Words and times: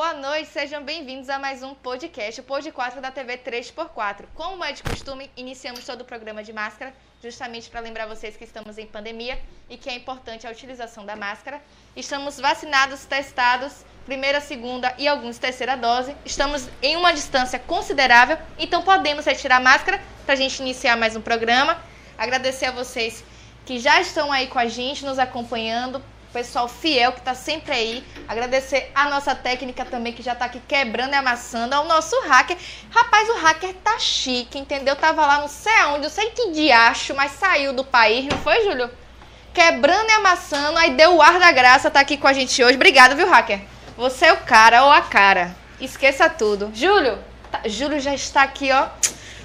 boa 0.00 0.14
noite, 0.14 0.48
sejam 0.48 0.82
bem-vindos 0.82 1.28
a 1.28 1.38
mais 1.38 1.62
um 1.62 1.74
podcast, 1.74 2.40
o 2.40 2.42
Pod 2.42 2.72
4 2.72 3.02
da 3.02 3.10
TV 3.10 3.36
3x4. 3.36 4.24
Como 4.34 4.64
é 4.64 4.72
de 4.72 4.82
costume, 4.82 5.30
iniciamos 5.36 5.84
todo 5.84 6.00
o 6.00 6.04
programa 6.06 6.42
de 6.42 6.54
máscara, 6.54 6.94
justamente 7.22 7.68
para 7.68 7.80
lembrar 7.80 8.06
vocês 8.06 8.34
que 8.34 8.44
estamos 8.44 8.78
em 8.78 8.86
pandemia 8.86 9.38
e 9.68 9.76
que 9.76 9.90
é 9.90 9.94
importante 9.94 10.46
a 10.46 10.50
utilização 10.50 11.04
da 11.04 11.16
máscara. 11.16 11.60
Estamos 11.94 12.40
vacinados, 12.40 13.04
testados, 13.04 13.84
primeira, 14.06 14.40
segunda 14.40 14.94
e 14.96 15.06
alguns 15.06 15.36
terceira 15.36 15.76
dose. 15.76 16.16
Estamos 16.24 16.66
em 16.80 16.96
uma 16.96 17.12
distância 17.12 17.58
considerável, 17.58 18.38
então 18.58 18.80
podemos 18.80 19.26
retirar 19.26 19.58
a 19.58 19.60
máscara 19.60 20.02
para 20.24 20.32
a 20.32 20.38
gente 20.38 20.60
iniciar 20.60 20.96
mais 20.96 21.14
um 21.14 21.20
programa. 21.20 21.76
Agradecer 22.16 22.64
a 22.64 22.72
vocês 22.72 23.22
que 23.66 23.78
já 23.78 24.00
estão 24.00 24.32
aí 24.32 24.46
com 24.46 24.58
a 24.58 24.66
gente, 24.66 25.04
nos 25.04 25.18
acompanhando, 25.18 26.02
pessoal 26.32 26.68
fiel 26.68 27.12
que 27.12 27.18
está 27.18 27.34
sempre 27.34 27.72
aí. 27.72 28.04
Agradecer 28.28 28.90
a 28.94 29.08
nossa 29.08 29.34
técnica 29.34 29.84
também, 29.84 30.12
que 30.12 30.22
já 30.22 30.32
está 30.32 30.46
aqui 30.46 30.60
quebrando 30.66 31.12
e 31.12 31.16
amassando. 31.16 31.74
Ao 31.74 31.84
nosso 31.86 32.18
hacker. 32.22 32.56
Rapaz, 32.90 33.28
o 33.28 33.36
hacker 33.38 33.74
tá 33.84 33.98
chique, 33.98 34.58
entendeu? 34.58 34.96
Tava 34.96 35.26
lá 35.26 35.40
não 35.40 35.48
sei 35.48 35.74
aonde, 35.76 36.04
eu 36.04 36.10
sei 36.10 36.30
que 36.30 36.50
diacho, 36.50 37.14
mas 37.14 37.32
saiu 37.32 37.72
do 37.72 37.84
país, 37.84 38.26
não 38.26 38.38
foi, 38.38 38.64
Júlio? 38.64 38.90
Quebrando 39.52 40.08
e 40.08 40.12
amassando, 40.12 40.78
aí 40.78 40.94
deu 40.94 41.16
o 41.16 41.22
ar 41.22 41.38
da 41.38 41.50
graça, 41.50 41.90
tá 41.90 42.00
aqui 42.00 42.16
com 42.16 42.28
a 42.28 42.32
gente 42.32 42.62
hoje. 42.62 42.76
Obrigado, 42.76 43.16
viu, 43.16 43.28
hacker? 43.28 43.60
Você 43.96 44.26
é 44.26 44.32
o 44.32 44.38
cara 44.38 44.84
ou 44.84 44.90
a 44.90 45.02
cara. 45.02 45.54
Esqueça 45.80 46.28
tudo. 46.28 46.70
Júlio, 46.72 47.18
tá, 47.50 47.62
Júlio 47.66 47.98
já 47.98 48.14
está 48.14 48.42
aqui, 48.42 48.70
ó 48.70 48.88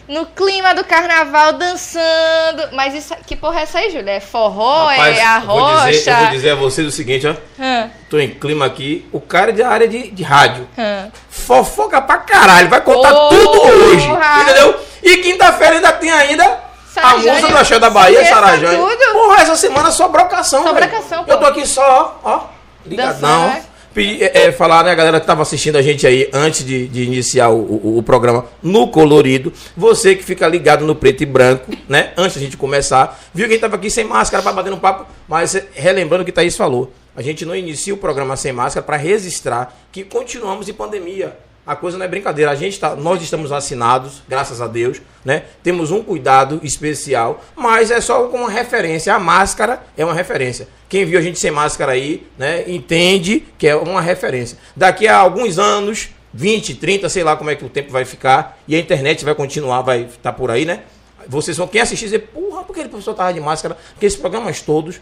no 0.07 0.25
clima 0.25 0.73
do 0.75 0.83
carnaval 0.83 1.53
dançando. 1.53 2.69
Mas 2.73 2.93
isso, 2.93 3.15
que 3.25 3.35
porra 3.35 3.59
é 3.59 3.63
essa 3.63 3.79
aí, 3.79 3.89
Júlia? 3.91 4.11
É 4.11 4.19
forró? 4.19 4.87
Rapaz, 4.87 5.17
é 5.17 5.23
a 5.25 5.37
eu 5.37 5.45
vou 5.47 5.85
dizer, 5.91 6.11
eu 6.11 6.17
vou 6.17 6.27
dizer 6.27 6.49
a 6.51 6.55
vocês 6.55 6.87
o 6.87 6.91
seguinte, 6.91 7.27
ó. 7.27 7.33
Hã, 7.59 7.89
Tô 8.09 8.19
em 8.19 8.29
clima 8.29 8.65
aqui. 8.65 9.07
O 9.11 9.19
cara 9.19 9.51
é 9.51 9.53
da 9.53 9.67
área 9.69 9.87
de, 9.87 10.11
de 10.11 10.23
rádio. 10.23 10.67
hã. 10.77 11.07
Fofoca 11.29 12.01
pra 12.01 12.17
caralho. 12.17 12.69
Vai 12.69 12.81
contar 12.81 13.13
Porra! 13.13 13.29
tudo 13.29 13.61
hoje. 13.61 14.07
Entendeu? 14.41 14.79
E 15.03 15.17
quinta-feira 15.17 15.75
ainda 15.75 15.91
tem 15.93 16.11
ainda. 16.11 16.65
Sarajane, 16.93 17.29
a 17.29 17.33
musa 17.33 17.47
do 17.49 17.57
Axé 17.57 17.77
da 17.79 17.89
Bahia, 17.89 18.25
Sarajane. 18.25 18.77
tudo. 18.77 19.11
Porra, 19.13 19.41
essa 19.41 19.55
semana 19.57 19.91
só 19.91 20.07
brocação, 20.07 20.63
Só 20.63 20.71
brocação. 20.73 21.25
Eu 21.27 21.37
tô 21.39 21.45
aqui 21.45 21.67
só, 21.67 22.19
ó, 22.23 22.29
ó. 22.31 22.41
Ligadão. 22.85 23.49
Pedir, 23.51 23.63
é, 24.01 24.45
é, 24.47 24.51
falar, 24.51 24.83
né, 24.83 24.93
galera 24.95 25.19
que 25.19 25.25
tava 25.27 25.41
assistindo 25.41 25.77
a 25.77 25.81
gente 25.81 26.05
aí 26.05 26.29
antes 26.33 26.65
de, 26.65 26.87
de 26.87 27.03
iniciar 27.03 27.49
o, 27.49 27.59
o- 27.61 27.97
o 27.99 28.03
programa 28.03 28.45
no 28.61 28.87
colorido. 28.89 29.53
Você 29.77 30.15
que 30.15 30.23
fica 30.23 30.47
ligado 30.47 30.85
no 30.85 30.95
preto 30.95 31.23
e 31.23 31.25
branco, 31.25 31.71
né? 31.87 32.11
Antes 32.17 32.35
da 32.37 32.41
gente 32.43 32.57
começar. 32.57 33.19
Viu 33.33 33.45
que 33.45 33.51
a 33.51 33.55
gente 33.55 33.61
tava 33.61 33.75
aqui 33.77 33.89
sem 33.89 34.03
máscara 34.03 34.43
para 34.43 34.51
bater 34.51 34.73
um 34.73 34.79
papo, 34.79 35.05
mas 35.27 35.55
é, 35.55 35.65
relembrando 35.73 36.23
o 36.23 36.25
que 36.25 36.31
Thaís 36.31 36.57
falou. 36.57 36.91
A 37.15 37.21
gente 37.21 37.45
não 37.45 37.55
inicia 37.55 37.93
o 37.93 37.97
programa 37.97 38.35
sem 38.35 38.51
máscara 38.51 38.85
para 38.85 38.97
registrar 38.97 39.73
que 39.91 40.03
continuamos 40.03 40.67
em 40.67 40.73
pandemia. 40.73 41.37
A 41.65 41.75
coisa 41.75 41.97
não 41.97 42.05
é 42.05 42.07
brincadeira. 42.07 42.51
A 42.51 42.55
gente 42.55 42.79
tá, 42.79 42.95
nós 42.95 43.21
estamos 43.21 43.49
vacinados, 43.49 44.21
graças 44.27 44.61
a 44.61 44.67
Deus, 44.67 45.01
né? 45.23 45.43
Temos 45.63 45.89
um 45.89 46.03
cuidado 46.03 46.59
especial, 46.63 47.43
mas 47.55 47.89
é 47.89 47.99
só 47.99 48.27
como 48.27 48.45
referência. 48.45 49.13
A 49.13 49.19
máscara 49.19 49.83
é 49.97 50.05
uma 50.05 50.13
referência. 50.13 50.67
Quem 50.87 51.05
viu 51.05 51.17
a 51.17 51.21
gente 51.21 51.39
sem 51.39 51.49
máscara 51.49 51.93
aí, 51.93 52.27
né, 52.37 52.63
entende 52.67 53.43
que 53.57 53.67
é 53.67 53.75
uma 53.75 54.01
referência. 54.01 54.57
Daqui 54.75 55.07
a 55.07 55.17
alguns 55.17 55.57
anos, 55.57 56.09
20, 56.33 56.75
30, 56.75 57.09
sei 57.09 57.23
lá 57.23 57.35
como 57.35 57.49
é 57.49 57.55
que 57.55 57.65
o 57.65 57.69
tempo 57.69 57.91
vai 57.91 58.05
ficar, 58.05 58.59
e 58.67 58.75
a 58.75 58.79
internet 58.79 59.25
vai 59.25 59.33
continuar, 59.33 59.81
vai 59.81 60.03
estar 60.03 60.33
por 60.33 60.51
aí, 60.51 60.65
né? 60.65 60.83
Vocês 61.27 61.57
vão 61.57 61.67
quem 61.67 61.81
assistir 61.81 62.05
dizer, 62.05 62.19
porra, 62.19 62.63
por 62.63 62.73
que 62.73 62.81
ele 62.81 62.89
professor 62.89 63.15
tava 63.15 63.33
de 63.33 63.39
máscara? 63.39 63.75
Porque 63.93 64.05
esses 64.05 64.19
programas 64.19 64.61
todos 64.61 65.01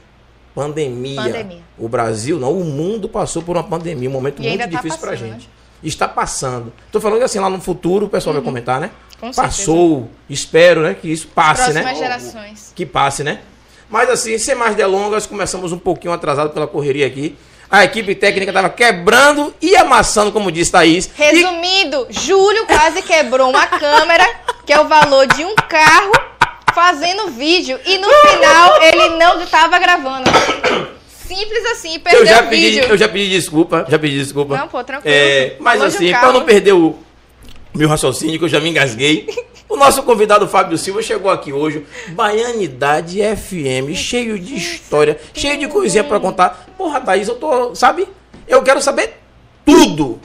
pandemia. 0.55 1.21
Pandemia. 1.21 1.61
O 1.77 1.89
Brasil, 1.89 2.39
não, 2.39 2.53
o 2.53 2.63
mundo 2.63 3.09
passou 3.09 3.41
por 3.41 3.57
uma 3.57 3.63
pandemia, 3.63 4.09
um 4.09 4.13
momento 4.13 4.41
E 4.41 4.47
muito 4.47 4.59
tá 4.59 4.67
difícil 4.67 4.99
pra 4.99 5.11
passando, 5.11 5.31
gente. 5.31 5.49
Está 5.83 6.07
passando. 6.07 6.71
Tô 6.91 7.01
falando 7.01 7.19
que 7.19 7.25
assim, 7.25 7.39
lá 7.39 7.49
no 7.49 7.59
futuro 7.59 8.05
o 8.05 8.09
pessoal 8.09 8.33
vai 8.33 8.43
comentar, 8.43 8.79
né? 8.79 8.87
Uhum. 8.87 9.27
Com 9.27 9.33
certeza. 9.33 9.57
Passou, 9.57 10.09
espero, 10.29 10.81
né, 10.81 10.95
que 10.99 11.11
isso 11.11 11.27
passe, 11.27 11.71
Próximas 11.71 11.85
né? 11.85 11.95
gerações. 11.95 12.73
Que 12.75 12.85
passe, 12.85 13.23
né? 13.23 13.39
Mas 13.89 14.09
assim, 14.09 14.37
sem 14.37 14.55
mais 14.55 14.75
delongas, 14.75 15.25
começamos 15.25 15.71
um 15.71 15.77
pouquinho 15.77 16.13
atrasado 16.13 16.49
pela 16.49 16.67
correria 16.67 17.05
aqui. 17.05 17.37
A 17.69 17.83
equipe 17.83 18.13
técnica 18.13 18.51
estava 18.51 18.69
quebrando 18.69 19.53
e 19.61 19.75
amassando, 19.75 20.31
como 20.31 20.51
disse 20.51 20.71
Thaís. 20.71 21.07
E 21.07 21.11
Resumindo, 21.15 22.07
Júlio 22.09 22.65
quase 22.67 23.01
quebrou 23.01 23.49
uma 23.49 23.65
câmera, 23.65 24.27
que 24.65 24.73
é 24.73 24.79
o 24.79 24.87
valor 24.87 25.25
de 25.27 25.43
um 25.43 25.55
carro, 25.55 26.11
fazendo 26.73 27.29
vídeo. 27.29 27.79
E 27.85 27.97
no 27.97 28.07
final 28.09 28.81
ele 28.81 29.09
não 29.17 29.41
estava 29.41 29.79
gravando. 29.79 30.29
Simples 31.35 31.65
assim, 31.71 31.95
eu 31.95 31.99
perdeu 31.99 32.25
já, 32.25 32.43
o 32.43 32.49
pedi, 32.49 32.69
vídeo. 32.69 32.83
eu 32.85 32.97
já 32.97 33.09
pedi 33.09 33.29
desculpa, 33.29 33.85
já 33.89 33.99
pedi 33.99 34.17
desculpa. 34.17 34.57
Não, 34.57 34.67
pô, 34.67 34.83
tranquilo. 34.83 35.15
É, 35.15 35.55
mas 35.59 35.81
um 35.81 35.85
assim, 35.85 36.11
para 36.11 36.31
não 36.31 36.45
perder 36.45 36.73
o 36.73 36.95
meu 37.73 37.89
raciocínio, 37.89 38.37
que 38.37 38.45
eu 38.45 38.49
já 38.49 38.59
me 38.59 38.69
engasguei, 38.69 39.27
o 39.67 39.75
nosso 39.75 40.03
convidado 40.03 40.47
Fábio 40.47 40.77
Silva 40.77 41.01
chegou 41.01 41.31
aqui 41.31 41.51
hoje, 41.51 41.85
Baianidade 42.09 43.19
FM, 43.19 43.95
cheio 43.95 44.37
de 44.37 44.55
história, 44.55 45.19
cheio 45.33 45.57
de 45.57 45.67
coisinha 45.67 46.03
para 46.03 46.19
contar. 46.19 46.67
Porra, 46.77 47.01
Thaís, 47.01 47.27
eu 47.27 47.35
tô, 47.35 47.73
sabe? 47.73 48.07
Eu 48.47 48.61
quero 48.61 48.81
saber 48.81 49.15
tudo. 49.65 50.19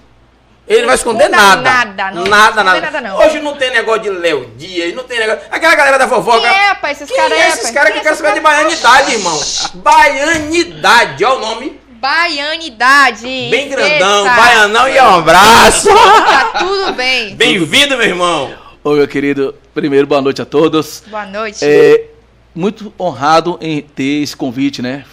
Ele 0.69 0.81
não 0.81 0.87
vai 0.89 0.97
esconder 0.97 1.29
nada. 1.31 1.63
nada, 1.63 2.11
não 2.11 2.25
nada, 2.27 2.63
nada. 2.63 2.81
nada, 2.81 3.01
não. 3.01 3.19
Hoje 3.19 3.41
não 3.41 3.57
tem 3.57 3.71
negócio 3.71 4.03
de 4.03 4.11
Léo 4.11 4.53
Dias, 4.57 4.95
não 4.95 5.03
tem 5.03 5.19
negócio. 5.19 5.41
Aquela 5.51 5.75
galera 5.75 5.99
da 5.99 6.07
fofoca. 6.07 6.41
Quem 6.41 6.51
é, 6.51 6.67
rapaz? 6.69 7.01
Esses 7.01 7.17
caras 7.17 7.39
é 7.39 7.43
aí, 7.43 7.49
esses 7.49 7.71
caras 7.71 7.93
que 7.93 7.99
eu 7.99 8.03
quero 8.03 8.15
é 8.15 8.19
saber 8.19 8.35
de 8.35 8.41
baianidade, 8.41 9.13
irmão? 9.13 9.41
Baianidade, 9.75 11.25
olha 11.25 11.37
o 11.37 11.41
nome. 11.41 11.81
Baianidade. 11.93 13.49
Bem 13.51 13.71
grandão, 13.71 14.25
Eita. 14.25 14.37
baianão 14.37 14.89
e 14.89 15.01
um 15.01 15.15
abraço. 15.17 15.89
Tá 15.89 16.53
tudo 16.59 16.93
bem. 16.93 17.35
Bem-vindo, 17.37 17.97
meu 17.97 18.07
irmão. 18.07 18.55
Ô, 18.85 18.93
meu 18.93 19.09
querido, 19.09 19.55
primeiro, 19.75 20.07
boa 20.07 20.21
noite 20.21 20.43
a 20.43 20.45
todos. 20.45 21.03
Boa 21.09 21.25
noite. 21.25 21.65
É, 21.65 22.11
muito 22.55 22.93
honrado 23.01 23.59
em 23.61 23.81
ter 23.81 24.23
esse 24.23 24.37
convite, 24.37 24.83
né? 24.83 25.05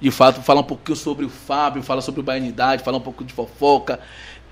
De 0.00 0.10
fato, 0.10 0.40
falar 0.42 0.60
um 0.60 0.64
pouquinho 0.64 0.96
sobre 0.96 1.24
o 1.24 1.28
Fábio, 1.28 1.82
falar 1.82 2.02
sobre 2.02 2.20
o 2.20 2.24
Baianidade, 2.24 2.82
falar 2.84 2.98
um 2.98 3.02
pouco 3.02 3.24
de 3.24 3.32
fofoca. 3.34 3.98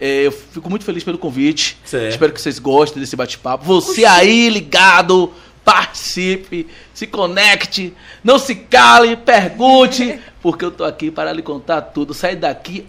É, 0.01 0.27
eu 0.27 0.33
fico 0.33 0.69
muito 0.69 0.85
feliz 0.85 1.05
pelo 1.05 1.19
convite. 1.19 1.79
Certo. 1.85 2.11
Espero 2.11 2.33
que 2.33 2.41
vocês 2.41 2.59
gostem 2.59 3.01
desse 3.01 3.17
bate-papo. 3.17 3.65
Você 3.65 4.05
aí 4.05 4.49
ligado, 4.49 5.33
participe, 5.65 6.67
se 6.93 7.07
conecte, 7.07 7.95
não 8.23 8.39
se 8.39 8.55
cale, 8.55 9.17
pergunte, 9.17 10.19
porque 10.43 10.65
eu 10.65 10.71
tô 10.71 10.85
aqui 10.85 11.11
para 11.11 11.33
lhe 11.33 11.43
contar 11.43 11.81
tudo. 11.81 12.13
Sai 12.13 12.37
daqui 12.37 12.87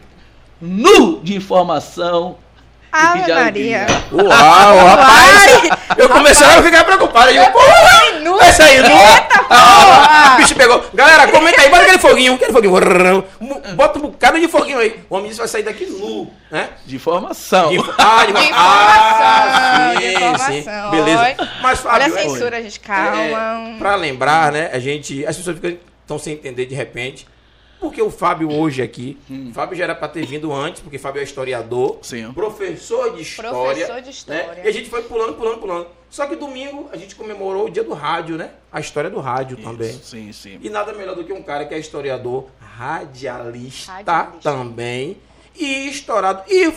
nu 0.59 1.21
de 1.21 1.35
informação. 1.35 2.37
Ave 2.91 3.33
Maria. 3.33 3.87
Uau, 4.11 4.85
rapaz. 4.85 5.69
Eu 5.97 6.09
comecei 6.09 6.45
a 6.45 6.63
ficar 6.63 6.83
preocupado. 6.83 7.29
Eu, 7.31 7.51
porra, 7.51 8.19
nu. 8.21 8.37
vai 8.37 8.51
sair 8.51 8.81
nu. 8.81 8.95
Eita, 8.95 9.43
porra. 9.43 9.55
Ah, 9.57 10.33
o 10.33 10.37
bicho 10.37 10.55
pegou. 10.55 10.83
Galera, 10.93 11.27
comenta 11.27 11.61
aí, 11.61 11.69
bota 11.69 11.83
aquele 11.83 11.99
foguinho, 11.99 12.33
aquele 12.33 12.51
foguinho. 12.51 13.23
Bota 13.75 13.99
um 13.99 14.01
bocado 14.03 14.39
de 14.39 14.47
foguinho 14.47 14.79
aí. 14.79 14.99
O 15.09 15.15
homem 15.15 15.27
disse 15.27 15.39
vai 15.39 15.47
sair 15.47 15.63
daqui 15.63 15.85
nu, 15.85 16.31
né? 16.49 16.69
De 16.85 16.95
informação. 16.95 17.69
De, 17.69 17.77
ah, 17.97 18.25
de, 18.25 18.33
De 18.33 18.39
ah, 18.53 19.93
informação, 19.95 20.35
de 20.35 20.39
sim, 20.39 20.61
sim. 20.63 20.91
Beleza. 20.91 21.35
Mas, 21.61 21.85
Olha 21.85 22.05
a 22.05 22.09
Fábio, 22.09 22.17
é- 22.17 22.21
censura, 22.21 22.61
gente. 22.61 22.79
Calma. 22.79 23.75
É, 23.75 23.77
pra 23.77 23.95
lembrar, 23.95 24.51
né? 24.51 24.69
A 24.73 24.79
gente. 24.79 25.25
As 25.25 25.37
pessoas 25.37 25.55
ficam 25.57 25.77
estão 26.01 26.19
sem 26.19 26.33
entender 26.33 26.65
de 26.65 26.75
repente. 26.75 27.27
Porque 27.79 28.01
o 28.01 28.09
Fábio 28.09 28.51
hoje 28.51 28.81
aqui. 28.81 29.17
Hum. 29.29 29.51
Fábio 29.53 29.77
já 29.77 29.83
era 29.83 29.95
pra 29.95 30.07
ter 30.07 30.25
vindo 30.25 30.51
antes, 30.51 30.81
porque 30.81 30.97
Fábio 30.97 31.19
é 31.19 31.23
historiador. 31.23 31.99
Sim. 32.01 32.31
Professor 32.33 33.15
de 33.15 33.21
história. 33.21 33.51
Professor 33.51 34.01
de 34.01 34.05
né? 34.05 34.11
história. 34.11 34.61
E 34.63 34.67
a 34.67 34.71
gente 34.71 34.89
foi 34.89 35.03
pulando, 35.03 35.33
pulando, 35.33 35.57
pulando. 35.59 35.87
Só 36.09 36.25
que 36.25 36.35
domingo 36.35 36.89
a 36.93 36.97
gente 36.97 37.15
comemorou 37.15 37.65
o 37.65 37.69
dia 37.69 37.83
do 37.83 37.93
rádio, 37.93 38.37
né? 38.37 38.51
A 38.71 38.79
história 38.79 39.09
do 39.09 39.19
rádio 39.19 39.57
também. 39.57 39.91
Sim, 39.91 40.31
sim. 40.31 40.59
E 40.61 40.69
nada 40.69 40.93
melhor 40.93 41.15
do 41.15 41.23
que 41.23 41.33
um 41.33 41.43
cara 41.43 41.65
que 41.65 41.73
é 41.73 41.79
historiador, 41.79 42.47
radialista, 42.77 43.91
Radialista. 43.91 44.39
também. 44.41 45.17
E 45.55 45.89
estourado. 45.89 46.43
E 46.47 46.73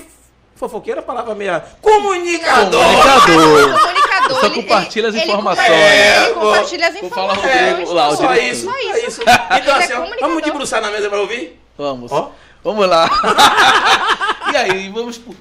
fofoqueira, 0.57 1.01
palavra 1.03 1.35
meia. 1.35 1.65
Comunicador! 1.81 2.83
Comunicador. 2.83 3.99
Só 4.35 4.47
ele- 4.47 4.55
compartilha 4.55 5.09
as 5.09 5.15
ele- 5.15 5.25
informações. 5.25 5.67
Ele, 5.69 5.75
É, 5.77 6.31
compartilha 6.35 6.89
as 6.89 7.01
vou 7.01 7.11
falar 7.11 7.35
informações. 7.35 7.71
Rodrigo 7.71 7.93
lá, 7.93 8.17
Só 8.17 8.35
isso, 8.35 8.65
Só 8.65 8.73
só 8.73 8.79
isso. 8.79 9.07
isso. 9.07 9.23
Então, 9.23 9.57
Ele 9.59 9.71
é 9.71 9.73
assim, 9.73 9.93
comunicador. 9.95 10.29
vamos 10.29 10.43
debruçar 10.43 10.81
na 10.81 10.91
mesa 10.91 11.09
pra 11.09 11.21
ouvir? 11.21 11.61
Vamos. 11.77 12.11
Ó. 12.13 12.33
Vamos 12.65 12.87
lá. 12.89 13.09
e 14.53 14.57
aí, 14.57 14.89
vamos 14.89 15.19
pro 15.19 15.35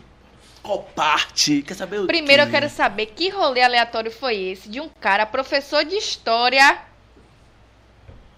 qual 0.62 0.79
parte? 0.96 1.62
Quer 1.62 1.74
saber 1.75 2.01
o 2.01 2.08
Primeiro 2.08 2.41
eu 2.44 2.46
quê? 2.48 2.51
quero 2.51 2.70
saber 2.70 3.06
que 3.08 3.29
rolê 3.29 3.62
aleatório 3.62 4.12
foi 4.12 4.36
esse 4.36 4.67
de 4.70 4.82
um 4.82 4.89
cara, 5.00 5.25
professor 5.25 5.86
de 5.86 5.96
história, 5.96 6.77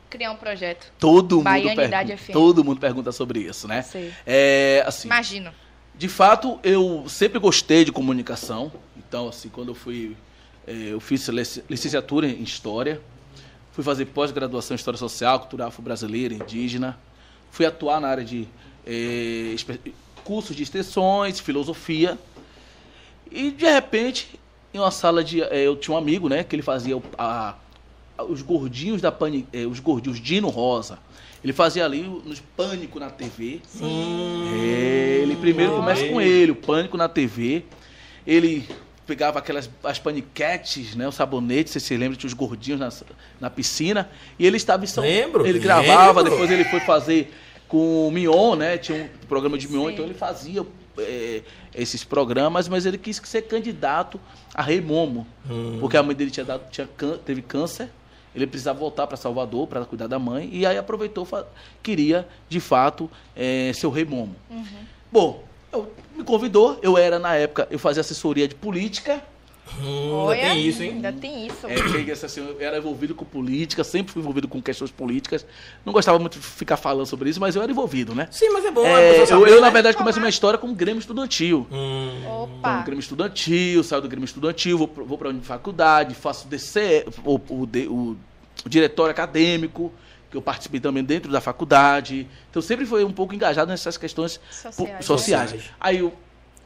criar 0.09 0.31
um 0.31 0.35
projeto. 0.35 0.91
Todo 0.99 1.37
mundo 1.37 1.43
Baianidade 1.45 2.07
pergunta. 2.09 2.17
FM. 2.17 2.31
Todo 2.33 2.63
mundo 2.63 2.79
pergunta 2.79 3.11
sobre 3.11 3.39
isso, 3.39 3.67
né? 3.67 3.81
Sei. 3.81 4.13
É, 4.27 4.83
assim, 4.85 5.07
Imagino. 5.07 5.51
de 5.95 6.07
fato, 6.07 6.59
eu 6.63 7.05
sempre 7.07 7.39
gostei 7.39 7.83
de 7.83 7.91
comunicação. 7.91 8.71
Então, 8.97 9.27
assim, 9.27 9.49
quando 9.49 9.69
eu 9.69 9.75
fui 9.75 10.15
eu 10.91 10.99
fiz 10.99 11.27
lic- 11.27 11.63
licenciatura 11.69 12.27
em 12.27 12.43
História, 12.43 13.01
fui 13.71 13.83
fazer 13.83 14.05
pós-graduação 14.05 14.75
em 14.75 14.77
História 14.77 14.97
Social, 14.97 15.39
Cultura 15.39 15.67
Afro-Brasileira, 15.67 16.33
Indígena, 16.33 16.97
fui 17.51 17.65
atuar 17.65 17.99
na 17.99 18.07
área 18.07 18.23
de 18.23 18.47
espe- 19.55 19.93
cursos 20.23 20.55
de 20.55 20.63
extensões, 20.63 21.39
filosofia. 21.39 22.17
E 23.31 23.51
de 23.51 23.65
repente, 23.65 24.39
em 24.73 24.79
uma 24.79 24.91
sala 24.91 25.23
de. 25.23 25.41
eh, 25.41 25.65
Eu 25.67 25.75
tinha 25.75 25.93
um 25.93 25.97
amigo, 25.97 26.27
né? 26.29 26.43
Que 26.43 26.55
ele 26.55 26.63
fazia 26.63 26.99
a- 27.17 27.55
a- 28.17 28.23
os 28.23 28.41
gordinhos 28.41 29.01
da 29.01 29.11
Pani, 29.11 29.47
eh, 29.53 29.65
os 29.65 29.79
gordinhos 29.79 30.19
Dino 30.19 30.49
Rosa. 30.49 30.97
Ele 31.43 31.53
fazia 31.53 31.85
ali 31.85 32.01
nos 32.03 32.39
Pânico 32.39 32.99
na 32.99 33.09
TV. 33.09 33.61
É, 33.81 35.19
ele 35.23 35.35
primeiro 35.37 35.73
começa 35.73 36.05
com 36.07 36.19
ele, 36.19 36.51
o 36.51 36.55
Pânico 36.55 36.97
na 36.97 37.07
TV. 37.07 37.63
Ele 38.27 38.67
pegava 39.09 39.39
aquelas 39.39 39.67
as 39.83 39.97
paniquetes, 39.97 40.95
né, 40.95 41.07
o 41.07 41.11
sabonete, 41.11 41.71
você 41.71 41.79
se 41.79 41.97
lembra, 41.97 42.15
tinha 42.15 42.27
os 42.27 42.33
gordinhos 42.33 42.79
na, 42.79 42.89
na 43.41 43.49
piscina. 43.49 44.07
E 44.37 44.45
ele 44.45 44.57
estava 44.57 44.83
em 44.83 44.87
São 44.87 45.03
Lembro, 45.03 45.47
Ele 45.47 45.57
gravava, 45.57 46.21
lembro. 46.21 46.31
depois 46.31 46.51
ele 46.51 46.63
foi 46.65 46.79
fazer 46.81 47.33
com 47.67 48.07
o 48.07 48.11
Mion, 48.11 48.55
né? 48.55 48.77
Tinha 48.77 49.03
um 49.03 49.27
programa 49.27 49.57
de 49.57 49.67
Mion, 49.67 49.87
Sim. 49.87 49.93
então 49.93 50.05
ele 50.05 50.13
fazia 50.13 50.63
é, 50.99 51.41
esses 51.73 52.03
programas, 52.03 52.67
mas 52.67 52.85
ele 52.85 52.99
quis 52.99 53.19
ser 53.23 53.41
candidato 53.43 54.19
a 54.53 54.61
Rei 54.61 54.79
Momo. 54.79 55.25
Hum. 55.49 55.77
Porque 55.79 55.97
a 55.97 56.03
mãe 56.03 56.15
dele 56.15 56.29
tinha 56.29 56.45
dado, 56.45 56.69
tinha, 56.69 56.87
teve 57.25 57.41
câncer, 57.41 57.89
ele 58.35 58.45
precisava 58.45 58.77
voltar 58.77 59.07
para 59.07 59.17
Salvador 59.17 59.65
para 59.65 59.83
cuidar 59.85 60.05
da 60.05 60.19
mãe, 60.19 60.49
e 60.53 60.67
aí 60.67 60.77
aproveitou, 60.77 61.27
queria, 61.81 62.27
de 62.47 62.59
fato, 62.59 63.09
é, 63.35 63.71
ser 63.73 63.87
o 63.87 63.89
Rei 63.89 64.05
Momo. 64.05 64.35
Bom, 65.11 65.48
eu, 65.71 65.91
me 66.15 66.23
convidou, 66.23 66.79
eu 66.81 66.97
era 66.97 67.19
na 67.19 67.35
época, 67.35 67.67
eu 67.71 67.79
fazia 67.79 68.01
assessoria 68.01 68.47
de 68.47 68.55
política, 68.55 69.21
Hum, 69.81 70.27
ainda 70.29 70.35
tem 70.41 70.67
isso, 70.67 70.81
hein? 70.83 70.91
Ainda 70.93 71.13
tem 71.13 71.45
isso. 71.45 71.67
é, 71.67 72.25
assim, 72.25 72.41
eu 72.41 72.59
era 72.59 72.79
envolvido 72.79 73.13
com 73.13 73.23
política, 73.23 73.83
sempre 73.83 74.11
fui 74.11 74.19
envolvido 74.19 74.47
com 74.47 74.59
questões 74.59 74.89
políticas. 74.89 75.45
Não 75.85 75.93
gostava 75.93 76.17
muito 76.17 76.39
de 76.39 76.43
ficar 76.45 76.75
falando 76.75 77.05
sobre 77.05 77.29
isso, 77.29 77.39
mas 77.39 77.55
eu 77.55 77.61
era 77.61 77.71
envolvido, 77.71 78.15
né? 78.15 78.27
Sim, 78.31 78.49
mas 78.49 78.65
é 78.65 78.71
bom. 78.71 78.83
É, 78.83 79.09
pessoa 79.09 79.21
eu, 79.21 79.27
saber, 79.27 79.51
eu, 79.51 79.55
né? 79.57 79.61
na 79.61 79.69
verdade, 79.69 79.95
comecei 79.95 80.19
minha 80.19 80.29
história 80.29 80.57
como 80.57 80.73
Grêmio 80.73 80.99
Estudantil. 80.99 81.67
Hum, 81.71 82.11
Então, 82.19 82.43
Opa. 82.45 82.81
Grêmio 82.81 82.99
Estudantil, 82.99 83.83
saio 83.83 84.01
do 84.01 84.07
Grêmio 84.09 84.25
Estudantil, 84.25 84.75
vou, 84.75 84.87
pro- 84.87 85.05
vou 85.05 85.17
para 85.19 85.29
a 85.29 85.33
faculdade, 85.35 86.15
faço 86.15 86.47
DC, 86.47 87.05
o, 87.23 87.35
o, 87.35 87.63
o- 87.87 88.17
o 88.65 88.69
diretório 88.69 89.11
acadêmico, 89.11 89.93
que 90.29 90.37
eu 90.37 90.41
participei 90.41 90.79
também 90.79 91.03
dentro 91.03 91.31
da 91.31 91.41
faculdade. 91.41 92.27
Então, 92.49 92.61
sempre 92.61 92.85
foi 92.85 93.03
um 93.03 93.11
pouco 93.11 93.33
engajado 93.33 93.69
nessas 93.71 93.97
questões 93.97 94.39
Sociais, 94.51 94.77
né? 94.77 95.01
sociais. 95.01 95.49
Sociais. 95.49 95.71
Aí, 95.79 95.99
eu, 95.99 96.13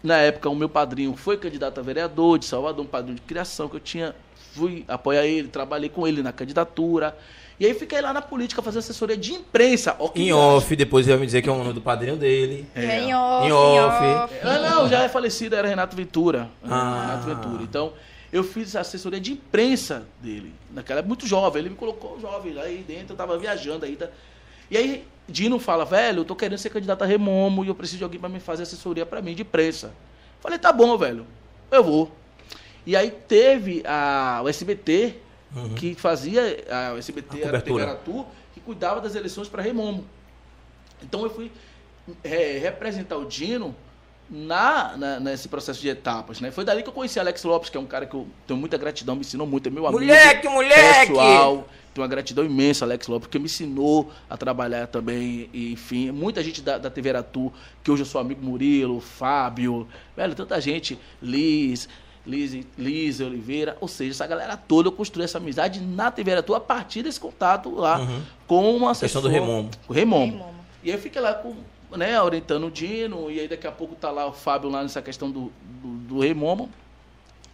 na 0.03 0.17
época, 0.17 0.49
o 0.49 0.55
meu 0.55 0.67
padrinho 0.69 1.15
foi 1.15 1.37
candidato 1.37 1.79
a 1.79 1.83
vereador 1.83 2.37
de 2.37 2.45
Salvador, 2.45 2.83
um 2.83 2.87
padrinho 2.87 3.15
de 3.15 3.21
criação 3.21 3.69
que 3.69 3.75
eu 3.75 3.79
tinha. 3.79 4.13
Fui 4.53 4.83
apoiar 4.87 5.25
ele, 5.25 5.47
trabalhei 5.47 5.89
com 5.89 6.07
ele 6.07 6.21
na 6.21 6.31
candidatura. 6.31 7.17
E 7.59 7.65
aí 7.65 7.73
fiquei 7.73 8.01
lá 8.01 8.11
na 8.11 8.21
política 8.21 8.61
fazendo 8.61 8.79
assessoria 8.79 9.15
de 9.15 9.31
imprensa. 9.31 9.95
Ó, 9.99 10.11
em 10.15 10.33
off, 10.33 10.75
depois 10.75 11.05
ele 11.07 11.13
vai 11.15 11.21
me 11.21 11.25
dizer 11.27 11.41
que 11.41 11.47
é 11.47 11.51
o 11.51 11.57
nome 11.57 11.71
do 11.71 11.81
padrinho 11.81 12.17
dele. 12.17 12.67
É. 12.75 12.99
Em 12.99 13.15
off, 13.15 13.45
Em 13.45 13.49
em 13.49 13.51
off. 13.53 14.05
off. 14.05 14.33
Ah, 14.43 14.59
não, 14.59 14.89
já 14.89 15.03
é 15.03 15.09
falecido, 15.09 15.55
era 15.55 15.67
Renato 15.67 15.95
Ventura. 15.95 16.49
Ah. 16.63 17.05
Renato 17.21 17.27
Ventura. 17.27 17.63
Então, 17.63 17.93
eu 18.33 18.43
fiz 18.43 18.75
assessoria 18.75 19.19
de 19.21 19.31
imprensa 19.33 20.07
dele. 20.19 20.53
Naquela 20.71 20.99
época, 20.99 21.07
muito 21.07 21.27
jovem. 21.27 21.61
Ele 21.61 21.69
me 21.69 21.75
colocou 21.75 22.19
jovem 22.19 22.51
lá 22.53 22.63
aí 22.63 22.83
dentro, 22.85 23.13
eu 23.13 23.15
tava 23.15 23.37
viajando 23.37 23.85
ainda. 23.85 24.11
E 24.71 24.75
aí, 24.75 25.05
Dino 25.29 25.59
fala, 25.59 25.85
velho, 25.85 26.21
eu 26.21 26.25
tô 26.25 26.35
querendo 26.35 26.57
ser 26.57 26.71
candidato 26.71 27.03
a 27.03 27.05
Remomo 27.05 27.63
e 27.63 27.67
eu 27.67 27.75
preciso 27.75 27.99
de 27.99 28.03
alguém 28.03 28.19
para 28.19 28.29
me 28.29 28.39
fazer 28.39 28.63
assessoria 28.63 29.05
para 29.05 29.21
mim 29.21 29.35
de 29.35 29.43
imprensa. 29.43 29.93
Falei, 30.41 30.57
tá 30.57 30.73
bom, 30.73 30.97
velho, 30.97 31.27
eu 31.69 31.83
vou. 31.83 32.11
E 32.85 32.95
aí 32.95 33.11
teve 33.11 33.83
a, 33.85 34.41
o 34.43 34.49
SBT, 34.49 35.17
Uhum. 35.55 35.75
que 35.75 35.93
fazia, 35.93 36.41
a, 36.67 36.93
o 36.93 36.97
SBT 36.97 37.43
A 37.43 37.47
era. 37.47 37.61
Tegaratu, 37.61 38.25
que 38.55 38.59
cuidava 38.59 38.99
das 38.99 39.13
eleições 39.13 39.47
para 39.47 39.61
Remomo. 39.61 40.03
Então 41.03 41.21
eu 41.21 41.29
fui 41.29 41.51
é, 42.23 42.57
representar 42.57 43.17
o 43.17 43.25
Dino 43.25 43.75
na, 44.35 44.97
na- 44.97 45.19
nesse 45.19 45.47
processo 45.47 45.79
de 45.79 45.89
etapas, 45.89 46.41
né? 46.41 46.49
Foi 46.49 46.65
dali 46.65 46.81
que 46.81 46.89
eu 46.89 46.93
conheci 46.93 47.19
Alex 47.19 47.43
Lopes, 47.43 47.69
que 47.69 47.77
é 47.77 47.79
um 47.79 47.85
cara 47.85 48.07
que 48.07 48.15
eu 48.15 48.25
tenho 48.47 48.59
muita 48.59 48.77
gratidão, 48.77 49.13
me 49.15 49.21
ensinou 49.21 49.45
muito, 49.45 49.67
é 49.67 49.69
meu 49.69 49.85
amigo. 49.85 50.01
Moleque, 50.01 50.47
moleque! 50.49 51.07
Pessoal, 51.11 51.67
tenho 51.93 52.03
uma 52.03 52.07
gratidão 52.07 52.43
imensa, 52.43 52.83
Alex 52.83 53.07
Lopes, 53.07 53.27
porque 53.27 53.37
me 53.37 53.45
ensinou 53.45 54.11
a 54.27 54.35
trabalhar 54.35 54.87
também, 54.87 55.49
e, 55.53 55.71
enfim, 55.73 56.09
muita 56.09 56.43
gente 56.43 56.61
da, 56.63 56.79
da 56.79 56.89
TV 56.89 57.09
Aratu, 57.11 57.53
que 57.83 57.91
hoje 57.91 58.01
eu 58.01 58.05
sou 58.07 58.19
amigo 58.19 58.43
Murilo, 58.43 58.99
Fábio, 58.99 59.87
velho, 60.17 60.33
tanta 60.33 60.59
gente, 60.59 60.97
Liz, 61.21 61.87
Liz, 62.25 62.65
Liz 62.77 63.19
Oliveira, 63.19 63.77
ou 63.79 63.87
seja, 63.87 64.11
essa 64.11 64.25
galera 64.25 64.57
toda, 64.57 64.87
eu 64.87 64.91
construí 64.91 65.25
essa 65.25 65.37
amizade 65.37 65.79
na 65.79 66.09
TV 66.09 66.31
Aratu 66.31 66.55
a 66.55 66.59
partir 66.59 67.03
desse 67.03 67.19
contato 67.19 67.69
lá 67.75 67.99
Uhum. 67.99 68.21
com 68.47 68.75
uma 68.75 68.89
Questão 68.95 69.05
assessor, 69.05 69.21
do 69.21 69.27
Remomo. 69.27 69.69
o 69.87 70.05
Momo. 70.07 70.55
E 70.83 70.89
aí 70.89 70.95
eu 70.97 71.01
fiquei 71.01 71.21
lá 71.21 71.33
com, 71.33 71.53
né, 71.97 72.21
orientando 72.21 72.67
o 72.67 72.71
Dino, 72.71 73.29
e 73.31 73.39
aí 73.39 73.47
daqui 73.47 73.67
a 73.67 73.71
pouco 73.71 73.95
tá 73.95 74.11
lá 74.11 74.25
o 74.25 74.33
Fábio 74.33 74.69
lá 74.69 74.81
nessa 74.81 75.01
questão 75.01 75.29
do, 75.31 75.51
do, 75.81 75.89
do 76.07 76.19
Rei 76.19 76.33
Momo. 76.33 76.69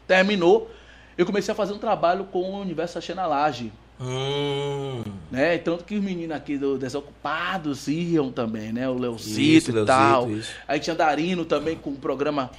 Terminou, 0.08 0.71
eu 1.17 1.25
comecei 1.25 1.52
a 1.52 1.56
fazer 1.56 1.73
um 1.73 1.78
trabalho 1.78 2.25
com 2.25 2.39
o 2.39 2.62
Universo 2.62 2.97
Axé 2.97 3.13
na 3.13 3.28
Laje. 3.28 3.71
Hum. 3.99 5.04
Né? 5.30 5.58
Tanto 5.58 5.84
que 5.84 5.95
os 5.95 6.04
meninos 6.04 6.36
aqui 6.36 6.58
do 6.58 6.78
Desocupados 6.78 7.88
iam 7.88 8.32
também, 8.32 8.71
né? 8.71 8.88
O 8.88 8.97
Leocito 8.97 9.78
e 9.78 9.86
tal. 9.86 10.32
isso. 10.32 10.52
Aí 10.67 10.80
tinha 10.80 10.95
Darino 10.95 11.43
também 11.43 11.75
com 11.75 11.89
o 11.89 11.95
programa 11.95 12.49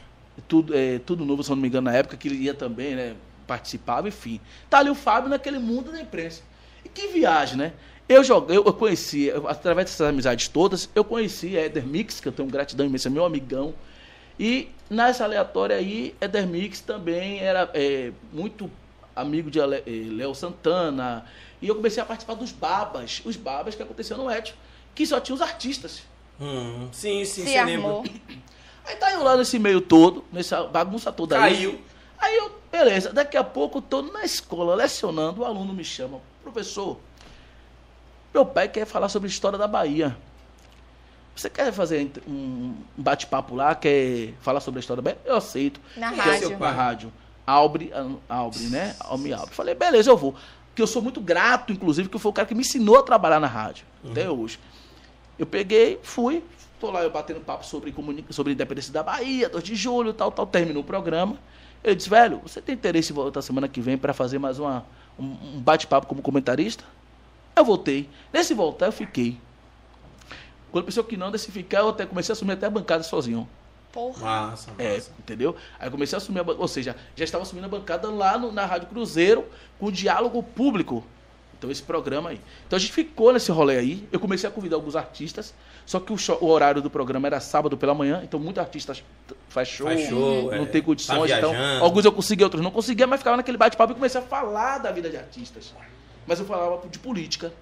Tudo, 0.46 0.76
é, 0.76 0.98
Tudo 0.98 1.24
Novo, 1.24 1.42
se 1.42 1.50
não 1.50 1.56
me 1.56 1.68
engano, 1.68 1.90
na 1.90 1.96
época, 1.96 2.16
que 2.16 2.28
ele 2.28 2.36
ia 2.36 2.52
também, 2.54 2.94
né? 2.94 3.14
Participava, 3.46 4.06
enfim. 4.06 4.38
Tá 4.68 4.78
ali 4.78 4.90
o 4.90 4.94
Fábio 4.94 5.30
naquele 5.30 5.58
mundo 5.58 5.90
da 5.90 6.00
imprensa. 6.00 6.42
E 6.84 6.88
que 6.88 7.08
viagem, 7.08 7.56
né? 7.56 7.72
Eu 8.11 8.25
joguei, 8.25 8.57
eu 8.57 8.73
conheci, 8.73 9.31
através 9.46 9.88
dessas 9.88 10.09
amizades 10.09 10.49
todas, 10.49 10.90
eu 10.96 11.05
conheci 11.05 11.57
Éder 11.57 11.87
Mix, 11.87 12.18
que 12.18 12.27
eu 12.27 12.33
tenho 12.33 12.49
gratidão 12.49 12.85
imensa, 12.85 13.09
meu 13.09 13.25
amigão. 13.25 13.73
E 14.37 14.68
nessa 14.90 15.23
aleatória 15.23 15.77
aí, 15.77 16.12
Éder 16.20 16.44
Mix 16.44 16.81
também 16.81 17.38
era 17.38 17.70
é, 17.73 18.11
muito 18.33 18.68
amigo 19.14 19.49
de 19.49 19.61
eh, 19.61 19.85
Léo 20.11 20.35
Santana. 20.35 21.25
E 21.62 21.68
eu 21.68 21.77
comecei 21.77 22.03
a 22.03 22.05
participar 22.05 22.35
dos 22.35 22.51
babas, 22.51 23.23
os 23.25 23.37
babas 23.37 23.77
que 23.77 23.83
aconteciam 23.85 24.18
no 24.18 24.29
Etio, 24.29 24.57
que 24.92 25.07
só 25.07 25.20
tinha 25.20 25.37
os 25.37 25.40
artistas. 25.40 26.03
Hum. 26.40 26.88
Sim, 26.90 27.25
sim, 27.25 27.44
Se 27.44 27.51
você 27.53 27.59
armou. 27.59 28.03
lembra. 28.03 28.20
Aí 28.87 28.96
tá 28.96 29.12
eu 29.12 29.23
lá 29.23 29.37
nesse 29.37 29.57
meio 29.57 29.81
todo, 29.81 30.25
nessa 30.33 30.64
bagunça 30.64 31.12
toda 31.12 31.38
Caiu. 31.38 31.70
aí. 31.70 31.85
Aí 32.18 32.37
eu, 32.38 32.51
beleza, 32.73 33.12
daqui 33.12 33.37
a 33.37 33.44
pouco 33.44 33.79
eu 33.79 33.83
tô 33.83 34.03
na 34.03 34.25
escola 34.25 34.75
lecionando, 34.75 35.42
o 35.42 35.44
aluno 35.44 35.73
me 35.73 35.85
chama, 35.85 36.18
professor, 36.42 36.99
meu 38.32 38.46
pai 38.46 38.68
quer 38.68 38.86
falar 38.86 39.08
sobre 39.08 39.28
a 39.28 39.30
história 39.30 39.58
da 39.58 39.66
Bahia. 39.66 40.16
Você 41.34 41.48
quer 41.48 41.72
fazer 41.72 42.10
um 42.26 42.74
bate-papo 42.96 43.54
lá, 43.54 43.74
quer 43.74 44.34
falar 44.40 44.60
sobre 44.60 44.78
a 44.78 44.80
história 44.80 45.02
da 45.02 45.10
Bahia? 45.10 45.20
Eu 45.24 45.36
aceito. 45.36 45.80
Na 45.96 46.10
Quem 46.10 46.18
é 46.18 46.22
rádio. 46.22 46.48
seu 46.48 46.58
pai? 46.58 46.70
Na 46.70 46.76
rádio. 46.76 47.12
Albre, 47.46 47.92
Albre, 48.28 48.64
né? 48.64 48.94
Alme 49.00 49.32
Albre. 49.32 49.54
Falei, 49.54 49.74
beleza, 49.74 50.10
eu 50.10 50.16
vou. 50.16 50.34
Que 50.74 50.82
eu 50.82 50.86
sou 50.86 51.02
muito 51.02 51.20
grato, 51.20 51.72
inclusive, 51.72 52.08
que 52.08 52.18
foi 52.18 52.30
o 52.30 52.32
cara 52.32 52.46
que 52.46 52.54
me 52.54 52.60
ensinou 52.60 52.98
a 52.98 53.02
trabalhar 53.02 53.40
na 53.40 53.46
rádio, 53.46 53.84
até 54.08 54.30
hoje. 54.30 54.58
Eu 55.38 55.46
peguei, 55.46 55.98
fui, 56.02 56.44
tô 56.78 56.90
lá 56.90 57.02
eu 57.02 57.10
batendo 57.10 57.40
papo 57.40 57.64
sobre, 57.64 57.94
sobre 58.30 58.52
a 58.52 58.54
independência 58.54 58.92
da 58.92 59.02
Bahia, 59.02 59.48
2 59.48 59.64
de 59.64 59.74
julho, 59.74 60.12
tal, 60.12 60.30
tal, 60.30 60.46
terminou 60.46 60.82
o 60.82 60.86
programa. 60.86 61.38
Ele 61.82 61.94
disse, 61.94 62.10
velho, 62.10 62.40
você 62.44 62.60
tem 62.60 62.74
interesse 62.74 63.12
em 63.12 63.14
voltar 63.14 63.42
semana 63.42 63.66
que 63.66 63.80
vem 63.80 63.96
para 63.96 64.12
fazer 64.12 64.38
mais 64.38 64.58
uma, 64.58 64.84
um, 65.18 65.24
um 65.24 65.60
bate-papo 65.60 66.06
como 66.06 66.20
comentarista? 66.20 66.84
Eu 67.56 67.64
voltei. 67.64 68.08
Nesse 68.32 68.54
voltar, 68.54 68.86
eu 68.86 68.92
fiquei. 68.92 69.38
Quando 70.72 70.84
pensou 70.84 71.02
que 71.04 71.16
não, 71.16 71.30
desse 71.30 71.50
ficar, 71.50 71.80
eu 71.80 71.88
até 71.88 72.06
comecei 72.06 72.32
a 72.32 72.34
assumir 72.34 72.52
até 72.52 72.66
a 72.66 72.70
bancada 72.70 73.02
sozinho. 73.02 73.48
Porra. 73.92 74.20
Massa, 74.24 74.70
É, 74.78 74.94
massa. 74.94 75.10
entendeu? 75.18 75.56
Aí 75.78 75.88
eu 75.88 75.90
comecei 75.90 76.16
a 76.16 76.18
assumir 76.18 76.38
a 76.40 76.44
bancada, 76.44 76.62
ou 76.62 76.68
seja, 76.68 76.94
já 77.16 77.24
estava 77.24 77.42
assumindo 77.42 77.66
a 77.66 77.68
bancada 77.68 78.08
lá 78.08 78.38
no- 78.38 78.52
na 78.52 78.64
Rádio 78.64 78.86
Cruzeiro 78.88 79.44
com 79.80 79.86
o 79.86 79.92
diálogo 79.92 80.40
público. 80.44 81.04
Então 81.58 81.70
esse 81.70 81.82
programa 81.82 82.30
aí. 82.30 82.40
Então 82.66 82.76
a 82.76 82.80
gente 82.80 82.92
ficou 82.92 83.32
nesse 83.32 83.50
rolê 83.50 83.76
aí. 83.78 84.08
Eu 84.12 84.20
comecei 84.20 84.48
a 84.48 84.52
convidar 84.52 84.76
alguns 84.76 84.94
artistas, 84.94 85.52
só 85.84 85.98
que 85.98 86.12
o, 86.12 86.16
show- 86.16 86.38
o 86.40 86.46
horário 86.46 86.80
do 86.80 86.88
programa 86.88 87.26
era 87.26 87.40
sábado 87.40 87.76
pela 87.76 87.92
manhã, 87.92 88.20
então 88.22 88.38
muitos 88.38 88.60
artistas 88.62 89.02
faz 89.48 89.66
show, 89.68 89.86
Faz 89.88 90.08
show, 90.08 90.52
não 90.52 90.62
é, 90.62 90.66
tem 90.66 90.80
condições, 90.80 91.30
tá 91.30 91.38
então 91.38 91.52
alguns 91.82 92.04
eu 92.04 92.12
conseguia, 92.12 92.46
outros 92.46 92.62
não 92.62 92.70
conseguia, 92.70 93.06
mas 93.08 93.18
ficava 93.20 93.36
naquele 93.36 93.58
bate-papo 93.58 93.92
e 93.92 93.94
comecei 93.96 94.20
a 94.20 94.24
falar 94.24 94.78
da 94.78 94.90
vida 94.92 95.10
de 95.10 95.16
artistas. 95.18 95.74
Mas 96.26 96.38
eu 96.38 96.46
falava 96.46 96.87
de 96.88 96.98
política. 96.98 97.52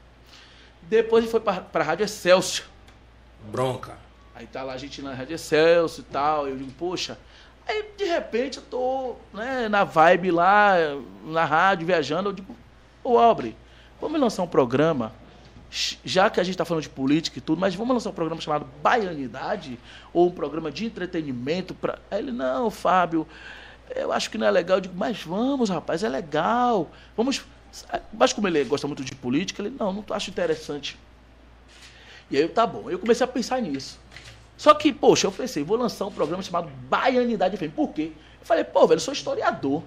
Depois 0.82 1.30
foi 1.30 1.40
para 1.40 1.64
a 1.72 1.82
Rádio 1.82 2.04
Excelsior. 2.04 2.66
Bronca. 3.50 3.96
Aí 4.34 4.46
tá 4.46 4.62
lá 4.62 4.74
a 4.74 4.76
gente 4.76 5.02
na 5.02 5.14
Rádio 5.14 5.34
Excelsior 5.34 6.06
e 6.06 6.12
tal. 6.12 6.48
Eu 6.48 6.56
digo, 6.56 6.70
poxa. 6.72 7.18
Aí 7.66 7.84
de 7.96 8.04
repente 8.04 8.58
eu 8.58 8.62
tô 8.62 9.16
né, 9.32 9.68
na 9.68 9.84
vibe 9.84 10.30
lá, 10.30 10.74
na 11.24 11.44
rádio, 11.44 11.86
viajando. 11.86 12.30
Eu 12.30 12.32
digo, 12.32 12.56
ô 13.04 13.18
Albre, 13.18 13.54
vamos 14.00 14.18
lançar 14.18 14.42
um 14.42 14.48
programa, 14.48 15.12
já 16.02 16.30
que 16.30 16.40
a 16.40 16.42
gente 16.44 16.56
tá 16.56 16.64
falando 16.64 16.82
de 16.82 16.88
política 16.88 17.38
e 17.38 17.42
tudo, 17.42 17.60
mas 17.60 17.74
vamos 17.74 17.92
lançar 17.92 18.08
um 18.08 18.14
programa 18.14 18.40
chamado 18.40 18.66
Baianidade? 18.82 19.78
Ou 20.14 20.28
um 20.28 20.30
programa 20.30 20.70
de 20.70 20.86
entretenimento? 20.86 21.74
Pra... 21.74 21.98
Aí 22.10 22.20
ele, 22.20 22.32
não, 22.32 22.70
Fábio, 22.70 23.26
eu 23.94 24.12
acho 24.12 24.30
que 24.30 24.38
não 24.38 24.46
é 24.46 24.50
legal. 24.50 24.78
Eu 24.78 24.82
digo, 24.82 24.94
mas 24.96 25.22
vamos, 25.22 25.68
rapaz, 25.68 26.02
é 26.02 26.08
legal. 26.08 26.90
Vamos. 27.16 27.44
Mas 28.12 28.32
como 28.32 28.48
ele 28.48 28.62
gosta 28.64 28.86
muito 28.86 29.04
de 29.04 29.14
política, 29.14 29.62
ele, 29.62 29.74
não, 29.78 29.92
não 29.92 30.04
acho 30.10 30.30
interessante. 30.30 30.98
E 32.30 32.36
aí 32.36 32.42
eu, 32.42 32.48
tá 32.48 32.66
bom. 32.66 32.90
Eu 32.90 32.98
comecei 32.98 33.24
a 33.24 33.28
pensar 33.28 33.60
nisso. 33.60 33.98
Só 34.56 34.74
que, 34.74 34.92
poxa, 34.92 35.26
eu 35.26 35.32
pensei, 35.32 35.62
vou 35.62 35.76
lançar 35.76 36.04
um 36.06 36.10
programa 36.12 36.42
chamado 36.42 36.68
Baianidade 36.88 37.56
FM. 37.56 37.72
Por 37.74 37.88
quê? 37.92 38.12
Eu 38.40 38.46
falei, 38.46 38.64
pô, 38.64 38.86
velho, 38.86 38.96
eu 38.96 39.00
sou 39.00 39.12
historiador. 39.14 39.82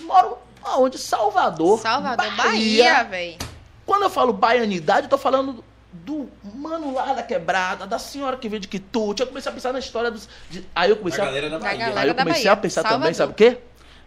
Moro 0.00 0.38
aonde? 0.62 0.98
Salvador. 0.98 1.78
Salvador, 1.80 2.34
Bahia, 2.36 3.04
velho. 3.04 3.38
Quando 3.86 4.02
eu 4.02 4.10
falo 4.10 4.32
baianidade, 4.32 5.06
eu 5.06 5.10
tô 5.10 5.18
falando 5.18 5.64
do 5.92 6.28
mano 6.54 6.94
lá 6.94 7.12
da 7.12 7.22
quebrada, 7.22 7.86
da 7.86 7.98
senhora 7.98 8.36
que 8.36 8.48
veio 8.48 8.60
de 8.60 8.68
Quitute. 8.68 9.22
Eu 9.22 9.26
comecei 9.26 9.50
a 9.50 9.54
pensar 9.54 9.72
na 9.72 9.78
história 9.80 10.10
dos. 10.10 10.28
de- 10.48 10.64
aí 10.74 10.90
eu 10.90 10.96
comecei 10.96 11.20
A 11.22 11.26
da 11.26 11.48
Da 11.48 11.58
Bahia. 11.58 11.78
galera. 11.78 12.00
Aí 12.00 12.08
eu 12.08 12.14
da 12.14 12.22
comecei 12.22 12.44
Bahia. 12.44 12.52
a 12.52 12.56
pensar 12.56 12.82
também, 12.84 13.12
Salvador. 13.12 13.14
sabe 13.14 13.32
o 13.32 13.34
quê? 13.34 13.60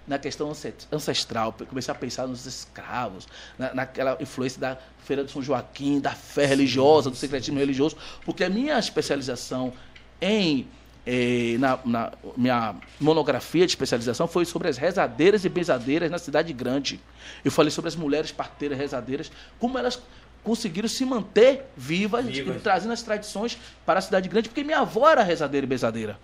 Na 0.05 0.19
questão 0.19 0.49
ance- 0.51 0.73
ancestral. 0.91 1.55
Comecei 1.69 1.91
a 1.91 1.95
pensar 1.95 2.27
nos 2.27 2.45
escravos, 2.45 3.25
na- 3.57 3.73
naquela 3.73 4.17
influência 4.19 4.59
da 4.59 4.77
Feira 5.05 5.23
de 5.23 5.31
São 5.31 5.41
Joaquim, 5.41 5.99
da 5.99 6.11
fé 6.11 6.45
religiosa, 6.45 7.09
do 7.09 7.15
secretismo 7.15 7.57
religioso, 7.59 7.95
porque 8.25 8.43
a 8.43 8.49
minha 8.49 8.77
especialização 8.79 9.73
em. 10.21 10.67
eh, 11.05 11.57
na, 11.59 11.79
na 11.85 12.11
minha 12.37 12.75
monografia 12.99 13.65
de 13.65 13.71
especialização 13.71 14.25
foi 14.27 14.45
sobre 14.45 14.69
as 14.69 14.77
rezadeiras 14.77 15.43
e 15.45 15.49
benzadeiras 15.49 16.09
na 16.09 16.17
cidade 16.17 16.51
grande. 16.53 16.99
Eu 17.43 17.51
falei 17.51 17.71
sobre 17.71 17.89
as 17.89 17.95
mulheres 17.95 18.31
parteiras 18.31 18.77
rezadeiras, 18.77 19.29
como 19.59 19.77
elas 19.77 20.01
conseguiram 20.43 20.87
se 20.89 21.05
manter 21.05 21.65
vivas, 21.75 22.25
Vivas. 22.25 22.55
e 22.57 22.59
trazendo 22.59 22.91
as 22.93 23.01
tradições 23.01 23.57
para 23.85 23.99
a 23.99 24.01
cidade 24.01 24.27
grande, 24.29 24.49
porque 24.49 24.63
minha 24.63 24.79
avó 24.79 25.09
era 25.09 25.23
rezadeira 25.23 25.65
e 25.65 25.67
benzadeira. 25.69 26.17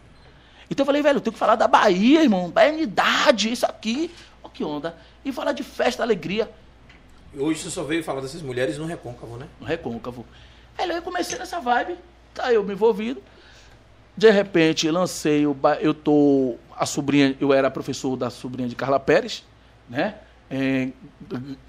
Então 0.70 0.84
eu 0.84 0.86
falei, 0.86 1.02
velho, 1.02 1.18
eu 1.18 1.22
tenho 1.22 1.34
que 1.34 1.40
falar 1.40 1.56
da 1.56 1.68
Bahia, 1.68 2.22
irmão. 2.22 2.50
Baianidade, 2.50 3.52
isso 3.52 3.66
aqui. 3.66 4.12
Ó 4.44 4.50
que 4.50 4.64
onda. 4.64 4.96
E 5.26 5.32
falar 5.32 5.52
de 5.54 5.64
festa, 5.64 6.04
alegria, 6.04 6.50
Hoje 7.38 7.60
você 7.60 7.70
só 7.70 7.84
veio 7.84 8.04
falar 8.04 8.22
dessas 8.22 8.42
mulheres 8.42 8.80
no 8.80 8.86
recôncavo, 8.88 9.38
né? 9.38 9.48
no 9.60 9.66
recôncavo. 9.68 10.26
Aí 10.76 10.90
eu 10.90 11.02
comecei 11.04 11.38
nessa 11.38 11.60
vibe, 11.60 11.96
tá 12.34 12.52
eu 12.52 12.64
me 12.64 12.74
envolvido. 12.74 13.22
De 14.18 14.32
repente, 14.32 14.90
lancei 14.90 15.46
o. 15.46 15.54
ba- 15.54 15.78
Eu 15.80 15.94
tô. 15.94 16.56
A 16.76 16.88
sobrinha, 16.88 17.36
eu 17.40 17.54
era 17.54 17.70
professor 17.70 18.16
da 18.18 18.32
sobrinha 18.32 18.68
de 18.68 18.76
Carla 18.76 19.00
Pérez, 19.00 19.46
né? 19.88 20.16
É, 20.50 20.90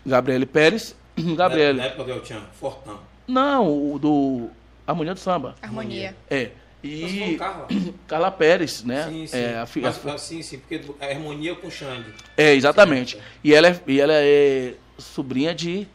Gabriele 0.06 0.46
Pérez. 0.46 0.96
Gabriele. 1.36 1.78
Na 1.78 1.84
época 1.84 2.04
do 2.04 2.10
El 2.12 2.24
Chan, 2.24 2.40
Fortão. 2.54 2.98
Não, 3.28 3.92
o 3.92 3.98
do. 3.98 4.48
Harmonia 4.86 5.12
do 5.12 5.20
Samba. 5.20 5.56
Harmonia. 5.60 6.16
É. 6.30 6.52
E. 6.82 7.36
Carla? 7.38 7.66
Carla 8.08 8.30
Pérez, 8.30 8.82
né? 8.84 9.04
Sim, 9.08 9.26
sim. 9.26 9.36
É, 9.36 9.58
a 9.58 9.66
fi- 9.66 9.80
Mas, 9.80 10.06
a- 10.06 10.18
sim, 10.18 10.42
sim, 10.42 10.58
porque 10.58 10.80
a 11.00 11.06
harmonia 11.06 11.54
com 11.54 11.66
o 11.68 11.70
Xande. 11.70 12.06
É, 12.36 12.54
exatamente. 12.54 13.18
E 13.44 13.54
ela 13.54 13.68
é, 13.68 13.80
e 13.86 14.00
ela 14.00 14.12
é 14.14 14.74
sobrinha 14.98 15.54
de 15.54 15.86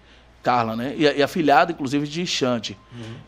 Carla, 0.44 0.76
né? 0.76 0.94
E, 0.96 1.04
e 1.04 1.24
afilhada, 1.24 1.72
inclusive, 1.72 2.08
de 2.08 2.26
Xante. 2.26 2.78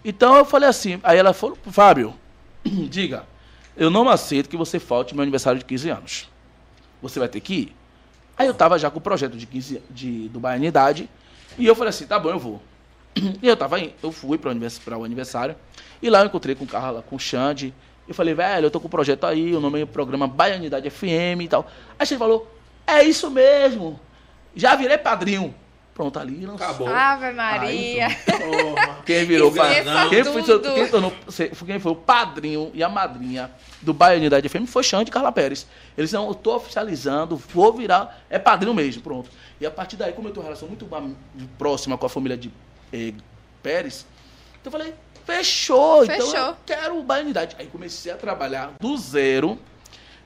Então 0.06 0.36
eu 0.36 0.46
falei 0.46 0.70
assim, 0.70 1.00
aí 1.04 1.18
ela 1.18 1.34
falou, 1.34 1.58
Fábio, 1.72 2.14
diga, 2.64 3.26
eu 3.76 3.90
não 3.90 4.08
aceito 4.08 4.50
que 4.50 4.58
você 4.58 4.80
falte 4.80 5.14
meu 5.16 5.24
aniversário 5.24 5.58
de 5.60 5.66
15 5.66 5.90
anos. 5.90 6.30
Você 7.02 7.20
vai 7.20 7.28
ter 7.28 7.40
que 7.42 7.54
ir? 7.54 7.76
Aí 8.38 8.46
eu 8.48 8.54
tava 8.54 8.78
já 8.78 8.90
com 8.92 9.00
o 9.00 9.02
projeto 9.02 9.36
de 9.36 9.46
15 9.48 9.82
de, 9.90 10.30
do 10.30 10.40
Baianidade, 10.40 11.10
e 11.58 11.66
eu 11.66 11.74
falei 11.76 11.90
assim, 11.90 12.06
tá 12.06 12.20
bom, 12.20 12.30
eu 12.30 12.38
vou. 12.40 12.62
E 13.42 13.48
eu 13.48 13.56
tava 13.58 13.80
eu 13.80 14.12
fui 14.12 14.38
para 14.38 14.50
o 14.98 15.04
aniversário, 15.04 15.56
e 16.02 16.10
lá 16.10 16.22
eu 16.22 16.26
encontrei 16.28 16.56
com 16.56 16.66
Carla, 16.66 17.02
com 17.02 17.16
o 17.16 17.20
Xande, 17.20 17.74
eu 18.08 18.14
falei, 18.16 18.34
velho, 18.34 18.66
eu 18.68 18.72
tô 18.72 18.80
com 18.80 18.88
o 18.88 18.90
projeto 18.90 19.26
aí, 19.26 19.54
o 19.56 19.60
nome 19.60 19.82
é 19.82 19.86
programa 19.86 20.28
Baianidade 20.28 20.90
FM 20.90 21.42
e 21.42 21.48
tal. 21.48 21.68
Aí 22.00 22.08
ele 22.10 22.18
falou, 22.18 22.50
é 22.86 23.04
isso 23.04 23.30
mesmo, 23.30 24.00
já 24.56 24.76
virei 24.76 24.98
padrinho. 24.98 25.54
Pronto, 25.94 26.20
ali 26.20 26.46
lançou. 26.46 26.64
Acabou. 26.68 26.88
Ave 26.88 27.32
Maria. 27.32 28.08
Porra. 28.24 28.98
Quem 29.04 29.26
virou 29.26 29.52
padrinho? 29.52 30.10
Quem 30.10 30.24
foi, 30.24 30.44
quem, 30.76 30.88
tornou- 30.90 31.14
se- 31.28 31.50
quem 31.66 31.80
foi 31.80 31.92
o 31.92 31.96
padrinho 31.96 32.70
e 32.76 32.84
a 32.84 32.88
madrinha 32.88 33.50
do 33.82 33.96
Baianidade 33.96 34.48
FM 34.48 34.68
foi 34.68 34.84
Xande 34.84 35.10
e 35.10 35.12
Carla 35.12 35.32
Pérez. 35.32 35.66
Eles 35.98 36.12
não, 36.12 36.28
eu 36.28 36.36
tô 36.36 36.56
oficializando, 36.56 37.36
vou 37.36 37.74
virar, 37.74 38.24
é 38.30 38.38
padrinho 38.38 38.76
mesmo, 38.76 39.02
pronto. 39.02 39.28
E 39.60 39.66
a 39.66 39.72
partir 39.72 39.96
daí, 39.96 40.14
como 40.14 40.28
eu 40.28 40.32
tenho 40.34 40.44
uma 40.44 40.50
relação 40.50 40.68
muito 40.68 40.88
próxima 41.58 41.98
com 41.98 42.06
a 42.06 42.10
família 42.10 42.38
de 42.38 42.52
eh, 42.92 43.14
Pérez, 43.62 44.06
então 44.62 44.72
eu 44.72 44.72
falei, 44.72 44.94
fechou, 45.26 46.04
então 46.04 46.16
Fechou. 46.16 46.38
eu 46.38 46.58
quero 46.66 47.00
o 47.00 47.04
Baianidade. 47.04 47.56
Aí 47.60 47.68
comecei 47.68 48.12
a 48.12 48.16
trabalhar 48.16 48.74
do 48.80 48.98
zero 48.98 49.58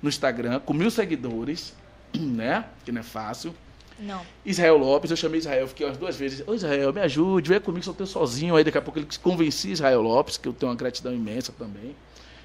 no 0.02 0.10
Instagram, 0.10 0.60
com 0.60 0.74
mil 0.74 0.90
seguidores, 0.90 1.74
né? 2.14 2.66
Que 2.84 2.92
não 2.92 3.02
é 3.02 3.04
fácil. 3.04 3.54
Não. 4.00 4.22
Israel 4.44 4.78
Lopes, 4.78 5.12
eu 5.12 5.18
chamei 5.18 5.40
Israel, 5.40 5.68
fiquei 5.68 5.86
umas 5.86 5.98
duas 5.98 6.16
vezes. 6.16 6.44
Ô 6.48 6.56
Israel, 6.56 6.92
me 6.92 7.02
ajude, 7.02 7.50
vem 7.50 7.60
comigo, 7.60 7.86
só 7.86 7.94
tenho 7.94 8.08
sozinho. 8.08 8.56
Aí 8.56 8.64
daqui 8.64 8.78
a 8.78 8.82
pouco 8.82 8.98
ele 8.98 9.08
convenci 9.22 9.72
Israel 9.72 10.02
Lopes, 10.02 10.38
que 10.38 10.48
eu 10.48 10.54
tenho 10.54 10.72
uma 10.72 10.76
gratidão 10.78 11.14
imensa 11.14 11.52
também. 11.52 11.96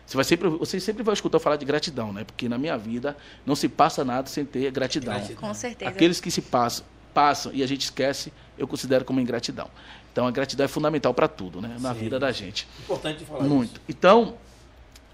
Você, 0.06 0.16
vai 0.16 0.24
sempre, 0.24 0.48
você 0.48 0.78
sempre 0.78 1.02
vai 1.02 1.14
escutar 1.14 1.38
falar 1.38 1.56
de 1.56 1.64
gratidão, 1.64 2.12
né? 2.12 2.24
Porque 2.24 2.48
na 2.48 2.58
minha 2.58 2.76
vida 2.76 3.16
não 3.44 3.56
se 3.56 3.68
passa 3.68 4.04
nada 4.04 4.28
sem 4.28 4.44
ter 4.44 4.70
gratidão. 4.70 5.14
Gratidão. 5.14 5.40
Com 5.40 5.54
certeza. 5.54 5.90
Aqueles 5.90 6.20
que 6.20 6.30
se 6.30 6.42
passam, 6.42 6.84
passam 7.14 7.52
e 7.54 7.62
a 7.62 7.66
gente 7.66 7.84
esquece, 7.84 8.32
eu 8.58 8.68
considero 8.68 9.04
como 9.04 9.18
ingratidão. 9.18 9.68
Então 10.16 10.26
a 10.26 10.30
gratidão 10.30 10.64
é 10.64 10.68
fundamental 10.68 11.12
para 11.12 11.28
tudo, 11.28 11.60
né? 11.60 11.76
Na 11.78 11.92
Sim. 11.92 12.00
vida 12.00 12.18
da 12.18 12.32
gente. 12.32 12.66
Importante 12.80 13.22
falar 13.26 13.42
Muito. 13.44 13.72
isso. 13.72 13.80
Então, 13.86 14.34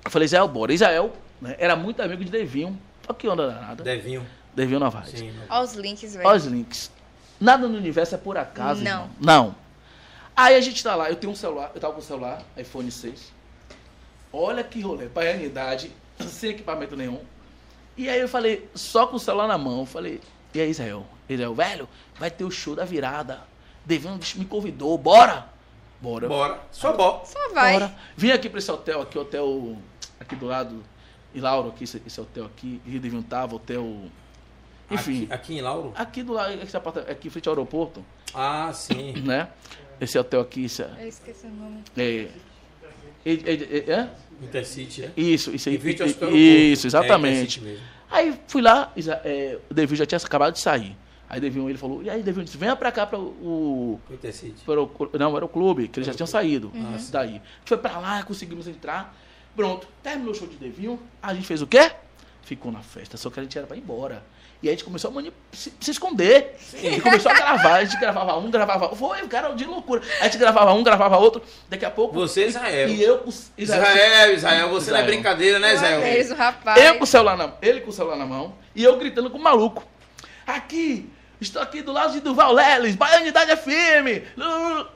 eu 0.05 0.09
falei, 0.09 0.27
Israel, 0.27 0.47
bora. 0.47 0.73
Israel 0.73 1.13
né, 1.41 1.57
era 1.59 1.75
muito 1.75 2.01
amigo 2.01 2.25
de 2.25 2.31
Devinho. 2.31 2.81
Olha 3.09 3.19
que 3.19 3.27
onda 3.27 3.49
danada. 3.49 3.83
Devinho. 3.83 4.25
Devinho 4.55 4.79
Novaes. 4.79 5.09
Sim. 5.09 5.35
Olha 5.51 5.65
os 5.65 5.73
links, 5.75 6.15
velho. 6.15 6.29
Olha 6.29 6.37
os 6.37 6.45
links. 6.45 6.89
Nada 7.41 7.67
no 7.67 7.77
universo 7.77 8.15
é 8.15 8.19
por 8.19 8.39
acaso. 8.39 8.85
Não. 8.85 8.91
irmão. 8.93 9.11
Não. 9.21 9.55
Aí 10.37 10.55
a 10.55 10.61
gente 10.61 10.81
tá 10.85 10.95
lá, 10.95 11.11
eu 11.11 11.17
tenho 11.17 11.33
um 11.33 11.37
celular, 11.37 11.73
eu 11.75 11.81
tava 11.81 11.95
com 11.95 11.99
o 11.99 12.05
celular, 12.05 12.41
iPhone 12.57 12.89
6. 12.89 13.33
Olha 14.33 14.63
que 14.63 14.81
rolê, 14.81 15.09
baianidade, 15.09 15.91
sem 16.29 16.51
equipamento 16.51 16.97
nenhum. 16.97 17.19
E 17.97 18.09
aí 18.09 18.21
eu 18.21 18.29
falei, 18.29 18.71
só 18.73 19.05
com 19.09 19.17
o 19.17 19.21
celular 19.21 19.49
na 19.49 19.59
mão, 19.59 19.81
eu 19.81 19.87
falei, 19.87 20.21
e 20.55 20.61
aí, 20.61 20.71
Israel? 20.71 21.05
Israel, 21.29 21.55
velho, 21.57 21.89
vai 22.21 22.31
ter 22.31 22.45
o 22.45 22.53
show 22.53 22.77
da 22.77 22.85
virada. 22.85 23.51
Devinho 23.85 24.19
me 24.37 24.45
convidou, 24.45 24.97
bora! 24.99 25.47
Bora. 26.01 26.27
Bora. 26.29 26.61
Só 26.73 26.93
bora. 26.97 27.25
Só 27.25 27.53
vai. 27.55 27.75
Bora. 27.75 27.95
Vim 28.17 28.31
aqui 28.33 28.49
pra 28.49 28.59
esse 28.59 28.71
hotel 28.71 29.03
aqui, 29.03 29.17
hotel 29.19 29.77
aqui 30.19 30.35
do 30.35 30.47
lado, 30.47 30.83
e 31.35 31.41
Lauro 31.41 31.69
aqui, 31.69 31.85
esse, 31.85 32.03
esse 32.07 32.21
hotel 32.21 32.45
aqui, 32.47 32.81
Rio 32.87 33.01
de 33.01 33.09
Vintava, 33.09 33.55
hotel... 33.55 34.03
Enfim, 34.91 35.25
Aqui, 35.25 35.33
aqui 35.33 35.55
em 35.55 35.61
Lauro? 35.63 35.93
aqui 35.95 36.23
do 36.23 36.33
lado, 36.35 36.53
esse 36.63 36.77
aqui 36.77 37.29
em 37.29 37.31
frente 37.31 37.49
ao 37.49 37.55
aeroporto, 37.55 38.05
Ah, 38.35 38.71
sim. 38.75 39.13
né? 39.25 39.49
Esse 40.01 40.19
hotel 40.19 40.41
aqui, 40.41 40.65
isso 40.65 40.83
é, 40.83 40.91
Eu 41.01 41.09
esqueci 41.09 41.47
o 41.47 41.51
nome. 41.51 41.83
é, 41.97 42.29
é, 43.25 43.33
é- 43.33 43.89
é- 43.89 43.93
é? 43.93 44.09
Intercity, 44.43 45.05
é? 45.05 45.13
Isso, 45.17 45.55
isso 45.55 45.69
aí. 45.69 45.77
Isso. 45.77 46.87
É, 46.87 46.89
exatamente. 46.89 47.61
Intercity 47.61 47.61
mesmo. 47.61 47.85
Aí 48.11 48.39
fui 48.49 48.61
lá, 48.61 48.93
é, 49.25 49.59
o 49.71 49.73
Devinho 49.73 49.97
já 49.97 50.05
tinha 50.05 50.19
acabado 50.19 50.53
de 50.53 50.59
sair. 50.61 50.97
Aí 51.33 51.41
Devinho, 51.41 51.67
ele 51.71 51.79
falou, 51.79 52.03
e 52.03 52.11
aí 52.11 52.23
Devinho 52.23 52.45
disse, 52.45 52.59
venha 52.59 52.77
pra 52.77 52.93
cá 52.93 53.07
para 53.07 53.19
o... 53.19 53.99
Para 54.67 54.83
o- 54.83 55.11
não, 55.19 55.35
era 55.35 55.45
o 55.47 55.49
clube, 55.49 55.89
que 55.89 55.99
eles 55.99 56.07
já 56.07 56.13
tinham 56.13 56.27
saído 56.27 56.71
Uhum. 56.75 56.95
daí. 57.11 57.29
A 57.31 57.33
gente 57.33 57.43
foi 57.65 57.79
pra 57.79 57.99
lá, 57.99 58.23
conseguimos 58.23 58.69
entrar. 58.69 59.17
Pronto, 59.57 59.89
terminou 60.03 60.33
o 60.33 60.35
show 60.35 60.47
de 60.47 60.57
Devinho. 60.57 61.01
A 61.23 61.33
gente 61.33 61.47
fez 61.47 61.63
o 61.63 61.67
quê? 61.67 61.91
Ficou 62.43 62.71
na 62.71 62.83
festa, 62.83 63.17
só 63.17 63.31
que 63.31 63.41
a 63.41 63.43
gente 63.43 63.57
era 63.57 63.67
pra 63.67 63.75
ir 63.79 63.81
embora. 63.81 64.23
E 64.63 64.69
aí 64.69 64.75
a 64.75 64.77
gente 64.77 64.85
começou 64.85 65.11
a 65.11 65.23
se, 65.57 65.73
se 65.81 65.91
esconder. 65.91 66.55
E 66.83 67.01
começou 67.01 67.33
a 67.33 67.35
gravar. 67.35 67.77
A 67.77 67.85
gente 67.85 67.99
gravava 67.99 68.37
um, 68.39 68.51
gravava 68.51 68.85
outro. 68.85 68.99
Foi, 68.99 69.27
cara, 69.27 69.49
de 69.55 69.65
loucura. 69.65 70.03
A 70.21 70.25
gente 70.25 70.37
gravava 70.37 70.73
um, 70.75 70.83
gravava 70.85 71.17
outro. 71.17 71.43
Daqui 71.69 71.85
a 71.87 71.91
pouco. 71.91 72.13
Você, 72.15 72.47
Israel. 72.47 72.89
E 72.91 73.03
eu 73.03 73.19
com 73.21 73.31
Israel, 73.57 74.35
Israel, 74.35 74.69
você 74.69 74.91
não 74.91 74.99
é 74.99 75.01
Israel. 75.01 75.07
brincadeira, 75.07 75.59
né, 75.59 75.75
Israel? 75.75 76.03
Eles, 76.03 76.31
o 76.31 76.35
rapaz. 76.35 76.81
Eu 76.85 76.97
com 76.99 77.05
o 77.05 77.07
celular 77.07 77.37
na 77.39 77.55
ele 77.63 77.81
com 77.81 77.89
o 77.91 77.93
celular 77.93 78.17
na 78.17 78.27
mão 78.27 78.55
e 78.75 78.85
eu 78.85 78.97
gritando 78.99 79.31
com 79.31 79.39
o 79.39 79.43
maluco. 79.43 79.83
Aqui, 80.47 81.09
estou 81.43 81.61
aqui 81.61 81.83
do 81.83 81.93
lado 81.93 82.13
de 82.13 82.21
Duval 82.21 82.53
Leles, 82.53 82.95
Baianidade 82.97 83.55
FM, 83.57 84.25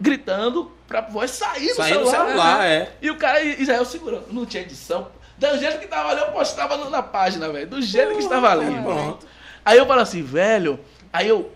gritando 0.01 0.73
pra 0.87 1.01
voz 1.01 1.33
sair 1.33 1.69
do 1.69 1.75
Saindo 1.75 2.01
do 2.01 2.11
celular. 2.11 2.27
celular, 2.29 2.67
é. 2.67 2.93
E 3.03 3.11
o 3.11 3.17
cara, 3.17 3.43
Israel 3.43 3.85
segurando, 3.85 4.27
não 4.33 4.47
tinha 4.47 4.63
edição. 4.63 5.09
Do 5.37 5.59
jeito 5.59 5.79
que 5.79 5.87
tava 5.87 6.11
ali, 6.11 6.21
eu 6.21 6.29
postava 6.29 6.77
na 6.89 7.03
página, 7.03 7.49
velho. 7.51 7.67
Do 7.67 7.83
jeito 7.83 8.13
que 8.15 8.23
estava 8.23 8.51
ali. 8.53 8.81
Pronto. 8.83 9.27
Aí 9.65 9.77
eu 9.77 9.85
falo 9.87 10.01
assim, 10.01 10.23
velho. 10.23 10.81
Aí 11.13 11.29
eu. 11.29 11.53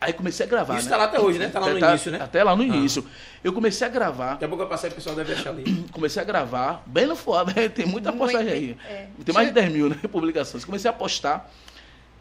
Aí 0.00 0.12
comecei 0.12 0.44
a 0.44 0.48
gravar. 0.48 0.76
Isso 0.76 0.84
né? 0.84 0.90
tá 0.90 0.96
lá 0.98 1.04
até 1.04 1.18
hoje, 1.18 1.38
né? 1.38 1.48
Tá 1.48 1.58
lá 1.58 1.70
no 1.70 1.78
início, 1.78 2.12
né? 2.12 2.20
Até 2.20 2.44
lá 2.44 2.54
no 2.54 2.62
início. 2.62 3.04
Eu 3.42 3.52
comecei 3.52 3.86
a 3.86 3.90
gravar 3.90 4.32
Daqui 4.32 4.44
a 4.44 4.48
pouco 4.48 4.62
eu 4.62 4.68
passei, 4.68 4.90
o 4.90 4.92
pessoal 4.94 5.16
deve 5.16 5.32
achar 5.32 5.50
ali. 5.50 5.84
comecei 5.90 6.20
a 6.20 6.24
gravar, 6.24 6.82
bem 6.86 7.06
no 7.06 7.16
foda, 7.16 7.52
tem 7.70 7.86
muita 7.86 8.10
Muito, 8.12 8.22
postagem 8.22 8.52
aí. 8.52 8.76
é. 8.88 9.06
Tem 9.24 9.34
mais 9.34 9.48
de 9.48 9.54
10 9.54 9.72
mil 9.72 9.88
né, 9.88 9.96
publicações. 10.12 10.64
Comecei 10.64 10.90
a 10.90 10.92
postar, 10.92 11.50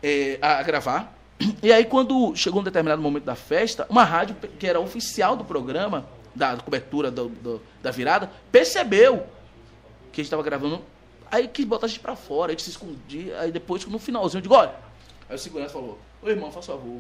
é, 0.02 0.40
a, 0.42 0.60
a 0.60 0.64
gravar. 0.64 1.14
E 1.62 1.72
aí, 1.72 1.84
quando 1.86 2.36
chegou 2.36 2.62
um 2.62 2.64
determinado 2.64 3.02
momento 3.02 3.24
da 3.24 3.36
festa, 3.36 3.86
uma 3.90 4.04
rádio 4.04 4.36
que 4.60 4.66
era 4.68 4.80
oficial 4.80 5.36
do 5.36 5.44
programa, 5.44 6.06
da 6.36 6.56
cobertura 6.58 7.12
do- 7.12 7.30
do- 7.30 7.62
da 7.82 7.92
virada, 7.92 8.32
percebeu 8.52 9.26
que 10.12 10.22
a 10.22 10.24
gente 10.24 10.28
estava 10.28 10.44
gravando. 10.44 10.82
Aí 11.32 11.48
quis 11.48 11.66
botar 11.66 11.86
a 11.88 11.90
gente 11.90 12.00
pra 12.00 12.16
fora, 12.16 12.52
a 12.52 12.54
gente 12.54 12.64
se 12.64 12.70
escondia. 12.70 13.40
Aí 13.40 13.52
depois, 13.52 13.86
no 13.86 14.00
finalzinho, 14.00 14.38
eu 14.40 14.42
digo, 14.44 14.54
olha. 14.56 14.74
Aí 15.30 15.36
o 15.36 15.40
segurança 15.40 15.74
falou, 15.74 15.98
ô 16.22 16.30
irmão, 16.30 16.52
faz 16.52 16.66
favor. 16.66 17.00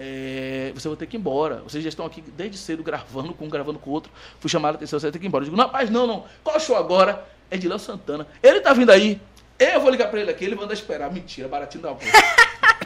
é, 0.00 0.70
você 0.74 0.86
vai 0.86 0.96
ter 0.96 1.06
que 1.06 1.16
ir 1.16 1.18
embora. 1.18 1.56
Vocês 1.64 1.82
já 1.82 1.88
estão 1.88 2.06
aqui 2.06 2.20
desde 2.20 2.56
cedo 2.56 2.82
gravando 2.84 3.34
com 3.34 3.46
um, 3.46 3.48
gravando 3.48 3.78
com 3.80 3.90
o 3.90 3.92
outro. 3.92 4.12
Fui 4.38 4.48
chamado 4.48 4.74
a 4.74 4.76
atenção, 4.76 4.98
você 4.98 5.06
vai 5.06 5.12
ter 5.12 5.18
que 5.18 5.26
ir 5.26 5.28
embora. 5.28 5.42
Eu 5.42 5.46
digo, 5.46 5.56
não, 5.56 5.64
rapaz, 5.64 5.90
não, 5.90 6.06
não. 6.06 6.24
Qual 6.44 6.58
show 6.60 6.76
agora? 6.76 7.26
É 7.50 7.56
de 7.56 7.66
Léo 7.68 7.78
Santana. 7.80 8.26
Ele 8.42 8.60
tá 8.60 8.72
vindo 8.72 8.90
aí. 8.92 9.20
Eu 9.58 9.80
vou 9.80 9.90
ligar 9.90 10.08
pra 10.08 10.20
ele 10.20 10.30
aqui, 10.30 10.44
ele 10.44 10.54
manda 10.54 10.72
esperar. 10.72 11.12
Mentira, 11.12 11.48
baratinho 11.48 11.82
da 11.82 11.94
porra. 11.94 12.12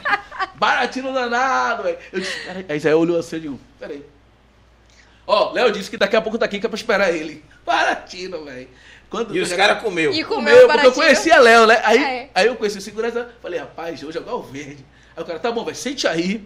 baratinho 0.55 1.13
danado, 1.13 1.83
velho. 1.83 1.97
Eu 2.11 2.19
disse, 2.19 2.39
peraí. 2.45 2.65
Aí 2.69 2.79
Zé 2.79 2.95
olhou 2.95 3.17
assim 3.19 3.35
e 3.37 3.39
digo, 3.41 3.59
peraí. 3.79 4.03
Ó, 5.25 5.51
Léo 5.53 5.71
disse 5.71 5.89
que 5.89 5.97
daqui 5.97 6.15
a 6.15 6.21
pouco 6.21 6.37
tá 6.37 6.45
aqui 6.45 6.59
que 6.59 6.65
é 6.65 6.69
pra 6.69 6.75
esperar 6.75 7.13
ele. 7.13 7.43
Baratinho, 7.65 8.43
velho. 8.43 8.67
Quando 9.09 9.35
E 9.35 9.39
os 9.39 9.53
caras 9.53 9.81
comeu. 9.81 10.11
E 10.11 10.23
comeu 10.23 10.53
Comeu, 10.61 10.67
porque 10.67 10.87
eu 10.87 10.91
conhecia 10.91 11.39
Léo, 11.39 11.67
né? 11.67 11.81
Aí, 11.85 12.03
É. 12.03 12.29
aí 12.33 12.47
eu 12.47 12.55
conheci 12.55 12.77
o 12.79 12.81
segurança, 12.81 13.29
falei, 13.41 13.59
rapaz, 13.59 14.03
hoje 14.03 14.17
é 14.17 14.21
o 14.21 14.41
verde. 14.41 14.83
Aí 15.15 15.23
o 15.23 15.25
cara, 15.25 15.39
tá 15.39 15.51
bom, 15.51 15.63
vai, 15.63 15.75
sente 15.75 16.07
aí. 16.07 16.43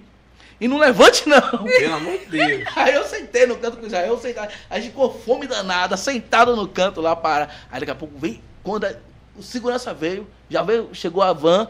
E 0.59 0.67
não 0.67 0.77
levante, 0.77 1.27
não. 1.29 1.39
Pelo 1.63 1.93
amor 1.93 2.17
de 2.17 2.25
Deus. 2.25 2.63
Aí 2.75 2.93
eu 2.95 3.03
sentei 3.05 3.45
no 3.45 3.57
canto 3.57 3.77
com 3.77 3.83
o 3.83 3.85
Israel, 3.85 4.19
aí 4.23 4.35
a 4.71 4.79
gente 4.79 4.91
com 4.91 5.07
fome 5.11 5.45
danada, 5.45 5.95
sentado 5.95 6.55
no 6.55 6.67
canto 6.67 6.99
lá 6.99 7.15
para. 7.15 7.47
Aí 7.71 7.79
daqui 7.79 7.91
a 7.91 7.95
pouco 7.95 8.17
vem, 8.17 8.41
quando 8.63 8.85
a- 8.85 8.95
o 9.35 9.43
segurança 9.43 9.93
veio, 9.93 10.27
já 10.49 10.63
veio, 10.63 10.89
chegou 10.93 11.21
a 11.21 11.31
van. 11.31 11.69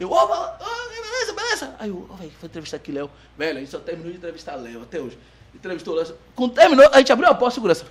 Eu, 0.00 0.10
ô, 0.10 0.14
ô, 0.14 0.88
beleza, 0.88 1.32
beleza. 1.34 1.74
Aí 1.78 1.90
eu, 1.90 2.08
ô, 2.08 2.14
velho, 2.14 2.32
foi 2.40 2.48
entrevistar 2.48 2.78
aqui, 2.78 2.90
Léo. 2.90 3.10
Velho, 3.36 3.58
a 3.58 3.60
gente 3.60 3.70
só 3.70 3.78
terminou 3.78 4.10
de 4.10 4.16
entrevistar 4.16 4.54
Léo 4.54 4.80
até 4.80 4.98
hoje. 4.98 5.18
Entrevistou 5.54 5.92
o 5.92 5.96
Léo. 5.98 6.14
Quando 6.34 6.54
terminou, 6.54 6.88
a 6.90 6.98
gente 6.98 7.12
abriu 7.12 7.28
a 7.28 7.34
porta, 7.34 7.56
segurança. 7.56 7.84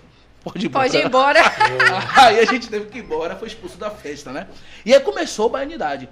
Pode 0.44 0.66
ir 0.66 0.70
embora. 0.70 0.90
Pode 0.90 0.98
ir 0.98 1.06
embora. 1.06 1.40
Aí 2.18 2.40
a 2.40 2.46
gente 2.46 2.68
teve 2.68 2.88
que 2.88 2.98
ir 2.98 3.04
embora, 3.04 3.36
foi 3.36 3.48
expulso 3.48 3.78
da 3.78 3.92
festa, 3.92 4.32
né? 4.32 4.48
E 4.84 4.92
aí 4.92 5.00
começou 5.02 5.48
a 5.48 5.50
baianidade. 5.50 6.10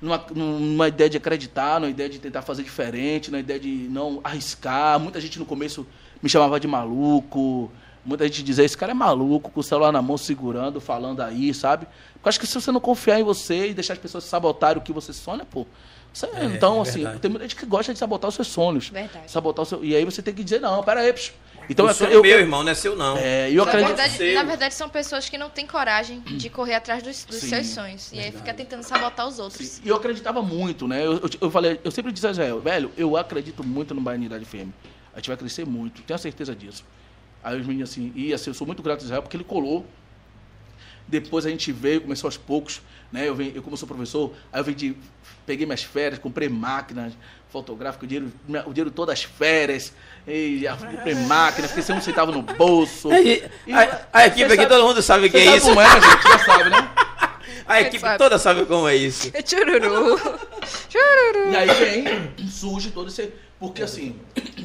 Numa, 0.00 0.24
numa 0.34 0.88
ideia 0.88 1.10
de 1.10 1.16
acreditar, 1.16 1.78
numa 1.78 1.90
ideia 1.90 2.08
de 2.08 2.18
tentar 2.18 2.40
fazer 2.42 2.62
diferente, 2.62 3.30
numa 3.30 3.40
ideia 3.40 3.60
de 3.60 3.88
não 3.90 4.20
arriscar. 4.24 4.98
Muita 4.98 5.20
gente 5.20 5.38
no 5.38 5.44
começo 5.44 5.86
me 6.22 6.28
chamava 6.28 6.58
de 6.58 6.66
maluco. 6.66 7.70
Muita 8.04 8.24
gente 8.24 8.42
dizia, 8.42 8.64
esse 8.64 8.76
cara 8.76 8.92
é 8.92 8.94
maluco, 8.94 9.50
com 9.50 9.60
o 9.60 9.62
celular 9.62 9.90
na 9.90 10.02
mão, 10.02 10.16
segurando, 10.16 10.80
falando 10.80 11.20
aí, 11.20 11.52
sabe? 11.52 11.86
Eu 12.24 12.28
acho 12.28 12.40
que 12.40 12.46
se 12.46 12.54
você 12.54 12.72
não 12.72 12.80
confiar 12.80 13.20
em 13.20 13.22
você 13.22 13.68
e 13.68 13.74
deixar 13.74 13.92
as 13.92 13.98
pessoas 13.98 14.24
sabotarem 14.24 14.78
o 14.80 14.84
que 14.84 14.92
você 14.92 15.12
sonha, 15.12 15.44
pô. 15.44 15.66
você- 16.12 16.28
então, 16.44 16.78
é 16.78 16.82
assim, 16.82 17.04
tem 17.20 17.30
muita 17.30 17.44
gente 17.44 17.56
que 17.56 17.66
gosta 17.66 17.92
de 17.92 17.98
sabotar 17.98 18.28
os 18.28 18.34
seus 18.36 18.48
sonhos. 18.48 18.88
Verdade. 18.88 19.30
Sabotar 19.30 19.62
o 19.64 19.66
seu. 19.66 19.84
E 19.84 19.94
aí 19.96 20.04
você 20.04 20.22
tem 20.22 20.32
que 20.32 20.42
dizer, 20.44 20.60
não, 20.60 20.82
pera 20.82 21.00
aí, 21.00 21.12
psh. 21.12 21.32
Então 21.68 21.86
o 21.86 21.88
eu, 21.88 21.94
sonho 21.94 22.10
eu, 22.12 22.22
meu, 22.22 22.38
irmão, 22.38 22.62
não 22.62 22.70
é 22.70 22.74
seu, 22.74 22.94
não. 22.94 23.16
é, 23.16 23.50
eu 23.50 23.56
Na 23.64 23.70
acredito. 23.70 23.88
verdade, 23.88 24.16
seu. 24.16 24.34
na 24.34 24.42
verdade, 24.42 24.74
são 24.74 24.88
pessoas 24.88 25.28
que 25.28 25.36
não 25.38 25.48
têm 25.50 25.66
coragem 25.66 26.20
de 26.20 26.48
correr 26.50 26.74
atrás 26.74 27.02
dos, 27.02 27.24
dos 27.24 27.36
Sim, 27.36 27.48
seus 27.48 27.66
sonhos. 27.68 28.12
E 28.12 28.18
aí 28.20 28.30
fica 28.30 28.52
tentando 28.54 28.82
sabotar 28.82 29.26
os 29.26 29.38
outros. 29.38 29.66
Sim, 29.66 29.82
E 29.84 29.88
eu 29.88 29.96
acreditava 29.96 30.40
muito, 30.42 30.86
né? 30.86 31.04
Eu, 31.04 31.14
eu, 31.14 31.30
eu 31.40 31.50
falei, 31.50 31.80
eu 31.82 31.90
sempre 31.90 32.12
disse 32.12 32.26
a 32.26 32.30
Israel, 32.30 32.60
velho, 32.60 32.92
eu 32.96 33.16
acredito 33.16 33.64
muito 33.64 33.94
no 33.94 34.00
Baianidade 34.00 34.44
FM. 34.44 34.68
A 35.14 35.18
gente 35.18 35.28
vai 35.28 35.36
crescer 35.36 35.64
muito, 35.66 36.02
tenho 36.02 36.18
certeza 36.18 36.54
disso. 36.54 36.84
Aí 37.42 37.58
os 37.60 37.66
meninos 37.66 37.90
assim, 37.90 38.12
e 38.14 38.32
assim, 38.32 38.50
eu 38.50 38.54
sou 38.54 38.66
muito 38.66 38.82
grato 38.82 39.00
a 39.00 39.04
Israel 39.04 39.22
porque 39.22 39.36
ele 39.36 39.44
colou. 39.44 39.84
Depois 41.06 41.44
a 41.46 41.50
gente 41.50 41.70
veio, 41.72 42.00
começou 42.00 42.28
aos 42.28 42.36
poucos, 42.36 42.80
né? 43.12 43.28
Eu, 43.28 43.34
vim, 43.34 43.52
eu 43.54 43.62
como 43.62 43.76
sou 43.76 43.86
professor, 43.86 44.32
aí 44.52 44.60
eu 44.60 44.64
vendi, 44.64 44.96
peguei 45.46 45.66
minhas 45.66 45.82
férias, 45.82 46.18
comprei 46.18 46.48
máquinas 46.48 47.12
fotográficas, 47.50 48.02
o 48.04 48.06
dinheiro, 48.06 48.32
o 48.66 48.72
dinheiro 48.72 48.90
todas 48.90 49.12
as 49.12 49.22
férias, 49.24 49.92
e 50.26 50.60
já 50.62 50.76
comprei 50.76 51.14
máquina, 51.14 51.68
fiquei 51.68 51.82
sem 51.82 51.94
um 51.94 52.00
centavo 52.00 52.32
no 52.32 52.42
bolso. 52.42 53.10
Aí, 53.10 53.44
E- 53.66 53.72
a, 53.72 54.06
a 54.12 54.26
equipe 54.26 54.44
aqui, 54.44 54.56
sabe- 54.56 54.66
todo 54.68 54.86
mundo 54.86 55.02
sabe 55.02 55.26
o 55.26 55.30
que 55.30 55.36
é 55.36 55.56
isso. 55.56 55.66
como 55.68 55.80
é, 55.80 55.88
gente? 56.00 56.22
Já 56.22 56.38
sabe, 56.40 56.70
né? 56.70 56.90
A 57.66 57.80
equipe 57.80 58.00
sabe. 58.00 58.18
toda 58.18 58.38
sabe 58.38 58.66
como 58.66 58.86
é 58.86 58.94
isso. 58.94 59.30
Chururu. 59.46 60.18
Chururu. 60.90 61.50
E 61.52 61.56
aí 61.56 61.68
vem, 61.72 62.48
surge 62.48 62.90
todo 62.90 63.08
esse. 63.08 63.32
Porque 63.58 63.82
assim, 63.82 64.16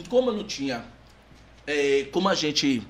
como 0.09 0.31
eu 0.31 0.35
não 0.35 0.43
tinha. 0.43 0.83
é, 1.65 2.07
como 2.11 2.27
a 2.27 2.35
gente, 2.35 2.81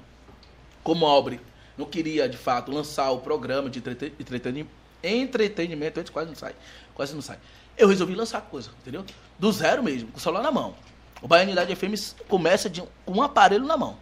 como 0.84 1.06
Aubrey, 1.06 1.40
não 1.80 1.86
queria 1.86 2.28
de 2.30 2.38
fato 2.38 2.72
lançar 2.72 3.10
o 3.12 3.20
programa 3.20 3.70
de 3.70 3.80
entrete- 3.80 4.14
entreteni- 4.20 4.68
entretenimento, 5.02 6.00
antes 6.00 6.12
quase 6.12 6.28
não 6.30 6.36
sai. 6.36 6.54
Quase 6.94 7.14
não 7.16 7.22
sai. 7.22 7.38
Eu 7.78 7.88
resolvi 7.88 8.14
lançar 8.14 8.42
coisa, 8.42 8.70
entendeu? 8.82 9.06
Do 9.40 9.52
zero 9.52 9.82
mesmo, 9.82 10.12
com 10.12 10.18
o 10.18 10.22
celular 10.22 10.44
na 10.44 10.52
mão. 10.52 10.76
O 11.22 11.28
Baianidade 11.28 11.74
FM 11.76 11.94
começa 12.28 12.70
de 12.70 12.82
um, 12.82 12.88
com 13.06 13.14
um 13.14 13.22
aparelho 13.22 13.66
na 13.66 13.78
mão. 13.78 13.98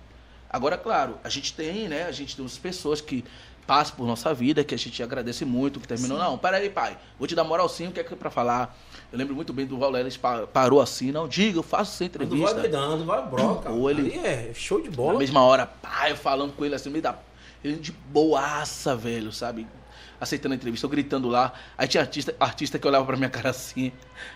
Agora, 0.50 0.78
claro, 0.78 1.18
a 1.24 1.30
gente 1.30 1.54
tem, 1.54 1.88
né? 1.88 2.04
A 2.04 2.12
gente 2.12 2.36
tem 2.36 2.44
umas 2.44 2.58
pessoas 2.58 3.02
que 3.02 3.24
passam 3.68 3.98
por 3.98 4.08
nossa 4.08 4.34
vida, 4.34 4.64
que 4.64 4.74
a 4.74 4.78
gente 4.78 5.04
agradece 5.04 5.44
muito, 5.44 5.80
que 5.80 5.88
terminou. 5.88 6.18
Não, 6.18 6.38
peraí, 6.38 6.70
pai, 6.70 6.98
vou 7.20 7.28
te 7.28 7.36
dar 7.36 7.44
moral 7.44 7.68
sim, 7.68 7.88
o 7.88 7.92
que 7.92 8.00
é 8.00 8.04
que 8.04 8.14
é 8.14 8.18
pra 8.18 8.30
falar? 8.32 8.76
Eu 9.12 9.18
lembro 9.20 9.36
muito 9.36 9.52
bem 9.52 9.66
do 9.66 9.78
pa- 10.22 10.48
parou 10.48 10.80
assim, 10.82 11.12
não, 11.12 11.28
diga, 11.28 11.60
eu 11.60 11.64
faço 11.64 11.92
essa 12.04 12.18
Não 12.18 12.26
vai 12.26 12.28
entrevista. 12.38 12.60
doidando, 12.62 13.06
vai 13.06 13.28
broca. 13.28 13.70
Ou 13.70 13.90
ele- 13.90 14.18
é 14.18 14.52
show 14.56 14.82
de 14.82 14.90
Na 14.90 14.96
bola. 14.96 15.20
mesma 15.20 15.44
hora, 15.44 15.66
pai, 15.66 16.12
eu 16.14 16.16
falando 16.18 16.54
com 16.54 16.64
ele 16.66 16.76
assim, 16.76 16.90
meio 16.90 17.02
da. 17.04 17.16
Ele 17.64 17.78
de 17.78 17.92
boaça, 17.92 18.96
velho, 18.96 19.32
sabe? 19.32 19.68
Aceitando 20.20 20.54
a 20.54 20.56
entrevista, 20.56 20.86
eu 20.86 20.90
gritando 20.90 21.28
lá. 21.28 21.54
Aí 21.78 21.88
tinha 21.88 22.02
artista, 22.02 22.36
artista 22.40 22.80
que 22.80 22.88
olhava 22.88 23.06
pra 23.06 23.16
minha 23.16 23.30
cara 23.30 23.52
assim. 23.52 23.92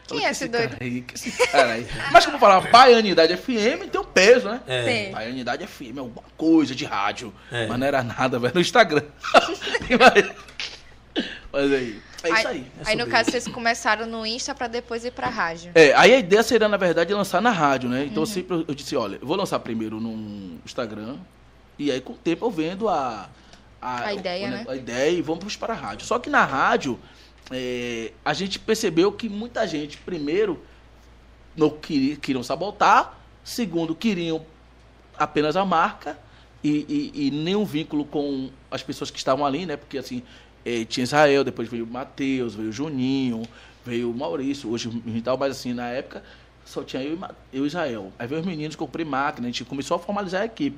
Quem 0.08 0.20
falava, 0.20 0.26
é 0.26 0.30
"Que 0.30 0.32
esse 0.32 0.50
cara 0.50 0.68
doido?" 0.68 0.78
Aí, 0.80 1.02
que 1.02 1.16
esse 1.16 1.48
cara 1.48 1.72
aí. 1.74 1.88
Mas 2.12 2.26
como 2.26 2.38
falar 2.38 2.62
Baianidade 2.70 3.36
FM 3.36 3.90
tem 3.92 4.00
um 4.00 4.04
peso, 4.04 4.48
né? 4.48 4.62
É. 4.68 4.84
Tem. 4.84 5.12
Baianidade 5.12 5.66
FM 5.66 5.98
é 5.98 6.00
alguma 6.00 6.24
coisa 6.38 6.76
de 6.76 6.86
rádio. 6.86 7.34
É. 7.52 7.66
Mas 7.66 7.80
não 7.80 7.88
era 7.88 8.04
nada, 8.04 8.38
velho. 8.38 8.54
No 8.54 8.62
Instagram. 8.62 9.04
mas, 11.52 11.72
aí. 11.72 12.02
É 12.24 12.30
isso 12.30 12.48
aí. 12.48 12.72
Aí, 12.86 12.96
no 12.96 13.02
sobre 13.02 13.12
caso, 13.12 13.32
vocês 13.32 13.48
começaram 13.48 14.06
no 14.06 14.26
Insta 14.26 14.54
pra 14.54 14.68
depois 14.68 15.04
ir 15.04 15.12
pra 15.12 15.30
rádio. 15.30 15.72
É, 15.74 15.94
aí 15.96 16.14
a 16.14 16.20
ideia 16.20 16.44
seria, 16.44 16.68
na 16.68 16.78
verdade, 16.78 17.12
lançar 17.14 17.42
na 17.42 17.50
rádio, 17.50 17.90
né? 17.90 18.02
Uhum. 18.02 18.06
Então 18.06 18.24
eu 18.24 18.28
sempre 18.28 18.66
eu 18.68 18.76
disse, 18.76 18.96
olha, 18.96 19.18
eu 19.20 19.26
vou 19.26 19.36
lançar 19.36 19.60
primeiro 19.60 20.00
no 20.00 20.60
Instagram, 20.64 21.18
e 21.82 21.91
aí 21.91 22.02
com 22.02 22.13
o 22.13 22.17
tempo 22.17 22.46
eu 22.46 22.52
vendo 22.52 22.88
a. 22.88 23.30
A 23.82 24.13
ideia, 24.13 24.50
né? 24.50 24.65
A 24.67 24.76
ideia 24.76 25.10
e 25.10 25.22
vamos 25.22 25.56
para 25.56 25.74
a 25.74 25.76
rádio. 25.76 26.06
Só 26.06 26.20
que 26.20 26.30
na 26.30 26.46
rádio, 26.46 27.00
é, 27.50 28.12
a 28.24 28.32
gente 28.32 28.60
percebeu 28.60 29.12
que 29.12 29.28
muita 29.28 29.65
gente, 29.65 29.98
primeiro, 29.98 30.62
não 31.56 31.72
queria, 31.72 32.15
queriam 32.15 32.44
sabotar, 32.44 33.17
segundo, 33.44 33.96
queriam 33.96 34.46
apenas 35.17 35.56
a 35.56 35.65
marca 35.65 36.17
e, 36.63 37.12
e, 37.15 37.28
e 37.28 37.32
nenhum 37.32 37.65
vínculo 37.65 38.06
com 38.06 38.52
as 38.70 38.84
pessoas 38.84 39.10
que 39.10 39.17
estavam 39.17 39.44
ali, 39.44 39.65
né? 39.65 39.76
Porque 39.76 39.98
assim, 39.98 40.22
eh, 40.63 40.86
tinha 40.86 41.04
Israel, 41.04 41.44
depois 41.44 41.67
veio 41.67 41.84
o 41.84 41.88
Matheus, 41.88 42.54
veio 42.54 42.70
o 42.70 42.72
Juninho, 42.72 43.41
veio 43.84 44.12
o 44.12 44.13
Maurício, 44.13 44.70
hoje 44.70 44.89
e 45.08 45.22
tal, 45.22 45.38
mas 45.38 45.58
assim, 45.58 45.74
na 45.74 45.88
época 45.88 46.24
só 46.72 46.84
tinha 46.84 47.04
eu 47.04 47.16
e, 47.16 47.58
eu 47.58 47.64
e 47.66 47.68
Israel. 47.68 48.12
Aí 48.18 48.28
veio 48.28 48.42
os 48.42 48.48
meninos, 48.48 48.76
comprei 48.76 49.06
máquina, 49.06 49.48
a 49.48 49.52
gente 49.52 49.66
começou 49.66 49.96
a 49.96 50.00
formalizar 50.00 50.42
a 50.42 50.46
equipe. 50.46 50.76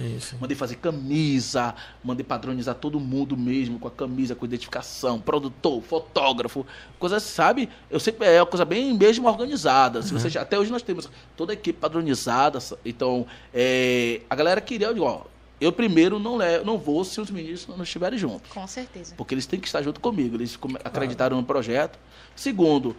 Sim, 0.00 0.20
sim. 0.20 0.36
Mandei 0.40 0.56
fazer 0.56 0.76
camisa, 0.76 1.74
mandei 2.02 2.24
padronizar 2.24 2.74
todo 2.74 2.98
mundo 2.98 3.36
mesmo, 3.36 3.78
com 3.78 3.88
a 3.88 3.90
camisa, 3.90 4.34
com 4.34 4.44
identificação, 4.44 5.20
produtor, 5.20 5.80
fotógrafo, 5.82 6.66
coisa, 6.98 7.20
sabe? 7.20 7.68
Eu 7.90 8.00
sempre 8.00 8.26
é 8.26 8.40
uma 8.40 8.46
coisa 8.46 8.64
bem 8.64 8.92
mesmo 8.94 9.28
organizada. 9.28 10.02
Se 10.02 10.12
você 10.12 10.36
até 10.38 10.58
hoje 10.58 10.70
nós 10.70 10.82
temos 10.82 11.08
toda 11.36 11.52
a 11.52 11.54
equipe 11.54 11.78
padronizada. 11.78 12.58
Então, 12.84 13.26
é, 13.54 14.22
a 14.28 14.34
galera 14.34 14.60
queria, 14.60 14.88
eu 14.88 14.94
digo, 14.94 15.06
ó, 15.06 15.22
eu 15.60 15.72
primeiro 15.72 16.18
não, 16.18 16.36
levo, 16.36 16.64
não 16.64 16.78
vou 16.78 17.04
se 17.04 17.20
os 17.20 17.30
meninos 17.30 17.66
não 17.66 17.82
estiverem 17.82 18.18
juntos. 18.18 18.50
Com 18.52 18.66
certeza. 18.66 19.14
Porque 19.16 19.34
eles 19.34 19.46
têm 19.46 19.58
que 19.58 19.66
estar 19.66 19.82
junto 19.82 20.00
comigo, 20.00 20.36
eles 20.36 20.58
acreditaram 20.84 21.36
no 21.36 21.44
projeto. 21.44 21.98
Segundo, 22.34 22.94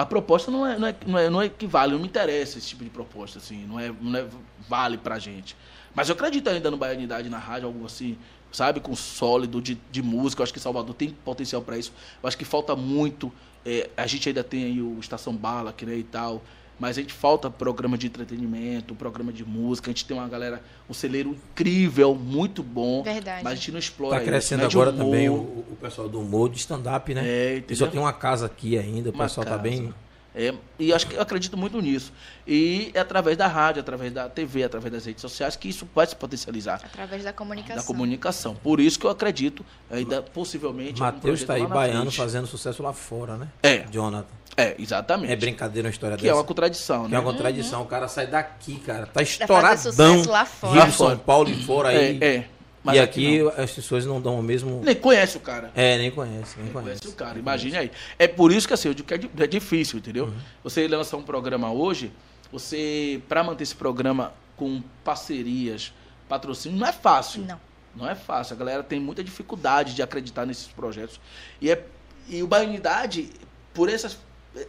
a 0.00 0.06
proposta 0.06 0.50
não 0.50 0.66
é, 0.66 0.78
não, 0.78 0.88
é, 0.88 0.96
não, 1.06 1.18
é, 1.18 1.30
não 1.30 1.42
equivale, 1.42 1.92
não 1.92 1.98
me 1.98 2.06
interessa 2.06 2.56
esse 2.56 2.68
tipo 2.68 2.82
de 2.82 2.88
proposta, 2.88 3.38
assim, 3.38 3.66
não 3.66 3.78
é, 3.78 3.92
não 4.00 4.18
é 4.18 4.26
vale 4.66 4.96
pra 4.96 5.18
gente. 5.18 5.54
Mas 5.94 6.08
eu 6.08 6.14
acredito 6.14 6.48
ainda 6.48 6.70
no 6.70 6.78
Baianidade 6.78 7.28
na 7.28 7.38
rádio, 7.38 7.66
algo 7.66 7.84
assim, 7.84 8.16
sabe, 8.50 8.80
com 8.80 8.96
sólido 8.96 9.60
de, 9.60 9.78
de 9.90 10.02
música. 10.02 10.40
Eu 10.40 10.44
acho 10.44 10.54
que 10.54 10.60
Salvador 10.60 10.94
tem 10.94 11.10
potencial 11.10 11.60
para 11.60 11.76
isso. 11.76 11.92
Eu 12.22 12.26
acho 12.26 12.38
que 12.38 12.46
falta 12.46 12.74
muito. 12.74 13.30
é, 13.66 13.90
a 13.94 14.06
gente 14.06 14.26
ainda 14.26 14.42
tem 14.42 14.64
aí 14.64 14.80
o 14.80 14.98
Estação 14.98 15.36
Bala, 15.36 15.70
que 15.70 15.84
né, 15.84 15.96
e 15.96 16.04
tal. 16.04 16.40
Mas 16.80 16.96
a 16.96 17.00
gente 17.02 17.12
falta 17.12 17.50
programa 17.50 17.98
de 17.98 18.06
entretenimento, 18.06 18.94
programa 18.94 19.30
de 19.32 19.44
música. 19.44 19.90
A 19.90 19.92
gente 19.92 20.06
tem 20.06 20.16
uma 20.16 20.26
galera, 20.26 20.62
um 20.88 20.94
celeiro 20.94 21.28
incrível, 21.30 22.14
muito 22.14 22.62
bom. 22.62 23.02
Verdade. 23.02 23.44
Mas 23.44 23.52
a 23.52 23.56
gente 23.56 23.70
não 23.70 23.78
explora 23.78 24.16
Tá 24.16 24.22
isso, 24.22 24.30
crescendo 24.30 24.62
né, 24.62 24.68
de 24.68 24.74
agora 24.76 24.90
humor. 24.90 25.04
também 25.04 25.28
o, 25.28 25.34
o 25.34 25.76
pessoal 25.78 26.08
do 26.08 26.18
humor 26.18 26.48
de 26.48 26.56
stand-up, 26.58 27.12
né? 27.14 27.22
É, 27.28 27.52
Ele 27.56 27.76
só 27.76 27.86
tem 27.86 28.00
uma 28.00 28.14
casa 28.14 28.46
aqui 28.46 28.78
ainda, 28.78 29.10
o 29.10 29.12
Uma 29.12 29.24
pessoal 29.24 29.44
tá 29.44 29.50
casa. 29.50 29.62
bem. 29.62 29.92
É, 30.34 30.54
e 30.78 30.92
acho 30.92 31.06
que 31.08 31.16
eu 31.16 31.20
acredito 31.22 31.56
muito 31.56 31.80
nisso. 31.80 32.12
E 32.46 32.90
é 32.94 33.00
através 33.00 33.36
da 33.36 33.46
rádio, 33.48 33.80
através 33.80 34.12
da 34.12 34.28
TV, 34.28 34.62
através 34.64 34.92
das 34.92 35.04
redes 35.04 35.20
sociais 35.20 35.56
que 35.56 35.68
isso 35.68 35.88
vai 35.94 36.06
se 36.06 36.14
potencializar 36.14 36.80
Através 36.84 37.24
da 37.24 37.32
comunicação. 37.32 37.76
da 37.76 37.82
comunicação. 37.82 38.54
Por 38.54 38.78
isso 38.80 38.98
que 38.98 39.06
eu 39.06 39.10
acredito, 39.10 39.64
ainda 39.90 40.22
possivelmente. 40.22 41.00
Matheus 41.00 41.22
projeto 41.22 41.46
tá 41.48 41.54
aí 41.54 41.66
baiano 41.66 42.02
frente. 42.02 42.16
fazendo 42.16 42.46
sucesso 42.46 42.82
lá 42.82 42.92
fora, 42.92 43.36
né? 43.36 43.48
É. 43.62 43.84
Jonathan. 43.90 44.28
É, 44.56 44.74
exatamente. 44.78 45.32
É 45.32 45.36
brincadeira 45.36 45.86
uma 45.88 45.92
história 45.92 46.16
que 46.16 46.22
dessa. 46.24 46.34
é 46.34 46.36
uma 46.38 46.44
contradição, 46.44 47.04
Que 47.04 47.10
né? 47.12 47.16
é 47.16 47.20
uma 47.20 47.32
contradição. 47.32 47.82
O 47.82 47.86
cara 47.86 48.06
sai 48.08 48.26
daqui, 48.26 48.78
cara. 48.80 49.06
Tá 49.06 49.20
fazer 49.20 49.30
estouradão. 49.30 49.76
sucesso 49.78 50.30
lá 50.30 50.44
fora. 50.44 50.72
Rio, 50.72 50.80
Lá 50.82 50.90
fora. 50.90 51.10
São 51.16 51.18
Paulo 51.24 51.50
e 51.50 51.64
fora 51.64 51.88
aí. 51.88 52.18
É, 52.20 52.26
é. 52.36 52.48
Mas 52.82 52.96
e 52.96 52.98
aqui, 53.00 53.38
não. 53.40 53.48
as 53.48 53.70
pessoas 53.72 54.06
não 54.06 54.20
dão 54.20 54.38
o 54.38 54.42
mesmo. 54.42 54.80
Nem 54.82 54.94
conhece 54.94 55.36
o 55.36 55.40
cara. 55.40 55.70
É, 55.74 55.98
nem 55.98 56.10
conhece, 56.10 56.56
nem 56.56 56.64
Nem 56.64 56.72
conhece. 56.72 57.00
conhece 57.00 57.08
o 57.08 57.12
cara, 57.12 57.38
imagine 57.38 57.76
aí. 57.76 57.90
É 58.18 58.26
por 58.26 58.50
isso 58.50 58.66
que 58.66 58.72
assim, 58.72 58.88
eu 58.88 58.94
digo 58.94 59.06
que 59.06 59.14
é, 59.14 59.44
é 59.44 59.46
difícil, 59.46 59.98
entendeu? 59.98 60.26
Uhum. 60.26 60.38
Você 60.64 60.88
lançar 60.88 61.16
um 61.18 61.22
programa 61.22 61.70
hoje, 61.70 62.10
você, 62.50 63.20
para 63.28 63.44
manter 63.44 63.64
esse 63.64 63.74
programa 63.74 64.32
com 64.56 64.82
parcerias, 65.04 65.92
patrocínio, 66.28 66.78
não 66.78 66.86
é 66.86 66.92
fácil. 66.92 67.42
Não. 67.42 67.60
Não 67.94 68.08
é 68.08 68.14
fácil. 68.14 68.54
A 68.54 68.58
galera 68.58 68.82
tem 68.82 69.00
muita 69.00 69.22
dificuldade 69.22 69.94
de 69.94 70.02
acreditar 70.02 70.46
nesses 70.46 70.68
projetos. 70.68 71.20
E, 71.60 71.70
é, 71.70 71.84
e 72.28 72.42
o 72.42 72.46
Baianidade, 72.46 73.30
por 73.74 73.88
essa, 73.88 74.16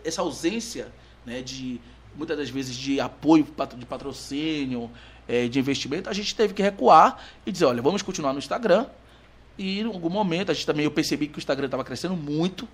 essa 0.03 0.21
ausência 0.21 0.87
né, 1.25 1.41
de, 1.41 1.79
muitas 2.15 2.37
das 2.37 2.49
vezes, 2.49 2.75
de 2.75 2.99
apoio 2.99 3.47
de 3.77 3.85
patrocínio, 3.85 4.89
eh, 5.31 5.47
de 5.47 5.57
investimento, 5.57 6.09
a 6.09 6.13
gente 6.13 6.35
teve 6.35 6.53
que 6.53 6.61
recuar 6.61 7.17
e 7.45 7.51
dizer, 7.53 7.63
olha, 7.63 7.81
vamos 7.81 8.01
continuar 8.01 8.33
no 8.33 8.39
Instagram. 8.39 8.85
E 9.57 9.79
em 9.79 9.85
algum 9.85 10.09
momento, 10.09 10.51
a 10.51 10.53
gente 10.53 10.65
também, 10.65 10.83
eu 10.83 10.91
percebi 10.91 11.27
que 11.27 11.37
o 11.37 11.39
Instagram 11.39 11.65
estava 11.67 11.85
crescendo 11.85 12.17
muito, 12.17 12.67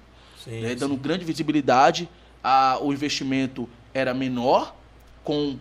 Sim, 0.43 0.61
né, 0.61 0.69
sim. 0.69 0.75
dando 0.75 0.95
grande 0.97 1.23
visibilidade. 1.23 2.09
A, 2.43 2.79
o 2.81 2.91
investimento 2.91 3.69
era 3.93 4.11
menor, 4.11 4.75
com 5.23 5.59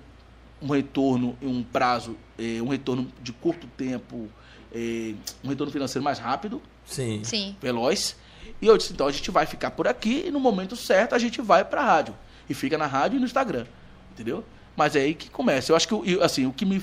um 0.63 0.69
retorno 0.69 1.37
em 1.43 1.47
um 1.47 1.63
prazo, 1.63 2.17
eh, 2.39 2.63
um 2.63 2.69
retorno 2.69 3.13
de 3.23 3.31
curto 3.31 3.67
tempo, 3.77 4.31
eh, 4.73 5.13
um 5.45 5.49
retorno 5.49 5.71
financeiro 5.71 6.03
mais 6.03 6.19
rápido, 6.19 6.63
Sim. 6.87 7.21
Sim. 7.25 7.57
veloz. 7.61 8.17
E 8.63 8.67
eu 8.67 8.79
disse, 8.79 8.95
então 8.95 9.07
a 9.07 9.13
gente 9.13 9.31
vai 9.31 9.45
ficar 9.45 9.73
por 9.73 9.87
aqui 9.87 10.25
e 10.29 10.31
no 10.31 10.41
momento 10.41 10.75
certo 10.77 11.15
a 11.15 11.19
gente 11.19 11.43
vai 11.43 11.63
pra 11.63 11.83
rádio. 11.83 12.15
E 12.49 12.55
fica 12.55 12.79
na 12.79 12.87
rádio 12.87 13.17
e 13.17 13.21
no 13.21 13.27
Instagram. 13.27 13.67
Entendeu? 14.13 14.43
Mas 14.77 14.95
é 14.95 15.01
aí 15.01 15.15
que 15.15 15.31
começa. 15.31 15.73
Eu 15.73 15.77
acho 15.77 15.89
que 15.89 15.95
o- 15.95 16.23
assim, 16.23 16.47
o 16.47 16.53
que 16.53 16.65
me 16.67 16.83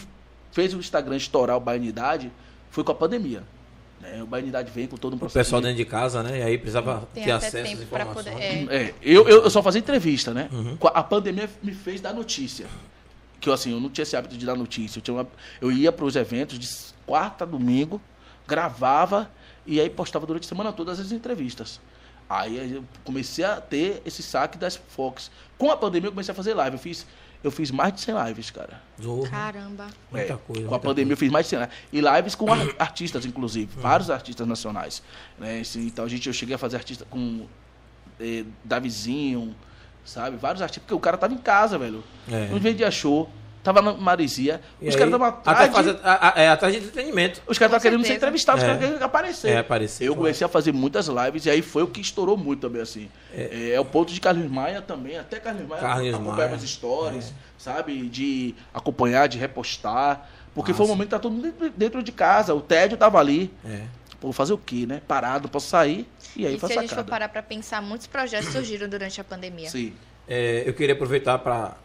fez 0.51 0.73
o 0.73 0.77
Instagram 0.79 1.15
estourar 1.17 1.56
o 1.58 1.60
Baianidade 1.60 2.32
foi 2.71 2.84
com 2.84 2.91
a 2.91 2.95
pandemia. 2.95 3.43
né? 4.01 4.21
O 4.21 4.25
Baianidade 4.25 4.69
vem 4.69 4.86
com 4.86 4.97
todo 4.97 5.13
um 5.13 5.15
O 5.15 5.19
processo. 5.19 5.45
pessoal 5.45 5.62
de- 5.62 5.67
dentro 5.67 5.82
de 5.84 5.89
casa, 5.89 6.21
né? 6.21 6.39
E 6.39 6.43
aí 6.43 6.58
precisava 6.58 7.08
Tem 7.13 7.23
ter 7.23 7.32
acesso 7.32 7.71
às 7.73 7.82
informações. 7.82 8.25
poder. 8.25 8.41
É. 8.43 8.65
É, 8.88 8.93
eu, 9.01 9.25
eu, 9.29 9.49
só 9.49 9.63
fazia 9.63 9.79
entrevista, 9.79 10.34
né? 10.34 10.49
Uhum. 10.51 10.75
Com 10.75 10.88
a- 10.89 10.91
A 10.91 11.03
pandemia 11.03 11.49
me 11.62 11.73
fez 11.73 12.01
dar 12.01 12.13
notícia. 12.13 12.65
Que 13.39 13.47
eu, 13.47 13.53
assim, 13.53 13.71
eu 13.71 13.79
não 13.79 13.89
tinha 13.89 14.03
esse 14.03 14.15
hábito 14.17 14.36
de 14.38 14.45
dar 14.45 14.56
notícia. 14.56 14.99
Eu, 14.99 15.01
tinha 15.01 15.15
uma- 15.15 15.27
eu 15.62 15.71
ia 15.71 15.89
para 15.91 16.03
os 16.03 16.15
eventos 16.17 16.60
de 16.60 16.67
quarta 17.06 17.45
a 17.45 17.47
domingo, 17.47 18.01
gravava 18.47 19.32
e 19.65 19.79
aí 19.79 19.89
postava 19.89 20.25
durante 20.25 20.43
a 20.45 20.49
semana 20.49 20.73
todas 20.73 20.99
as 20.99 21.12
entrevistas. 21.12 21.79
Aí 22.29 22.73
eu 22.75 22.84
comecei 23.03 23.45
a 23.45 23.62
ter 23.62 24.01
esse 24.06 24.23
saque 24.23 24.58
das 24.58 24.75
Fox. 24.75 25.29
Com 25.58 25.71
a 25.71 25.77
pandemia 25.77 26.08
eu 26.08 26.12
comecei 26.12 26.32
a 26.32 26.36
fazer 26.36 26.53
live. 26.53 26.75
Eu 26.75 26.79
fiz, 26.79 27.06
eu 27.43 27.51
fiz 27.51 27.69
mais 27.71 27.93
de 27.93 28.01
100 28.01 28.15
lives, 28.27 28.49
cara. 28.51 28.82
Zorro. 29.01 29.29
Caramba. 29.29 29.88
Muita 30.12 30.34
É, 30.34 30.38
coisa. 30.38 30.62
Com 30.62 30.67
a 30.67 30.69
muita 30.71 30.79
pandemia 30.79 31.13
eu 31.13 31.17
coisa. 31.17 31.19
fiz 31.19 31.32
mais 31.32 31.45
de 31.45 31.49
100 31.49 31.60
lives. 31.60 31.75
E 31.91 32.01
lives 32.01 32.36
com 32.36 32.51
ar- 32.53 32.75
artistas, 32.79 33.25
inclusive. 33.25 33.75
Uhum. 33.75 33.82
Vários 33.82 34.10
artistas 34.10 34.47
nacionais. 34.47 35.03
Né? 35.38 35.62
Então 35.77 36.06
a 36.06 36.08
gente, 36.08 36.27
eu 36.27 36.34
cheguei 36.34 36.56
a 36.56 36.58
fazer 36.58 36.77
artista 36.77 37.06
com 37.10 37.45
eh, 38.19 38.45
Davizinho, 38.63 39.56
sabe? 40.06 40.38
Vários 40.38 40.62
artistas. 40.62 40.84
Porque 40.84 40.93
o 40.93 40.99
cara 40.99 41.17
tava 41.17 41.34
em 41.34 41.38
casa, 41.38 41.77
velho. 41.77 42.03
É. 42.32 42.47
Não 42.47 42.60
vendia 42.60 42.89
show. 42.91 43.29
Tava 43.63 43.82
na 43.82 43.93
Marizia. 43.93 44.60
E 44.82 44.89
os 44.89 44.95
caras 44.95 45.08
estavam 45.13 45.28
atrás. 45.28 45.58
até 45.58 45.67
de- 45.69 45.73
fazer, 45.73 45.99
a- 46.04 46.28
a- 46.38 46.41
é, 46.41 46.49
atrás 46.49 46.73
de 46.73 46.80
entretenimento. 46.82 47.41
Os 47.47 47.58
caras 47.58 47.71
estavam 47.76 47.80
querendo 47.82 48.06
ser 48.06 48.15
entrevistados, 48.15 48.62
os 48.62 48.67
É. 48.69 48.73
caras 48.73 48.86
querendo 48.86 49.02
aparecer. 49.04 49.47
É, 49.52 49.58
aparecer. 49.60 50.04
Eu 50.04 50.08
claro. 50.08 50.21
comecei 50.21 50.45
a 50.45 50.49
fazer 50.49 50.73
muitas 50.73 51.08
lives 51.08 51.45
e 51.45 51.49
aí 51.49 51.62
foi 51.62 51.82
o 51.82 51.88
que 51.88 52.02
estourou 52.02 52.36
muito 52.36 52.60
também, 52.60 52.82
assim. 52.82 53.10
É, 53.34 53.71
é 53.76 53.80
o 53.80 53.86
ponto 53.86 54.12
de 54.13 54.19
Carlos 54.19 54.52
Maia 54.52 54.82
também, 54.82 55.17
até 55.17 55.39
Carlos 55.39 55.65
Maia 55.67 55.82
Carlos 55.82 56.13
acompanhar 56.13 56.36
Maia, 56.36 56.47
minhas 56.49 56.69
stories, 56.69 57.34
sabe? 57.58 58.10
De 58.10 58.54
acompanhar, 58.73 59.28
de 59.28 59.38
repostar. 59.38 60.30
Porque 60.54 60.73
foi 60.73 60.86
um 60.86 60.89
momento 60.89 61.06
que 61.08 61.12
tá 61.12 61.19
todo 61.19 61.32
mundo 61.32 61.43
dentro, 61.43 61.69
dentro 61.76 62.04
de 62.04 62.12
casa, 62.12 62.54
o 62.54 62.60
tédio 62.62 62.97
tava 62.97 63.17
ali. 63.17 63.52
É. 63.65 63.78
Pô, 64.19 64.28
vou 64.28 64.34
fazer 64.34 64.54
o 64.54 64.58
quê, 64.58 64.86
né? 64.86 65.02
Parado, 65.08 65.47
posso 65.49 65.67
sair. 65.69 66.08
E 66.36 66.45
aí 66.45 66.56
E 66.56 66.60
foi 66.60 66.67
se 66.69 66.78
a 66.78 66.82
gente 66.82 66.89
for 66.89 66.95
sacada. 66.97 67.10
parar 67.10 67.30
pra 67.30 67.41
pensar, 67.41 67.82
muitos 67.82 68.08
projetos 68.08 68.49
surgiram 68.52 68.88
durante 68.89 69.19
a 69.19 69.23
pandemia. 69.23 69.69
Sim. 69.69 69.93
É, 70.28 70.63
eu 70.65 70.73
queria 70.73 70.93
aproveitar 70.95 71.39
para 71.39 71.76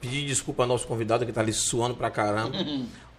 pedir 0.00 0.26
desculpa 0.26 0.62
ao 0.62 0.68
nosso 0.68 0.86
convidado 0.86 1.24
que 1.24 1.30
está 1.30 1.40
ali 1.40 1.52
suando 1.52 1.94
pra 1.94 2.10
caramba. 2.10 2.56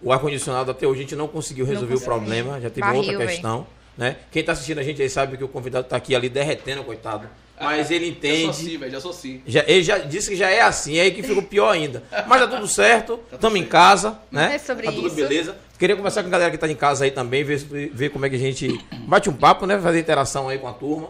O 0.02 0.12
ar-condicionado 0.12 0.70
até 0.70 0.86
hoje 0.86 1.00
a 1.00 1.02
gente 1.02 1.16
não 1.16 1.28
conseguiu 1.28 1.64
resolver 1.66 1.94
o 1.94 1.98
conseguiu. 1.98 2.14
problema, 2.14 2.60
já 2.60 2.70
teve 2.70 2.80
Barril, 2.80 3.02
outra 3.02 3.26
questão. 3.26 3.66
Né? 3.96 4.16
Quem 4.30 4.40
está 4.40 4.52
assistindo 4.52 4.78
a 4.78 4.82
gente 4.82 5.02
aí 5.02 5.10
sabe 5.10 5.36
que 5.36 5.44
o 5.44 5.48
convidado 5.48 5.84
está 5.84 5.96
aqui 5.96 6.14
ali 6.14 6.28
derretendo, 6.28 6.82
coitado. 6.82 7.28
Mas 7.60 7.90
ele 7.90 8.08
entende. 8.10 8.78
velho, 8.78 8.92
já 8.92 9.00
sou 9.00 9.12
sim. 9.12 9.42
Já, 9.46 9.62
ele 9.66 9.82
já 9.82 9.98
disse 9.98 10.30
que 10.30 10.36
já 10.36 10.48
é 10.48 10.62
assim, 10.62 10.96
é 10.96 11.02
aí 11.02 11.10
que 11.10 11.22
fica 11.22 11.38
o 11.38 11.42
pior 11.42 11.70
ainda. 11.70 12.02
Mas 12.26 12.40
tá 12.40 12.46
tudo 12.46 12.66
certo, 12.66 13.20
estamos 13.30 13.58
em 13.60 13.66
casa, 13.66 14.18
né? 14.30 14.54
É 14.54 14.58
sobre 14.58 14.86
tá 14.86 14.92
tudo 14.92 15.08
isso. 15.08 15.16
beleza. 15.16 15.56
Queria 15.78 15.96
conversar 15.96 16.22
com 16.22 16.28
a 16.28 16.30
galera 16.30 16.50
que 16.50 16.58
tá 16.58 16.68
em 16.68 16.74
casa 16.74 17.04
aí 17.04 17.10
também, 17.10 17.44
ver, 17.44 17.58
ver 17.92 18.08
como 18.10 18.24
é 18.24 18.30
que 18.30 18.36
a 18.36 18.38
gente 18.38 18.82
bate 19.06 19.28
um 19.28 19.34
papo, 19.34 19.66
né? 19.66 19.78
Fazer 19.78 20.00
interação 20.00 20.48
aí 20.48 20.58
com 20.58 20.68
a 20.68 20.72
turma. 20.72 21.08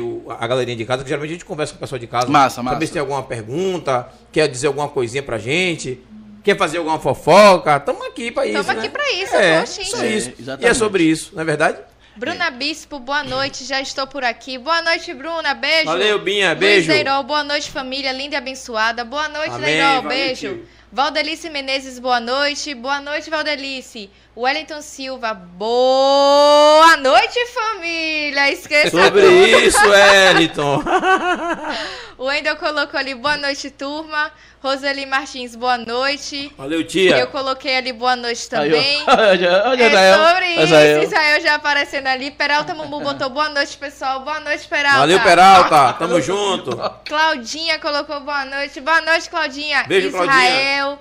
O- 0.00 0.24
a 0.30 0.46
galerinha 0.46 0.76
de 0.76 0.84
casa, 0.84 1.02
que 1.02 1.08
geralmente 1.08 1.30
a 1.30 1.32
gente 1.34 1.44
conversa 1.44 1.72
com 1.72 1.76
o 1.78 1.80
pessoal 1.80 1.98
de 1.98 2.06
casa. 2.06 2.26
Massa, 2.28 2.62
massa. 2.62 2.74
Saber 2.76 2.86
se 2.86 2.92
tem 2.92 3.00
alguma 3.00 3.22
pergunta, 3.22 4.08
quer 4.32 4.48
dizer 4.48 4.66
alguma 4.68 4.88
coisinha 4.88 5.22
pra 5.22 5.38
gente, 5.38 6.00
quer 6.44 6.56
fazer 6.56 6.78
alguma 6.78 6.98
fofoca. 6.98 7.78
Tamo 7.80 8.04
aqui 8.06 8.30
pra 8.30 8.46
isso. 8.46 8.54
Tamo 8.64 8.72
né? 8.72 8.78
aqui 8.78 8.88
pra 8.88 9.12
isso, 9.12 9.34
é, 9.36 9.60
poxa, 9.60 9.80
É, 10.02 10.06
isso. 10.06 10.32
E 10.60 10.66
é 10.66 10.74
sobre 10.74 11.02
isso, 11.04 11.30
não 11.34 11.42
é 11.42 11.44
verdade? 11.44 11.78
Bruna 12.16 12.50
Bispo, 12.50 12.98
boa 12.98 13.22
noite, 13.22 13.64
já 13.64 13.80
estou 13.80 14.04
por 14.04 14.24
aqui. 14.24 14.58
Boa 14.58 14.82
noite, 14.82 15.14
Bruna, 15.14 15.54
beijo. 15.54 15.84
Valeu, 15.84 16.18
Binha, 16.18 16.48
Luiz 16.48 16.58
beijo. 16.58 16.88
Deirol, 16.88 17.22
boa 17.22 17.44
noite, 17.44 17.70
família 17.70 18.10
linda 18.10 18.34
e 18.34 18.38
abençoada. 18.38 19.04
Boa 19.04 19.28
noite, 19.28 19.50
Amém, 19.54 19.76
Deirol, 19.76 20.02
valeu, 20.02 20.08
beijo. 20.08 20.40
tio. 20.40 20.66
Valdelice 20.90 21.48
Menezes, 21.50 21.98
boa 22.00 22.18
noite. 22.18 22.74
Boa 22.74 23.00
noite, 23.00 23.30
Valdelice. 23.30 24.10
Wellington 24.40 24.80
Silva, 24.82 25.34
boa 25.34 26.96
noite, 26.98 27.44
família. 27.46 28.52
Esqueça 28.52 28.90
Sobre 28.90 29.22
tudo. 29.22 29.34
isso, 29.34 29.80
Wellington. 29.84 30.80
O 32.16 32.26
Wendel 32.26 32.54
colocou 32.54 33.00
ali, 33.00 33.16
boa 33.16 33.36
noite, 33.36 33.68
turma. 33.68 34.30
Roseli 34.62 35.06
Martins, 35.06 35.56
boa 35.56 35.76
noite. 35.76 36.52
Valeu, 36.56 36.80
Eu 36.80 36.86
tia. 36.86 37.26
coloquei 37.26 37.76
ali, 37.78 37.92
boa 37.92 38.14
noite 38.14 38.48
também. 38.48 39.02
Olha, 39.08 39.64
olha, 39.66 39.82
É 39.82 39.86
Israel. 39.88 40.28
sobre 40.28 40.46
isso, 40.52 40.62
Israel. 40.62 41.02
Israel 41.02 41.40
já 41.40 41.54
aparecendo 41.56 42.06
ali. 42.06 42.30
Peralta 42.30 42.74
Mumu 42.74 43.00
botou 43.00 43.30
boa 43.30 43.48
noite, 43.48 43.76
pessoal. 43.76 44.20
Boa 44.20 44.38
noite, 44.38 44.68
Peralta. 44.68 44.98
Valeu, 44.98 45.20
Peralta. 45.20 45.92
Tamo 45.94 46.20
junto. 46.20 46.76
Claudinha 47.08 47.80
colocou 47.80 48.20
boa 48.20 48.44
noite. 48.44 48.80
Boa 48.80 49.00
noite, 49.00 49.28
Claudinha. 49.28 49.82
Beijo, 49.88 50.08
Israel 50.08 50.98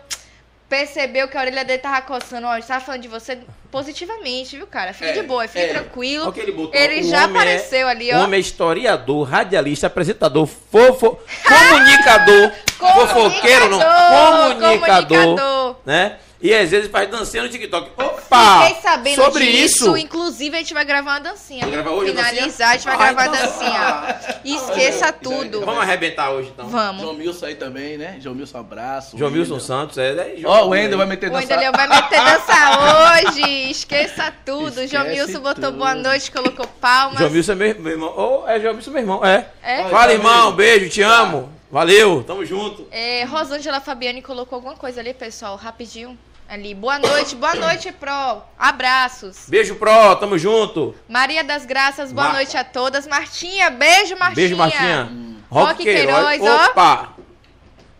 percebeu 0.70 1.28
que 1.28 1.38
a 1.38 1.42
orelha 1.42 1.64
dele 1.64 1.80
tava 1.80 2.02
coçando. 2.02 2.48
Ó, 2.48 2.56
gente 2.56 2.68
tava 2.68 2.84
falando 2.84 3.02
de 3.02 3.08
você 3.08 3.40
positivamente, 3.72 4.58
viu, 4.58 4.68
cara? 4.68 4.94
Fique 4.94 5.10
É, 5.10 5.14
de 5.14 5.22
boa, 5.24 5.48
fique 5.48 5.66
é. 5.66 5.68
tranquilo. 5.70 6.34
Ele 6.36 6.52
botou. 6.52 6.80
Ele 6.80 7.04
já 7.04 7.22
é- 7.22 7.24
apareceu 7.26 7.88
ali, 7.88 8.12
O 8.12 8.18
ó. 8.18 8.24
homem 8.24 8.38
é 8.38 8.42
historiador, 8.42 9.28
radialista, 9.28 9.88
apresentador, 9.88 10.46
fofo, 10.46 11.18
comunicador, 11.48 12.52
fofoqueiro 12.78 13.70
não, 13.70 13.80
comunicador, 13.80 15.18
comunicador. 15.36 15.76
né? 15.86 16.18
E 16.40 16.54
às 16.54 16.70
vezes 16.70 16.90
faz 16.92 17.10
dancinha 17.10 17.42
no 17.44 17.50
TikTok. 17.50 17.92
Opa! 17.98 18.68
Fiquei 18.68 18.82
sabendo 18.82 19.16
sobre 19.24 19.46
disso. 19.46 19.86
isso. 19.86 19.98
Inclusive, 19.98 20.56
a 20.56 20.60
gente 20.60 20.74
vai 20.74 20.86
gravar 20.86 21.12
uma 21.14 21.20
dancinha. 21.20 21.62
Vai 21.62 21.72
gravar 21.72 21.92
hoje 21.92 22.12
a 22.12 22.16
Finalizar, 22.16 22.46
dancinha? 22.46 22.68
a 22.70 22.74
gente 22.74 22.84
vai 22.86 22.94
Ah, 22.94 22.98
gravar 23.14 23.22
a 23.22 23.26
então- 23.28 23.42
dancinha. 23.48 24.38
Esqueça 24.46 25.12
tudo. 25.14 25.60
Vamos 25.62 25.82
arrebentar 25.82 26.30
hoje 26.32 26.52
então. 26.54 26.68
Vamos. 26.68 27.02
João 27.02 27.14
Milson 27.16 27.46
aí 27.48 27.56
também, 27.56 27.98
né? 27.98 28.18
João 28.20 28.36
Milson, 28.36 28.60
abraço. 28.60 29.18
João 29.18 29.32
Milson. 29.32 29.60
Santos, 29.60 29.98
é. 29.98 30.10
é 30.12 30.36
Ó, 30.46 30.52
o 30.52 30.64
também. 30.66 30.84
Wendel 30.84 30.98
vai 31.00 31.08
meter 31.08 31.30
O 31.30 31.34
dança. 31.34 31.54
Wendel 31.56 31.72
vai 31.72 31.88
meter 31.88 32.20
dança 32.22 33.32
hoje. 33.34 33.72
Esqueça 33.72 34.34
tudo. 34.46 34.68
Esquece 34.82 34.88
João 34.90 35.06
Milson 35.08 35.40
botou 35.40 35.72
boa 35.72 35.96
noite, 35.96 36.32
colocou 36.32 36.68
palmas. 36.80 37.18
João 37.18 37.32
Milson 37.32 37.54
é 37.54 37.56
meu, 37.56 37.76
meu 37.80 37.92
irmão. 37.94 38.14
Oh, 38.16 38.48
é 38.48 38.60
João 38.60 38.74
Milson 38.76 38.92
meu 38.92 39.02
irmão, 39.02 39.26
é. 39.26 39.48
É? 39.64 39.84
Fala, 39.86 40.14
irmão, 40.14 40.52
beijo, 40.52 40.90
te 40.90 41.02
amo. 41.02 41.52
Valeu, 41.70 42.24
tamo 42.24 42.46
junto. 42.46 42.88
É, 42.92 43.24
Rosângela 43.26 43.82
Fabiane 43.82 44.22
colocou 44.22 44.56
alguma 44.58 44.76
coisa 44.76 45.02
ali, 45.02 45.14
pessoal, 45.14 45.56
rapidinho. 45.58 46.18
Ali, 46.50 46.74
boa 46.74 46.98
noite, 46.98 47.36
boa 47.36 47.56
noite, 47.56 47.92
Pro. 47.92 48.42
Abraços. 48.58 49.40
Beijo, 49.50 49.76
Pro, 49.76 50.16
tamo 50.16 50.38
junto. 50.38 50.96
Maria 51.10 51.44
das 51.44 51.66
Graças, 51.66 52.14
boa 52.14 52.28
Mar- 52.28 52.36
noite 52.36 52.56
a 52.56 52.64
todas. 52.64 53.06
Martinha, 53.06 53.70
beijo, 53.70 54.16
Martinha. 54.18 54.36
Beijo, 54.36 54.56
Martinha. 54.56 55.12
Roque 55.50 55.68
Rock 55.72 55.84
Queiroz. 55.84 56.38
Queiroz, 56.40 56.42
ó. 56.62 56.66
Opa! 56.68 57.10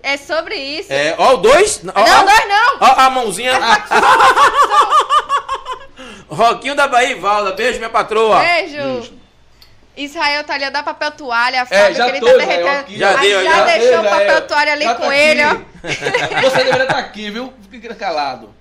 É 0.02 0.16
sobre 0.16 0.56
isso. 0.56 0.94
É, 0.94 1.16
ó, 1.18 1.34
o 1.34 1.38
dois. 1.38 1.82
Ó, 1.84 2.00
Não, 2.08 2.20
ó, 2.20 2.24
dois 2.24 2.48
não. 2.48 2.78
Ó, 2.80 2.86
a 3.02 3.10
mãozinha. 3.10 3.52
Roquinho 6.30 6.76
da 6.76 6.88
Bahia, 6.88 7.20
Valda. 7.20 7.52
Beijo, 7.52 7.78
minha 7.80 7.90
patroa. 7.90 8.40
Beijo. 8.40 9.14
Israel 9.98 10.44
tá 10.44 10.54
ali, 10.54 10.66
ó, 10.66 10.70
dá 10.70 10.84
papel 10.84 11.12
toalha, 11.12 11.58
É, 11.58 11.66
Fábio, 11.66 11.96
já 11.96 12.04
que 12.06 12.10
ele 12.12 12.20
tô, 12.20 12.26
tá 12.28 12.34
derretendo. 12.38 12.70
aqui. 12.80 12.98
Já 13.00 13.16
deu, 13.16 13.44
já 13.44 13.52
já 13.52 13.66
deixou 13.66 13.90
deu, 13.90 14.00
o 14.00 14.04
papel 14.04 14.22
Israel. 14.26 14.48
toalha 14.48 14.72
ali 14.74 14.84
Já 14.84 14.96
com 14.96 15.04
tá 15.08 15.16
ele, 15.16 15.42
ó. 15.46 15.56
Você 16.42 16.64
deveria 16.64 16.84
estar 16.84 16.98
aqui, 17.00 17.30
viu? 17.32 17.54
Fica 17.70 17.96
calado. 17.96 18.54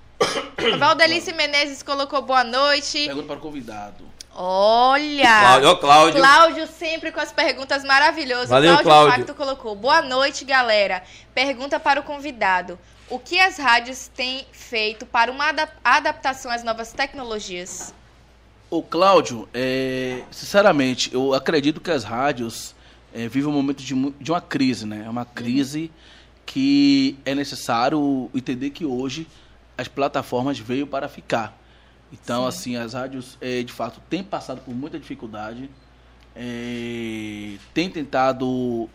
Valdelice 0.79 1.31
Menezes 1.33 1.83
colocou 1.83 2.21
boa 2.21 2.43
noite. 2.43 3.05
Pergunta 3.05 3.27
para 3.27 3.37
o 3.37 3.39
convidado. 3.39 4.07
Olha! 4.33 5.39
Cláudio, 5.39 5.69
ó, 5.69 5.75
Cláudio. 5.75 6.19
Cláudio 6.21 6.67
sempre 6.67 7.11
com 7.11 7.19
as 7.19 7.31
perguntas 7.31 7.83
maravilhosas. 7.83 8.49
Valeu, 8.49 8.71
Cláudio 8.73 8.83
Cláudio. 8.91 9.15
Facto 9.17 9.33
colocou. 9.35 9.75
Boa 9.75 10.01
noite, 10.01 10.45
galera. 10.45 11.01
Pergunta 11.33 11.79
para 11.79 11.99
o 11.99 12.03
convidado. 12.03 12.77
O 13.09 13.17
que 13.17 13.39
as 13.39 13.57
rádios 13.57 14.07
têm 14.15 14.45
feito 14.51 15.05
para 15.05 15.31
uma 15.31 15.49
adap- 15.49 15.71
adaptação 15.83 16.51
às 16.51 16.63
novas 16.63 16.91
tecnologias? 16.91 17.93
Ô, 18.69 18.83
Cláudio, 18.83 19.47
é, 19.53 20.23
sinceramente, 20.29 21.13
eu 21.13 21.33
acredito 21.33 21.79
que 21.79 21.89
as 21.89 22.03
rádios 22.03 22.75
é, 23.13 23.25
vivem 23.25 23.49
um 23.49 23.53
momento 23.53 23.81
de, 23.81 23.95
de 24.19 24.29
uma 24.29 24.41
crise, 24.41 24.85
né? 24.85 25.03
É 25.05 25.09
uma 25.09 25.23
crise 25.23 25.89
que 26.45 27.17
é 27.23 27.33
necessário 27.33 28.29
entender 28.35 28.71
que 28.71 28.83
hoje 28.83 29.25
as 29.77 29.87
plataformas 29.87 30.59
veio 30.59 30.85
para 30.85 31.07
ficar. 31.07 31.57
Então, 32.11 32.45
assim, 32.45 32.75
as 32.75 32.93
rádios, 32.93 33.37
é, 33.39 33.63
de 33.63 33.71
fato, 33.71 34.01
têm 34.09 34.21
passado 34.21 34.59
por 34.59 34.73
muita 34.75 34.99
dificuldade, 34.99 35.69
é, 36.35 37.55
têm 37.73 37.89
tentado 37.89 38.89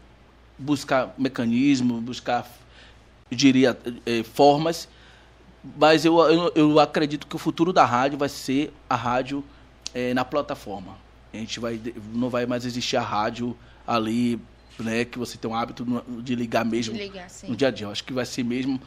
buscar 0.58 1.14
mecanismos, 1.16 2.02
buscar, 2.02 2.46
eu 3.30 3.36
diria, 3.38 3.78
é, 4.04 4.22
formas, 4.22 4.86
mas 5.78 6.04
eu, 6.04 6.18
eu, 6.18 6.52
eu 6.54 6.78
acredito 6.78 7.26
que 7.26 7.36
o 7.36 7.38
futuro 7.38 7.72
da 7.72 7.86
rádio 7.86 8.18
vai 8.18 8.28
ser 8.28 8.70
a 8.86 8.96
rádio 8.96 9.42
é, 9.94 10.12
na 10.14 10.24
plataforma. 10.24 10.96
A 11.32 11.36
gente 11.36 11.58
vai, 11.60 11.80
não 12.12 12.28
vai 12.28 12.44
mais 12.46 12.64
existir 12.64 12.96
a 12.96 13.00
rádio 13.02 13.56
ali, 13.86 14.38
né, 14.78 15.04
que 15.04 15.18
você 15.18 15.36
tem 15.38 15.50
um 15.50 15.54
hábito 15.54 15.84
de 16.22 16.34
ligar 16.34 16.64
mesmo 16.64 16.94
De 16.94 17.00
ligar, 17.02 17.26
no 17.48 17.56
dia 17.56 17.68
a 17.68 17.70
dia. 17.70 17.86
Eu 17.86 17.90
acho 17.90 18.04
que 18.04 18.12
vai 18.12 18.24
ser 18.26 18.42
mesmo 18.44 18.80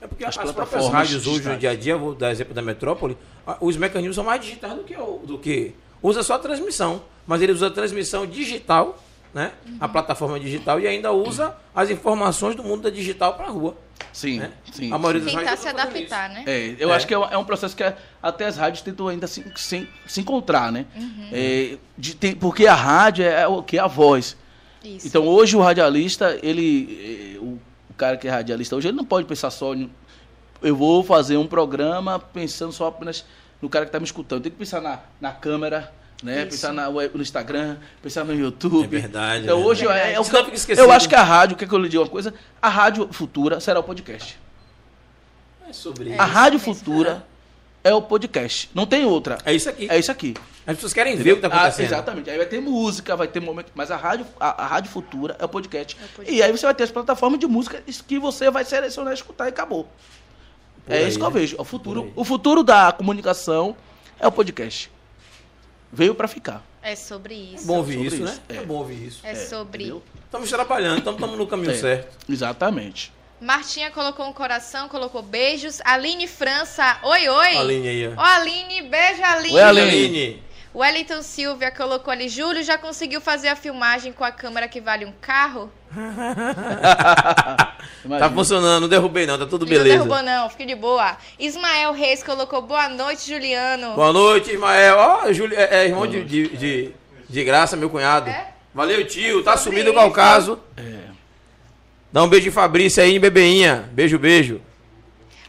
É 0.00 0.06
porque 0.06 0.24
As 0.24 0.36
as, 0.38 0.52
próprias 0.52 0.88
rádios 0.88 1.26
hoje, 1.26 1.48
no 1.48 1.56
dia 1.56 1.70
a 1.70 1.76
dia, 1.76 1.96
vou 1.96 2.14
dar 2.14 2.30
exemplo 2.30 2.52
da 2.54 2.60
Metrópole, 2.62 3.16
os 3.60 3.76
mecanismos 3.76 4.14
são 4.16 4.24
mais 4.24 4.40
digitais 4.40 4.74
do 4.74 4.84
que, 4.84 4.94
o- 4.96 5.22
do 5.26 5.38
que 5.38 5.74
usa 6.02 6.22
só 6.22 6.34
a 6.34 6.38
transmissão, 6.38 7.02
mas 7.26 7.40
ele 7.40 7.52
usa 7.52 7.68
a 7.68 7.70
transmissão 7.70 8.26
digital, 8.26 9.02
né? 9.34 9.52
A 9.80 9.88
plataforma 9.88 10.38
digital 10.38 10.78
e 10.80 10.86
ainda 10.86 11.10
usa 11.12 11.54
as 11.74 11.90
informações 11.90 12.54
do 12.54 12.62
mundo 12.62 12.82
da 12.82 12.90
digital 12.90 13.34
para 13.34 13.46
a 13.46 13.50
rua. 13.50 13.76
Sim, 14.12 14.38
Né? 14.38 14.52
sim. 14.72 14.92
A 14.92 14.98
maioria 14.98 15.20
sim. 15.22 15.26
das 15.26 15.34
Tentar 15.44 15.56
se 15.56 15.68
adaptar, 15.68 16.30
né? 16.30 16.44
É, 16.46 16.76
eu 16.78 16.92
É. 16.92 16.96
acho 16.96 17.06
que 17.06 17.12
é 17.12 17.18
um, 17.18 17.24
é 17.24 17.36
um 17.36 17.44
processo 17.44 17.74
que 17.76 17.82
a- 17.82 17.96
até 18.22 18.46
as 18.46 18.56
rádios 18.56 18.80
tentam 18.82 19.08
ainda 19.08 19.26
se, 19.26 19.44
se, 19.56 19.88
se 20.06 20.20
encontrar, 20.20 20.70
né? 20.70 20.86
É, 21.32 21.76
de- 21.98 22.14
tem- 22.14 22.34
porque 22.36 22.66
a 22.66 22.74
rádio 22.74 23.24
é 23.24 23.46
o 23.48 23.60
que? 23.62 23.76
A 23.78 23.88
voz. 23.88 24.36
Isso. 24.84 25.06
Então 25.08 25.26
hoje 25.26 25.56
o 25.56 25.60
radialista, 25.60 26.38
ele. 26.42 27.38
O, 27.40 27.58
o 27.90 27.94
cara 27.96 28.16
que 28.16 28.28
é 28.28 28.30
radialista 28.30 28.76
hoje, 28.76 28.88
ele 28.88 28.96
não 28.96 29.04
pode 29.04 29.26
pensar 29.26 29.50
só 29.50 29.74
em. 29.74 29.90
Eu 30.62 30.76
vou 30.76 31.02
fazer 31.02 31.36
um 31.36 31.46
programa 31.46 32.18
pensando 32.18 32.72
só 32.72 32.86
apenas 32.86 33.24
no 33.60 33.68
cara 33.68 33.84
que 33.84 33.88
está 33.88 33.98
me 33.98 34.04
escutando. 34.04 34.42
Tem 34.42 34.52
que 34.52 34.58
pensar 34.58 34.80
na, 34.80 35.00
na 35.20 35.32
câmera, 35.32 35.92
né? 36.24 36.40
Isso. 36.40 36.50
Pensar 36.50 36.72
na 36.72 36.90
no 36.90 37.22
Instagram, 37.22 37.76
pensar 38.02 38.24
no 38.24 38.34
YouTube. 38.34 38.82
É 38.84 38.86
verdade, 38.88 39.44
Então 39.44 39.60
é 39.60 39.64
hoje 39.64 39.82
verdade. 39.86 40.08
é, 40.08 40.12
é 40.14 40.20
o 40.20 40.24
que 40.24 40.34
eu, 40.72 40.78
eu 40.78 40.90
acho 40.92 41.08
que 41.08 41.14
a 41.14 41.22
rádio, 41.22 41.56
quer 41.56 41.68
que 41.68 41.74
eu 41.74 41.78
lhe 41.78 41.88
diga 41.88 42.02
uma 42.02 42.08
coisa? 42.08 42.32
A 42.60 42.68
rádio 42.68 43.08
futura 43.12 43.60
será 43.60 43.78
o 43.78 43.82
podcast. 43.82 44.38
É 45.68 45.72
sobre 45.72 46.10
É 46.10 46.12
isso. 46.14 46.22
a 46.22 46.24
rádio 46.24 46.56
isso 46.56 46.68
mesmo. 46.68 46.84
futura 46.84 47.26
é 47.82 47.92
o 47.94 48.00
podcast. 48.00 48.70
Não 48.74 48.86
tem 48.86 49.04
outra. 49.04 49.38
É 49.44 49.52
isso 49.52 49.68
aqui. 49.68 49.86
É 49.90 49.98
isso 49.98 50.10
aqui. 50.10 50.34
As 50.66 50.76
pessoas 50.76 50.94
querem 50.94 51.14
ver 51.16 51.32
o 51.32 51.36
que 51.38 51.44
está 51.46 51.54
Ah, 51.54 51.60
acontecendo. 51.60 51.84
exatamente. 51.86 52.30
Aí 52.30 52.38
vai 52.38 52.46
ter 52.46 52.58
música, 52.60 53.14
vai 53.14 53.28
ter 53.28 53.40
momento. 53.40 53.70
Mas 53.74 53.90
a 53.90 53.96
rádio, 53.96 54.26
a, 54.40 54.62
a 54.64 54.66
rádio 54.66 54.90
futura 54.90 55.36
é 55.38 55.44
o 55.44 55.48
podcast. 55.48 55.94
É 56.00 56.04
o 56.04 56.08
podcast. 56.08 56.32
E 56.38 56.42
aí 56.42 56.50
você 56.50 56.64
vai 56.64 56.74
ter 56.74 56.84
as 56.84 56.90
plataformas 56.90 57.38
de 57.38 57.46
música 57.46 57.82
que 58.08 58.18
você 58.18 58.50
vai 58.50 58.64
selecionar, 58.64 59.12
escutar 59.12 59.44
e 59.46 59.48
acabou. 59.50 59.86
Por 60.86 60.94
é 60.94 60.98
aí, 60.98 61.08
isso 61.08 61.18
que 61.18 61.24
eu 61.24 61.30
né? 61.30 61.38
vejo. 61.40 61.54
O 61.56 61.58
Por 61.58 61.66
futuro, 61.66 62.12
o 62.16 62.24
futuro 62.24 62.62
da 62.62 62.92
comunicação 62.92 63.76
é 64.18 64.26
o 64.26 64.32
podcast. 64.32 64.90
Veio 65.94 66.14
pra 66.14 66.26
ficar. 66.28 66.62
É 66.82 66.94
sobre 66.96 67.34
isso. 67.34 67.64
É 67.64 67.66
bom 67.66 67.76
ouvir 67.76 67.94
sobre 67.94 68.06
isso, 68.08 68.16
isso, 68.16 68.24
né? 68.24 68.38
é. 68.48 68.56
É 68.56 68.62
bom 68.62 68.74
ouvir 68.74 69.06
isso. 69.06 69.20
É 69.22 69.34
sobre. 69.34 69.84
entendeu? 69.84 70.02
Estamos 70.24 70.50
trabalhando, 70.50 70.98
estamos 70.98 71.38
no 71.38 71.46
caminho 71.46 71.70
É. 71.70 71.74
certo. 71.78 72.18
Exatamente. 72.28 73.12
Martinha 73.40 73.90
colocou 73.90 74.26
um 74.26 74.32
coração, 74.32 74.88
colocou 74.88 75.22
beijos. 75.22 75.80
Aline 75.84 76.26
França, 76.26 76.98
oi, 77.02 77.28
oi. 77.28 77.56
Aline 77.56 77.88
aí, 77.88 78.08
ó. 78.08 78.12
Ó, 78.16 78.24
Aline, 78.24 78.82
beijo, 78.82 79.22
Aline. 79.22 79.54
Oi, 79.54 79.60
Aline. 79.62 80.42
Wellington 80.74 81.22
Silvia 81.22 81.70
colocou 81.70 82.10
ali, 82.12 82.28
Júlio 82.28 82.62
já 82.64 82.76
conseguiu 82.76 83.20
fazer 83.20 83.48
a 83.48 83.54
filmagem 83.54 84.12
com 84.12 84.24
a 84.24 84.32
câmera 84.32 84.66
que 84.66 84.80
vale 84.80 85.04
um 85.04 85.12
carro? 85.20 85.70
Tá 88.18 88.30
funcionando, 88.30 88.82
não 88.82 88.88
derrubei 88.88 89.26
não, 89.26 89.38
tá 89.38 89.46
tudo 89.46 89.64
Não 89.64 89.70
beleza. 89.70 89.96
derrubou 89.96 90.22
não, 90.22 90.48
fique 90.50 90.66
de 90.66 90.74
boa. 90.74 91.16
Ismael 91.38 91.92
Reis 91.92 92.22
colocou, 92.22 92.60
boa 92.60 92.88
noite, 92.88 93.26
Juliano. 93.26 93.94
Boa 93.94 94.12
noite, 94.12 94.52
Ismael. 94.52 94.96
Ó, 94.98 95.32
Júlio, 95.32 95.58
é, 95.58 95.84
é 95.84 95.86
irmão 95.86 96.06
de, 96.06 96.22
de, 96.24 96.48
de, 96.56 96.92
de 97.28 97.44
graça, 97.44 97.76
meu 97.76 97.88
cunhado. 97.88 98.28
É? 98.28 98.48
Valeu, 98.74 99.06
tio. 99.06 99.42
Tá 99.42 99.56
Sobre 99.56 99.78
sumido 99.78 99.94
qual 99.94 100.06
isso. 100.06 100.14
caso. 100.14 100.60
É. 100.76 100.82
Dá 102.12 102.22
um 102.22 102.28
beijo 102.28 102.44
de 102.44 102.50
Fabrício 102.50 103.02
aí, 103.02 103.18
bebeinha. 103.18 103.88
Beijo, 103.92 104.18
beijo. 104.18 104.60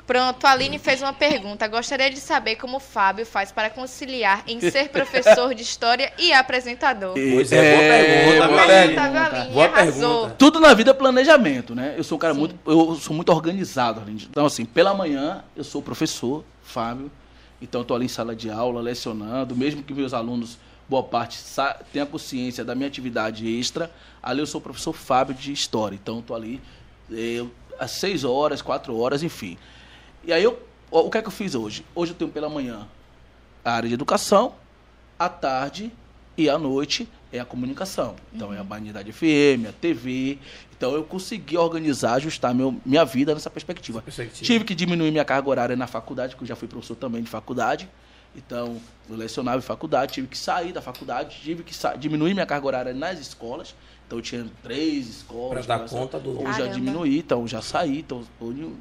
Pronto, 0.07 0.45
a 0.45 0.51
Aline 0.51 0.77
fez 0.77 1.01
uma 1.01 1.13
pergunta. 1.13 1.67
Gostaria 1.67 2.11
de 2.11 2.19
saber 2.19 2.57
como 2.57 2.77
o 2.77 2.79
Fábio 2.79 3.25
faz 3.25 3.51
para 3.51 3.71
conciliar 3.71 4.43
em 4.45 4.59
ser 4.59 4.89
professor 4.89 5.53
de 5.55 5.63
história 5.63 6.13
e 6.19 6.31
apresentador. 6.31 7.13
Pois 7.13 7.51
é, 7.51 7.75
boa 7.75 7.87
pergunta, 7.89 8.47
boa 8.47 8.67
pergunta, 8.67 9.01
Aline? 9.01 9.53
Boa 9.53 9.65
Arrasou. 9.65 10.11
pergunta. 10.19 10.35
Tudo 10.37 10.59
na 10.59 10.73
vida 10.75 10.91
é 10.91 10.93
planejamento, 10.93 11.73
né? 11.73 11.95
Eu 11.97 12.03
sou 12.03 12.17
um 12.17 12.19
cara 12.19 12.33
Sim. 12.35 12.39
muito. 12.39 12.55
Eu 12.67 12.95
sou 12.95 13.15
muito 13.15 13.29
organizado, 13.29 13.99
Arlindo. 13.99 14.25
Então, 14.29 14.45
assim, 14.45 14.63
pela 14.63 14.93
manhã 14.93 15.43
eu 15.55 15.63
sou 15.63 15.81
professor, 15.81 16.43
Fábio. 16.63 17.11
Então, 17.59 17.81
eu 17.81 17.85
tô 17.85 17.95
ali 17.95 18.05
em 18.05 18.09
sala 18.09 18.35
de 18.35 18.49
aula, 18.51 18.81
lecionando, 18.81 19.55
mesmo 19.55 19.81
que 19.81 19.91
meus 19.91 20.13
alunos, 20.13 20.59
boa 20.87 21.01
parte, 21.01 21.39
tenham 21.91 22.05
consciência 22.05 22.63
da 22.63 22.75
minha 22.75 22.87
atividade 22.87 23.47
extra. 23.57 23.89
Ali 24.21 24.39
eu 24.39 24.45
sou 24.45 24.59
o 24.59 24.63
professor 24.63 24.93
Fábio 24.93 25.33
de 25.33 25.51
História. 25.51 25.95
Então, 25.95 26.17
eu 26.17 26.21
tô 26.21 26.35
ali 26.35 26.61
eh, 27.11 27.43
às 27.79 27.91
seis 27.91 28.23
horas, 28.23 28.61
quatro 28.61 28.95
horas, 28.99 29.23
enfim. 29.23 29.57
E 30.25 30.33
aí, 30.33 30.43
eu, 30.43 30.59
o 30.91 31.09
que 31.09 31.17
é 31.17 31.21
que 31.21 31.27
eu 31.27 31.31
fiz 31.31 31.55
hoje? 31.55 31.85
Hoje 31.93 32.11
eu 32.11 32.15
tenho 32.17 32.31
pela 32.31 32.49
manhã 32.49 32.87
a 33.63 33.71
área 33.71 33.87
de 33.87 33.93
educação, 33.95 34.53
à 35.17 35.27
tarde 35.29 35.91
e 36.37 36.49
à 36.49 36.57
noite 36.57 37.07
é 37.31 37.39
a 37.39 37.45
comunicação. 37.45 38.15
Então 38.33 38.53
é 38.53 38.59
a 38.59 38.63
Banidade 38.63 39.11
FM, 39.11 39.67
a 39.69 39.71
TV. 39.71 40.37
Então 40.77 40.93
eu 40.93 41.03
consegui 41.03 41.57
organizar, 41.57 42.13
ajustar 42.15 42.53
meu, 42.53 42.75
minha 42.85 43.05
vida 43.05 43.33
nessa 43.33 43.49
perspectiva. 43.49 44.01
Perspectiva. 44.01 44.45
Tive 44.45 44.65
que 44.65 44.75
diminuir 44.75 45.11
minha 45.11 45.25
carga 45.25 45.49
horária 45.49 45.75
na 45.75 45.87
faculdade, 45.87 46.33
porque 46.35 46.43
eu 46.43 46.47
já 46.49 46.55
fui 46.55 46.67
professor 46.67 46.95
também 46.95 47.23
de 47.23 47.29
faculdade. 47.29 47.89
Então, 48.35 48.81
eu 49.09 49.15
lecionava 49.15 49.59
em 49.59 49.61
faculdade, 49.61 50.11
tive 50.13 50.27
que 50.27 50.37
sair 50.37 50.73
da 50.73 50.81
faculdade, 50.81 51.37
tive 51.41 51.63
que 51.63 51.73
diminuir 51.97 52.33
minha 52.33 52.45
carga 52.45 52.67
horária 52.67 52.93
nas 52.93 53.17
escolas. 53.19 53.73
Então, 54.05 54.17
eu 54.19 54.21
tinha 54.21 54.45
três 54.61 55.07
escolas. 55.07 55.65
Pra 55.65 55.77
dar 55.77 55.87
conta 55.87 56.19
do- 56.19 56.41
Hoje 56.41 56.59
já 56.59 56.67
diminuí, 56.67 57.19
então 57.19 57.47
já 57.47 57.61
saí, 57.61 57.99
então 57.99 58.23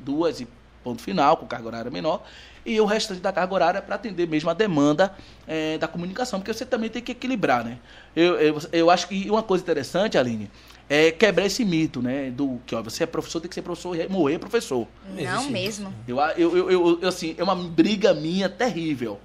duas 0.04 0.40
e 0.40 0.48
ponto 0.84 1.02
final, 1.02 1.36
com 1.38 1.46
carga 1.46 1.66
horária 1.66 1.90
menor. 1.90 2.22
E 2.64 2.80
o 2.80 2.84
restante 2.84 3.20
da 3.20 3.32
carga 3.32 3.52
horária 3.54 3.78
é 3.78 3.80
para 3.80 3.94
atender 3.96 4.28
mesmo 4.28 4.48
a 4.50 4.54
demanda 4.54 5.12
eh, 5.48 5.76
da 5.78 5.88
comunicação, 5.88 6.38
porque 6.40 6.52
você 6.52 6.64
também 6.64 6.88
tem 6.90 7.02
que 7.02 7.12
equilibrar, 7.12 7.64
né? 7.64 7.78
Eu, 8.14 8.36
eu, 8.38 8.58
eu 8.72 8.90
acho 8.90 9.08
que 9.08 9.28
uma 9.28 9.42
coisa 9.42 9.62
interessante, 9.64 10.16
Aline, 10.16 10.50
é 10.88 11.10
quebrar 11.10 11.46
esse 11.46 11.64
mito, 11.64 12.00
né? 12.00 12.30
Do 12.30 12.60
que 12.66 12.74
ó, 12.74 12.82
você 12.82 13.04
é 13.04 13.06
professor, 13.06 13.40
tem 13.40 13.48
que 13.48 13.54
ser 13.54 13.62
professor 13.62 13.96
e 13.96 14.08
morrer 14.08 14.38
professor. 14.38 14.86
Não 15.10 15.18
existe 15.20 15.50
mesmo. 15.50 15.94
Eu, 16.06 16.18
eu, 16.18 16.56
eu, 16.56 16.70
eu- 16.70 16.98
eu, 17.02 17.08
assim, 17.08 17.34
é 17.36 17.42
uma 17.42 17.54
briga 17.56 18.14
minha 18.14 18.48
terrível. 18.48 19.18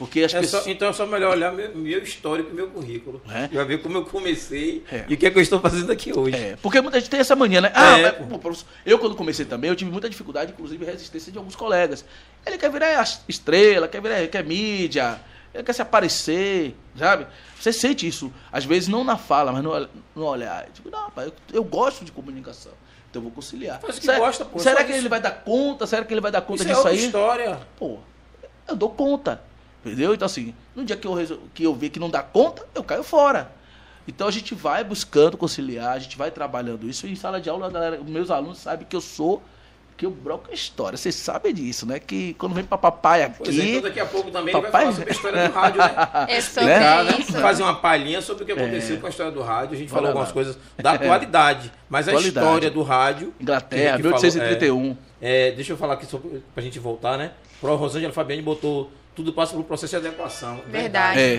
Porque 0.00 0.22
as 0.22 0.32
É 0.32 0.40
pessoas. 0.40 0.64
só- 0.64 0.70
então 0.70 0.88
é 0.88 0.92
só 0.94 1.04
melhor 1.04 1.32
olhar 1.36 1.52
meu, 1.52 1.76
meu 1.76 2.02
histórico 2.02 2.48
e 2.50 2.54
meu 2.54 2.68
currículo. 2.68 3.20
É. 3.30 3.50
E 3.52 3.54
vai 3.54 3.66
ver 3.66 3.82
como 3.82 3.98
eu 3.98 4.04
comecei 4.06 4.82
É. 4.90 5.04
e 5.06 5.12
o 5.12 5.16
que 5.18 5.26
é 5.26 5.30
que 5.30 5.36
eu 5.36 5.42
estou 5.42 5.60
fazendo 5.60 5.92
aqui 5.92 6.10
hoje. 6.18 6.34
É, 6.34 6.56
porque 6.62 6.80
muita 6.80 6.98
gente 6.98 7.10
tem 7.10 7.20
essa 7.20 7.36
mania, 7.36 7.60
né? 7.60 7.70
Ah, 7.74 7.98
É, 7.98 8.16
mas, 8.42 8.64
eu 8.86 8.98
quando 8.98 9.14
comecei 9.14 9.44
também, 9.44 9.68
eu 9.68 9.76
tive 9.76 9.90
muita 9.90 10.08
dificuldade, 10.08 10.52
inclusive 10.52 10.82
resistência 10.86 11.30
de 11.30 11.36
alguns 11.36 11.54
colegas. 11.54 12.02
Ele 12.46 12.56
quer 12.56 12.70
virar 12.70 13.06
estrela, 13.28 13.86
quer 13.86 14.00
virar, 14.00 14.26
quer 14.28 14.42
mídia, 14.42 15.20
ele 15.52 15.62
quer 15.64 15.74
se 15.74 15.82
aparecer, 15.82 16.74
sabe? 16.96 17.26
Você 17.60 17.70
sente 17.70 18.06
isso, 18.08 18.32
às 18.50 18.64
vezes 18.64 18.88
não 18.88 19.04
na 19.04 19.18
fala, 19.18 19.52
mas 19.52 19.62
no, 19.62 19.88
no 20.16 20.24
olhar. 20.24 20.64
Eu 20.66 20.72
digo, 20.72 20.90
não, 20.90 21.04
rapaz, 21.04 21.28
eu, 21.28 21.34
eu 21.56 21.62
gosto 21.64 22.06
de 22.06 22.10
comunicação, 22.10 22.72
então 23.10 23.20
eu 23.20 23.24
vou 23.24 23.32
conciliar. 23.32 23.78
O 23.82 23.86
que 23.86 23.92
será, 23.92 24.18
gosta, 24.18 24.46
pô, 24.46 24.58
Será 24.58 24.82
que 24.82 24.92
isso. 24.92 25.00
ele 25.02 25.10
vai 25.10 25.20
dar 25.20 25.32
conta? 25.32 25.86
Será 25.86 26.06
que 26.06 26.14
ele 26.14 26.22
vai 26.22 26.32
dar 26.32 26.40
conta 26.40 26.62
Isso 26.62 26.72
é 26.72 26.74
disso 26.74 26.78
outra 26.88 26.92
aí? 26.98 27.04
história. 27.04 27.60
Pô, 27.78 27.98
eu 28.66 28.74
dou 28.74 28.88
conta. 28.88 29.42
Entendeu? 29.84 30.12
Então, 30.14 30.26
assim, 30.26 30.54
no 30.74 30.84
dia 30.84 30.96
que 30.96 31.06
eu, 31.06 31.14
resol- 31.14 31.38
que 31.54 31.64
eu 31.64 31.74
ver 31.74 31.88
que 31.90 31.98
não 31.98 32.10
dá 32.10 32.22
conta, 32.22 32.66
eu 32.74 32.84
caio 32.84 33.02
fora. 33.02 33.50
Então 34.06 34.26
a 34.26 34.30
gente 34.30 34.54
vai 34.54 34.82
buscando 34.82 35.36
conciliar, 35.36 35.92
a 35.92 35.98
gente 35.98 36.16
vai 36.18 36.30
trabalhando 36.30 36.88
isso. 36.88 37.06
E 37.06 37.12
em 37.12 37.16
sala 37.16 37.40
de 37.40 37.48
aula, 37.48 37.66
a 37.66 37.70
galera, 37.70 38.00
meus 38.04 38.30
alunos 38.30 38.58
sabem 38.58 38.86
que 38.88 38.96
eu 38.96 39.00
sou, 39.00 39.42
que 39.96 40.04
eu 40.04 40.10
broco 40.10 40.50
a 40.50 40.54
história. 40.54 40.96
Vocês 40.96 41.14
sabem 41.14 41.54
disso, 41.54 41.86
né? 41.86 41.98
Que 41.98 42.34
quando 42.34 42.54
vem 42.54 42.64
pra 42.64 42.76
papai 42.76 43.22
aqui. 43.22 43.36
Pois 43.44 43.58
é, 43.58 43.62
então 43.62 43.82
daqui 43.82 44.00
a 44.00 44.06
pouco 44.06 44.30
também 44.30 44.52
Papai- 44.52 44.82
ele 44.84 44.92
vai 44.92 44.92
falar 44.92 44.92
sobre 44.94 45.10
a 45.10 45.14
história 45.14 45.48
do 45.48 45.54
rádio, 45.54 45.78
né? 45.80 45.94
É 46.28 46.40
sobre 46.40 46.64
né? 46.66 47.18
isso. 47.18 47.32
Fazer 47.32 47.62
uma 47.62 47.74
palhinha 47.76 48.20
sobre 48.22 48.42
o 48.42 48.46
que 48.46 48.52
aconteceu 48.52 48.98
com 48.98 49.06
a 49.06 49.10
história 49.10 49.32
do 49.32 49.42
rádio. 49.42 49.74
A 49.74 49.78
gente 49.78 49.90
falou 49.90 50.08
algumas 50.08 50.32
coisas 50.32 50.58
da 50.78 50.92
atualidade, 50.92 51.70
mas 51.88 52.08
a 52.08 52.14
história 52.14 52.70
do 52.70 52.82
rádio. 52.82 53.32
Inglaterra, 53.40 53.82
que 53.82 53.88
a 53.88 53.96
gente 53.96 54.02
falou, 54.02 54.18
1831. 54.18 54.96
É, 55.20 55.48
é, 55.48 55.52
deixa 55.52 55.72
eu 55.72 55.76
falar 55.76 55.94
aqui 55.94 56.06
sobre, 56.06 56.42
pra 56.54 56.62
gente 56.62 56.78
voltar, 56.78 57.16
né? 57.18 57.32
Pro 57.60 57.76
Rosângela 57.76 58.12
Fabiane 58.12 58.40
botou 58.42 58.90
tudo 59.20 59.32
passa 59.34 59.52
pelo 59.52 59.64
processo 59.64 60.00
de 60.00 60.06
adequação. 60.06 60.62
Verdade. 60.66 61.20
É. 61.20 61.36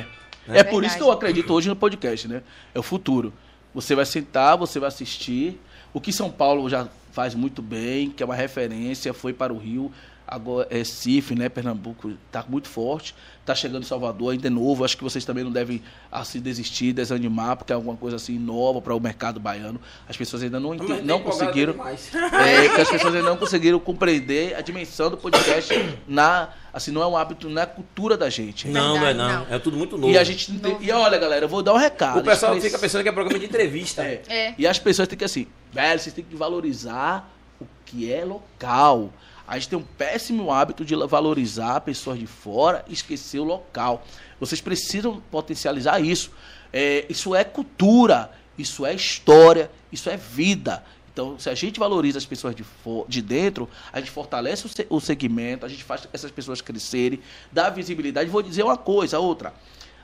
Né? 0.48 0.60
É 0.60 0.64
por 0.64 0.84
isso 0.84 0.94
Verdade. 0.94 0.98
que 0.98 1.04
eu 1.04 1.12
acredito 1.12 1.54
hoje 1.54 1.70
no 1.70 1.76
podcast, 1.76 2.28
né? 2.28 2.44
É 2.74 2.80
o 2.80 2.84
futuro. 2.84 3.34
Você 3.74 3.96
vai 3.96 4.06
sentar, 4.06 4.58
você 4.58 4.80
vai 4.80 4.88
assistir. 4.88 5.60
O 5.94 6.00
que 6.00 6.14
São 6.14 6.30
Paulo 6.30 6.70
já 6.70 6.88
faz 7.12 7.36
muito 7.36 7.62
bem, 7.62 8.10
que 8.10 8.22
é 8.22 8.26
uma 8.26 8.36
referência, 8.36 9.14
foi 9.14 9.34
para 9.34 9.52
o 9.52 9.58
Rio. 9.58 9.92
Agora 10.32 10.66
Recife, 10.72 11.36
né, 11.36 11.50
Pernambuco 11.50 12.14
está 12.28 12.44
muito 12.48 12.70
forte, 12.70 13.14
está 13.42 13.54
chegando 13.54 13.84
em 13.84 13.86
Salvador 13.86 14.32
ainda 14.32 14.48
é 14.48 14.50
novo, 14.50 14.86
acho 14.86 14.96
que 14.96 15.04
vocês 15.04 15.26
também 15.26 15.44
não 15.44 15.52
devem 15.52 15.84
assim 16.10 16.40
desistir, 16.40 16.94
desanimar, 16.94 17.58
porque 17.58 17.74
é 17.74 17.76
alguma 17.76 17.98
coisa 17.98 18.16
assim 18.16 18.40
nova 18.40 18.80
para 18.82 18.96
o 18.96 19.00
mercado 19.00 19.42
baiano. 19.42 19.82
As 20.08 20.16
pessoas 20.16 20.42
ainda 20.42 20.58
não, 20.58 20.74
ente- 20.74 20.86
não 20.88 21.18
empolgado 21.20 21.24
conseguiram, 21.24 21.76
é, 21.86 22.70
que 22.70 22.80
as 22.82 22.90
pessoas 22.90 23.14
ainda 23.14 23.30
não 23.30 23.36
conseguiram 23.36 23.78
compreender 23.78 24.56
a 24.56 24.62
dimensão 24.62 25.10
do 25.10 25.18
podcast 25.18 25.74
na, 26.08 26.48
assim, 26.74 26.92
não 26.92 27.02
é 27.02 27.08
um 27.08 27.18
hábito, 27.18 27.50
não 27.50 27.62
é 27.62 27.66
cultura 27.66 28.16
da 28.16 28.30
gente. 28.30 28.70
Não, 28.70 28.98
não 28.98 29.06
é 29.06 29.14
não. 29.14 29.46
não. 29.46 29.54
É 29.54 29.60
tudo 29.60 29.76
muito 29.76 29.98
novo. 29.98 30.14
E 30.14 30.18
a 30.18 30.24
gente 30.24 30.50
não 30.54 30.60
tem- 30.62 30.78
e 30.80 30.90
olha, 30.92 31.18
galera, 31.18 31.44
eu 31.44 31.50
vou 31.50 31.62
dar 31.62 31.74
um 31.74 31.78
recado. 31.78 32.20
O 32.20 32.24
pessoal 32.24 32.56
fica 32.62 32.80
pensando 32.80 33.04
que 33.04 33.10
é 33.10 33.12
programa 33.12 33.38
de 33.38 33.46
entrevista. 33.46 34.02
é. 34.04 34.22
É. 34.30 34.56
E 34.58 34.66
as 34.66 34.80
pessoas 34.80 35.10
têm 35.10 35.18
que 35.18 35.26
assim, 35.26 35.46
velho, 35.74 36.00
vocês 36.00 36.16
têm 36.16 36.24
que 36.24 36.36
valorizar 36.38 37.30
o 37.60 37.66
que 37.86 38.10
é 38.12 38.24
local. 38.24 39.12
A 39.52 39.56
gente 39.60 39.68
tem 39.68 39.78
um 39.78 39.84
péssimo 39.84 40.50
hábito 40.50 40.86
de 40.86 40.96
valorizar 40.96 41.82
pessoas 41.82 42.18
de 42.18 42.26
fora 42.26 42.86
e 42.88 42.94
esquecer 42.94 43.38
o 43.38 43.44
local. 43.44 44.02
Vocês 44.40 44.62
precisam 44.62 45.22
potencializar 45.30 46.00
isso. 46.00 46.32
É, 46.72 47.06
isso 47.10 47.36
é 47.36 47.44
cultura, 47.44 48.32
isso 48.58 48.86
é 48.86 48.94
história, 48.96 49.70
isso 49.92 50.10
é 50.10 50.16
vida. 50.16 50.82
Então, 51.12 51.38
se 51.38 51.50
a 51.50 51.54
gente 51.54 51.82
valoriza 51.82 52.18
as 52.18 52.26
pessoas 52.26 52.56
de, 52.56 52.64
de 53.10 53.22
dentro, 53.22 53.70
a 53.92 54.00
gente 54.00 54.10
fortalece 54.10 54.66
o, 54.66 54.70
se- 54.70 54.88
o 54.90 55.02
segmento, 55.02 55.66
a 55.66 55.70
gente 55.70 55.84
faz 55.84 56.08
essas 56.14 56.32
pessoas 56.32 56.62
crescerem, 56.62 57.20
dá 57.52 57.70
visibilidade. 57.70 58.30
Vou 58.30 58.42
dizer 58.42 58.64
uma 58.64 58.78
coisa, 58.78 59.20
outra. 59.20 59.54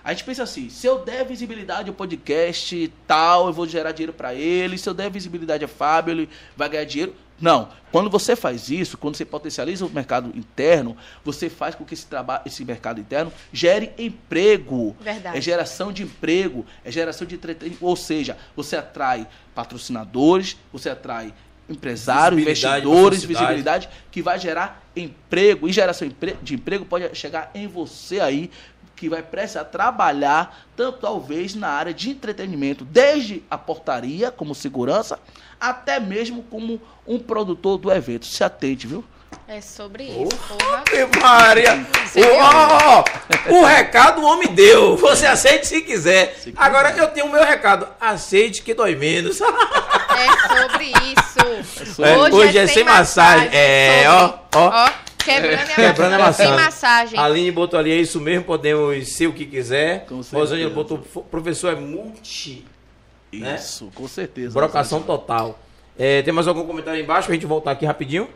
A 0.08 0.12
gente 0.12 0.24
pensa 0.24 0.44
assim, 0.44 0.70
se 0.70 0.88
eu 0.88 1.00
der 1.00 1.26
visibilidade 1.26 1.90
ao 1.90 1.94
podcast 1.94 2.94
tal, 3.06 3.48
eu 3.48 3.52
vou 3.52 3.68
gerar 3.68 3.92
dinheiro 3.92 4.14
para 4.14 4.34
ele. 4.34 4.78
Se 4.78 4.88
eu 4.88 4.94
der 4.94 5.12
visibilidade 5.12 5.66
a 5.66 5.68
Fábio, 5.68 6.14
ele 6.14 6.30
vai 6.56 6.70
ganhar 6.70 6.86
dinheiro. 6.86 7.14
Não. 7.42 7.68
Quando 7.92 8.10
você 8.10 8.34
faz 8.34 8.70
isso, 8.70 8.98
quando 8.98 9.18
você 9.18 9.26
potencializa 9.26 9.86
o 9.86 9.90
mercado 9.90 10.32
interno, 10.34 10.96
você 11.26 11.50
faz 11.50 11.76
com 11.76 11.84
que 11.84 11.94
esse 11.94 12.08
trabalho, 12.08 12.44
esse 12.46 12.64
mercado 12.64 13.02
interno 13.02 13.34
gere 13.52 13.92
emprego. 13.98 14.96
Verdade. 15.02 15.38
É 15.38 15.42
geração 15.42 15.92
de 15.92 16.04
emprego, 16.04 16.66
é 16.86 16.90
geração 16.90 17.28
de 17.28 17.36
entretenimento. 17.36 17.86
Ou 17.86 17.98
seja, 17.98 18.38
você 18.56 18.78
atrai 18.78 19.28
patrocinadores, 19.54 20.56
você 20.72 20.90
atrai 20.90 21.34
empresários, 21.70 22.42
Visibilidade, 22.42 22.78
investidores, 22.78 23.24
visibilidade, 23.26 23.90
que 24.10 24.22
vai 24.22 24.40
gerar 24.40 24.88
emprego. 24.96 25.68
E 25.68 25.74
geração 25.74 26.10
de 26.42 26.56
emprego 26.56 26.86
pode 26.86 27.14
chegar 27.14 27.52
em 27.54 27.68
você 27.68 28.22
aí, 28.22 28.50
que 28.98 29.08
vai 29.08 29.22
precisar 29.22 29.64
trabalhar, 29.66 30.58
tanto 30.76 30.98
talvez 31.00 31.54
na 31.56 31.70
área 31.70 31.94
de 31.94 32.10
entretenimento, 32.10 32.84
desde 32.84 33.44
a 33.50 33.58
portaria, 33.58 34.32
como 34.32 34.54
segurança, 34.56 35.20
até 35.60 36.00
mesmo 36.00 36.42
como 36.44 36.82
um 37.08 37.20
produtor 37.20 37.78
do 37.78 37.92
evento. 37.92 38.26
Se 38.26 38.44
atente, 38.44 38.88
viu? 38.88 39.06
É 39.48 39.62
sobre 39.62 40.04
isso, 40.06 40.38
porra. 40.48 40.84
Maria! 41.22 41.86
Você 42.06 42.20
O, 42.22 42.24
viu? 42.24 42.36
ó, 42.40 42.78
ó, 43.00 43.54
o 43.54 43.66
recado 43.66 44.22
o 44.22 44.26
homem 44.26 44.48
deu. 44.54 44.98
Você 44.98 45.26
aceite 45.26 45.68
se 45.68 45.82
quiser. 45.82 46.34
Se 46.36 46.52
quiser. 46.52 46.56
Agora 46.58 46.92
eu 46.98 47.08
tenho 47.10 47.28
o 47.28 47.32
meu 47.32 47.44
recado. 47.46 47.88
Aceite 48.02 48.62
que 48.64 48.74
dói 48.74 48.96
menos. 48.96 49.40
É 49.42 50.58
sobre 50.58 50.86
isso. 50.86 52.02
É, 52.04 52.18
hoje 52.18 52.58
é 52.58 52.68
sem 52.68 52.84
massagem. 52.84 53.50
É, 53.52 54.06
sobre- 54.06 54.40
ó, 54.56 54.60
ó. 54.70 54.90
Quebrando, 55.76 56.14
a 56.16 56.20
maçã. 56.20 56.44
Sem 56.46 56.54
massagem. 56.54 57.20
A 57.20 57.24
Aline 57.26 57.52
botou 57.52 57.80
ali, 57.80 57.92
é 57.92 57.96
isso 57.96 58.20
mesmo, 58.20 58.44
podemos 58.46 59.08
ser 59.16 59.28
o 59.28 59.34
que 59.34 59.46
quiser. 59.46 60.06
Rosângela 60.34 60.70
botou, 60.70 61.02
"Fo- 61.02 61.22
professor 61.24 61.74
é 61.74 61.76
multi. 61.76 62.66
Né? 63.32 63.56
Isso, 63.56 63.92
com 63.94 64.08
certeza. 64.08 64.54
Brocação 64.54 65.02
total. 65.02 65.60
É, 66.00 66.22
tem 66.22 66.34
mais 66.34 66.48
algum 66.48 66.66
comentário 66.66 66.98
aí 66.98 67.04
embaixo 67.04 67.28
pra 67.28 67.34
gente 67.36 67.46
voltar 67.46 67.72
aqui 67.72 67.86
rapidinho? 67.86 68.30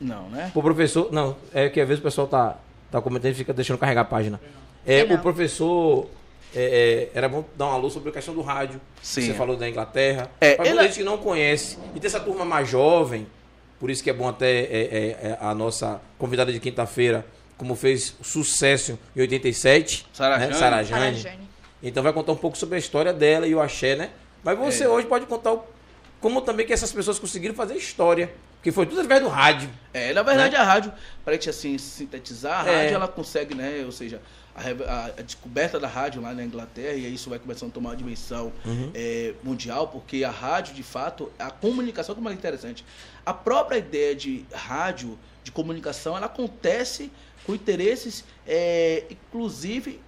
Não, 0.00 0.28
né? 0.28 0.50
O 0.54 0.60
professor. 0.62 1.08
Não, 1.12 1.36
é 1.52 1.68
que 1.68 1.80
às 1.80 1.88
vezes 1.88 2.00
o 2.00 2.02
pessoal 2.04 2.26
tá, 2.26 2.56
tá 2.90 3.00
comentando 3.00 3.32
e 3.32 3.34
fica 3.34 3.52
deixando 3.52 3.78
carregar 3.78 4.02
a 4.02 4.04
página. 4.04 4.40
É, 4.86 5.04
não. 5.04 5.16
o 5.16 5.18
professor. 5.18 6.06
é, 6.54 7.08
é, 7.14 7.18
era 7.18 7.28
bom 7.28 7.44
dar 7.56 7.66
uma 7.68 7.76
luz 7.78 7.92
sobre 7.94 8.10
a 8.10 8.12
questão 8.12 8.34
do 8.34 8.42
rádio. 8.42 8.80
Sim. 9.02 9.22
Você 9.22 9.34
falou 9.34 9.56
da 9.56 9.68
Inglaterra. 9.68 10.30
É, 10.40 10.54
Para 10.56 10.82
gente 10.82 10.98
que 10.98 11.02
não 11.04 11.16
conhece. 11.18 11.78
E 11.94 12.00
tem 12.00 12.06
essa 12.08 12.20
turma 12.20 12.44
mais 12.44 12.68
jovem. 12.68 13.26
Por 13.84 13.90
isso 13.90 14.02
que 14.02 14.08
é 14.08 14.14
bom 14.14 14.26
até 14.26 14.50
é, 14.50 14.62
é, 14.62 15.06
é, 15.28 15.38
a 15.42 15.54
nossa 15.54 16.00
convidada 16.16 16.50
de 16.50 16.58
quinta-feira, 16.58 17.22
como 17.58 17.74
fez 17.74 18.16
sucesso 18.22 18.98
em 19.14 19.20
87. 19.20 20.06
Sara 20.10 20.38
né? 20.38 20.46
Jane. 20.46 20.58
Sara 20.58 20.70
Para, 20.76 20.82
Jane. 20.84 21.18
Jane. 21.18 21.48
Então 21.82 22.02
vai 22.02 22.10
contar 22.14 22.32
um 22.32 22.36
pouco 22.36 22.56
sobre 22.56 22.76
a 22.76 22.78
história 22.78 23.12
dela 23.12 23.46
e 23.46 23.54
o 23.54 23.60
axé, 23.60 23.94
né? 23.94 24.08
Mas 24.42 24.58
você 24.58 24.84
É. 24.84 24.88
hoje 24.88 25.06
pode 25.06 25.26
contar 25.26 25.52
o- 25.52 25.64
como 26.18 26.40
também 26.40 26.64
que 26.64 26.72
essas 26.72 26.90
pessoas 26.92 27.18
conseguiram 27.18 27.54
fazer 27.54 27.74
história. 27.74 28.32
Porque 28.54 28.72
foi 28.72 28.86
tudo 28.86 29.02
através 29.02 29.20
do 29.22 29.28
rádio. 29.28 29.68
É, 29.92 30.14
na 30.14 30.22
verdade, 30.22 30.56
a 30.56 30.62
rádio, 30.62 30.90
para 31.22 31.34
a 31.34 31.36
gente 31.36 31.50
assim, 31.50 31.76
sintetizar, 31.76 32.66
a 32.66 32.70
É. 32.72 32.76
rádio 32.84 32.94
ela 32.94 33.06
consegue, 33.08 33.54
né? 33.54 33.82
Ou 33.84 33.92
seja, 33.92 34.18
a, 34.54 35.06
a- 35.18 35.22
descoberta 35.22 35.78
da 35.80 35.88
rádio 35.88 36.22
lá 36.22 36.32
na 36.32 36.44
Inglaterra, 36.44 36.94
e 36.94 37.12
isso 37.12 37.28
vai 37.30 37.38
começando 37.38 37.70
a 37.70 37.72
tomar 37.72 37.90
uma 37.90 37.96
dimensão 37.96 38.52
é, 38.94 39.34
mundial, 39.42 39.88
porque 39.88 40.22
a 40.24 40.30
rádio, 40.30 40.74
de 40.74 40.82
fato, 40.82 41.30
a 41.38 41.50
comunicação, 41.50 42.14
como 42.14 42.28
é 42.28 42.32
interessante. 42.32 42.84
A 43.26 43.34
própria 43.34 43.78
ideia 43.78 44.14
de 44.14 44.44
rádio, 44.52 45.18
de 45.42 45.50
comunicação, 45.52 46.16
ela 46.16 46.26
acontece 46.26 47.10
com 47.44 47.54
interesses, 47.54 48.24
é, 48.46 49.04
inclusive, 49.10 50.00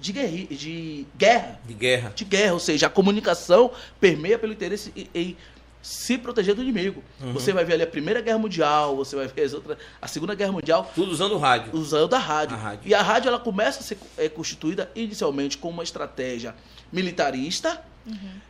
de, 0.00 0.12
guerri, 0.12 0.46
de 0.46 1.06
guerra 1.18 1.60
De 1.66 1.74
guerra. 1.74 2.12
de 2.14 2.24
guerra, 2.24 2.52
ou 2.54 2.60
seja, 2.60 2.86
a 2.86 2.90
comunicação 2.90 3.70
permeia 4.00 4.38
pelo 4.38 4.52
interesse 4.52 4.90
em, 4.96 5.08
em 5.14 5.36
se 5.82 6.18
proteger 6.18 6.54
do 6.54 6.62
inimigo. 6.62 7.02
Uhum. 7.20 7.32
Você 7.32 7.52
vai 7.52 7.64
ver 7.64 7.74
ali 7.74 7.82
a 7.82 7.86
Primeira 7.86 8.20
Guerra 8.20 8.38
Mundial, 8.38 8.96
você 8.96 9.16
vai 9.16 9.26
ver 9.26 9.42
as 9.42 9.54
outras, 9.54 9.78
a 10.00 10.06
Segunda 10.06 10.34
Guerra 10.34 10.52
Mundial, 10.52 10.90
Tudo 10.94 11.10
usando 11.10 11.32
o 11.32 11.38
rádio. 11.38 11.74
usando 11.74 12.14
a 12.14 12.18
rádio. 12.18 12.56
A 12.56 12.58
rádio. 12.58 12.88
E 12.88 12.94
a 12.94 13.02
rádio 13.02 13.28
ela 13.28 13.38
começa 13.38 13.80
a 13.80 13.82
ser 13.82 13.98
é, 14.18 14.28
constituída 14.28 14.90
inicialmente 14.94 15.56
como 15.56 15.74
uma 15.74 15.82
estratégia 15.82 16.54
militarista, 16.92 17.82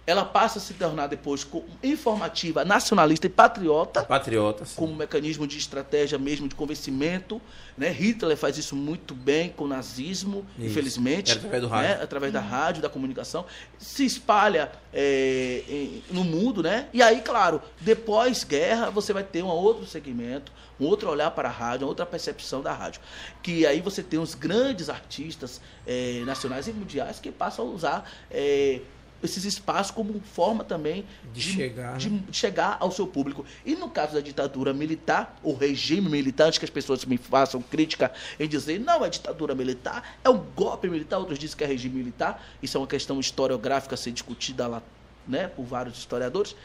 ela 0.07 0.25
passa 0.25 0.59
a 0.59 0.63
se 0.63 0.75
tornar 0.75 1.07
depois 1.07 1.47
informativa, 1.83 2.65
nacionalista 2.65 3.27
e 3.27 3.31
patriota, 3.31 4.03
Patriotas. 4.05 4.73
como 4.75 4.95
mecanismo 4.95 5.47
de 5.47 5.59
estratégia 5.59 6.19
mesmo 6.19 6.49
de 6.49 6.55
convencimento. 6.55 7.41
Né? 7.77 7.89
Hitler 7.91 8.37
faz 8.37 8.59
isso 8.59 8.77
muito 8.77 9.15
bem 9.15 9.51
com 9.51 9.65
o 9.65 9.69
nazismo, 9.69 10.45
Isso. 10.59 10.67
infelizmente. 10.69 11.31
Era 11.31 11.39
através 11.41 11.63
do 11.63 11.69
rádio. 11.69 11.89
né? 11.97 12.03
Através 12.03 12.33
da 12.33 12.41
rádio, 12.41 12.83
da 12.83 12.89
comunicação. 12.89 13.45
Se 13.79 14.05
espalha 14.05 14.71
é, 14.93 15.63
em- 15.69 16.03
no 16.11 16.23
mundo, 16.25 16.63
né? 16.63 16.89
E 16.93 17.03
aí, 17.03 17.21
claro, 17.23 17.63
depois 17.81 18.45
guerra, 18.45 18.91
você 18.91 19.13
vai 19.13 19.23
ter 19.25 19.43
um 19.43 19.47
outro 19.49 19.87
segmento, 19.87 20.53
um 20.79 20.85
outro 20.85 21.09
olhar 21.09 21.31
para 21.31 21.49
a 21.49 21.53
rádio, 21.53 21.85
uma 21.87 21.91
outra 21.91 22.05
percepção 22.05 22.61
da 22.61 22.73
rádio. 22.73 23.01
Que 23.43 23.65
aí 23.67 23.81
você 23.81 24.03
tem 24.03 24.19
os 24.19 24.35
grandes 24.35 24.91
artistas 24.91 25.61
é, 25.87 26.23
nacionais 26.27 26.69
e 26.69 26.73
mundiais 26.73 27.19
que 27.19 27.31
passam 27.31 27.67
a 27.67 27.71
usar 27.71 28.11
é, 28.31 28.81
esses 29.23 29.45
espaços 29.45 29.91
como 29.91 30.19
forma 30.21 30.65
também 30.65 31.05
De 31.33 31.41
chegar, 31.43 31.99
de, 31.99 32.09
né? 32.11 32.23
de 32.29 32.37
chegar 32.37 32.77
ao 32.81 32.91
seu 32.91 33.07
público. 33.07 33.45
E 33.67 33.75
no 33.77 33.89
caso 33.91 34.15
da 34.15 34.21
ditadura 34.21 34.73
militar, 34.73 35.37
o 35.43 35.53
regime 35.53 36.09
militar, 36.09 36.47
antes 36.47 36.59
que 36.59 36.65
as 36.65 36.71
pessoas 36.71 37.05
me 37.05 37.17
façam 37.19 37.61
crítica 37.61 38.13
em 38.39 38.49
dizer 38.49 38.79
não 38.81 39.05
é 39.05 39.11
ditadura 39.11 39.55
militar, 39.55 40.17
é 40.25 40.31
um 40.31 40.39
golpe 40.57 40.89
militar, 40.89 41.19
outros 41.19 41.39
dizem 41.39 41.57
que 41.57 41.65
é 41.65 41.67
regime 41.67 41.97
militar, 41.99 42.43
isso 42.63 42.77
é 42.77 42.81
uma 42.81 42.87
questão 42.87 43.21
historiográfica 43.21 43.95
a 43.95 43.99
ser 43.99 44.13
discutida 44.13 44.67
lá 44.67 44.83
né, 45.29 45.49
por 45.49 45.65
vários 45.65 45.99
historiadores, 45.99 46.57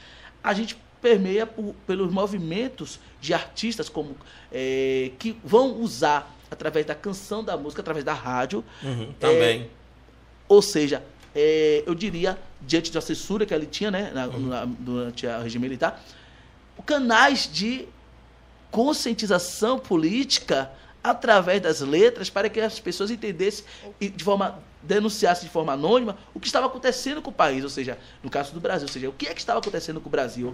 a 0.44 0.54
gente 0.54 0.78
permeia 1.02 1.46
por- 1.46 1.76
pelos 1.86 2.12
movimentos 2.12 3.00
de 3.22 3.34
artistas 3.34 3.90
como 3.90 4.16
eh, 4.52 5.12
que 5.20 5.38
vão 5.44 5.80
usar 5.82 6.34
através 6.50 6.86
da 6.86 6.96
canção 6.96 7.44
da 7.44 7.58
música, 7.58 7.82
através 7.82 8.04
da 8.06 8.14
rádio, 8.14 8.64
Uhum, 8.82 9.12
também. 9.20 9.70
ou 10.48 10.62
seja, 10.62 11.04
é, 11.36 11.84
eu 11.86 11.94
diria, 11.94 12.38
diante 12.62 12.92
da 12.92 13.02
censura 13.02 13.46
que 13.46 13.54
ele 13.54 13.66
tinha 13.66 13.92
né, 13.92 14.12
na- 14.14 14.28
na- 14.28 14.66
durante 14.66 15.28
o 15.28 15.42
regime 15.42 15.68
militar, 15.68 16.02
canais 16.86 17.50
de 17.52 17.88
conscientização 18.72 19.80
política 19.80 20.70
através 21.04 21.62
das 21.62 21.82
letras 21.82 22.30
para 22.30 22.50
que 22.50 22.60
as 22.60 22.80
pessoas 22.80 23.10
entendessem 23.12 23.64
e 24.02 24.10
de 24.10 24.24
forma 24.24 24.60
denunciassem 24.82 25.46
de 25.46 25.52
forma 25.52 25.74
anônima 25.74 26.18
o 26.34 26.40
que 26.40 26.46
estava 26.48 26.68
acontecendo 26.68 27.22
com 27.22 27.30
o 27.32 27.34
país, 27.34 27.64
ou 27.64 27.70
seja, 27.70 27.98
no 28.24 28.30
caso 28.30 28.54
do 28.54 28.60
Brasil, 28.60 28.88
ou 28.88 28.92
seja, 28.94 29.10
o 29.10 29.14
que 29.14 29.28
é 29.28 29.34
que 29.34 29.40
estava 29.40 29.60
acontecendo 29.60 30.00
com 30.00 30.08
o 30.08 30.12
Brasil. 30.12 30.54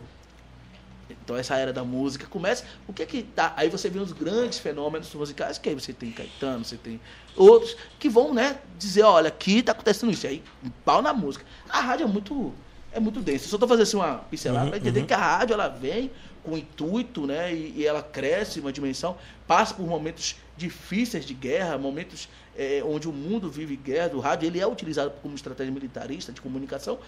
Então 1.24 1.36
essa 1.36 1.56
era 1.56 1.72
da 1.72 1.84
música 1.84 2.26
começa, 2.28 2.64
o 2.88 2.94
que 2.94 3.04
é 3.04 3.06
que 3.06 3.24
tá? 3.24 3.54
Aí 3.58 3.70
você 3.70 3.90
vê 3.90 4.00
os 4.00 4.12
grandes 4.12 4.60
fenômenos 4.60 5.14
musicais, 5.14 5.58
que 5.58 5.70
aí 5.70 5.76
você 5.76 5.94
tem 5.94 6.12
Caetano, 6.12 6.66
você 6.66 6.78
tem 6.78 7.00
outros 7.36 7.76
que 8.00 8.10
vão, 8.10 8.34
né, 8.34 8.60
dizer, 8.78 9.04
olha, 9.04 9.30
aqui 9.30 9.62
tá 9.64 9.72
acontecendo 9.72 10.12
isso, 10.12 10.28
aí 10.28 10.44
um 10.64 10.70
pau 10.84 11.02
na 11.02 11.14
música. 11.14 11.46
A 11.70 11.82
rádio 11.82 12.06
é 12.06 12.08
muito 12.08 12.54
é 12.94 13.00
muito 13.00 13.22
densa. 13.22 13.46
Eu 13.46 13.50
só 13.50 13.58
tô 13.58 13.68
fazendo 13.68 13.84
assim 13.84 13.96
uma 13.96 14.18
pincelada 14.18 14.66
Uhum, 14.66 14.70
para 14.70 14.80
entender 14.80 15.00
uhum. 15.00 15.06
que 15.06 15.14
a 15.14 15.18
rádio 15.18 15.54
ela 15.54 15.70
vem 15.70 16.12
com 16.44 16.58
intuito, 16.58 17.26
né, 17.28 17.54
e, 17.54 17.74
e 17.78 17.86
ela 17.86 18.02
cresce 18.02 18.60
em 18.60 18.62
uma 18.62 18.74
dimensão, 18.74 19.16
passa 19.48 19.74
por 19.74 19.86
momentos 19.86 20.36
difíceis 20.58 21.26
de 21.26 21.34
guerra, 21.34 21.78
momentos 21.78 22.28
eh, 22.58 22.84
onde 22.86 23.08
o 23.08 23.14
mundo 23.14 23.50
vive 23.50 23.76
guerra, 23.76 24.10
do 24.10 24.20
rádio, 24.20 24.48
ele 24.48 24.60
é 24.60 24.68
utilizado 24.68 25.12
como 25.22 25.36
estratégia 25.36 25.72
militarista 25.72 26.32
de 26.32 26.42
comunicação, 26.42 27.00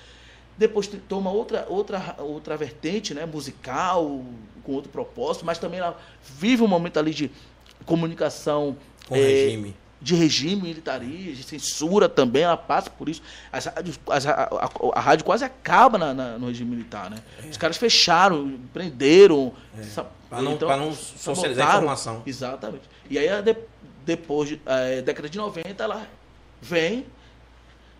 depois 0.57 0.89
toma 1.09 1.31
outra, 1.31 1.65
outra, 1.69 2.15
outra 2.19 2.55
vertente 2.57 3.13
né, 3.13 3.25
musical, 3.25 4.23
com 4.63 4.71
outro 4.73 4.89
propósito, 4.91 5.45
mas 5.45 5.57
também 5.57 5.79
ela 5.79 5.97
vive 6.37 6.61
um 6.63 6.67
momento 6.67 6.97
ali 6.99 7.13
de, 7.13 7.31
comunicação 7.85 8.75
Com 9.07 9.15
é, 9.15 9.19
regime. 9.19 9.75
de 10.01 10.15
regime 10.15 10.61
militarista, 10.61 11.33
de 11.33 11.43
censura 11.43 12.07
também, 12.09 12.43
ela 12.43 12.57
passa 12.57 12.89
por 12.89 13.09
isso. 13.09 13.21
As 13.51 13.67
as- 14.09 14.25
a, 14.25 14.31
a- 14.43 14.69
a 14.95 14.99
rádio 14.99 15.25
quase 15.25 15.43
acaba 15.43 15.97
na- 15.97 16.13
na- 16.13 16.37
no 16.37 16.47
regime 16.47 16.71
militar, 16.71 17.09
né? 17.09 17.17
Os 17.49 17.57
caras 17.57 17.77
fecharam, 17.77 18.57
prenderam. 18.73 19.53
sa- 19.93 20.05
Pra 20.29 20.41
não- 20.41 20.53
então, 20.53 20.77
não 20.77 20.93
socializar 20.93 21.67
a 21.67 21.71
informação. 21.77 22.23
Exatamente. 22.25 22.83
E 23.09 23.17
aí, 23.19 23.41
de- 23.43 23.55
depois, 24.05 24.49
de, 24.49 24.61
eh, 24.65 25.01
década 25.01 25.29
de 25.29 25.37
90, 25.37 25.83
ela 25.83 26.07
vem, 26.61 27.05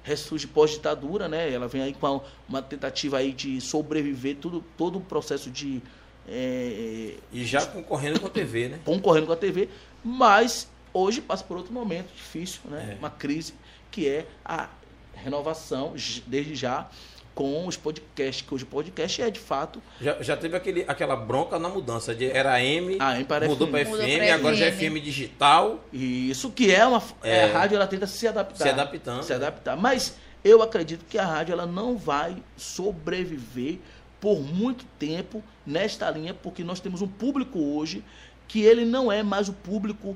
ressurge 0.03 0.45
pós-ditadura, 0.45 1.27
né? 1.27 1.51
Ela 1.51 1.67
vem 1.67 1.81
aí 1.81 1.93
com 1.93 2.21
uma, 2.47 2.61
tentativa 2.61 3.17
aí 3.17 3.31
de 3.31 3.59
sobreviver 3.61 4.35
tudo, 4.35 4.63
todo 4.77 4.97
o 4.97 5.01
processo 5.01 5.49
de 5.49 5.81
eh, 6.27 7.15
E 7.31 7.45
já 7.45 7.65
concorrendo 7.65 8.19
com 8.19 8.27
a 8.27 8.29
TV, 8.29 8.69
né? 8.69 8.79
concorrendo 8.83 9.27
com 9.27 9.33
a 9.33 9.37
TV, 9.37 9.69
mas 10.03 10.67
hoje 10.93 11.21
passa 11.21 11.43
por 11.43 11.57
outro 11.57 11.73
momento 11.73 12.13
difícil, 12.13 12.61
né? 12.65 12.93
É. 12.93 12.99
Uma 12.99 13.09
crise 13.09 13.53
que 13.89 14.07
é 14.07 14.27
a 14.43 14.69
renovação, 15.13 15.93
desde 16.27 16.55
já, 16.55 16.89
com 17.35 17.65
os 17.65 17.75
podcasts, 17.75 18.45
que 18.47 18.53
hoje 18.53 18.63
o 18.63 18.67
podcast 18.67 19.21
é 19.21 19.29
de 19.31 19.39
fato 19.39 19.81
Já, 19.99 20.21
já 20.21 20.37
teve 20.37 20.55
aquele, 20.55 20.85
aquela 20.87 21.15
bronca 21.15 21.57
na 21.57 21.67
mudança. 21.67 22.13
De, 22.13 22.29
era 22.29 22.61
M, 22.63 22.97
Ah, 22.99 23.15
M 23.15 23.23
para 23.25 23.47
mudou 23.47 23.67
FM. 23.67 23.71
para 23.71 23.85
FM, 23.85 24.17
pra 24.17 24.35
agora 24.35 24.55
já 24.55 24.65
é 24.67 24.71
FM. 24.71 24.77
FM 24.93 25.01
digital. 25.03 25.83
E 25.91 26.29
isso 26.29 26.51
que 26.51 26.71
é 26.73 26.85
uma. 26.85 27.01
é, 27.23 27.37
É. 27.37 27.43
a 27.45 27.53
rádio 27.59 27.75
ela 27.75 27.87
tenta 27.87 28.05
se 28.07 28.27
adaptar. 28.27 28.63
Se 28.63 28.69
adaptando. 28.69 29.23
Se 29.23 29.33
adaptar. 29.33 29.75
Mas 29.75 30.15
eu 30.43 30.61
acredito 30.61 31.05
que 31.09 31.17
a 31.17 31.25
rádio 31.25 31.53
ela 31.53 31.65
não 31.65 31.97
vai 31.97 32.35
sobreviver 32.57 33.79
por 34.19 34.39
muito 34.41 34.85
tempo 34.99 35.43
nesta 35.65 36.09
linha, 36.11 36.33
porque 36.33 36.63
nós 36.63 36.79
temos 36.79 37.01
um 37.01 37.07
público 37.07 37.59
hoje 37.59 38.03
que 38.47 38.61
ele 38.61 38.85
não 38.85 39.11
é 39.11 39.23
mais 39.23 39.49
o 39.49 39.53
público. 39.53 40.15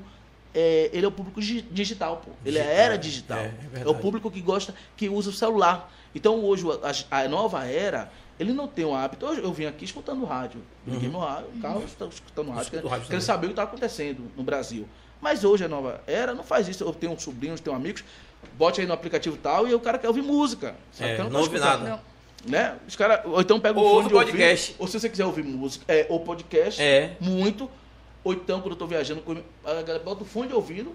é, 0.54 0.88
ele 0.94 1.04
é 1.04 1.08
o 1.08 1.12
público 1.12 1.42
gi- 1.42 1.62
digital, 1.70 2.22
pô. 2.24 2.30
Ele 2.44 2.56
Digital, 2.58 2.72
é 2.72 2.80
era 2.80 2.94
é. 2.94 2.96
digital. 2.96 3.38
É, 3.38 3.52
é 3.74 3.80
É, 3.82 3.88
o 3.88 3.94
público 3.94 4.30
que 4.30 4.40
gosta, 4.40 4.74
que 4.96 5.08
usa 5.08 5.28
o 5.30 5.32
celular. 5.32 5.92
Então 6.14 6.42
hoje 6.44 6.64
a, 7.10 7.20
a 7.22 7.28
nova 7.28 7.64
era, 7.66 8.10
ele 8.38 8.52
não 8.52 8.66
tem 8.66 8.84
o 8.84 8.94
hábito. 8.94 9.26
Hoje 9.26 9.42
eu 9.42 9.52
vim 9.52 9.66
aqui 9.66 9.84
escutando 9.84 10.24
rádio. 10.24 10.60
Liguei 10.86 11.08
meu 11.08 11.20
rádio, 11.20 11.48
o 11.56 11.60
carro, 11.60 11.82
estou 11.84 12.08
escutando 12.08 12.50
rádio, 12.50 12.70
querendo, 12.70 12.88
rádio 12.88 13.06
querendo 13.06 13.22
saber 13.22 13.46
o 13.46 13.48
que 13.50 13.52
está 13.52 13.62
acontecendo 13.64 14.30
no 14.36 14.42
Brasil. 14.42 14.88
Mas 15.20 15.44
hoje 15.44 15.64
a 15.64 15.68
nova 15.68 16.00
era 16.06 16.34
não 16.34 16.44
faz 16.44 16.68
isso. 16.68 16.84
Eu 16.84 16.92
tenho 16.92 17.12
um 17.12 17.18
sobrinhos, 17.18 17.60
tenho 17.60 17.74
amigos, 17.74 18.04
bote 18.56 18.80
aí 18.80 18.86
no 18.86 18.92
aplicativo 18.94 19.36
tal 19.36 19.66
e 19.66 19.74
o 19.74 19.80
cara 19.80 19.98
quer 19.98 20.08
ouvir 20.08 20.22
música. 20.22 20.74
Sabe? 20.92 21.10
É, 21.10 21.18
não 21.18 21.30
posso 21.30 21.44
ouve 21.44 21.58
nada. 21.58 21.88
Não. 21.90 22.00
Né? 22.46 22.76
Os 22.86 22.94
cara, 22.94 23.22
ou 23.26 23.40
então 23.40 23.58
pega 23.58 23.78
o 23.78 23.82
Ou 23.82 24.02
fone 24.02 24.14
podcast. 24.14 24.76
ou 24.78 24.86
se 24.86 24.98
você 24.98 25.08
quiser 25.08 25.26
ouvir 25.26 25.42
música, 25.42 25.84
é, 25.88 26.06
ou 26.08 26.20
podcast, 26.20 26.80
É. 26.80 27.16
muito. 27.20 27.68
Ou 28.22 28.32
então, 28.32 28.60
quando 28.60 28.72
eu 28.72 28.76
tô 28.78 28.86
viajando, 28.86 29.22
a 29.64 29.72
galera 29.82 29.98
bota 30.00 30.22
o 30.22 30.26
fone 30.26 30.48
de 30.48 30.54
ouvido 30.54 30.94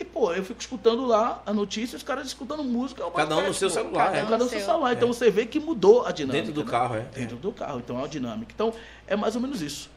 e, 0.00 0.04
pô, 0.04 0.32
eu 0.32 0.42
fico 0.44 0.60
escutando 0.60 1.04
lá 1.06 1.42
a 1.46 1.52
notícia, 1.52 1.96
os 1.96 2.02
caras 2.02 2.26
escutando 2.26 2.64
música. 2.64 3.02
é 3.02 3.06
o 3.06 3.10
Cada 3.10 3.36
um 3.36 3.46
no 3.48 3.54
seu 3.54 3.68
pô. 3.68 3.74
celular, 3.74 4.06
Cada, 4.06 4.16
é. 4.18 4.22
um 4.22 4.26
cada 4.26 4.42
um 4.42 4.46
no 4.46 4.50
seu. 4.50 4.60
celular. 4.60 4.92
Então 4.94 5.08
você 5.08 5.30
vê 5.30 5.46
que 5.46 5.60
mudou 5.60 6.06
a 6.06 6.10
dinâmica. 6.12 6.38
Dentro 6.46 6.52
do 6.54 6.64
né? 6.64 6.70
carro, 6.70 6.96
é. 6.96 7.00
Dentro 7.14 7.36
do 7.36 7.52
carro. 7.52 7.78
Então 7.78 7.96
é 7.96 7.98
uma 8.00 8.08
dinâmica. 8.08 8.52
Então 8.54 8.72
é 9.06 9.14
mais 9.16 9.34
ou 9.36 9.40
menos 9.42 9.60
isso. 9.62 9.90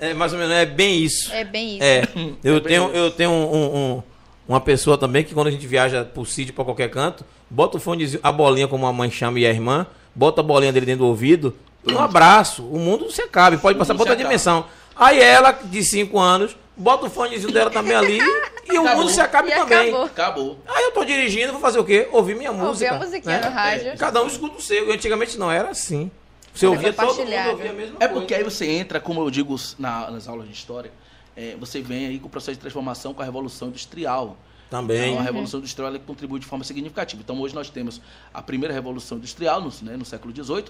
É 0.00 0.12
mais 0.14 0.32
ou 0.32 0.38
menos, 0.38 0.54
é 0.54 0.66
bem 0.66 0.98
isso. 1.02 1.32
É 1.32 1.44
bem 1.44 1.76
isso. 1.76 1.84
É, 1.84 2.02
eu 2.44 2.56
É 2.56 2.60
bem 2.60 2.68
tenho, 2.68 2.84
isso. 2.88 2.96
eu 2.96 3.10
tenho 3.10 3.30
um- 3.30 3.54
um- 3.54 3.76
um- 3.96 4.02
uma 4.48 4.60
pessoa 4.60 4.98
também 4.98 5.24
que 5.24 5.32
quando 5.32 5.46
a 5.46 5.50
gente 5.50 5.66
viaja 5.66 6.04
pro 6.04 6.24
sítio, 6.24 6.52
pra 6.52 6.64
qualquer 6.64 6.90
canto, 6.90 7.24
bota 7.48 7.76
o 7.76 7.80
fone, 7.80 8.18
a 8.22 8.32
bolinha, 8.32 8.68
como 8.68 8.86
a 8.86 8.92
mãe 8.92 9.10
chama 9.10 9.38
e 9.38 9.46
a 9.46 9.50
irmã, 9.50 9.86
bota 10.14 10.40
a 10.40 10.44
bolinha 10.44 10.72
dele 10.72 10.84
dentro 10.86 11.04
do 11.04 11.08
ouvido, 11.08 11.56
um 11.88 11.98
abraço. 11.98 12.62
O 12.64 12.78
mundo 12.78 13.10
se 13.10 13.22
acabe, 13.22 13.56
pode 13.58 13.78
passar 13.78 13.94
pra 13.94 14.02
outra 14.02 14.14
acaba. 14.14 14.28
dimensão. 14.28 14.66
Aí 14.94 15.20
ela, 15.20 15.52
de 15.52 15.82
5 15.82 16.18
anos, 16.18 16.56
bota 16.76 17.06
o 17.06 17.10
fonezinho 17.10 17.52
dela 17.52 17.70
também 17.70 17.94
ali, 17.94 18.18
e 18.18 18.78
o 18.78 18.82
Acabou. 18.82 19.02
mundo 19.02 19.10
se 19.12 19.20
acaba 19.20 19.48
E 19.48 19.52
também. 19.54 19.88
acabou. 19.88 20.04
Acabou. 20.06 20.58
Aí 20.66 20.84
eu 20.84 20.92
tô 20.92 21.04
dirigindo, 21.04 21.52
vou 21.52 21.60
fazer 21.60 21.78
o 21.78 21.84
quê? 21.84 22.08
Ouvir 22.12 22.34
minha 22.36 22.50
Ouvir 22.50 22.64
música. 22.64 22.94
a 22.94 22.98
musiquinha 22.98 23.38
né? 23.40 23.48
no 23.48 23.54
rádio. 23.54 23.88
É, 23.88 23.96
Cada 23.96 24.22
um 24.22 24.26
escuta 24.26 24.58
o 24.58 24.62
seu. 24.62 24.90
Antigamente 24.92 25.38
não 25.38 25.50
era 25.50 25.70
assim. 25.70 26.10
Você 26.54 26.66
Era 26.66 26.74
ouvia 26.74 26.92
todo 26.92 27.06
mundo 27.16 27.50
ouvia 27.50 27.70
a 27.70 27.72
mesma 27.72 27.96
É 27.98 28.06
coisa. 28.06 28.12
porque 28.14 28.34
aí 28.34 28.44
você 28.44 28.66
entra, 28.70 29.00
como 29.00 29.20
eu 29.22 29.30
digo 29.30 29.56
na- 29.78 30.10
nas 30.10 30.28
aulas 30.28 30.46
de 30.46 30.52
história, 30.52 30.92
é, 31.36 31.56
você 31.58 31.80
vem 31.80 32.06
aí 32.06 32.18
com 32.18 32.26
o 32.26 32.30
processo 32.30 32.56
de 32.56 32.60
transformação 32.60 33.14
com 33.14 33.22
a 33.22 33.24
Revolução 33.24 33.68
Industrial. 33.68 34.36
Também. 34.68 35.10
Então, 35.12 35.20
a 35.20 35.24
Revolução 35.24 35.58
Industrial 35.60 35.88
ela 35.88 35.98
contribui 35.98 36.40
de 36.40 36.46
forma 36.46 36.64
significativa. 36.64 37.20
Então, 37.22 37.38
hoje 37.40 37.54
nós 37.54 37.68
temos 37.70 38.00
a 38.32 38.40
primeira 38.42 38.72
Revolução 38.74 39.18
Industrial, 39.18 39.60
no, 39.60 39.70
né, 39.82 39.96
no 39.96 40.04
século 40.04 40.34
XVIII. 40.34 40.64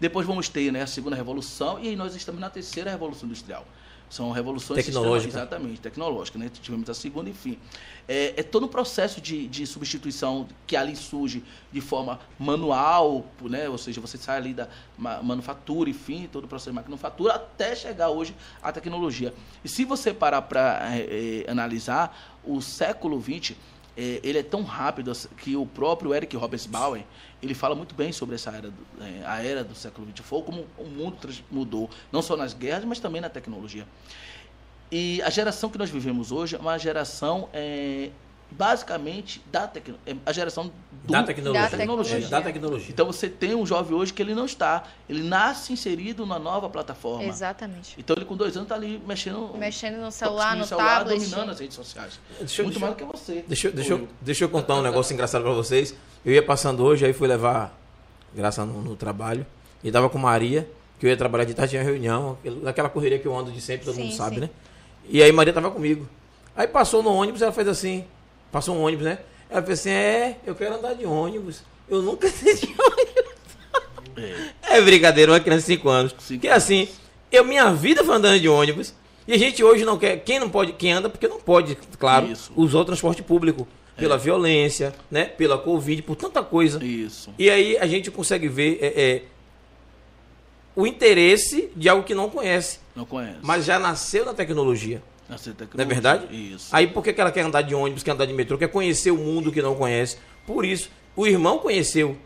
Depois 0.00 0.26
vamos 0.26 0.48
ter 0.48 0.70
né, 0.72 0.82
a 0.82 0.86
segunda 0.86 1.14
Revolução 1.16 1.78
e 1.80 1.88
aí 1.88 1.96
nós 1.96 2.14
estamos 2.14 2.40
na 2.40 2.50
terceira 2.50 2.90
Revolução 2.90 3.28
Industrial. 3.28 3.64
São 4.08 4.30
revoluções 4.30 4.84
Tecnológica. 4.84 5.22
sistema- 5.32 5.42
Exatamente, 5.46 5.80
tecnológica. 5.80 6.38
Né? 6.38 6.48
Tivemos 6.62 6.88
a 6.88 6.94
segunda, 6.94 7.28
enfim. 7.28 7.58
É, 8.06 8.34
é 8.36 8.42
todo 8.44 8.66
um 8.66 8.68
processo 8.68 9.20
de, 9.20 9.48
de 9.48 9.66
substituição 9.66 10.46
que 10.66 10.76
ali 10.76 10.94
surge 10.94 11.42
de 11.72 11.80
forma 11.80 12.20
manual, 12.38 13.26
né? 13.42 13.68
ou 13.68 13.76
seja, 13.76 14.00
você 14.00 14.16
sai 14.16 14.36
ali 14.36 14.54
da 14.54 14.68
ma- 14.96 15.20
manufatura, 15.22 15.90
enfim, 15.90 16.28
todo 16.30 16.44
o 16.44 16.48
processo 16.48 16.70
de 16.70 16.76
manufatura, 16.76 17.34
até 17.34 17.74
chegar 17.74 18.08
hoje 18.10 18.34
à 18.62 18.70
tecnologia. 18.70 19.34
E 19.64 19.68
se 19.68 19.84
você 19.84 20.14
parar 20.14 20.42
para 20.42 20.82
analisar, 21.48 22.36
o 22.44 22.60
século 22.60 23.20
XX 23.20 23.56
é, 23.96 24.20
ele 24.22 24.38
é 24.38 24.42
tão 24.42 24.62
rápido 24.62 25.10
que 25.38 25.56
o 25.56 25.64
próprio 25.66 26.14
Eric 26.14 26.36
Robesbauer 26.36 27.02
ele 27.42 27.54
fala 27.54 27.74
muito 27.74 27.94
bem 27.94 28.12
sobre 28.12 28.34
essa 28.34 28.50
era, 28.50 28.70
do, 28.70 28.86
é, 29.00 29.26
a 29.26 29.42
era 29.44 29.62
do 29.62 29.74
século 29.74 30.06
XX, 30.14 30.26
como 30.28 30.66
o 30.78 30.84
mundo 30.84 31.16
mudou, 31.50 31.88
não 32.10 32.22
só 32.22 32.36
nas 32.36 32.54
guerras, 32.54 32.84
mas 32.84 32.98
também 32.98 33.20
na 33.20 33.28
tecnologia. 33.28 33.86
E 34.90 35.20
a 35.22 35.30
geração 35.30 35.68
que 35.68 35.78
nós 35.78 35.90
vivemos 35.90 36.30
hoje 36.32 36.54
é 36.56 36.58
uma 36.58 36.78
geração 36.78 37.48
é, 37.52 38.10
basicamente 38.48 39.42
da 39.50 39.66
tecno, 39.66 39.98
é 40.06 40.14
a 40.24 40.32
geração 40.32 40.70
do- 41.02 41.12
Da 41.12 41.22
tecnologia. 41.24 41.62
Da 41.68 41.76
tecnologia. 41.76 42.28
Da 42.28 42.40
tecnologia. 42.42 42.88
Então 42.90 43.06
você 43.06 43.28
tem 43.28 43.54
um 43.54 43.66
jovem 43.66 43.96
hoje 43.96 44.12
que 44.12 44.22
ele 44.22 44.34
não 44.34 44.44
está, 44.46 44.84
ele 45.08 45.22
nasce 45.22 45.72
inserido 45.72 46.24
na 46.24 46.38
nova 46.38 46.68
plataforma. 46.70 47.24
Exatamente. 47.24 47.94
Então 47.98 48.14
ele 48.16 48.24
com 48.24 48.36
dois 48.36 48.56
anos 48.56 48.66
está 48.66 48.76
ali 48.76 49.02
mexendo, 49.06 49.54
Mexendo 49.58 49.96
no 50.00 50.10
celular, 50.12 50.56
no, 50.56 50.64
celular, 50.64 50.98
tablet. 51.00 51.18
dominando 51.20 51.50
as 51.50 51.58
redes 51.60 51.76
sociais. 51.76 52.20
Deixa 52.38 52.62
Muito 52.62 52.74
deixa 52.78 52.86
mais 52.86 52.96
do 52.96 53.04
que 53.12 53.18
você. 53.18 53.44
Deixa, 53.46 53.68
eu- 53.68 53.72
deixa, 53.72 53.92
eu, 53.92 54.08
deixa 54.20 54.44
eu 54.44 54.48
contar 54.48 54.76
um 54.76 54.82
negócio 54.82 55.12
engraçado 55.12 55.42
pra 55.42 55.52
vocês. 55.52 55.94
Eu 56.26 56.32
ia 56.32 56.42
passando 56.42 56.82
hoje, 56.82 57.06
aí 57.06 57.12
fui 57.12 57.28
levar 57.28 57.72
graça 58.34 58.64
no, 58.64 58.82
no 58.82 58.96
trabalho. 58.96 59.46
E 59.84 59.92
tava 59.92 60.10
com 60.10 60.18
Maria, 60.18 60.68
que 60.98 61.06
eu 61.06 61.10
ia 61.10 61.16
trabalhar 61.16 61.44
de 61.44 61.54
tarde, 61.54 61.70
tinha 61.70 61.84
reunião, 61.84 62.36
naquela 62.62 62.88
correria 62.88 63.16
que 63.16 63.26
eu 63.26 63.38
ando 63.38 63.52
de 63.52 63.60
sempre, 63.60 63.86
todo 63.86 63.94
Sim, 63.94 64.02
mundo 64.02 64.14
sabe, 64.14 64.34
sim. 64.34 64.40
né? 64.40 64.50
E 65.08 65.22
aí 65.22 65.30
Maria 65.30 65.52
tava 65.52 65.70
comigo. 65.70 66.08
Aí 66.56 66.66
passou 66.66 67.00
no 67.00 67.12
ônibus, 67.14 67.42
ela 67.42 67.52
fez 67.52 67.68
assim, 67.68 68.04
passou 68.50 68.74
um 68.74 68.82
ônibus, 68.82 69.04
né? 69.04 69.20
Ela 69.48 69.62
fez 69.62 69.78
assim, 69.78 69.90
é, 69.90 70.36
eu 70.44 70.56
quero 70.56 70.74
andar 70.74 70.94
de 70.94 71.06
ônibus. 71.06 71.62
Eu 71.88 72.02
nunca 72.02 72.26
andei 72.28 72.54
de 72.54 72.66
ônibus. 72.66 74.36
É 74.62 74.80
brincadeira, 74.80 75.30
uma 75.30 75.38
criança 75.38 75.60
de 75.60 75.74
5 75.74 75.88
anos. 75.88 76.14
Cinco 76.18 76.40
que 76.40 76.48
assim, 76.48 76.88
eu 77.30 77.44
minha 77.44 77.72
vida 77.72 78.02
foi 78.02 78.16
andando 78.16 78.40
de 78.40 78.48
ônibus. 78.48 78.92
E 79.28 79.32
a 79.32 79.38
gente 79.38 79.62
hoje 79.62 79.84
não 79.84 79.96
quer. 79.96 80.16
Quem 80.24 80.40
não 80.40 80.50
pode, 80.50 80.72
quem 80.72 80.90
anda, 80.90 81.08
porque 81.08 81.28
não 81.28 81.38
pode, 81.38 81.76
claro, 82.00 82.26
Isso. 82.26 82.52
usar 82.56 82.78
o 82.78 82.84
transporte 82.84 83.22
público. 83.22 83.68
Pela 83.96 84.18
violência, 84.18 84.94
né? 85.10 85.24
Pela 85.24 85.56
Covid, 85.56 86.02
por 86.02 86.16
tanta 86.16 86.42
coisa. 86.42 86.84
Isso. 86.84 87.32
E 87.38 87.48
aí 87.48 87.78
a 87.78 87.86
gente 87.86 88.10
consegue 88.10 88.46
ver 88.48 88.78
é, 88.82 88.86
é, 88.86 89.22
o 90.74 90.86
interesse 90.86 91.70
de 91.74 91.88
algo 91.88 92.04
que 92.04 92.14
não 92.14 92.28
conhece. 92.28 92.78
Não 92.94 93.06
conhece. 93.06 93.38
Mas 93.42 93.64
já 93.64 93.78
nasceu 93.78 94.24
na 94.24 94.34
tecnologia. 94.34 95.02
Nasceu 95.28 95.52
Não 95.52 95.56
é 95.56 95.66
tecnologia. 95.66 95.94
verdade? 95.94 96.54
Isso. 96.54 96.68
Aí 96.70 96.86
por 96.86 97.02
que, 97.02 97.12
que 97.12 97.20
ela 97.20 97.32
quer 97.32 97.40
andar 97.40 97.62
de 97.62 97.74
ônibus, 97.74 98.02
quer 98.02 98.12
andar 98.12 98.26
de 98.26 98.34
metrô, 98.34 98.58
quer 98.58 98.68
conhecer 98.68 99.10
o 99.10 99.16
mundo 99.16 99.50
que 99.50 99.62
não 99.62 99.74
conhece? 99.74 100.18
Por 100.46 100.64
isso, 100.64 100.90
o 101.16 101.26
irmão 101.26 101.58
conheceu. 101.58 102.16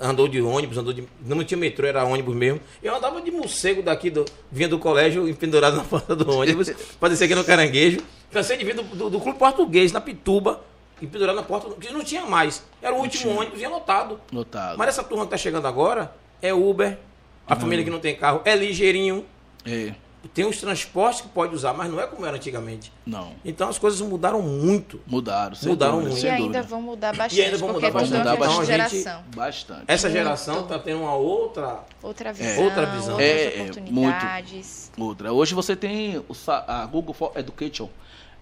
Andou 0.00 0.28
de 0.28 0.40
ônibus, 0.40 0.78
andou 0.78 0.92
de. 0.92 1.02
Não 1.26 1.42
tinha 1.42 1.58
metrô, 1.58 1.84
era 1.84 2.04
ônibus 2.04 2.34
mesmo. 2.36 2.60
Eu 2.80 2.94
andava 2.94 3.20
de 3.20 3.32
morcego 3.32 3.82
daqui, 3.82 4.10
do, 4.10 4.24
vinha 4.50 4.68
do 4.68 4.78
colégio, 4.78 5.34
pendurado 5.34 5.76
na 5.76 5.82
porta 5.82 6.14
do 6.14 6.30
ônibus, 6.30 6.70
para 7.00 7.08
descer 7.08 7.24
aqui 7.24 7.34
no 7.34 7.42
caranguejo. 7.42 7.98
Cansei 8.30 8.56
de 8.56 8.64
vir 8.64 8.76
do, 8.76 8.82
do, 8.84 9.10
do 9.10 9.20
clube 9.20 9.38
português, 9.38 9.90
na 9.90 10.00
Pituba, 10.00 10.60
e 11.00 11.06
pendurado 11.06 11.36
na 11.36 11.42
porta, 11.42 11.68
que 11.74 11.92
não 11.92 12.02
tinha 12.04 12.24
mais. 12.26 12.62
Era 12.82 12.94
o 12.94 12.98
último 12.98 13.22
tinha. 13.30 13.38
ônibus, 13.40 13.60
ia 13.60 13.68
lotado. 13.68 14.20
Notado. 14.32 14.76
Mas 14.78 14.88
essa 14.88 15.02
turma 15.04 15.24
que 15.24 15.30
tá 15.30 15.36
chegando 15.36 15.66
agora 15.66 16.12
é 16.42 16.52
Uber, 16.52 16.98
a 17.46 17.56
família 17.56 17.84
que 17.84 17.90
não 17.90 18.00
tem 18.00 18.14
carro 18.16 18.40
é 18.44 18.54
ligeirinho. 18.54 19.24
É. 19.64 19.92
Tem 20.34 20.44
os 20.44 20.58
transportes 20.60 21.20
que 21.20 21.28
pode 21.28 21.54
usar, 21.54 21.72
mas 21.72 21.88
não 21.90 21.98
é 22.00 22.06
como 22.06 22.26
era 22.26 22.36
antigamente. 22.36 22.92
Não. 23.06 23.32
Então 23.44 23.68
as 23.68 23.78
coisas 23.78 24.00
mudaram 24.00 24.42
muito. 24.42 25.00
Mudaram. 25.06 25.54
Sem 25.54 25.68
Mudaram 25.70 25.92
dúvida, 26.02 26.10
muito. 26.10 26.18
E 26.18 26.20
sem 26.22 26.30
ainda 26.30 26.42
dúvida. 26.44 26.62
vão 26.64 26.82
mudar 26.82 27.16
bastante, 27.16 27.40
ainda 27.42 27.56
vão 27.56 27.72
mudar 27.72 27.86
é 27.86 27.90
bastante. 27.92 28.14
uma 28.26 28.34
Então, 28.34 28.44
a 28.44 28.48
gente- 28.64 28.66
geração. 28.66 29.22
Bastante. 29.34 29.84
Essa 29.86 30.08
Muito. 30.08 30.18
geração 30.18 30.62
tá 30.66 30.78
tendo 30.78 31.00
uma 31.02 31.14
outra. 31.14 31.80
Outra 32.02 32.32
visão, 32.32 32.64
outra 32.64 32.86
visão. 32.86 33.12
outras 33.12 33.28
É, 33.30 33.58
é, 33.58 33.62
oportunidades. 33.62 34.90
Outra. 34.98 35.32
Hoje 35.32 35.54
você 35.54 35.76
tem 35.76 36.22
a 36.66 36.86
Google 36.86 37.14
for 37.14 37.32
Education, 37.36 37.88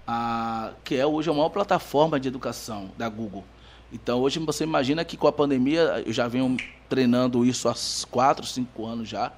a, 0.06 0.72
que 0.84 0.94
é 0.94 1.06
hoje 1.06 1.28
a 1.28 1.32
maior 1.32 1.48
plataforma 1.48 2.20
de 2.20 2.28
educação 2.28 2.90
da 2.96 3.08
Google. 3.08 3.44
Então 3.92 4.20
hoje 4.20 4.38
você 4.38 4.64
imagina 4.64 5.04
que 5.04 5.16
com 5.16 5.26
a 5.26 5.32
pandemia, 5.32 6.02
eu 6.04 6.12
já 6.12 6.28
venho 6.28 6.56
treinando 6.88 7.44
isso 7.44 7.68
há 7.68 7.74
4, 8.10 8.46
5 8.46 8.86
anos 8.86 9.08
já. 9.08 9.32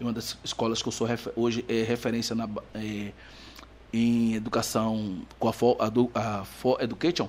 em 0.00 0.04
uma 0.04 0.12
das 0.12 0.36
escolas 0.42 0.82
que 0.82 0.88
eu 0.88 0.92
sou 0.92 1.08
hoje 1.36 1.64
é 1.68 1.82
referência 1.82 2.34
na, 2.34 2.48
é, 2.74 3.12
em 3.92 4.34
educação 4.34 5.22
com 5.38 5.48
a 5.48 5.52
For, 5.52 5.76
a, 5.78 6.40
a 6.40 6.44
For 6.44 6.80
Education, 6.80 7.28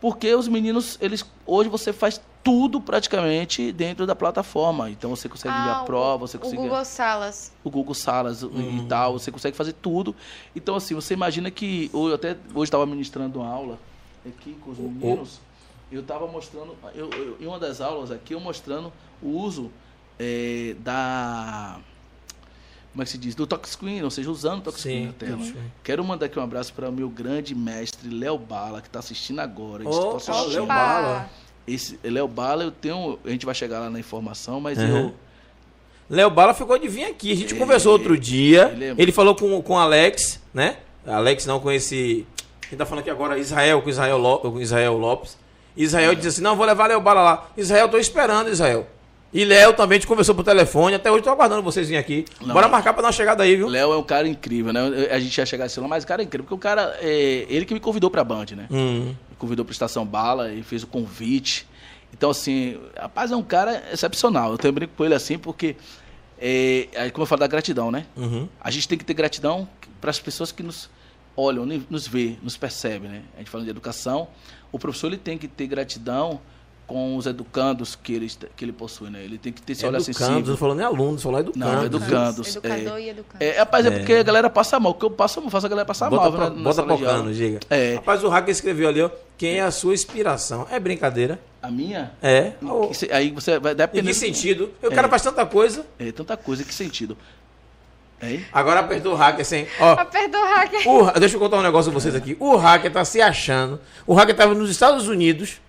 porque 0.00 0.34
os 0.34 0.48
meninos, 0.48 0.96
eles 1.00 1.24
hoje 1.46 1.68
você 1.68 1.92
faz 1.92 2.20
tudo 2.42 2.80
praticamente 2.80 3.70
dentro 3.70 4.06
da 4.06 4.16
plataforma. 4.16 4.90
Então 4.90 5.10
você 5.14 5.28
consegue 5.28 5.54
Ah, 5.54 5.60
enviar 5.60 5.82
o- 5.82 5.84
prova, 5.84 6.26
você 6.26 6.36
O 6.38 6.40
consegue 6.40 6.62
Google 6.62 6.84
Salas. 6.86 7.52
o 7.62 7.70
Google 7.70 7.94
Salas 7.94 8.42
e 8.42 8.86
tal, 8.88 9.12
você 9.18 9.30
consegue 9.30 9.56
fazer 9.56 9.74
tudo. 9.74 10.16
Então, 10.56 10.74
assim, 10.74 10.94
você 10.94 11.12
imagina 11.14 11.50
que. 11.50 11.90
Eu 11.92 12.14
até 12.14 12.36
hoje 12.54 12.64
estava 12.68 12.86
ministrando 12.86 13.40
uma 13.40 13.48
aula 13.50 13.78
aqui 14.26 14.56
com 14.64 14.70
os 14.70 14.78
meninos. 14.78 15.38
Eu 15.92 16.00
estava 16.00 16.26
mostrando. 16.26 16.74
Eu, 16.94 17.10
eu- 17.10 17.36
em 17.40 17.46
uma 17.46 17.58
das 17.58 17.80
aulas 17.80 18.10
aqui, 18.10 18.32
eu 18.32 18.40
mostrando 18.40 18.90
o 19.22 19.28
uso 19.28 19.70
eh, 20.18 20.76
da. 20.80 21.78
Como 22.92 23.02
é 23.02 23.04
que 23.04 23.10
se 23.12 23.18
diz? 23.18 23.34
Do 23.36 23.46
touchscreen, 23.46 24.02
ou 24.02 24.10
seja, 24.10 24.28
usando 24.30 24.58
o 24.58 24.62
touchscreen 24.62 25.06
na 25.06 25.12
tela. 25.12 25.36
touchscreen. 25.36 25.72
Quero 25.84 26.04
mandar 26.04 26.26
aqui 26.26 26.38
um 26.38 26.42
abraço 26.42 26.72
para 26.74 26.88
o 26.88 26.92
meu 26.92 27.08
grande 27.08 27.54
mestre 27.54 28.08
Léo 28.10 28.36
Bala, 28.36 28.80
que 28.80 28.88
está 28.88 28.98
assistindo 28.98 29.38
agora. 29.40 29.82
Ele 29.84 29.90
está 29.90 30.16
assistindo. 30.32 30.52
Léo 30.54 30.66
Bala. 30.66 31.30
Esse 31.68 32.00
Léo 32.02 32.26
Bala, 32.28 32.64
eu 32.64 32.70
tenho. 32.72 33.18
A 33.24 33.30
gente 33.30 33.46
vai 33.46 33.54
chegar 33.54 33.78
lá 33.80 33.88
na 33.90 34.00
informação, 34.00 34.60
mas 34.60 34.76
Uhum. 34.78 34.96
eu. 34.96 35.14
Léo 36.08 36.30
Bala 36.30 36.52
ficou 36.52 36.76
de 36.76 36.88
vir 36.88 37.04
aqui. 37.04 37.30
A 37.30 37.36
gente 37.36 37.54
É, 37.54 37.56
conversou 37.56 37.92
outro 37.92 38.18
dia. 38.18 38.70
ele 38.74 38.86
Ele, 38.98 39.10
é- 39.10 39.14
falou 39.14 39.36
com, 39.36 39.62
com 39.62 39.74
o 39.74 39.78
Alex, 39.78 40.40
né? 40.52 40.78
Alex 41.06 41.46
não 41.46 41.60
com 41.60 41.70
esse. 41.70 42.26
Quem 42.68 42.76
tá 42.76 42.84
falando 42.84 43.02
aqui 43.02 43.10
agora? 43.10 43.38
Israel, 43.38 43.80
com 43.82 43.88
Israel, 43.88 44.18
com 44.42 44.60
Israel 44.60 44.96
Lopes. 44.96 45.38
Israel 45.76 46.14
disse 46.16 46.26
assim: 46.28 46.42
não, 46.42 46.56
vou 46.56 46.66
levar 46.66 46.88
Léo 46.88 47.00
Bala 47.00 47.22
lá. 47.22 47.50
Israel, 47.56 47.88
tô 47.88 47.96
esperando, 47.98 48.50
Israel. 48.50 48.86
E 49.32 49.44
Léo 49.44 49.72
também 49.72 49.96
a 49.96 49.98
gente 50.00 50.08
conversou 50.08 50.34
por 50.34 50.42
telefone. 50.42 50.96
Até 50.96 51.10
hoje 51.10 51.22
tô 51.22 51.30
aguardando 51.30 51.62
vocês 51.62 51.88
virem 51.88 52.00
aqui. 52.00 52.24
Não. 52.40 52.52
Bora 52.52 52.68
marcar 52.68 52.92
pra 52.92 53.02
dar 53.02 53.08
uma 53.08 53.12
chegada 53.12 53.44
aí, 53.44 53.54
viu? 53.56 53.68
Léo 53.68 53.92
é 53.92 53.96
um 53.96 54.02
cara 54.02 54.26
incrível, 54.26 54.72
né? 54.72 54.80
A 55.10 55.20
gente 55.20 55.36
ia 55.38 55.46
chegar 55.46 55.66
assim 55.66 55.80
lá, 55.80 55.86
mas 55.86 56.02
o 56.02 56.06
cara 56.06 56.22
é 56.22 56.24
incrível, 56.24 56.44
porque 56.44 56.54
o 56.54 56.58
cara, 56.58 56.96
é 57.00 57.46
ele 57.48 57.64
que 57.64 57.72
me 57.72 57.80
convidou 57.80 58.10
pra 58.10 58.24
Band, 58.24 58.46
né? 58.56 58.66
Hum. 58.70 59.14
Me 59.30 59.36
convidou 59.38 59.64
pra 59.64 59.72
Estação 59.72 60.04
Bala 60.04 60.52
e 60.52 60.62
fez 60.62 60.82
o 60.82 60.86
convite. 60.86 61.66
Então, 62.12 62.30
assim, 62.30 62.76
rapaz, 62.96 63.30
é 63.30 63.36
um 63.36 63.42
cara 63.42 63.84
excepcional. 63.92 64.52
Eu 64.52 64.58
também 64.58 64.74
brinco 64.74 64.94
com 64.96 65.04
ele 65.04 65.14
assim, 65.14 65.38
porque, 65.38 65.76
é, 66.40 66.88
como 67.12 67.22
eu 67.22 67.26
falo 67.26 67.38
da 67.40 67.46
gratidão, 67.46 67.92
né? 67.92 68.06
Uhum. 68.16 68.48
A 68.60 68.70
gente 68.70 68.88
tem 68.88 68.98
que 68.98 69.04
ter 69.04 69.14
gratidão 69.14 69.68
para 70.00 70.10
as 70.10 70.18
pessoas 70.18 70.50
que 70.50 70.62
nos 70.62 70.90
olham, 71.36 71.64
nos 71.88 72.06
vê, 72.06 72.36
nos 72.42 72.56
percebem, 72.56 73.08
né? 73.08 73.22
A 73.36 73.38
gente 73.38 73.50
falando 73.50 73.66
de 73.66 73.70
educação, 73.70 74.26
o 74.72 74.78
professor 74.78 75.06
ele 75.06 75.18
tem 75.18 75.38
que 75.38 75.46
ter 75.46 75.68
gratidão 75.68 76.40
com 76.90 77.14
os 77.16 77.24
educandos 77.24 77.94
que 77.94 78.12
ele, 78.12 78.28
que 78.56 78.64
ele 78.64 78.72
possui, 78.72 79.10
né? 79.10 79.22
Ele 79.22 79.38
tem 79.38 79.52
que 79.52 79.62
ter 79.62 79.74
esse 79.74 79.86
olhar 79.86 79.98
Educandos, 79.98 80.16
sensível. 80.26 80.50
não 80.50 80.56
falou 80.56 80.74
nem 80.74 80.84
alunos, 80.84 81.22
falou 81.22 81.38
educandos. 81.38 81.72
Não, 81.72 81.84
educandos. 81.84 82.56
Educador 82.56 82.96
é. 82.96 83.00
e 83.02 83.08
educando. 83.10 83.44
É, 83.44 83.58
rapaz, 83.60 83.86
é 83.86 83.90
porque 83.92 84.12
a 84.14 84.22
galera 84.24 84.50
passa 84.50 84.80
mal. 84.80 84.90
O 84.90 84.94
que 84.96 85.04
eu 85.04 85.10
passo, 85.12 85.38
eu 85.38 85.48
faço 85.48 85.66
a 85.66 85.68
galera 85.68 85.86
passar 85.86 86.10
Bota, 86.10 86.22
mal. 86.28 86.32
pra, 86.32 86.50
né, 86.50 86.60
bota 86.64 86.82
pocando, 86.82 87.32
diga. 87.32 87.60
É. 87.70 87.94
Rapaz, 87.94 88.24
o 88.24 88.28
hacker 88.28 88.50
escreveu 88.50 88.88
ali, 88.88 89.00
ó. 89.02 89.10
Quem 89.38 89.58
é 89.58 89.62
a 89.62 89.70
sua 89.70 89.94
inspiração? 89.94 90.66
É 90.68 90.80
brincadeira. 90.80 91.38
A 91.62 91.70
minha? 91.70 92.10
É. 92.20 92.54
Em 92.60 92.88
que 92.92 93.12
aí 93.12 93.30
você 93.30 93.60
vai 93.60 93.72
Em 93.72 93.76
depender. 93.76 94.02
que 94.08 94.12
do- 94.12 94.18
sentido? 94.18 94.70
O 94.82 94.88
É. 94.88 94.90
cara 94.90 95.08
faz 95.08 95.22
tanta 95.22 95.46
coisa. 95.46 95.86
É, 95.96 96.10
tanta 96.10 96.36
coisa. 96.36 96.64
Que 96.64 96.74
sentido? 96.74 97.16
É? 98.20 98.40
Agora 98.52 98.80
apertou 98.80 99.12
o 99.12 99.16
hacker 99.16 99.42
assim. 99.42 99.64
Ó, 99.78 99.92
Ah, 99.92 100.04
perdoa, 100.04 100.44
hacker. 100.56 100.86
o 100.88 101.20
deixa 101.20 101.36
eu 101.36 101.40
contar 101.40 101.56
um 101.58 101.62
negócio 101.62 101.90
pra 101.92 102.00
vocês 102.00 102.16
aqui. 102.16 102.36
O 102.40 102.56
hacker 102.56 102.92
tá 102.92 103.04
se 103.04 103.22
achando. 103.22 103.80
O 104.06 104.12
hacker 104.12 104.34
tava 104.36 104.54
nos 104.54 104.68
Estados 104.70 105.06
Unidos. 105.06 105.60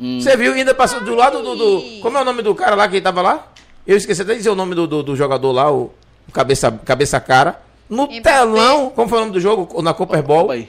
Hum. 0.00 0.20
Você 0.20 0.36
viu? 0.36 0.52
Ainda 0.52 0.74
passou 0.74 1.00
do 1.00 1.14
lado 1.14 1.42
do, 1.42 1.56
do-. 1.56 2.00
Como 2.00 2.18
é 2.18 2.22
o 2.22 2.24
nome 2.24 2.42
do 2.42 2.54
cara 2.54 2.74
lá 2.74 2.88
que 2.88 3.00
tava 3.00 3.22
lá? 3.22 3.48
Eu 3.86 3.96
esqueci 3.96 4.22
até 4.22 4.32
de 4.32 4.38
dizer 4.38 4.50
o 4.50 4.54
nome 4.54 4.74
do, 4.74 4.86
do, 4.86 5.02
do 5.02 5.16
jogador 5.16 5.52
lá, 5.52 5.70
o, 5.70 5.92
o 6.28 6.32
cabeça, 6.32 6.70
cabeça 6.72 7.20
cara. 7.20 7.60
No 7.88 8.04
Mbappé. 8.04 8.20
telão. 8.22 8.90
Como 8.90 9.08
foi 9.08 9.18
o 9.18 9.20
nome 9.22 9.32
do 9.32 9.40
jogo? 9.40 9.82
Na 9.82 9.92
Cooper 9.94 10.22
Ball. 10.22 10.44
Opa 10.44 10.54
aí. 10.54 10.68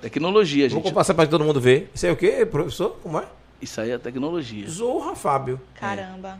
Tecnologia, 0.00 0.68
Vou 0.68 0.82
gente. 0.82 0.92
passar 0.92 1.14
pra 1.14 1.26
todo 1.26 1.44
mundo 1.44 1.60
ver. 1.60 1.90
Isso 1.94 2.04
aí 2.06 2.10
é 2.10 2.12
o 2.12 2.16
quê, 2.16 2.44
professor? 2.46 2.96
Como 3.02 3.18
é? 3.18 3.24
Isso 3.60 3.80
aí 3.80 3.90
é 3.90 3.98
tecnologia. 3.98 4.68
Zorra, 4.68 5.14
Fábio. 5.14 5.60
Caramba. 5.74 6.38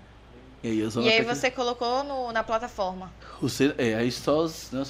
E 0.62 0.68
aí, 0.68 0.89
E 1.03 1.09
aí 1.11 1.22
você 1.22 1.51
colocou 1.51 2.05
no, 2.05 2.33
na 2.33 2.43
plataforma. 2.43 3.11
Você, 3.41 3.75
é, 3.77 3.95
aí 3.95 4.11
só. 4.11 4.45
né, 4.72 4.85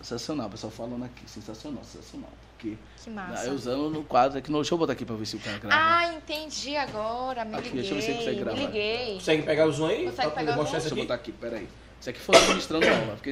sensacional, 0.00 0.46
o 0.46 0.50
pessoal 0.50 0.72
falando 0.72 1.04
aqui. 1.04 1.22
Sensacional, 1.26 1.82
sensacional. 1.84 2.30
Porque. 2.60 2.76
Que 3.02 3.10
massa. 3.10 3.50
Usando 3.50 3.88
no 3.90 4.04
quadro 4.04 4.34
tecnologia. 4.34 4.62
Deixa 4.64 4.74
eu 4.74 4.78
botar 4.78 4.92
aqui 4.92 5.04
pra 5.04 5.16
ver 5.16 5.26
se 5.26 5.36
o 5.36 5.40
cara 5.40 5.58
grava. 5.58 5.74
Ah, 5.82 6.14
entendi 6.14 6.76
agora. 6.76 7.44
Me 7.44 7.54
Aqui, 7.54 7.68
liguei. 7.70 7.80
deixa 7.80 7.94
eu 7.94 7.96
ver 7.96 8.02
se 8.02 8.06
você 8.08 8.18
consegue 8.18 8.36
me 8.36 8.44
gravar. 8.44 8.58
liguei. 8.60 9.14
Consegue 9.14 9.42
pegar 9.42 9.66
o 9.66 9.72
zoom 9.72 9.86
aí? 9.86 10.04
Consegue 10.04 10.30
pegar 10.34 10.52
o 10.52 10.54
zoom? 10.56 10.70
Deixa 10.72 10.76
eu 10.86 10.92
aqui? 10.92 11.00
botar 11.00 11.14
aqui, 11.14 11.32
peraí. 11.32 11.68
Isso 12.00 12.10
aqui 12.10 12.20
foi 12.20 12.40
ministrando 12.48 12.86
aula. 12.86 13.14
Porque 13.16 13.30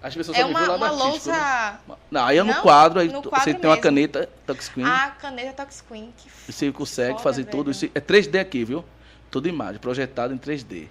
as 0.00 0.14
pessoas 0.14 0.36
É 0.38 0.42
só 0.42 0.48
me 0.48 0.54
viram 0.54 0.76
uma, 0.76 0.86
lá 0.86 0.94
uma 0.94 1.06
artístico, 1.06 1.28
né? 1.34 1.78
louça. 1.88 1.98
Não, 2.10 2.24
aí 2.24 2.38
é 2.38 2.42
no 2.44 2.52
Não, 2.52 2.62
quadro, 2.62 3.00
aí 3.00 3.08
no 3.08 3.22
quadro 3.22 3.44
você 3.44 3.54
tem 3.54 3.64
uma 3.68 3.74
mesmo. 3.74 3.82
caneta 3.82 4.28
touchscreen. 4.46 4.86
Ah, 4.86 5.10
caneta 5.20 5.52
touchscreen. 5.64 6.14
Que 6.16 6.52
Você 6.52 6.70
consegue 6.72 7.12
foda, 7.14 7.22
fazer 7.24 7.42
velho. 7.42 7.56
tudo 7.56 7.70
isso. 7.72 7.86
É 7.86 8.00
3D 8.00 8.38
aqui, 8.40 8.64
viu? 8.64 8.84
Toda 9.30 9.48
imagem, 9.48 9.80
projetada 9.80 10.32
em 10.32 10.38
3D. 10.38 10.86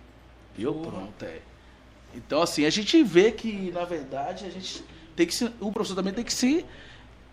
Viu? 0.56 0.74
Porra. 0.74 0.92
Pronto, 0.92 1.24
é. 1.26 1.40
Então, 2.14 2.42
assim, 2.42 2.66
a 2.66 2.70
gente 2.70 3.02
vê 3.04 3.32
que, 3.32 3.72
na 3.72 3.86
verdade, 3.86 4.46
a 4.46 4.50
gente 4.50 4.84
tem 5.16 5.26
que 5.26 5.34
se. 5.34 5.50
O 5.62 5.72
professor 5.72 5.96
também 5.96 6.14
tem 6.14 6.24
que 6.26 6.34
se 6.34 6.66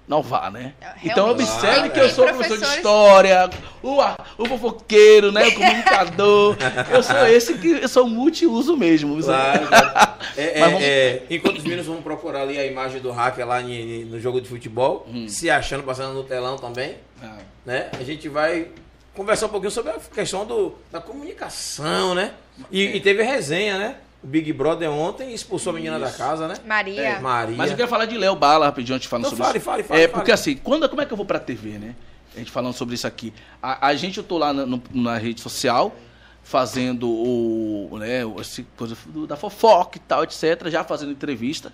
inovar, 0.06 0.50
né? 0.52 0.74
É, 0.80 0.86
Então 1.04 1.24
realmente. 1.26 1.48
observe 1.50 1.80
Tem- 1.82 1.90
que 1.92 2.00
eu 2.00 2.10
sou 2.10 2.26
professor 2.26 2.58
de 2.58 2.64
história, 2.64 3.50
o, 3.82 3.96
o 4.38 4.46
fofoqueiro, 4.46 5.32
né? 5.32 5.48
O 5.48 5.54
comunicador. 5.54 6.56
eu 6.90 7.02
sou 7.02 7.26
esse 7.28 7.54
que 7.54 7.70
eu 7.82 7.88
sou 7.88 8.06
multiuso 8.08 8.76
mesmo. 8.76 9.22
Claro, 9.22 9.66
claro. 9.66 10.14
É, 10.36 10.58
é, 10.58 10.60
vamos- 10.64 10.82
é, 10.82 11.22
enquanto 11.30 11.58
os 11.58 11.62
meninos 11.64 11.86
vão 11.86 12.02
procurar 12.02 12.40
ali 12.42 12.58
a 12.58 12.66
imagem 12.66 13.00
do 13.00 13.12
hacker 13.12 13.46
lá 13.46 13.60
ni- 13.60 14.04
no 14.04 14.18
jogo 14.18 14.40
de 14.40 14.48
futebol, 14.48 15.06
Hum. 15.08 15.28
se 15.28 15.48
achando, 15.50 15.84
passando 15.84 16.12
no 16.14 16.24
telão 16.24 16.56
também, 16.56 16.96
Ah, 17.22 17.36
né? 17.64 17.88
A 17.98 18.02
gente 18.02 18.28
vai 18.28 18.68
conversar 19.14 19.46
um 19.46 19.50
pouquinho 19.50 19.70
sobre 19.70 19.92
a 19.92 19.96
questão 20.12 20.44
do, 20.44 20.74
da 20.90 21.00
comunicação, 21.00 22.14
né? 22.14 22.32
E, 22.70 22.86
É. 22.86 22.96
e 22.96 23.00
teve 23.00 23.22
resenha, 23.22 23.78
né? 23.78 23.96
O 24.24 24.26
Big 24.26 24.50
Brother 24.54 24.90
ontem 24.90 25.34
expulsou 25.34 25.70
a 25.70 25.74
menina 25.74 25.98
da 25.98 26.08
Isso. 26.08 26.16
casa, 26.16 26.48
né? 26.48 26.54
Maria. 26.66 27.00
É, 27.02 27.20
Maria. 27.20 27.56
Mas 27.56 27.70
eu 27.70 27.76
quero 27.76 27.88
falar 27.88 28.06
de 28.06 28.16
Léo 28.16 28.34
Bala 28.34 28.64
rapidinho 28.64 28.96
antes 28.96 29.04
de 29.04 29.08
falar 29.10 29.20
Então 29.20 29.30
sobre 29.30 29.44
fale, 29.44 29.58
isso. 29.58 29.64
fale, 29.66 29.82
fale, 29.82 30.00
É, 30.00 30.08
fale. 30.08 30.14
porque 30.14 30.32
assim, 30.32 30.56
quando, 30.56 30.88
como 30.88 31.02
é 31.02 31.04
que 31.06 31.12
eu 31.12 31.16
vou 31.16 31.26
pra 31.26 31.38
TV, 31.38 31.72
né? 31.78 31.94
A 32.34 32.38
gente 32.38 32.50
falando 32.50 32.72
sobre 32.72 32.94
isso 32.94 33.06
aqui. 33.06 33.32
A, 33.62 33.88
a 33.88 33.94
gente, 33.94 34.16
eu 34.18 34.24
tô 34.24 34.38
lá 34.38 34.52
na, 34.52 34.64
no- 34.64 34.82
na 34.92 35.18
rede 35.18 35.40
social, 35.42 35.94
fazendo 36.42 37.08
o, 37.08 37.96
né, 37.98 38.20
esse 38.40 38.64
coisa 38.76 38.96
do- 39.06 39.26
da 39.26 39.36
fofoca 39.36 39.98
e 39.98 40.00
tal, 40.00 40.24
etc. 40.24 40.68
Já 40.68 40.82
fazendo 40.84 41.12
entrevista. 41.12 41.72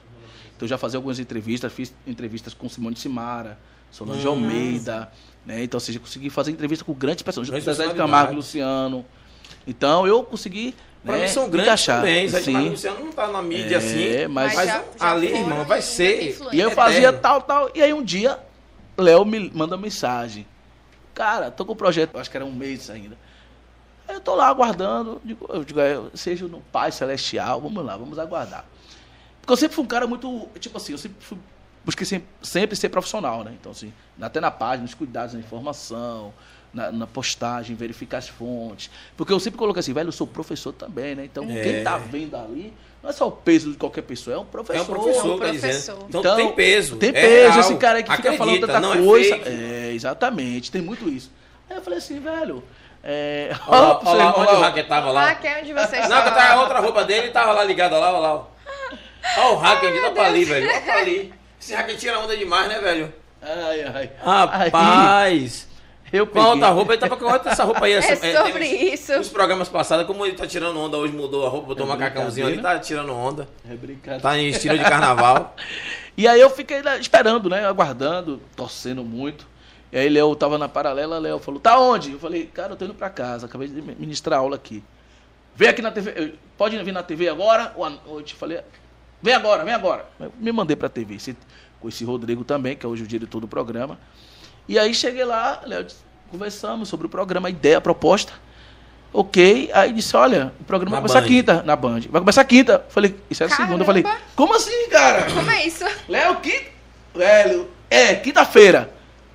Então 0.57 0.67
já 0.69 0.77
fazia 0.77 0.99
algumas 0.99 1.19
entrevistas, 1.19 1.73
fiz 1.73 1.95
entrevistas 2.07 2.53
com 2.53 2.69
Simone 2.69 2.97
Simara, 2.97 3.59
Solange 3.91 4.27
Hum. 4.27 4.31
Almeida, 4.33 5.11
né? 5.47 5.65
Então, 5.65 5.77
ou 5.79 5.81
seja, 5.81 5.99
consegui 5.99 6.31
fazer 6.31 6.51
entrevista 6.51 6.85
com 6.85 6.93
grandes 6.93 7.23
pessoas, 7.23 7.47
José 7.47 7.89
de. 7.89 7.95
Camargo 7.95 8.35
Luciano. 8.35 9.05
Então, 9.67 10.07
eu 10.07 10.23
consegui 10.23 10.75
Pra 11.05 11.17
né, 11.17 11.23
mim 11.23 11.29
são 11.29 11.49
grandes 11.49 11.67
encaixar. 11.67 12.01
também. 12.01 12.29
Sim. 12.29 12.45
Camargo 12.53 12.71
Luciano 12.71 13.01
não 13.07 13.13
tá 13.13 13.27
na 13.29 13.41
mídia 13.43 13.77
É, 13.77 13.79
assim. 13.79 14.27
mas- 14.29 14.55
Mas, 14.55 14.67
já- 14.69 14.85
já 14.99 15.11
ali, 15.13 15.27
irmão, 15.29 15.65
vai 15.65 15.81
ser. 15.81 16.23
E 16.53 16.61
eu 16.61 16.69
eterno. 16.69 16.71
fazia 16.75 17.13
tal, 17.13 17.41
tal. 17.41 17.71
E 17.75 17.81
aí 17.83 17.93
um 17.93 18.03
dia, 18.03 18.39
Léo 18.99 19.25
me 19.25 19.51
manda 19.55 19.77
mensagem. 19.79 20.47
Cara, 21.15 21.51
tô 21.51 21.65
com 21.65 21.73
o 21.73 21.77
projeto, 21.77 22.19
acho 22.19 22.31
que 22.31 22.37
era 22.37 22.45
um 22.45 22.53
mês 22.53 22.91
ainda. 22.91 23.17
Aí 24.07 24.15
eu 24.15 24.21
tô 24.21 24.35
lá 24.35 24.49
aguardando. 24.49 25.21
Digo, 25.25 25.47
eu 25.49 25.65
digo, 25.65 25.81
é, 25.81 25.99
seja 26.15 26.47
no 26.47 26.61
Pai 26.61 26.93
Celestial, 26.93 27.61
vamos 27.61 27.85
lá, 27.85 27.97
vamos 27.97 28.19
aguardar. 28.19 28.65
Porque 29.41 29.53
eu 29.53 29.57
sempre 29.57 29.75
fui 29.75 29.85
um 29.85 29.89
cara 29.89 30.07
muito. 30.07 30.49
Tipo 30.59 30.77
assim, 30.77 30.93
eu 30.93 30.99
sempre 30.99 31.25
fui. 31.25 31.39
Busquei 31.83 32.05
sempre, 32.05 32.29
sempre 32.43 32.77
ser 32.77 32.91
profissional, 32.91 33.43
né? 33.43 33.53
Então, 33.59 33.73
assim, 33.73 33.91
até 34.21 34.39
na 34.39 34.51
página, 34.51 34.83
nos 34.83 34.93
cuidados 34.93 35.33
da 35.33 35.41
informação, 35.41 36.31
na, 36.73 36.91
na 36.93 37.07
postagem, 37.07 37.75
verificar 37.77 38.18
as 38.18 38.29
fontes. 38.29 38.91
Porque 39.16 39.33
eu 39.33 39.41
sempre 39.41 39.59
coloquei 39.59 39.81
assim, 39.81 39.93
velho, 39.93 40.09
eu 40.09 40.12
sou 40.12 40.27
professor 40.27 40.73
também, 40.73 41.14
né? 41.14 41.25
Então, 41.25 41.45
É. 41.51 41.62
quem 41.62 41.83
tá 41.85 41.97
vendo 41.99 42.37
ali, 42.37 42.73
não 43.03 43.11
é 43.11 43.12
só 43.12 43.29
o 43.29 43.33
peso 43.33 43.71
de 43.73 43.77
qualquer 43.77 44.03
pessoa, 44.03 44.37
é 44.37 44.39
um 44.39 44.45
professor. 44.45 44.79
É 44.79 44.83
um 44.83 44.85
professor, 44.87 45.27
É 45.31 45.35
um 45.35 45.39
tá 45.39 45.45
professor. 45.49 45.99
Então, 46.09 46.21
Então, 46.21 46.37
tem 46.37 46.53
peso. 46.53 46.97
Tem 46.97 47.09
é 47.09 47.12
peso, 47.12 47.49
real. 47.55 47.61
esse 47.61 47.77
cara 47.77 47.99
aí 47.99 48.05
que 48.05 48.14
fica 48.16 48.33
falando 48.35 48.55
Acredita, 48.64 48.66
tanta 48.81 48.81
não 48.97 49.05
coisa. 49.05 49.35
É. 49.37 49.89
É, 49.89 49.93
exatamente, 49.95 50.71
tem 50.71 50.83
muito 50.83 51.09
isso. 51.09 51.31
Aí 51.68 51.77
eu 51.77 51.83
falei 51.83 51.99
assim, 51.99 52.21
velho. 52.21 52.62
É... 53.03 53.51
Olha 53.66 53.81
lá, 53.81 54.01
olha 54.05 54.18
lá 54.25 54.35
ó, 54.37 54.59
o 54.59 54.61
hacker 54.61 54.87
tava 54.87 55.11
lá. 55.11 55.27
Hacker, 55.31 55.59
onde 55.62 55.73
você 55.73 55.97
Não, 55.97 56.03
está? 56.03 56.23
que 56.23 56.31
tá 56.31 56.53
a 56.53 56.61
outra 56.61 56.81
roupa 56.81 57.03
dele 57.05 57.31
tava 57.31 57.53
lá 57.53 57.64
ligada 57.64 57.97
lá, 57.99 58.11
olha 58.11 58.18
lá. 58.18 58.35
ó. 58.35 58.45
Olha 59.39 59.51
o 59.53 59.57
hacker 59.57 59.89
ainda 59.89 60.03
tá 60.03 60.11
pra 60.11 60.27
ali, 60.27 60.45
velho. 60.45 60.68
Olha 60.68 60.81
pra 60.83 60.95
ali. 60.99 61.33
Esse 61.61 61.75
hacker 61.75 61.97
tira 61.97 62.18
onda 62.18 62.37
demais, 62.37 62.68
né, 62.68 62.79
velho? 62.81 63.12
Ai, 63.43 63.83
ai. 63.85 64.11
Rapaz. 64.23 65.66
Eu 66.13 66.27
Com 66.27 66.33
peguei. 66.33 66.49
a 66.49 66.53
outra 66.53 66.69
roupa, 66.71 66.93
ele 66.93 67.01
tava 67.01 67.17
com 67.17 67.25
outra 67.25 67.53
essa 67.53 67.65
roupa 67.65 67.85
aí. 67.87 67.93
Essa, 67.93 68.27
É 68.27 68.37
sobre 68.45 68.65
uns- 68.65 68.93
isso. 68.95 69.17
Nos 69.17 69.29
programas 69.29 69.69
passados, 69.69 70.07
como 70.07 70.27
ele 70.27 70.35
tá 70.37 70.47
tirando 70.47 70.79
onda, 70.79 70.97
hoje 70.97 71.13
mudou 71.13 71.47
a 71.47 71.49
roupa, 71.49 71.69
botou 71.69 71.85
É 71.85 71.87
um 71.87 71.93
macacãozinho 71.93 72.47
ali, 72.49 72.61
tá 72.61 72.79
tirando 72.79 73.13
onda. 73.15 73.49
É 73.69 73.75
brincadeira. 73.75 74.21
Tá 74.21 74.37
em 74.39 74.49
estilo 74.49 74.77
de 74.79 74.85
carnaval. 74.85 75.55
E 76.17 76.29
aí 76.29 76.39
eu 76.41 76.51
fiquei 76.51 76.83
lá 76.83 76.99
esperando, 76.99 77.49
né? 77.49 77.65
Aguardando, 77.65 78.43
torcendo 78.55 79.03
muito. 79.03 79.47
E 79.91 79.97
aí 79.97 80.07
Léo 80.09 80.35
tava 80.37 80.59
na 80.59 80.69
paralela, 80.69 81.19
Léo 81.19 81.39
falou, 81.39 81.59
tá 81.59 81.79
onde? 81.81 82.13
Eu 82.13 82.19
falei, 82.19 82.45
cara, 82.45 82.73
eu 82.73 82.77
tô 82.77 82.85
indo 82.85 82.93
pra 82.93 83.09
casa, 83.09 83.47
acabei 83.47 83.69
de 83.69 83.81
ministrar 83.81 84.41
aula 84.41 84.57
aqui. 84.57 84.85
Vem 85.57 85.69
aqui 85.69 85.81
na 85.81 85.91
TV, 85.91 86.13
eu- 86.17 86.33
pode 86.59 86.77
vir 86.83 86.93
na 86.93 87.03
TV 87.03 87.29
agora 87.29 87.73
ou 87.75 87.85
à 87.87 87.91
noite? 87.91 88.35
Eu 88.35 88.39
falei, 88.39 88.61
Vem 89.23 89.33
agora, 89.35 89.65
vem 89.65 89.73
agora. 89.73 90.05
Eu 90.19 90.31
me 90.39 90.51
mandei 90.53 90.77
pra 90.77 90.89
TV. 90.91 91.17
Com 91.79 91.89
esse 91.89 92.05
Rodrigo 92.05 92.45
também, 92.45 92.77
que 92.77 92.85
é 92.85 92.89
hoje 92.89 93.05
o 93.05 93.07
diretor 93.07 93.41
do 93.41 93.49
programa. 93.49 93.99
E 94.71 94.79
aí 94.79 94.95
cheguei 94.95 95.25
lá, 95.25 95.61
Léo, 95.66 95.85
conversamos 96.31 96.89
sobre 96.89 97.05
o 97.05 97.11
programa, 97.11 97.49
a 97.49 97.51
ideia, 97.51 97.79
a 97.79 97.81
proposta. 97.81 98.33
Ok. 99.12 99.68
Aí 99.75 99.93
disse, 99.93 100.16
olha, 100.16 100.53
o 100.61 100.64
programa 100.64 100.95
Na 100.95 101.01
vai 101.01 101.09
começar 101.09 101.21
Band. 101.23 101.27
quinta, 101.27 101.62
na 101.64 101.75
Band. 101.75 102.01
Vai 102.09 102.21
começar 102.21 102.45
quinta. 102.45 102.85
Falei, 102.89 103.16
isso 103.29 103.43
é 103.43 103.49
Caramba. 103.49 103.66
segunda. 103.66 103.83
Eu 103.83 103.87
falei, 103.87 104.05
como 104.37 104.55
assim, 104.55 104.89
cara? 104.89 105.25
Como 105.33 105.51
é 105.51 105.66
isso? 105.66 105.85
Léo, 106.09 106.37
quinta. 106.37 106.66
Velho, 107.12 107.68
é, 107.91 108.14
quinta-feira. 108.14 108.89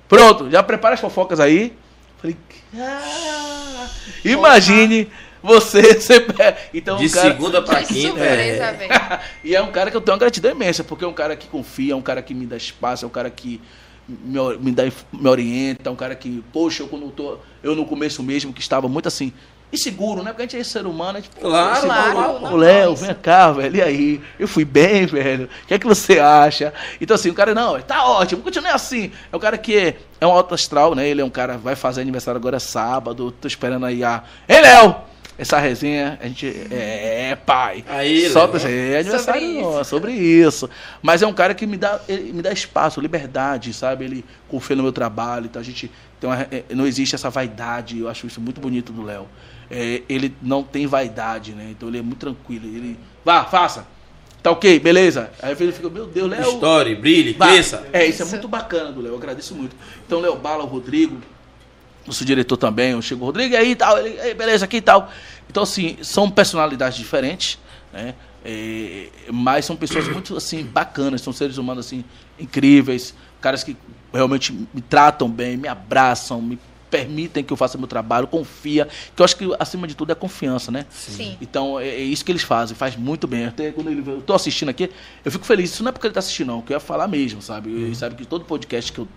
Pronto, 0.08 0.50
já 0.50 0.62
prepara 0.62 0.94
as 0.94 1.00
fofocas 1.00 1.38
aí. 1.38 1.76
Falei, 2.16 2.34
ah, 2.78 3.88
imagine 4.24 5.10
você, 5.42 5.82
você 6.00 6.18
pega- 6.20 6.56
Então, 6.72 6.96
De 6.96 7.08
o 7.08 7.10
cara, 7.12 7.28
segunda 7.30 7.60
pra 7.60 7.80
Que 7.84 7.92
quinta. 7.92 8.08
surpresa, 8.08 8.64
é. 8.64 8.72
velho. 8.72 9.20
e 9.44 9.54
é 9.54 9.60
um 9.60 9.70
cara 9.70 9.90
que 9.90 9.96
eu 9.98 10.00
tenho 10.00 10.14
uma 10.14 10.18
gratidão 10.20 10.50
imensa, 10.52 10.82
porque 10.82 11.04
é 11.04 11.08
um 11.08 11.12
cara 11.12 11.36
que 11.36 11.46
confia, 11.48 11.92
é 11.92 11.96
um 11.96 12.00
cara 12.00 12.22
que 12.22 12.32
me 12.32 12.46
dá 12.46 12.56
espaço, 12.56 13.04
é 13.04 13.08
um 13.08 13.10
cara 13.10 13.28
que 13.28 13.60
me, 14.08 14.38
me, 14.58 14.72
dá, 14.72 14.84
me 15.12 15.28
orienta, 15.28 15.88
é 15.88 15.92
um 15.92 15.96
cara 15.96 16.14
que, 16.14 16.42
poxa, 16.52 16.82
eu 16.82 16.88
quando 16.88 17.06
eu 17.06 17.10
tô. 17.10 17.38
Eu 17.62 17.74
no 17.74 17.84
começo 17.84 18.22
mesmo, 18.22 18.52
que 18.52 18.60
estava 18.60 18.88
muito 18.88 19.08
assim, 19.08 19.32
inseguro, 19.72 20.22
né? 20.22 20.30
Porque 20.30 20.42
a 20.42 20.44
gente 20.46 20.60
é 20.60 20.64
ser 20.64 20.86
humano, 20.86 21.18
a 21.18 21.20
gente. 21.20 21.30
Claro, 21.30 21.72
assim, 21.72 21.86
claro, 21.86 22.10
"Ô, 22.10 22.32
normal 22.32 22.52
Ô, 22.52 22.56
Léo, 22.56 22.94
isso." 22.94 23.04
vem 23.04 23.14
cá, 23.14 23.52
velho. 23.52 23.76
E 23.76 23.82
aí? 23.82 24.20
Eu 24.38 24.46
fui 24.46 24.64
bem, 24.64 25.06
velho. 25.06 25.48
O 25.64 25.66
que 25.66 25.74
é 25.74 25.78
que 25.78 25.86
você 25.86 26.18
acha? 26.18 26.72
Então, 27.00 27.14
assim, 27.14 27.30
o 27.30 27.34
cara, 27.34 27.54
não, 27.54 27.80
tá 27.80 28.04
ótimo, 28.04 28.42
continue 28.42 28.70
assim. 28.70 29.10
É 29.32 29.36
um 29.36 29.40
cara 29.40 29.58
que 29.58 29.76
é, 29.76 29.96
é 30.20 30.26
um 30.26 30.30
alto 30.30 30.54
astral, 30.54 30.94
né? 30.94 31.08
Ele 31.08 31.20
é 31.20 31.24
um 31.24 31.30
cara, 31.30 31.58
vai 31.58 31.74
fazer 31.74 32.00
aniversário 32.00 32.38
agora 32.38 32.60
sábado. 32.60 33.32
Tô 33.32 33.48
esperando 33.48 33.86
aí 33.86 34.04
a. 34.04 34.22
Ei, 34.48 34.60
Léo! 34.60 34.96
Essa 35.38 35.58
resenha, 35.58 36.18
a 36.20 36.26
gente. 36.26 36.46
É, 36.70 37.30
é 37.30 37.36
pai. 37.36 37.84
Aí, 37.88 38.30
Solta 38.30 38.56
Léo. 38.56 38.68
é 38.68 39.00
aniversário 39.00 39.40
Sobre 39.42 39.60
isso. 39.60 39.84
sobre 39.84 40.12
isso. 40.12 40.70
Mas 41.02 41.22
é 41.22 41.26
um 41.26 41.32
cara 41.32 41.54
que 41.54 41.66
me 41.66 41.76
dá, 41.76 42.00
me 42.08 42.40
dá 42.40 42.50
espaço, 42.52 43.00
liberdade, 43.00 43.72
sabe? 43.74 44.06
Ele 44.06 44.24
confia 44.48 44.74
no 44.74 44.82
meu 44.82 44.92
trabalho, 44.92 45.46
então 45.46 45.60
a 45.60 45.64
gente 45.64 45.90
tem 46.18 46.30
uma, 46.30 46.40
é, 46.50 46.64
não 46.70 46.86
existe 46.86 47.14
essa 47.14 47.28
vaidade. 47.28 47.98
Eu 47.98 48.08
acho 48.08 48.26
isso 48.26 48.40
muito 48.40 48.60
bonito 48.60 48.92
do 48.92 49.02
Léo. 49.02 49.26
É, 49.70 50.02
ele 50.08 50.34
não 50.40 50.62
tem 50.62 50.86
vaidade, 50.86 51.52
né? 51.52 51.68
Então 51.70 51.88
ele 51.88 51.98
é 51.98 52.02
muito 52.02 52.20
tranquilo. 52.20 52.64
Ele, 52.66 52.98
vá, 53.22 53.44
faça. 53.44 53.86
Tá 54.42 54.52
ok, 54.52 54.78
beleza. 54.78 55.30
Aí 55.42 55.56
ele 55.58 55.72
fica, 55.72 55.90
meu 55.90 56.06
Deus, 56.06 56.30
Léo. 56.30 56.52
Story, 56.52 56.94
brilhe, 56.94 57.34
cresça. 57.34 57.84
É, 57.92 58.06
isso, 58.06 58.22
é 58.22 58.26
muito 58.26 58.46
bacana 58.46 58.92
do 58.92 59.00
Léo, 59.00 59.12
eu 59.12 59.16
agradeço 59.18 59.54
muito. 59.54 59.74
Então, 60.06 60.20
Léo 60.20 60.36
Bala, 60.36 60.62
o 60.62 60.66
Rodrigo, 60.66 61.18
nosso 62.06 62.24
diretor 62.24 62.56
também, 62.56 62.92
eu 62.92 63.02
chego, 63.02 63.24
Rodrigo, 63.24 63.54
e 63.54 63.56
aí 63.56 63.74
tal, 63.76 63.98
ele, 63.98 64.18
"Ei, 64.20 64.34
beleza, 64.34 64.64
aqui 64.64 64.78
e 64.78 64.80
tal. 64.80 65.10
Então, 65.48 65.62
assim, 65.62 65.96
são 66.02 66.30
personalidades 66.30 66.98
diferentes, 66.98 67.58
né? 67.92 68.14
É, 68.44 69.08
mas 69.32 69.64
são 69.64 69.74
pessoas 69.74 70.06
muito, 70.08 70.36
assim, 70.36 70.62
bacanas, 70.64 71.20
são 71.20 71.32
seres 71.32 71.58
humanos, 71.58 71.86
assim, 71.86 72.04
incríveis, 72.38 73.14
caras 73.40 73.64
que 73.64 73.76
realmente 74.12 74.52
me 74.52 74.80
tratam 74.80 75.28
bem, 75.28 75.56
me 75.56 75.66
abraçam, 75.66 76.40
me 76.40 76.58
permitem 76.90 77.42
que 77.42 77.52
eu 77.52 77.56
faça 77.56 77.76
meu 77.76 77.86
trabalho, 77.86 78.26
confia, 78.26 78.88
que 79.14 79.20
eu 79.20 79.24
acho 79.24 79.36
que, 79.36 79.48
acima 79.58 79.86
de 79.86 79.94
tudo, 79.94 80.12
é 80.12 80.14
confiança, 80.14 80.70
né? 80.70 80.86
Sim. 80.90 81.36
Então 81.40 81.78
é, 81.78 81.88
é 81.88 82.02
isso 82.02 82.24
que 82.24 82.32
eles 82.32 82.42
fazem, 82.42 82.76
faz 82.76 82.96
muito 82.96 83.26
bem. 83.26 83.46
Até 83.46 83.72
quando 83.72 83.90
ele, 83.90 84.02
eu 84.06 84.22
tô 84.22 84.34
assistindo 84.34 84.68
aqui, 84.68 84.90
eu 85.24 85.32
fico 85.32 85.44
feliz. 85.44 85.70
Isso 85.72 85.82
não 85.82 85.90
é 85.90 85.92
porque 85.92 86.06
ele 86.06 86.14
tá 86.14 86.20
assistindo, 86.20 86.48
não, 86.48 86.62
que 86.62 86.72
eu 86.72 86.76
ia 86.76 86.80
falar 86.80 87.08
mesmo, 87.08 87.42
sabe? 87.42 87.70
Ele 87.70 87.94
sabe 87.94 88.14
que 88.14 88.24
todo 88.24 88.44
podcast 88.44 88.92
que 88.92 89.00
eu 89.00 89.08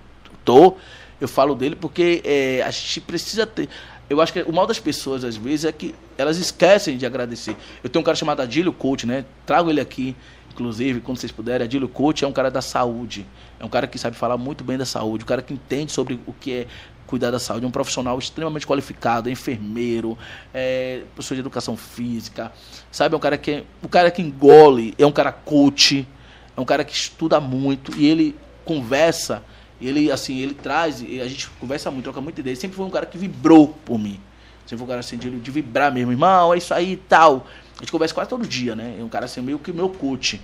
tô, 0.43 0.77
eu 1.19 1.27
falo 1.27 1.55
dele 1.55 1.75
porque 1.75 2.21
é, 2.23 2.61
a 2.63 2.71
gente 2.71 3.01
precisa 3.01 3.45
ter. 3.45 3.69
Eu 4.09 4.19
acho 4.21 4.33
que 4.33 4.41
o 4.41 4.51
mal 4.51 4.65
das 4.65 4.79
pessoas, 4.79 5.23
às 5.23 5.37
vezes, 5.37 5.65
é 5.65 5.71
que 5.71 5.93
elas 6.17 6.37
esquecem 6.37 6.97
de 6.97 7.05
agradecer. 7.05 7.55
Eu 7.83 7.89
tenho 7.89 8.01
um 8.01 8.05
cara 8.05 8.15
chamado 8.15 8.41
Adílio 8.41 8.73
Coach, 8.73 9.05
né? 9.05 9.23
Trago 9.45 9.69
ele 9.69 9.79
aqui, 9.79 10.15
inclusive, 10.51 10.99
quando 10.99 11.19
vocês 11.19 11.31
puderem. 11.31 11.65
Adílio 11.65 11.87
Coach 11.87 12.25
é 12.25 12.27
um 12.27 12.31
cara 12.31 12.49
da 12.49 12.61
saúde. 12.61 13.25
É 13.59 13.65
um 13.65 13.69
cara 13.69 13.85
que 13.85 13.99
sabe 13.99 14.15
falar 14.15 14.37
muito 14.37 14.63
bem 14.63 14.77
da 14.77 14.85
saúde, 14.85 15.23
um 15.23 15.27
cara 15.27 15.41
que 15.41 15.53
entende 15.53 15.91
sobre 15.91 16.19
o 16.25 16.33
que 16.33 16.53
é 16.53 16.67
cuidar 17.05 17.31
da 17.31 17.39
saúde, 17.39 17.65
é 17.65 17.67
um 17.67 17.71
profissional 17.71 18.19
extremamente 18.19 18.67
qualificado, 18.67 19.29
é 19.29 19.31
enfermeiro, 19.31 20.15
é 20.53 21.01
professor 21.15 21.33
de 21.33 21.39
educação 21.39 21.75
física, 21.75 22.51
sabe? 22.91 23.15
É 23.15 23.17
um 23.17 23.19
cara 23.19 23.35
que 23.35 23.51
é, 23.51 23.63
o 23.81 23.89
cara 23.89 24.11
que 24.11 24.21
engole, 24.21 24.93
é 24.97 25.05
um 25.05 25.11
cara 25.11 25.31
coach, 25.31 26.07
é 26.55 26.61
um 26.61 26.65
cara 26.65 26.83
que 26.83 26.93
estuda 26.93 27.39
muito 27.39 27.97
e 27.97 28.05
ele 28.05 28.35
conversa, 28.63 29.43
ele 29.87 30.11
assim, 30.11 30.39
ele 30.39 30.53
traz, 30.53 31.01
e 31.01 31.21
a 31.21 31.27
gente 31.27 31.49
conversa 31.59 31.89
muito, 31.89 32.03
troca 32.03 32.21
muita 32.21 32.41
ideia. 32.41 32.53
Ele 32.53 32.59
sempre 32.59 32.75
foi 32.75 32.85
um 32.85 32.89
cara 32.89 33.05
que 33.05 33.17
vibrou 33.17 33.69
por 33.85 33.97
mim. 33.97 34.19
Sempre 34.65 34.77
foi 34.77 34.85
um 34.85 34.89
cara 34.89 34.99
assim 34.99 35.17
de, 35.17 35.29
de 35.29 35.51
vibrar 35.51 35.91
mesmo, 35.93 36.11
irmão, 36.11 36.53
é 36.53 36.57
isso 36.57 36.73
aí 36.73 36.93
e 36.93 36.97
tal. 36.97 37.47
A 37.77 37.79
gente 37.79 37.91
conversa 37.91 38.13
quase 38.13 38.29
todo 38.29 38.45
dia, 38.45 38.75
né? 38.75 38.97
É 38.99 39.03
um 39.03 39.09
cara 39.09 39.25
assim 39.25 39.41
meio 39.41 39.57
que 39.57 39.71
meu 39.71 39.89
coach. 39.89 40.41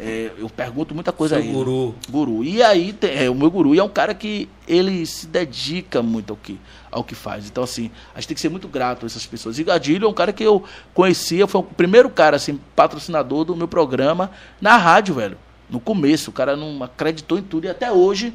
É, 0.00 0.30
eu 0.38 0.48
pergunto 0.48 0.94
muita 0.94 1.10
coisa 1.10 1.34
Seu 1.34 1.42
a 1.42 1.44
ele. 1.44 1.52
guru. 1.52 1.94
Guru. 2.08 2.44
E 2.44 2.62
aí, 2.62 2.92
tem, 2.92 3.24
é, 3.24 3.28
o 3.28 3.34
meu 3.34 3.50
guru 3.50 3.74
e 3.74 3.80
é 3.80 3.82
um 3.82 3.88
cara 3.88 4.14
que 4.14 4.48
ele 4.66 5.04
se 5.04 5.26
dedica 5.26 6.00
muito 6.00 6.32
ao 6.32 6.36
que, 6.36 6.58
ao 6.90 7.02
que 7.02 7.16
faz. 7.16 7.48
Então, 7.48 7.64
assim, 7.64 7.90
a 8.14 8.20
gente 8.20 8.28
tem 8.28 8.34
que 8.36 8.40
ser 8.40 8.48
muito 8.48 8.68
grato 8.68 9.04
a 9.04 9.06
essas 9.06 9.26
pessoas. 9.26 9.58
E 9.58 9.64
Gadilho 9.64 10.06
é 10.06 10.08
um 10.08 10.14
cara 10.14 10.32
que 10.32 10.44
eu 10.44 10.62
conhecia, 10.94 11.48
foi 11.48 11.60
o 11.60 11.64
primeiro 11.64 12.08
cara, 12.08 12.36
assim, 12.36 12.60
patrocinador 12.76 13.44
do 13.44 13.56
meu 13.56 13.66
programa 13.66 14.30
na 14.60 14.76
rádio, 14.76 15.16
velho. 15.16 15.36
No 15.68 15.80
começo, 15.80 16.30
o 16.30 16.32
cara 16.32 16.56
não 16.56 16.80
acreditou 16.82 17.36
em 17.36 17.42
tudo 17.42 17.64
e 17.64 17.68
até 17.68 17.90
hoje, 17.90 18.32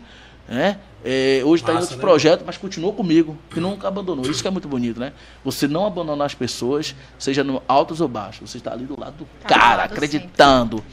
né? 0.48 0.80
É, 1.06 1.41
hoje 1.44 1.62
está 1.64 1.74
em 1.74 1.76
outros 1.76 1.96
né? 1.98 2.02
projetos, 2.02 2.46
mas 2.46 2.58
continuou 2.58 2.94
comigo, 2.94 3.38
que 3.50 3.60
nunca 3.60 3.88
abandonou. 3.89 4.26
Isso 4.30 4.41
que 4.41 4.48
é 4.48 4.52
muito 4.52 4.68
bonito, 4.70 5.00
né? 5.00 5.12
Você 5.44 5.68
não 5.68 5.86
abandonar 5.86 6.26
as 6.28 6.34
pessoas, 6.34 6.96
seja 7.20 7.44
no 7.44 7.62
altos 7.68 8.00
ou 8.00 8.08
baixos. 8.08 8.50
Você 8.50 8.58
está 8.58 8.72
ali 8.72 8.86
do 8.86 8.98
lado 8.98 9.18
do 9.18 9.26
Tá 9.41 9.50
cara, 9.50 9.76
lado 9.82 9.91
acreditando. 9.91 10.84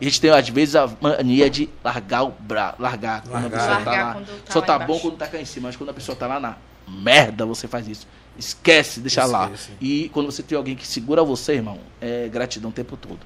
E 0.00 0.06
a 0.06 0.08
gente 0.08 0.20
tem, 0.20 0.30
às 0.30 0.48
vezes, 0.48 0.74
a 0.74 0.90
mania 1.00 1.48
de 1.48 1.68
largar 1.84 2.24
o 2.24 2.30
bra... 2.30 2.74
largar 2.78 3.22
quando 3.22 3.34
a 3.36 3.40
Largar. 3.42 3.50
pessoa 3.60 3.68
tá 3.84 3.90
Largar 3.90 4.06
lá. 4.16 4.20
tá 4.44 4.52
Só 4.52 4.58
lá 4.60 4.66
tá 4.66 4.78
bom 4.78 4.84
embaixo. 4.84 5.00
quando 5.02 5.16
tá 5.18 5.26
cá 5.28 5.40
em 5.40 5.44
cima, 5.44 5.68
mas 5.68 5.76
quando 5.76 5.90
a 5.90 5.94
pessoa 5.94 6.16
tá 6.16 6.26
lá 6.26 6.40
na 6.40 6.56
merda, 6.88 7.46
você 7.46 7.68
faz 7.68 7.86
isso. 7.86 8.08
Esquece, 8.36 8.98
deixa 9.00 9.24
lá. 9.26 9.44
Esquece. 9.46 9.70
E 9.80 10.08
quando 10.12 10.26
você 10.32 10.42
tem 10.42 10.56
alguém 10.58 10.74
que 10.74 10.86
segura 10.86 11.22
você, 11.22 11.52
irmão, 11.54 11.78
é 12.00 12.26
gratidão 12.28 12.70
o 12.70 12.72
tempo 12.72 12.96
todo. 12.96 13.20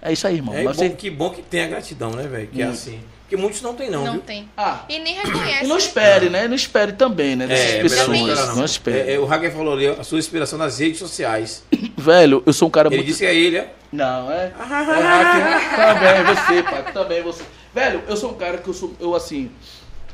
É 0.00 0.12
isso 0.12 0.26
aí, 0.26 0.36
irmão. 0.36 0.54
É 0.54 0.62
bom, 0.64 0.72
você- 0.72 0.88
que 0.90 1.10
bom 1.10 1.28
que 1.30 1.42
tem 1.42 1.64
a 1.64 1.66
gratidão, 1.66 2.12
né, 2.12 2.22
velho? 2.26 2.46
Que 2.48 2.62
é 2.62 2.66
assim. 2.66 3.00
Porque 3.30 3.40
muitos 3.40 3.62
não 3.62 3.74
tem, 3.76 3.88
não, 3.88 4.04
Não 4.04 4.12
viu? 4.14 4.22
tem. 4.22 4.48
Ah, 4.56 4.84
E 4.88 4.98
nem 4.98 5.14
reconhece. 5.14 5.64
e 5.64 5.68
não 5.68 5.78
espere, 5.78 6.28
né? 6.28 6.48
Não 6.48 6.56
espere 6.56 6.94
também, 6.94 7.36
né? 7.36 7.46
Dessas 7.46 7.74
É, 7.74 7.80
pessoas. 7.82 8.08
melhor 8.08 8.26
não 8.26 8.34
esperar, 8.34 8.56
Não 8.56 8.64
espere. 8.64 8.98
É, 9.08 9.14
é, 9.14 9.18
o 9.20 9.32
Hager 9.32 9.52
falou 9.52 9.72
ali, 9.72 9.86
a 9.86 10.02
sua 10.02 10.18
inspiração 10.18 10.58
nas 10.58 10.80
redes 10.80 10.98
sociais. 10.98 11.62
Velho, 11.96 12.42
eu 12.44 12.52
sou 12.52 12.66
um 12.66 12.70
cara 12.72 12.88
Ele 12.88 12.96
muito. 12.96 13.06
disse 13.06 13.20
que 13.20 13.26
é 13.26 13.32
ele, 13.32 13.60
ó. 13.60 13.64
Não, 13.92 14.32
é. 14.32 14.46
é 14.46 14.52
hacker. 14.58 15.76
também, 15.76 16.34
você, 16.34 16.62
pai. 16.64 16.92
Também 16.92 17.22
você. 17.22 17.44
Velho, 17.72 18.02
eu 18.08 18.16
sou 18.16 18.32
um 18.32 18.34
cara 18.34 18.58
que 18.58 18.66
eu 18.68 18.74
sou. 18.74 18.92
Eu 18.98 19.14
assim. 19.14 19.48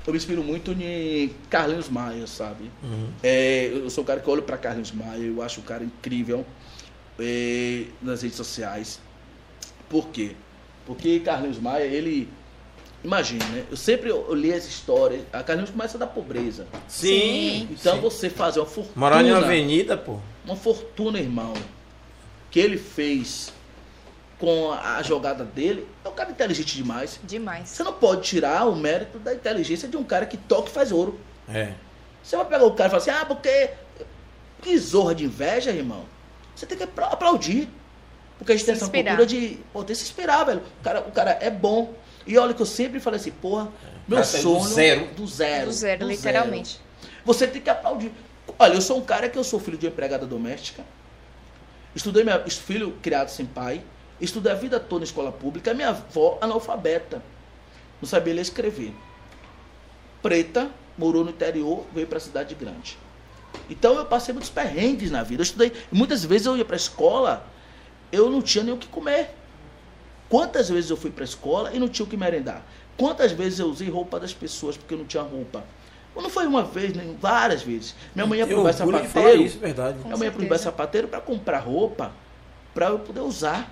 Eu 0.07 0.13
me 0.13 0.19
inspiro 0.19 0.45
muito 0.45 0.73
em 0.73 1.35
Carlinhos 1.49 1.89
Maia, 1.89 2.27
sabe? 2.27 2.71
É, 3.23 3.71
eu 3.73 3.89
sou 3.89 4.05
um 4.05 4.07
cara 4.07 4.21
que 4.21 4.29
olho 4.29 4.43
pra 4.43 4.59
Carlinhos 4.59 4.93
Maia, 4.93 5.23
eu 5.23 5.41
acho 5.43 5.61
o 5.61 5.63
cara 5.63 5.83
incrível 5.83 6.45
é, 7.19 7.85
nas 8.03 8.21
redes 8.21 8.37
sociais. 8.37 9.01
Por 9.89 10.09
quê? 10.09 10.33
Porque 10.85 11.19
Carlinhos 11.21 11.59
Maia, 11.59 11.85
ele. 11.85 12.29
Imagina, 13.05 13.45
né? 13.47 13.65
Eu 13.71 13.77
sempre 13.77 14.11
eu 14.11 14.35
li 14.35 14.53
as 14.53 14.67
histórias. 14.67 15.23
A 15.33 15.43
Carlinhos 15.43 15.71
começa 15.71 15.97
da 15.97 16.07
pobreza. 16.07 16.67
Sim. 16.89 17.69
Então 17.71 17.97
sim. 17.97 18.01
você 18.01 18.29
fazer 18.31 18.59
uma 18.61 18.67
fortuna. 18.67 18.95
Morar 18.97 19.25
em 19.25 19.31
uma 19.31 19.39
avenida, 19.39 19.97
pô. 19.97 20.19
Uma 20.45 20.57
fortuna, 20.57 21.19
irmão, 21.19 21.53
que 22.51 22.59
ele 22.59 22.77
fez 22.79 23.53
com 24.39 24.73
a 24.73 25.03
jogada 25.03 25.45
dele, 25.45 25.87
é 26.05 26.09
um 26.09 26.13
cara 26.13 26.31
inteligente 26.31 26.77
demais. 26.77 27.19
Demais. 27.25 27.69
Você 27.71 27.83
não 27.83 27.93
pode 27.93 28.23
tirar 28.23 28.67
o 28.69 28.75
mérito 28.77 29.19
da 29.19 29.33
inteligência 29.35 29.89
de 29.89 29.97
um 29.97 30.05
cara 30.05 30.27
que 30.27 30.37
toca 30.37 30.69
e 30.69 30.73
faz 30.73 30.93
ouro. 30.93 31.19
É. 31.49 31.73
Você 32.23 32.37
vai 32.37 32.45
pegar 32.45 32.65
o 32.65 32.73
cara 32.73 32.89
e 32.89 32.91
falar 32.91 33.03
assim, 33.03 33.11
ah, 33.11 33.25
porque. 33.25 33.71
Que 34.63 34.77
zorra 34.79 35.15
de 35.15 35.25
inveja, 35.25 35.71
irmão. 35.71 36.05
Você 36.55 36.67
tem 36.67 36.77
que 36.77 36.85
apla- 36.85 37.07
aplaudir. 37.09 37.69
Porque 38.39 38.53
a 38.53 38.55
gente 38.57 38.63
Se 38.63 38.67
tem 38.67 38.75
essa 38.75 38.85
inspirar. 38.85 39.17
cultura 39.17 39.27
de. 39.41 39.59
Pô, 39.73 39.79
tem 39.85 39.95
que 39.95 40.03
se 40.03 40.05
inspirar, 40.05 40.45
velho. 40.45 40.63
O 40.81 40.83
cara, 40.85 41.01
o 41.01 41.13
cara 41.13 41.39
é 41.41 41.51
bom. 41.51 41.95
E 42.27 42.37
olha 42.37 42.53
que 42.53 42.61
eu 42.63 42.67
sempre 42.67 42.99
falei 42.99 43.21
assim, 43.21 43.31
porra, 43.31 43.69
meu 44.09 44.19
cara 44.19 44.25
saiu 44.25 44.43
do 44.43 44.61
sonho. 44.61 44.75
zero. 44.75 45.07
Do 45.15 45.27
zero. 45.27 45.67
Do 45.67 45.73
zero, 45.73 46.01
do 46.01 46.09
literalmente. 46.09 46.81
você 47.25 47.47
tem 47.47 47.63
que 47.63 47.71
aplaudir. 47.71 48.11
Olha, 48.59 48.75
eu 48.75 48.81
sou 48.81 48.99
um 48.99 49.05
cara 49.05 49.29
que 49.29 49.39
eu 49.39 49.45
sou 49.45 49.61
filho 49.61 49.79
de 49.79 49.87
uma 49.87 49.93
empregada 49.93 50.27
doméstica. 50.27 50.85
Estudei 51.95 52.25
meu 52.25 52.49
filho 52.51 52.93
criado 53.03 53.29
sem 53.29 53.47
pai. 53.47 53.83
Estudei 54.21 54.53
a 54.53 54.55
vida 54.55 54.81
toda 54.81 55.05
em 55.05 55.07
escola 55.07 55.31
pública. 55.31 55.73
Minha 55.73 55.91
avó 55.91 56.39
analfabeta. 56.41 57.23
Não 58.01 58.09
sabia 58.09 58.35
ler 58.35 58.41
e 58.41 58.43
escrever. 58.43 58.95
Preta, 60.23 60.71
morou 60.99 61.25
no 61.25 61.31
interior, 61.31 61.87
veio 61.95 62.07
para 62.07 62.19
a 62.19 62.21
cidade 62.21 62.55
grande. 62.55 62.99
Então 63.71 63.95
eu 63.95 64.05
passei 64.05 64.33
muitos 64.33 64.51
perrengues 64.51 65.11
na 65.11 65.23
vida. 65.23 65.43
Eu 65.43 65.45
estudei. 65.45 65.73
Muitas 65.91 66.25
vezes 66.25 66.47
eu 66.47 66.57
ia 66.57 66.65
para 66.65 66.77
a 66.77 66.79
escola, 66.79 67.47
eu 68.11 68.31
não 68.31 68.43
tinha 68.43 68.65
nem 68.65 68.75
o 68.75 68.77
que 68.77 68.89
comer. 68.89 69.31
Quantas 70.29 70.69
vezes 70.69 70.91
eu 70.91 70.97
fui 70.97 71.11
para 71.11 71.23
a 71.23 71.27
escola 71.27 71.73
e 71.73 71.79
não 71.79 71.89
tinha 71.89 72.05
o 72.05 72.09
que 72.09 72.17
merendar? 72.17 72.63
Quantas 72.97 73.33
vezes 73.33 73.59
eu 73.59 73.67
usei 73.67 73.89
roupa 73.89 74.19
das 74.19 74.33
pessoas 74.33 74.77
porque 74.77 74.95
eu 74.95 74.99
não 74.99 75.05
tinha 75.05 75.23
roupa? 75.23 75.63
Não 76.17 76.31
foi 76.31 76.47
uma 76.47 76.63
vez, 76.65 76.95
nem 76.95 77.15
várias 77.15 77.63
vezes. 77.63 77.95
Minha 78.15 78.27
mãe 78.27 78.39
ia 78.39 78.47
pro 78.47 78.63
bairro 78.63 78.73
de 78.73 78.79
falar 78.85 79.05
sapateiro. 79.07 79.43
isso, 79.43 79.59
verdade. 79.59 79.99
Com 79.99 80.05
Minha 80.09 80.17
mãe 80.17 80.27
ia 80.27 80.33
pro 80.33 80.41
certeza. 80.41 80.49
bairro 80.49 80.63
sapateiro 80.65 81.09
para 81.09 81.21
comprar 81.21 81.59
roupa 81.59 82.11
para 82.75 82.87
eu 82.87 82.99
poder 82.99 83.21
usar. 83.21 83.71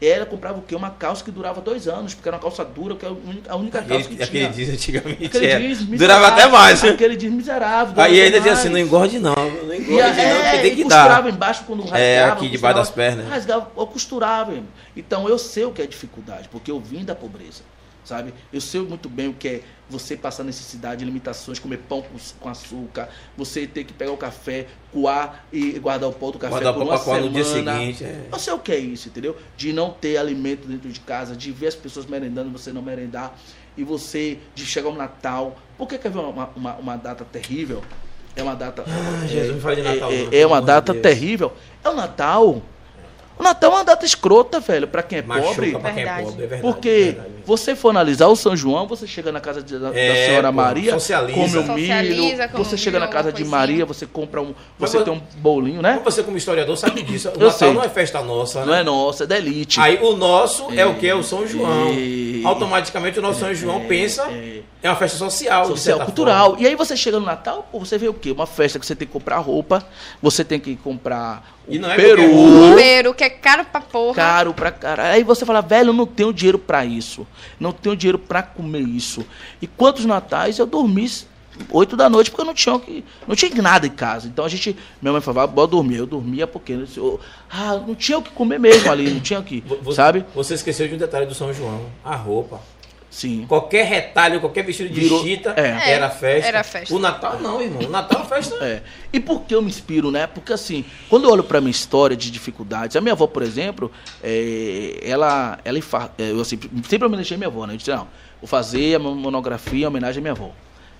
Ela 0.00 0.24
comprava 0.26 0.58
o 0.58 0.62
quê? 0.62 0.74
Uma 0.76 0.90
calça 0.90 1.24
que 1.24 1.30
durava 1.30 1.60
dois 1.60 1.88
anos, 1.88 2.14
porque 2.14 2.28
era 2.28 2.36
uma 2.36 2.42
calça 2.42 2.64
dura, 2.64 2.94
que 2.94 3.04
é 3.04 3.08
a 3.48 3.56
única, 3.56 3.82
calça 3.82 4.04
Aquele, 4.04 4.16
que 4.16 4.22
aquele 4.22 4.38
tinha. 4.46 4.50
diz 4.52 4.68
antigamente 4.74 5.26
Aquele 5.26 5.46
era. 5.46 5.60
jeans 5.60 5.78
Durava 5.82 6.26
até 6.28 6.46
mais. 6.46 6.84
Aquele 6.84 7.16
diz 7.16 7.32
miserável. 7.32 8.00
Aí 8.02 8.20
ainda 8.20 8.38
dizia 8.38 8.52
assim, 8.52 8.68
não 8.68 8.78
engorde 8.78 9.18
não, 9.18 9.34
não 9.34 9.74
engorde 9.74 9.92
E, 9.92 9.96
não, 9.96 10.00
é, 10.44 10.58
tem 10.62 10.76
que 10.76 10.82
costurava 10.84 11.22
dar. 11.22 11.30
embaixo 11.36 11.64
quando 11.66 11.80
rasgava. 11.80 11.98
É, 12.00 12.24
aqui 12.24 12.48
debaixo 12.48 12.78
costurava- 12.78 12.78
das 12.78 12.90
pernas. 12.90 13.28
Rasgava, 13.28 13.70
eu 13.76 13.86
costurava. 13.86 14.54
Então 14.96 15.28
eu 15.28 15.36
sei 15.38 15.64
o 15.64 15.72
que 15.72 15.82
é 15.82 15.86
dificuldade, 15.86 16.48
porque 16.48 16.70
eu 16.70 16.78
vim 16.78 17.04
da 17.04 17.14
pobreza, 17.14 17.62
sabe? 18.08 18.32
Eu 18.52 18.60
sei 18.60 18.80
muito 18.80 19.08
bem 19.08 19.28
o 19.28 19.34
que 19.34 19.48
é 19.48 19.62
você 19.88 20.16
passar 20.16 20.44
necessidade, 20.44 21.04
limitações, 21.04 21.58
comer 21.58 21.78
pão 21.88 22.04
com, 22.40 22.48
açúcar, 22.48 23.08
você 23.36 23.66
ter 23.66 23.84
que 23.84 23.92
pegar 23.92 24.12
o 24.12 24.16
café, 24.16 24.66
coar 24.92 25.44
e 25.52 25.78
guardar 25.78 26.08
o 26.08 26.12
pó 26.12 26.30
do 26.30 26.38
café 26.38 26.50
Guardar 26.50 26.74
por 26.74 26.82
uma 26.82 26.98
coar 26.98 27.20
no 27.20 27.30
dia 27.30 27.44
semana. 27.44 27.78
seguinte. 27.78 28.04
é. 28.04 28.26
Eu 28.32 28.38
sei 28.38 28.52
o 28.52 28.58
que 28.58 28.72
é 28.72 28.78
isso, 28.78 29.08
entendeu? 29.08 29.36
De 29.56 29.72
não 29.72 29.90
ter 29.90 30.16
alimento 30.16 30.66
dentro 30.66 30.90
de 30.90 31.00
casa, 31.00 31.36
de 31.36 31.52
ver 31.52 31.68
as 31.68 31.74
pessoas 31.74 32.06
merendando, 32.06 32.50
você 32.50 32.72
não 32.72 32.82
merendar, 32.82 33.36
e 33.76 33.84
você, 33.84 34.38
de 34.54 34.66
chegar 34.66 34.88
o 34.88 34.94
Natal. 34.94 35.56
Por 35.76 35.86
que 35.86 35.98
quer 35.98 36.10
ver 36.10 36.18
uma, 36.18 36.50
uma, 36.56 36.74
uma 36.76 36.96
data 36.96 37.24
terrível? 37.24 37.82
É 38.34 38.42
uma 38.42 38.54
data. 38.54 38.84
Ah, 38.86 39.24
é, 39.24 39.28
Jesus, 39.28 39.62
de 39.62 39.82
Natal, 39.82 40.10
é, 40.12 40.40
é, 40.40 40.46
uma 40.46 40.62
data 40.62 40.92
Deus. 40.92 41.02
terrível. 41.02 41.52
É 41.82 41.88
o 41.88 41.94
Natal. 41.94 42.62
O 43.38 43.42
Natal 43.42 43.70
é 43.70 43.74
uma 43.76 43.84
data 43.84 44.04
escrota, 44.04 44.58
velho, 44.58 44.88
pra 44.88 45.02
quem 45.02 45.20
é 45.20 45.22
Machuca 45.22 45.48
pobre. 45.54 45.70
pra 45.78 45.90
quem 45.92 46.02
é 46.04 46.22
pobre, 46.22 46.44
é 46.44 46.46
verdade. 46.48 46.62
Porque 46.62 46.88
é 46.88 47.02
verdade. 47.12 47.28
você 47.46 47.76
for 47.76 47.90
analisar 47.90 48.26
o 48.26 48.34
São 48.34 48.56
João, 48.56 48.86
você 48.88 49.06
chega 49.06 49.30
na 49.30 49.38
casa 49.40 49.62
de- 49.62 49.78
da, 49.78 49.90
da 49.90 49.98
É, 49.98 50.26
senhora 50.26 50.48
pô, 50.48 50.56
Maria, 50.56 50.92
socializa. 50.94 51.32
come 51.38 51.46
o 51.46 51.66
Socializa, 51.66 52.14
milho, 52.22 52.48
come 52.50 52.64
você 52.64 52.74
um 52.74 52.78
chega 52.78 52.98
milho, 52.98 53.06
na 53.08 53.12
casa 53.12 53.28
de 53.30 53.36
coisinha. 53.42 53.56
Maria, 53.58 53.86
você 53.86 54.06
compra 54.06 54.42
um, 54.42 54.52
Mas 54.78 54.90
você 54.90 54.98
vo- 54.98 55.04
tem 55.04 55.12
um 55.14 55.20
bolinho, 55.36 55.80
né? 55.80 56.00
Você 56.04 56.22
como 56.24 56.36
historiador 56.36 56.76
sabe 56.76 57.00
disso. 57.02 57.28
O 57.28 57.32
Eu 57.34 57.38
Natal 57.38 57.52
sei. 57.52 57.72
não 57.74 57.82
é 57.84 57.88
festa 57.88 58.20
nossa, 58.22 58.64
Não 58.64 58.72
né? 58.72 58.80
é 58.80 58.82
nossa, 58.84 59.22
é 59.22 59.26
da 59.28 59.38
elite. 59.38 59.78
Aí 59.80 59.98
o 60.02 60.16
nosso 60.16 60.66
é, 60.76 60.84
o 60.84 60.94
que? 60.96 61.06
É 61.08 61.14
o 61.14 61.22
São 61.22 61.46
João. 61.46 61.92
É. 62.42 62.46
Automaticamente 62.46 63.18
o 63.18 63.22
nosso 63.22 63.40
São 63.40 63.54
João 63.54 63.86
pensa 63.86 64.22
é. 64.30 64.62
é 64.82 64.88
uma 64.90 64.96
festa 64.96 65.18
social. 65.18 65.62
de 65.62 65.68
social, 65.68 65.96
certa 65.96 66.04
cultural. 66.04 66.50
forma. 66.50 66.62
E 66.62 66.66
aí 66.66 66.74
você 66.74 66.96
chega 66.96 67.18
no 67.18 67.26
Natal, 67.26 67.68
você 67.72 67.98
vê 67.98 68.08
o 68.08 68.14
quê? 68.14 68.30
Uma 68.30 68.46
festa 68.46 68.78
que 68.78 68.86
você 68.86 68.94
tem 68.94 69.06
que 69.06 69.12
comprar 69.12 69.38
roupa, 69.38 69.86
você 70.22 70.44
tem 70.44 70.58
que 70.60 70.76
comprar 70.76 71.58
o 71.66 71.72
E 71.74 71.78
não 71.78 71.90
é 71.90 71.96
peru. 71.96 72.74
Peru, 72.76 73.14
que 73.14 73.24
é 73.24 73.30
caro 73.30 73.64
pra 73.64 73.80
porra. 73.80 74.14
caro 74.14 74.54
pra 74.54 74.70
caralho. 74.70 75.12
Aí 75.14 75.22
você 75.24 75.44
fala, 75.44 75.60
velho, 75.60 75.90
eu 75.90 75.94
não 75.94 76.06
tenho 76.06 76.32
dinheiro 76.32 76.58
pra 76.58 76.84
isso. 76.84 77.26
Não 77.58 77.72
tenho 77.72 77.96
dinheiro 77.96 78.18
pra 78.18 78.42
comer 78.42 78.80
isso. 78.80 79.24
E 79.60 79.66
quantos 79.66 80.04
natais 80.04 80.58
eu 80.58 80.66
dormi 80.66 81.08
oito 81.70 81.96
da 81.96 82.08
noite 82.08 82.30
porque 82.30 82.42
eu 82.42 82.46
não 82.46 82.54
tinha 82.54 82.74
o 82.74 82.80
que, 82.80 83.04
não 83.26 83.34
tinha 83.36 83.50
nada 83.62 83.86
em 83.86 83.90
casa. 83.90 84.26
Então 84.28 84.44
a 84.44 84.48
gente, 84.48 84.76
minha 85.00 85.12
mãe 85.12 85.20
falava, 85.20 85.46
bora 85.46 85.66
dormir. 85.68 85.96
Eu 85.96 86.06
dormia 86.06 86.46
porque 86.46 86.78
eu, 86.96 87.20
ah, 87.50 87.74
não 87.86 87.94
tinha 87.94 88.18
o 88.18 88.22
que 88.22 88.30
comer 88.30 88.58
mesmo 88.58 88.90
ali, 88.90 89.10
não 89.10 89.20
tinha 89.20 89.38
o 89.40 89.42
que, 89.42 89.60
Vo- 89.60 89.76
Você, 89.82 89.96
sabe? 89.96 90.24
Você 90.34 90.54
esqueceu 90.54 90.88
de 90.88 90.94
um 90.94 90.98
detalhe 90.98 91.26
do 91.26 91.34
São 91.34 91.52
João. 91.52 91.82
A 92.04 92.14
roupa. 92.16 92.60
Sim. 93.10 93.46
Qualquer 93.48 93.86
retalho, 93.86 94.38
qualquer 94.38 94.62
vestido 94.66 94.90
de 94.90 95.00
Virou- 95.00 95.22
chita 95.22 95.54
é. 95.56 95.92
era 95.92 96.10
festa. 96.10 96.46
Era 96.48 96.62
festa. 96.62 96.94
O 96.94 96.98
Natal 96.98 97.40
não, 97.40 97.60
irmão. 97.60 97.82
O 97.82 97.88
Natal 97.88 98.20
é 98.20 98.24
festa. 98.26 98.54
É. 98.62 98.82
E 99.10 99.18
por 99.18 99.40
que 99.44 99.54
eu 99.54 99.62
me 99.62 99.68
inspiro, 99.68 100.10
né? 100.10 100.26
Porque 100.26 100.52
assim, 100.52 100.84
quando 101.08 101.24
eu 101.24 101.30
olho 101.32 101.42
pra 101.42 101.58
minha 101.58 101.70
história 101.70 102.14
de 102.14 102.30
dificuldades, 102.30 102.96
a 102.96 103.00
minha 103.00 103.14
avó, 103.14 103.26
por 103.26 103.42
exemplo, 103.42 103.90
é, 104.22 104.98
ela, 105.02 105.58
ela 105.64 105.78
é, 106.18 106.30
eu 106.32 106.44
sempre, 106.44 106.70
sempre 106.86 107.06
homenageei 107.06 107.38
minha 107.38 107.48
avó, 107.48 107.66
né? 107.66 107.72
Eu 107.72 107.78
disse, 107.78 107.90
não, 107.90 108.06
vou 108.42 108.46
fazer 108.46 108.96
a 108.96 108.98
monografia 108.98 109.84
em 109.84 109.86
homenagem 109.86 110.18
à 110.18 110.22
minha 110.22 110.32
avó. 110.32 110.50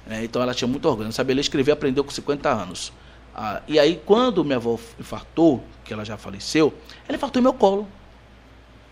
Né? 0.08 0.24
então 0.24 0.42
ela 0.42 0.54
tinha 0.54 0.66
muito 0.66 0.88
orgulho, 0.88 1.04
não 1.04 1.12
sabia 1.12 1.34
ler 1.34 1.42
escrever, 1.42 1.72
aprendeu 1.72 2.02
com 2.02 2.10
50 2.10 2.48
anos. 2.48 2.92
Ah, 3.34 3.62
e 3.68 3.78
aí, 3.78 4.02
quando 4.04 4.44
minha 4.44 4.56
avó 4.56 4.76
infartou, 4.98 5.62
que 5.84 5.92
ela 5.92 6.04
já 6.04 6.16
faleceu, 6.16 6.74
ela 7.06 7.16
infartou 7.16 7.38
em 7.38 7.42
meu 7.44 7.52
colo. 7.52 7.86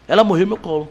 Ela 0.06 0.22
morreu 0.22 0.44
em 0.44 0.48
meu 0.48 0.56
colo. 0.56 0.88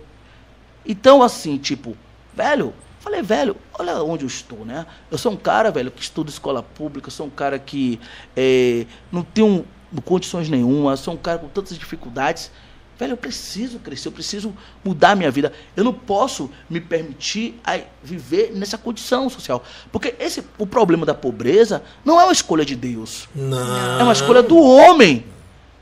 Então, 0.86 1.24
assim, 1.24 1.58
tipo, 1.58 1.96
velho, 2.34 2.74
falei, 3.00 3.22
velho, 3.22 3.56
olha 3.80 4.04
onde 4.04 4.26
eu 4.26 4.28
estou, 4.28 4.66
né? 4.66 4.86
Eu 5.10 5.18
sou 5.18 5.32
um 5.32 5.38
cara, 5.38 5.72
velho, 5.72 5.90
que 5.90 6.02
estuda 6.02 6.30
escola 6.30 6.62
pública, 6.62 7.10
sou 7.10 7.28
um 7.28 7.30
cara 7.30 7.58
que 7.58 7.98
eh, 8.36 8.86
não 9.12 9.24
tenho 9.24 9.66
condições 10.04 10.50
nenhuma, 10.50 10.98
sou 10.98 11.14
um 11.14 11.18
cara 11.18 11.40
com 11.40 11.48
tantas 11.48 11.78
dificuldades. 11.78 12.52
Velho, 12.98 13.12
eu 13.12 13.18
preciso 13.18 13.80
crescer, 13.80 14.08
eu 14.08 14.12
preciso 14.12 14.56
mudar 14.84 15.12
a 15.12 15.16
minha 15.16 15.30
vida. 15.30 15.52
Eu 15.76 15.84
não 15.84 15.94
posso 15.94 16.50
me 16.70 16.80
permitir 16.80 17.60
a 17.66 17.80
viver 18.02 18.52
nessa 18.56 18.78
condição 18.78 19.30
social. 19.30 19.64
Porque 19.92 20.16
esse, 20.18 20.44
o 20.58 20.66
problema 20.66 21.06
da 21.06 21.14
pobreza 21.14 21.84
não 22.06 22.20
é 22.20 22.24
uma 22.24 22.32
escolha 22.32 22.64
de 22.64 22.76
Deus. 22.76 23.28
Não. 23.36 24.00
É 24.00 24.04
uma 24.04 24.14
escolha 24.14 24.42
do 24.42 24.58
homem 24.58 25.26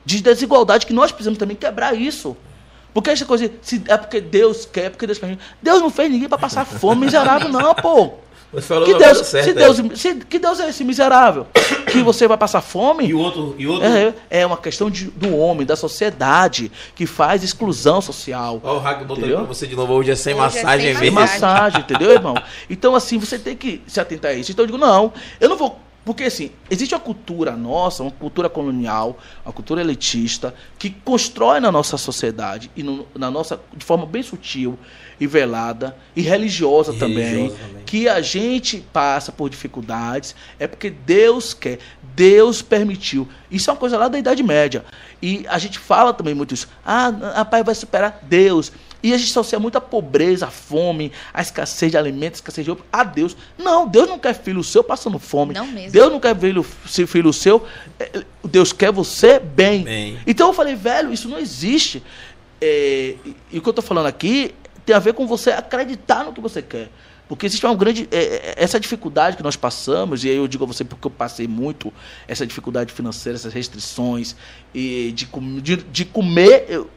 de 0.03 0.21
desigualdade 0.21 0.87
que 0.87 0.93
nós 0.93 1.11
precisamos 1.11 1.37
também 1.37 1.55
quebrar 1.55 1.95
isso. 1.95 2.35
Porque 2.93 3.11
essa 3.11 3.25
coisa, 3.25 3.49
se 3.61 3.83
é 3.87 3.97
porque 3.97 4.19
Deus 4.19 4.65
quer, 4.65 4.85
é 4.85 4.89
porque 4.89 5.05
Deus 5.05 5.19
quer. 5.19 5.37
Deus 5.61 5.81
não 5.81 5.89
fez 5.89 6.11
ninguém 6.11 6.29
para 6.29 6.37
passar 6.37 6.65
fome 6.65 7.05
miserável, 7.05 7.49
não, 7.49 7.73
pô. 7.75 8.13
Você 8.51 8.67
falou 8.67 8.85
Que 8.85 8.93
Deus, 8.93 9.17
certa, 9.25 9.43
se 9.43 9.49
é. 9.49 9.53
Deus, 9.53 9.99
se, 9.99 10.15
que 10.15 10.37
Deus 10.37 10.59
é 10.59 10.69
esse 10.69 10.83
miserável? 10.83 11.47
Que 11.93 12.03
você 12.03 12.27
vai 12.27 12.37
passar 12.37 12.61
fome? 12.61 13.05
E 13.05 13.13
o 13.13 13.19
outro. 13.19 13.55
E 13.57 13.67
outro 13.67 13.87
É, 13.87 14.13
é 14.29 14.45
uma 14.45 14.57
questão 14.57 14.89
de, 14.89 15.05
do 15.05 15.35
homem, 15.35 15.65
da 15.65 15.75
sociedade, 15.75 16.71
que 16.95 17.05
faz 17.05 17.43
exclusão 17.43 18.01
social. 18.01 18.59
Ó, 18.63 18.75
o 18.75 18.79
Hack 18.79 19.01
aí 19.01 19.05
pra 19.05 19.43
você 19.43 19.67
de 19.67 19.75
novo. 19.75 19.93
Hoje 19.93 20.11
é 20.11 20.15
sem 20.15 20.33
Hoje 20.33 20.41
é 20.41 20.45
massagem 20.45 20.85
sem 20.87 20.93
Tem 20.93 21.01
mesmo. 21.11 21.19
massagem. 21.19 21.41
massagem, 21.41 21.81
entendeu, 21.81 22.11
irmão? 22.11 22.35
Então, 22.69 22.95
assim, 22.95 23.17
você 23.17 23.37
tem 23.37 23.55
que 23.55 23.81
se 23.87 23.99
atentar 23.99 24.31
a 24.31 24.33
isso. 24.33 24.51
Então, 24.51 24.63
eu 24.63 24.67
digo, 24.67 24.77
não, 24.77 25.13
eu 25.39 25.49
não 25.49 25.57
vou. 25.57 25.79
Porque, 26.05 26.23
assim, 26.25 26.51
existe 26.69 26.93
uma 26.93 26.99
cultura 26.99 27.55
nossa, 27.55 28.03
uma 28.03 28.11
cultura 28.11 28.49
colonial, 28.49 29.17
uma 29.45 29.53
cultura 29.53 29.79
elitista, 29.81 30.53
que 30.77 30.89
constrói 30.89 31.61
na 31.61 31.71
nossa 31.71 31.97
sociedade 31.97 32.69
e 32.75 32.83
no- 32.83 33.07
na 33.15 33.31
nossa, 33.31 33.59
de 33.75 33.85
forma 33.85 34.05
bem 34.05 34.21
sutil 34.21 34.77
e 35.17 35.25
velada 35.25 35.95
e 36.15 36.21
religiosa, 36.21 36.91
E 36.91 36.97
também, 36.99 37.23
religiosa 37.23 37.55
também. 37.67 37.83
que 37.85 38.09
a 38.09 38.19
gente 38.21 38.83
passa 38.91 39.31
por 39.31 39.49
dificuldades 39.49 40.35
é 40.59 40.67
porque 40.67 40.89
Deus 40.89 41.53
quer, 41.53 41.79
Deus 42.15 42.61
permitiu. 42.61 43.25
Isso 43.49 43.69
é 43.69 43.73
uma 43.73 43.79
coisa 43.79 43.97
lá 43.97 44.09
da 44.09 44.19
Idade 44.19 44.43
Média. 44.43 44.83
E 45.21 45.45
a 45.47 45.57
gente 45.57 45.79
fala 45.79 46.13
também 46.13 46.33
muito 46.35 46.53
isso. 46.53 46.67
Ah, 46.85 47.13
rapaz, 47.35 47.65
vai 47.65 47.75
superar 47.75 48.19
Deus. 48.23 48.73
E 49.03 49.13
a 49.13 49.17
gente 49.17 49.31
associa 49.31 49.59
muito 49.59 49.77
a 49.77 49.81
pobreza, 49.81 50.47
a 50.47 50.49
fome, 50.49 51.11
a 51.33 51.41
escassez 51.41 51.91
de 51.91 51.97
alimentos, 51.97 52.37
a 52.37 52.41
escassez 52.41 52.63
de 52.63 52.71
roupa 52.71 52.85
a 52.91 53.03
Deus. 53.03 53.35
Não, 53.57 53.85
Deus 53.85 54.07
não 54.07 54.17
quer 54.17 54.33
filho 54.33 54.63
seu 54.63 54.81
passando 54.81 55.19
fome. 55.19 55.53
Não 55.53 55.67
mesmo. 55.67 55.91
Deus 55.91 56.09
não 56.11 56.19
quer 56.21 56.39
filho, 56.39 56.65
se 56.87 57.05
filho 57.05 57.33
seu. 57.33 57.65
eh, 57.99 58.23
Deus 58.45 58.71
quer 58.71 58.93
você 58.93 59.39
bem. 59.39 59.83
Bem. 59.83 60.17
Então 60.25 60.47
eu 60.47 60.53
falei, 60.53 60.73
velho, 60.73 61.11
isso 61.11 61.27
não 61.27 61.37
existe. 61.37 62.01
É, 62.61 63.15
e, 63.25 63.35
e 63.51 63.57
o 63.57 63.61
que 63.61 63.67
eu 63.67 63.71
estou 63.71 63.83
falando 63.83 64.05
aqui 64.05 64.55
tem 64.85 64.95
a 64.95 64.99
ver 64.99 65.13
com 65.13 65.27
você 65.27 65.51
acreditar 65.51 66.23
no 66.23 66.31
que 66.31 66.39
você 66.39 66.61
quer. 66.61 66.89
Porque 67.27 67.45
existe 67.45 67.65
uma 67.65 67.75
grande. 67.75 68.07
é, 68.11 68.17
é, 68.17 68.53
essa 68.57 68.79
dificuldade 68.79 69.35
que 69.35 69.43
nós 69.43 69.55
passamos, 69.55 70.23
e 70.23 70.29
aí 70.29 70.35
eu 70.37 70.47
digo 70.47 70.63
a 70.63 70.67
você 70.67 70.83
porque 70.83 71.07
eu 71.07 71.11
passei 71.11 71.47
muito 71.47 71.91
essa 72.27 72.45
dificuldade 72.47 72.93
financeira, 72.93 73.35
essas 73.37 73.53
restrições, 73.53 74.35
e 74.73 75.11
de, 75.13 75.27
de, 75.61 75.75
de 75.77 76.05
comer, 76.05 76.65
eu- 76.69 76.89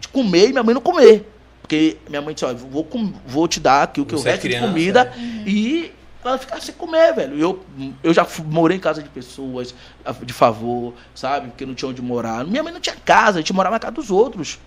de 0.00 0.08
comer 0.08 0.48
e 0.48 0.52
minha 0.52 0.62
mãe 0.62 0.74
não 0.74 0.82
comer. 0.82 1.30
Porque 1.64 1.96
minha 2.10 2.20
mãe 2.20 2.34
disse, 2.34 2.44
ó, 2.44 2.52
vou, 2.52 2.86
vou 3.26 3.48
te 3.48 3.58
dar 3.58 3.84
aqui 3.84 3.98
o 3.98 4.04
que 4.04 4.14
eu 4.14 4.18
Você 4.18 4.28
é 4.28 4.32
resto 4.32 4.42
de 4.42 4.48
criança, 4.48 4.66
comida 4.68 5.12
e 5.46 5.90
ela 6.22 6.36
ficar 6.36 6.60
sem 6.60 6.74
comer, 6.74 7.14
velho. 7.14 7.38
Eu, 7.40 7.64
eu 8.02 8.12
já 8.12 8.26
morei 8.44 8.76
em 8.76 8.80
casa 8.80 9.02
de 9.02 9.08
pessoas 9.08 9.74
de 10.22 10.32
favor, 10.34 10.92
sabe? 11.14 11.48
Porque 11.48 11.64
não 11.64 11.74
tinha 11.74 11.88
onde 11.88 12.02
morar. 12.02 12.44
Minha 12.44 12.62
mãe 12.62 12.70
não 12.70 12.80
tinha 12.80 12.94
casa, 13.02 13.38
a 13.38 13.40
gente 13.40 13.54
morava 13.54 13.76
na 13.76 13.80
casa 13.80 13.92
dos 13.94 14.10
outros. 14.10 14.58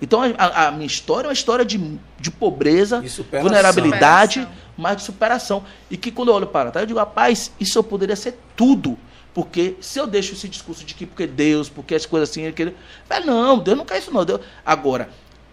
Então 0.00 0.20
a, 0.38 0.66
a- 0.68 0.70
minha 0.70 0.86
história 0.86 1.26
é 1.26 1.30
uma 1.30 1.32
história 1.34 1.64
de, 1.64 1.78
de 2.20 2.30
pobreza, 2.30 3.00
De 3.00 3.08
vulnerabilidade, 3.42 4.40
Superação. 4.42 4.62
mas 4.78 4.96
de 4.98 5.02
superação. 5.02 5.64
E 5.90 5.96
que 5.96 6.12
quando 6.12 6.28
eu 6.28 6.34
olho 6.36 6.46
para 6.46 6.70
trás, 6.70 6.84
eu 6.84 6.86
digo, 6.86 6.98
rapaz, 7.00 7.50
isso 7.58 7.76
eu 7.76 7.82
poderia 7.82 8.14
ser 8.14 8.38
tudo. 8.54 8.96
Porque 9.34 9.74
se 9.80 9.98
eu 9.98 10.06
deixo 10.06 10.32
esse 10.34 10.48
discurso 10.48 10.84
de 10.84 10.94
que 10.94 11.06
porque 11.06 11.26
Deus, 11.26 11.68
porque 11.68 11.94
as 11.94 12.06
coisas 12.06 12.30
assim, 12.30 12.42
ele 12.42 12.52
quer... 12.52 12.72
Velho, 13.08 13.26
não, 13.26 13.58
Deus 13.58 13.76
não 13.76 13.84
quer 13.84 13.98
isso 13.98 14.12
não. 14.12 14.24
Deus... 14.24 14.40
Agora, 14.64 15.08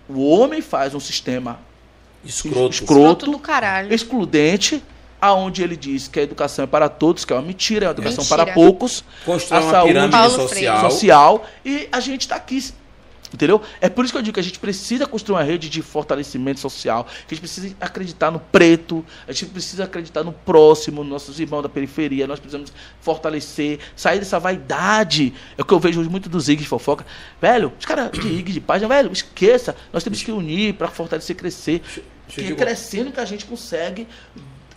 o 0.09 0.27
homem 0.29 0.61
faz 0.61 0.93
um 0.93 0.99
sistema 0.99 1.59
Escroto. 2.23 2.69
escroto, 2.73 3.25
Escroto 3.25 3.25
excludente, 3.93 4.83
aonde 5.21 5.63
ele 5.63 5.75
diz 5.77 6.07
que 6.07 6.19
a 6.19 6.23
educação 6.23 6.63
é 6.63 6.67
para 6.67 6.87
todos, 6.89 7.23
que 7.25 7.31
é 7.33 7.35
uma 7.35 7.41
mentira, 7.41 7.85
é 7.85 7.87
uma 7.89 7.93
educação 7.93 8.23
Mentira. 8.23 8.43
para 8.45 8.53
poucos, 8.53 9.03
Constrói 9.25 9.59
A 9.59 9.63
uma 9.63 9.71
saúde- 9.71 9.93
social. 10.31 10.91
Social, 10.91 11.45
e 11.65 11.87
a 11.91 11.99
gente 11.99 12.21
está 12.21 12.35
aqui. 12.35 12.73
Entendeu? 13.33 13.61
É 13.81 13.89
por 13.89 14.05
isso 14.05 14.13
que 14.13 14.17
eu 14.17 14.21
digo 14.21 14.35
que 14.35 14.39
a 14.39 14.43
gente 14.43 14.59
precisa 14.59 15.07
construir 15.07 15.37
uma 15.37 15.43
rede 15.43 15.67
de 15.67 15.81
fortalecimento 15.81 16.59
social, 16.59 17.05
que 17.05 17.33
a 17.33 17.35
gente 17.35 17.39
precisa 17.39 17.75
acreditar 17.81 18.29
no 18.29 18.39
preto, 18.39 19.03
a 19.27 19.31
gente 19.31 19.47
precisa 19.47 19.85
acreditar 19.85 20.23
no 20.23 20.31
próximo, 20.31 21.03
nos 21.03 21.11
nossos 21.11 21.39
irmãos 21.39 21.63
da 21.63 21.69
periferia, 21.69 22.27
nós 22.27 22.39
precisamos 22.39 22.71
fortalecer, 23.01 23.79
sair 23.95 24.19
dessa 24.19 24.39
vaidade. 24.39 25.33
É 25.57 25.61
o 25.61 25.65
que 25.65 25.73
eu 25.73 25.79
vejo 25.79 26.01
muito 26.09 26.29
dos 26.29 26.47
IG 26.47 26.61
de 26.61 26.67
fofoca. 26.67 27.05
Velho, 27.41 27.73
os 27.79 27.85
caras 27.85 28.11
de 28.11 28.27
IG 28.27 28.53
de 28.53 28.61
página, 28.61 28.87
velho, 28.87 29.11
esqueça, 29.11 29.75
nós 29.91 30.03
temos 30.03 30.21
que 30.21 30.31
unir 30.31 30.75
para 30.75 30.87
fortalecer, 30.89 31.35
crescer. 31.35 31.81
deixa 32.27 32.41
eu 32.41 32.45
Que 32.45 32.53
é 32.53 32.55
crescendo 32.55 33.11
que 33.11 33.19
a 33.19 33.25
gente 33.25 33.45
consegue, 33.45 34.07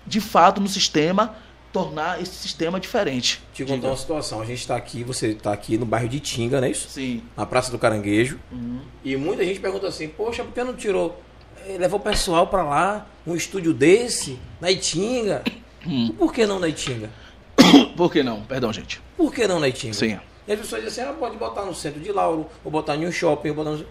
de 0.07 0.21
fato, 0.21 0.63
no 0.63 0.69
sistema, 0.69 1.37
tornar 1.77 2.21
esse 2.23 2.35
sistema 2.35 2.81
diferente. 2.81 3.43
Te 3.53 3.63
contar 3.65 3.75
Diga. 3.77 3.89
uma 3.89 3.97
situação. 3.97 4.41
A 4.41 4.45
gente 4.47 4.61
está 4.61 4.77
aqui, 4.77 5.05
você 5.05 5.29
está 5.29 5.53
aqui 5.53 5.77
no 5.77 5.85
bairro 5.85 6.09
de 6.09 6.21
Tinga, 6.21 6.61
não 6.61 6.67
é 6.67 6.71
isso? 6.71 6.89
Sim. 6.89 7.23
Na 7.37 7.45
Praça 7.45 7.71
do 7.71 7.79
Caranguejo. 7.79 8.39
Uhum. 8.51 8.81
E 9.05 9.17
muita 9.17 9.45
gente 9.45 9.61
pergunta 9.61 9.87
assim, 9.87 10.09
poxa, 10.09 10.43
por 10.43 10.53
que 10.55 10.65
não 10.65 10.75
tirou? 10.75 11.21
eh, 11.67 11.77
Levou 11.79 11.99
o 12.01 12.03
pessoal 12.03 12.47
para 12.47 12.63
lá, 12.63 13.07
um 13.27 13.35
estúdio 13.37 13.75
desse, 13.75 14.39
na 14.61 14.71
Itinga. 14.71 15.43
Hum. 15.87 16.15
Por 16.19 16.33
que 16.33 16.47
não 16.47 16.59
na 16.59 16.69
Itinga? 16.69 17.11
Por 17.97 18.11
que 18.13 18.23
não? 18.23 18.43
Perdão, 18.43 18.73
gente. 18.73 19.01
Por 19.17 19.33
que 19.33 19.47
não 19.47 19.59
na 19.61 19.69
Itinga? 19.69 19.95
Sim. 19.95 20.19
E 20.49 20.53
as 20.53 20.59
pessoas 20.61 20.83
dizem 20.85 21.05
assim, 21.05 21.13
ah, 21.13 21.19
pode 21.19 21.37
botar 21.37 21.65
no 21.65 21.75
centro 21.75 22.01
de 22.01 22.11
Lauro, 22.13 22.47
ou 22.65 22.71
botar 22.71 22.97
em 22.97 23.07
um 23.07 23.13
shopping, 23.13 23.49
ou 23.51 23.55
botar 23.55 23.71
no... 23.71 23.87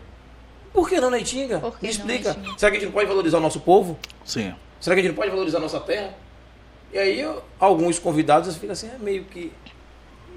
Por 0.73 0.89
que 0.89 0.99
não 0.99 1.09
na 1.09 1.17
Itinga? 1.19 1.59
Por 1.59 1.77
que 1.79 1.87
Me 1.87 1.93
não 1.97 2.05
na 2.05 2.13
explica. 2.13 2.31
Itinga? 2.39 2.57
Será 2.59 2.71
que 2.71 2.77
a 2.77 2.79
gente 2.79 2.85
não 2.87 2.93
pode 2.93 3.07
valorizar 3.07 3.37
o 3.37 3.41
nosso 3.41 3.59
povo? 3.59 3.97
Sim. 4.23 4.53
Será 4.79 4.95
que 4.95 4.99
a 4.99 5.03
gente 5.03 5.11
não 5.11 5.15
pode 5.17 5.31
valorizar 5.31 5.57
a 5.57 5.61
nossa 5.61 5.79
terra? 5.79 6.13
E 6.95 6.97
aí 6.97 7.19
eu- 7.19 7.43
alguns 7.59 7.99
convidados 7.99 8.55
ficam 8.55 8.71
assim, 8.71 8.87
é 8.87 8.97
meio 8.97 9.25
que. 9.25 9.51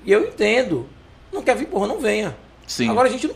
E 0.04 0.11
eu 0.11 0.26
entendo. 0.26 0.88
Não 1.32 1.40
quer 1.40 1.54
vir, 1.56 1.66
porra, 1.68 1.86
não 1.86 2.00
venha. 2.00 2.36
Sim. 2.66 2.88
Agora 2.90 3.09
a 3.09 3.12
gente 3.12 3.28
não. 3.28 3.34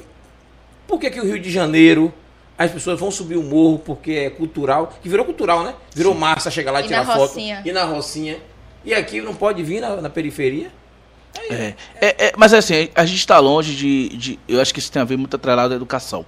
Por 0.88 0.98
que, 0.98 1.08
que 1.08 1.20
o 1.20 1.24
Rio 1.24 1.38
de 1.38 1.48
Janeiro 1.48 2.12
as 2.58 2.72
pessoas 2.72 2.98
vão 2.98 3.12
subir 3.12 3.36
o 3.36 3.42
morro 3.44 3.78
porque 3.78 4.10
é 4.10 4.28
cultural? 4.30 4.92
Que 5.00 5.08
virou 5.08 5.24
cultural, 5.24 5.62
né? 5.62 5.72
Virou 5.94 6.14
massa 6.16 6.50
chegar 6.50 6.72
lá 6.72 6.80
e 6.80 6.84
E 6.84 6.86
tirar 6.88 7.04
na 7.06 7.12
foto. 7.14 7.28
Rocinha. 7.28 7.62
E 7.64 7.70
na 7.70 7.84
Rocinha. 7.84 8.38
E 8.84 8.92
aqui 8.92 9.20
não 9.20 9.36
pode 9.36 9.62
vir 9.62 9.80
na, 9.80 10.00
na 10.00 10.10
periferia? 10.10 10.72
É, 11.48 11.74
é, 12.00 12.26
é, 12.26 12.32
mas 12.36 12.52
assim, 12.52 12.88
a 12.94 13.06
gente 13.06 13.18
está 13.20 13.38
longe 13.38 13.74
de, 13.76 14.08
de- 14.16 14.38
Eu 14.48 14.60
acho 14.60 14.74
que 14.74 14.80
isso 14.80 14.90
tem 14.90 15.00
a 15.00 15.04
ver 15.04 15.16
muito 15.16 15.36
atrelado 15.36 15.72
à 15.72 15.76
educação 15.76 16.26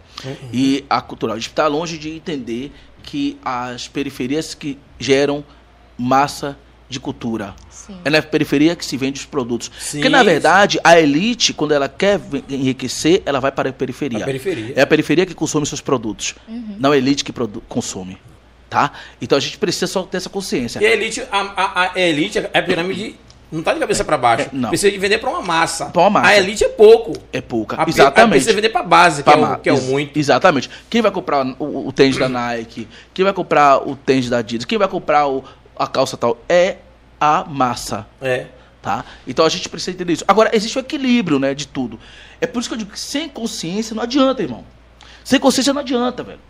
e 0.53 0.85
à 0.89 1.01
cultural. 1.03 1.35
A 1.35 1.39
gente 1.41 1.49
está 1.49 1.67
longe 1.67 1.99
de 1.99 2.09
entender 2.11 2.73
que 3.03 3.37
as 3.45 3.89
periferias 3.89 4.55
que 4.55 4.79
geram 4.99 5.45
massa 5.99 6.57
de 6.89 7.01
cultura. 7.01 7.55
Sim. 7.71 7.97
É 8.05 8.11
na 8.11 8.21
periferia 8.23 8.77
que 8.77 8.85
se 8.85 8.97
vende 8.97 9.19
os 9.21 9.27
produtos. 9.27 9.71
Sim, 9.79 9.99
Porque, 9.99 10.09
na 10.09 10.23
verdade, 10.23 10.79
a 10.85 10.99
elite, 11.01 11.53
quando 11.53 11.73
ela 11.73 11.89
quer 11.89 12.21
enriquecer, 12.49 13.23
ela 13.27 13.41
vai 13.41 13.51
para 13.53 13.71
a 13.71 13.73
periferia. 13.73 14.21
Na 14.21 14.25
periferia. 14.25 14.73
É 14.77 14.83
a 14.83 14.87
periferia 14.87 15.27
que 15.27 15.35
consome 15.35 15.67
seus 15.67 15.81
produtos. 15.81 16.35
Não 16.79 16.93
a 16.93 16.97
elite 16.97 17.25
que 17.25 17.33
produ- 17.33 17.63
consome. 17.69 18.19
Tá? 18.71 18.91
Então 19.21 19.37
a 19.39 19.41
gente 19.41 19.57
precisa 19.59 19.87
só 19.87 20.03
ter 20.03 20.17
essa 20.17 20.29
consciência. 20.29 20.81
E 20.81 20.87
a 20.87 20.91
elite, 20.93 21.23
a, 21.31 21.41
a- 21.41 21.93
a 21.95 22.01
elite, 22.01 22.39
a 22.39 22.63
pirâmide 22.63 23.17
não 23.53 23.63
tá 23.63 23.73
de 23.73 23.79
cabeça 23.79 24.05
para 24.05 24.17
baixo. 24.19 24.45
É, 24.47 24.49
não. 24.53 24.69
Precisa 24.71 24.91
de 24.91 24.99
vender 24.99 25.19
para 25.19 25.31
uma 25.31 25.43
massa. 25.43 25.87
Pra 25.87 26.03
uma 26.03 26.11
massa. 26.11 26.29
A 26.29 26.37
elite 26.39 26.65
é 26.65 26.69
pouco. 26.69 27.13
É 27.33 27.41
pouca. 27.41 27.81
A, 27.81 27.89
Exatamente. 27.89 28.31
Precisa 28.33 28.53
vender 28.53 28.71
para 28.71 28.83
base, 28.83 29.23
que, 29.23 29.31
Pra 29.31 29.39
é 29.41 29.45
o, 29.45 29.59
que 29.59 29.69
é 29.69 29.73
o 29.73 29.81
muito. 29.83 30.19
Exatamente. 30.19 30.69
Quem 30.91 31.01
vai 31.03 31.11
comprar 31.13 31.47
o, 31.59 31.87
o 31.89 31.93
tênis 31.93 32.17
da 32.17 32.29
Nike? 32.29 32.89
Quem 33.13 33.25
vai 33.25 33.33
comprar 33.33 33.79
o 33.87 33.95
tênis 33.95 34.29
da 34.29 34.39
Adidas? 34.39 34.65
Quem 34.65 34.77
vai 34.79 34.89
comprar 34.89 35.29
o- 35.29 35.45
a 35.77 35.87
calça 35.87 36.17
tal? 36.17 36.39
É 36.49 36.79
a 37.21 37.45
massa, 37.45 38.07
É. 38.21 38.47
tá? 38.83 39.05
Então 39.27 39.45
a 39.45 39.49
gente 39.49 39.69
precisa 39.69 39.93
entender 39.93 40.13
isso. 40.15 40.25
Agora, 40.29 40.51
existe 40.55 40.77
o 40.79 40.81
equilíbrio, 40.81 41.39
né, 41.39 41.55
de 41.55 41.67
tudo. 41.67 41.99
É 42.41 42.47
por 42.47 42.61
isso 42.61 42.69
que 42.69 42.75
eu 42.75 42.79
digo 42.79 42.91
que 42.93 43.01
sem 43.01 43.29
consciência 43.29 43.95
não 43.95 44.03
adianta, 44.03 44.43
irmão. 44.43 44.65
Sem 45.25 45.41
consciência 45.41 45.73
não 45.73 45.81
adianta, 45.81 46.23
velho. 46.23 46.41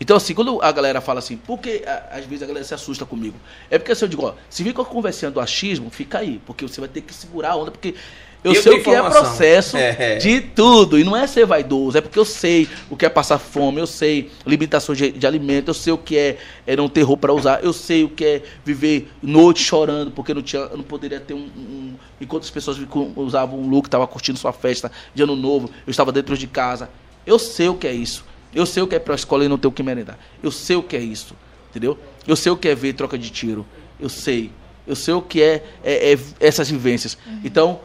Então, 0.00 0.16
assim, 0.16 0.34
quando 0.34 0.60
a 0.62 0.72
galera 0.72 1.00
fala 1.00 1.18
assim, 1.20 1.36
por 1.36 1.58
que 1.60 1.84
às 2.10 2.24
vezes 2.24 2.42
a 2.42 2.46
galera 2.46 2.64
se 2.64 2.74
assusta 2.74 3.04
comigo? 3.06 3.36
É 3.70 3.78
porque 3.78 3.92
assim, 3.92 4.04
eu 4.04 4.08
digo, 4.08 4.26
ó, 4.26 4.34
se 4.50 4.62
vir 4.62 4.72
com 4.72 4.82
a 4.82 4.84
conversinha 4.84 5.30
do 5.30 5.38
achismo, 5.40 5.90
fica 5.90 6.18
aí, 6.18 6.40
porque 6.44 6.66
você 6.66 6.80
vai 6.80 6.88
ter 6.88 7.02
que 7.02 7.14
segurar 7.14 7.50
a 7.52 7.56
onda, 7.56 7.70
porque 7.70 7.94
eu, 8.44 8.52
Eu 8.54 8.62
sei 8.62 8.72
o 8.72 8.82
que 8.82 8.90
é 8.90 8.94
informação. 8.94 9.22
processo 9.22 9.76
É. 9.76 10.16
de 10.16 10.40
tudo. 10.40 10.98
E 10.98 11.04
não 11.04 11.16
é 11.16 11.26
ser 11.26 11.46
vaidoso, 11.46 11.96
é 11.96 12.00
porque 12.00 12.18
eu 12.18 12.24
sei 12.24 12.68
o 12.90 12.96
que 12.96 13.06
é 13.06 13.08
passar 13.08 13.38
fome, 13.38 13.80
eu 13.80 13.86
sei 13.86 14.30
limitações 14.46 14.98
de, 14.98 15.12
de 15.12 15.26
alimento, 15.26 15.68
eu 15.68 15.74
sei 15.74 15.92
o 15.92 15.98
que 15.98 16.16
é, 16.16 16.38
é 16.66 16.74
não 16.76 16.88
ter 16.88 17.02
roupa 17.02 17.22
para 17.28 17.32
usar, 17.34 17.62
eu 17.64 17.72
sei 17.72 18.02
o 18.04 18.08
que 18.08 18.24
é 18.24 18.42
viver 18.64 19.08
noite 19.22 19.62
chorando, 19.62 20.10
porque 20.10 20.34
não, 20.34 20.42
tinha, 20.42 20.66
não 20.68 20.82
poderia 20.82 21.20
ter 21.20 21.34
um. 21.34 21.38
um- 21.56 21.94
enquanto 22.20 22.44
as 22.44 22.50
pessoas 22.50 22.78
usavam 23.16 23.58
um 23.60 23.68
look, 23.68 23.86
estavam 23.86 24.06
curtindo 24.06 24.38
sua 24.38 24.52
festa 24.52 24.90
de 25.14 25.22
ano 25.22 25.34
novo, 25.36 25.68
eu 25.86 25.90
estava 25.90 26.10
dentro 26.12 26.36
de 26.36 26.46
casa. 26.46 26.88
Eu 27.26 27.38
sei 27.38 27.68
o 27.68 27.74
que 27.74 27.86
é 27.86 27.92
isso. 27.92 28.24
Eu 28.54 28.66
sei 28.66 28.82
o 28.82 28.86
que 28.86 28.94
é 28.94 28.98
ir 28.98 29.00
pra 29.00 29.14
escola 29.14 29.44
e 29.44 29.48
não 29.48 29.56
ter 29.58 29.66
o 29.68 29.72
que 29.72 29.82
merendar. 29.82 30.18
Eu 30.42 30.50
sei 30.50 30.76
o 30.76 30.82
que 30.82 30.94
é 30.96 31.00
isso. 31.00 31.34
Entendeu? 31.70 31.96
Eu 32.26 32.36
sei 32.36 32.52
o 32.52 32.56
que 32.56 32.68
é 32.68 32.74
ver 32.74 32.92
troca 32.92 33.16
de 33.16 33.30
tiro. 33.30 33.64
Eu 33.98 34.08
sei. 34.08 34.50
Eu 34.86 34.94
sei 34.94 35.14
o 35.14 35.22
que 35.22 35.40
é, 35.42 35.64
é- 35.82 36.12
é 36.12 36.18
essas 36.40 36.68
vivências. 36.68 37.16
Então, 37.44 37.66
não 37.68 37.80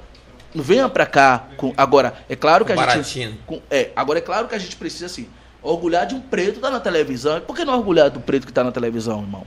venha 0.56 0.88
pra 0.90 1.06
cá 1.06 1.46
com. 1.58 1.74
Agora, 1.78 2.14
é 2.30 2.36
claro 2.36 2.66
que 2.66 2.72
a 2.72 2.76
Baratinho. 2.76 3.04
gente. 3.32 3.40
com- 3.46 3.62
é, 3.70 3.92
agora 3.96 4.20
é 4.20 4.22
claro 4.22 4.48
que 4.48 4.56
a 4.56 4.60
gente 4.60 4.76
precisa, 4.76 5.06
assim, 5.08 5.28
orgulhar 5.62 6.06
de 6.06 6.16
um 6.16 6.22
preto 6.22 6.56
que 6.56 6.60
tá 6.60 6.70
na 6.72 6.80
televisão. 6.80 7.42
Por 7.42 7.56
que 7.56 7.64
não 7.66 7.74
orgulhar 7.78 8.10
do 8.10 8.20
preto 8.20 8.46
que 8.48 8.54
tá 8.54 8.64
na 8.64 8.72
televisão, 8.72 9.22
irmão? 9.22 9.46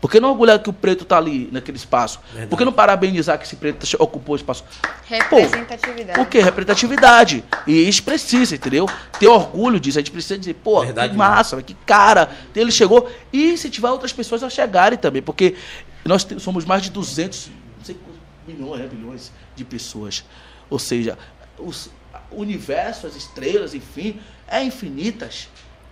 Por 0.00 0.10
que 0.10 0.18
não 0.18 0.30
orgulhar 0.30 0.58
que 0.58 0.70
o 0.70 0.72
preto 0.72 1.04
tá 1.04 1.18
ali, 1.18 1.50
naquele 1.52 1.76
espaço? 1.76 2.20
Verdade. 2.30 2.48
Por 2.48 2.56
que 2.56 2.64
não 2.64 2.72
parabenizar 2.72 3.38
que 3.38 3.44
esse 3.44 3.54
preto 3.54 3.86
ocupou 3.98 4.32
o 4.32 4.36
espaço? 4.36 4.64
Representatividade. 5.04 6.18
Por 6.18 6.26
quê? 6.26 6.40
Representatividade. 6.40 7.44
E 7.66 7.86
isso 7.86 8.02
precisa, 8.02 8.54
entendeu? 8.54 8.86
Ter 9.18 9.28
orgulho 9.28 9.78
disso. 9.78 9.98
A 9.98 10.00
gente 10.00 10.10
precisa 10.10 10.38
dizer, 10.38 10.54
pô, 10.54 10.80
Verdade 10.80 11.12
que 11.12 11.18
massa, 11.18 11.56
velho, 11.56 11.66
que 11.66 11.74
cara. 11.84 12.30
Ele 12.56 12.70
chegou. 12.72 13.10
E 13.32 13.52
incentivar 13.52 13.92
outras 13.92 14.10
pessoas 14.12 14.42
a 14.42 14.48
chegarem 14.48 14.98
também. 14.98 15.20
Porque 15.20 15.54
nós 16.02 16.26
somos 16.38 16.64
mais 16.64 16.82
de 16.82 16.90
200, 16.90 17.48
não 17.78 17.84
sei 17.84 17.94
quantos 17.94 18.19
milhões, 18.46 18.80
né, 18.80 18.88
bilhões 18.90 19.32
de 19.56 19.64
pessoas. 19.64 20.24
Ou 20.68 20.78
seja, 20.78 21.18
os- 21.58 21.90
o 22.30 22.40
universo, 22.40 23.06
as 23.06 23.16
estrelas, 23.16 23.74
enfim, 23.74 24.18
é 24.48 24.62
infinitas. 24.62 25.48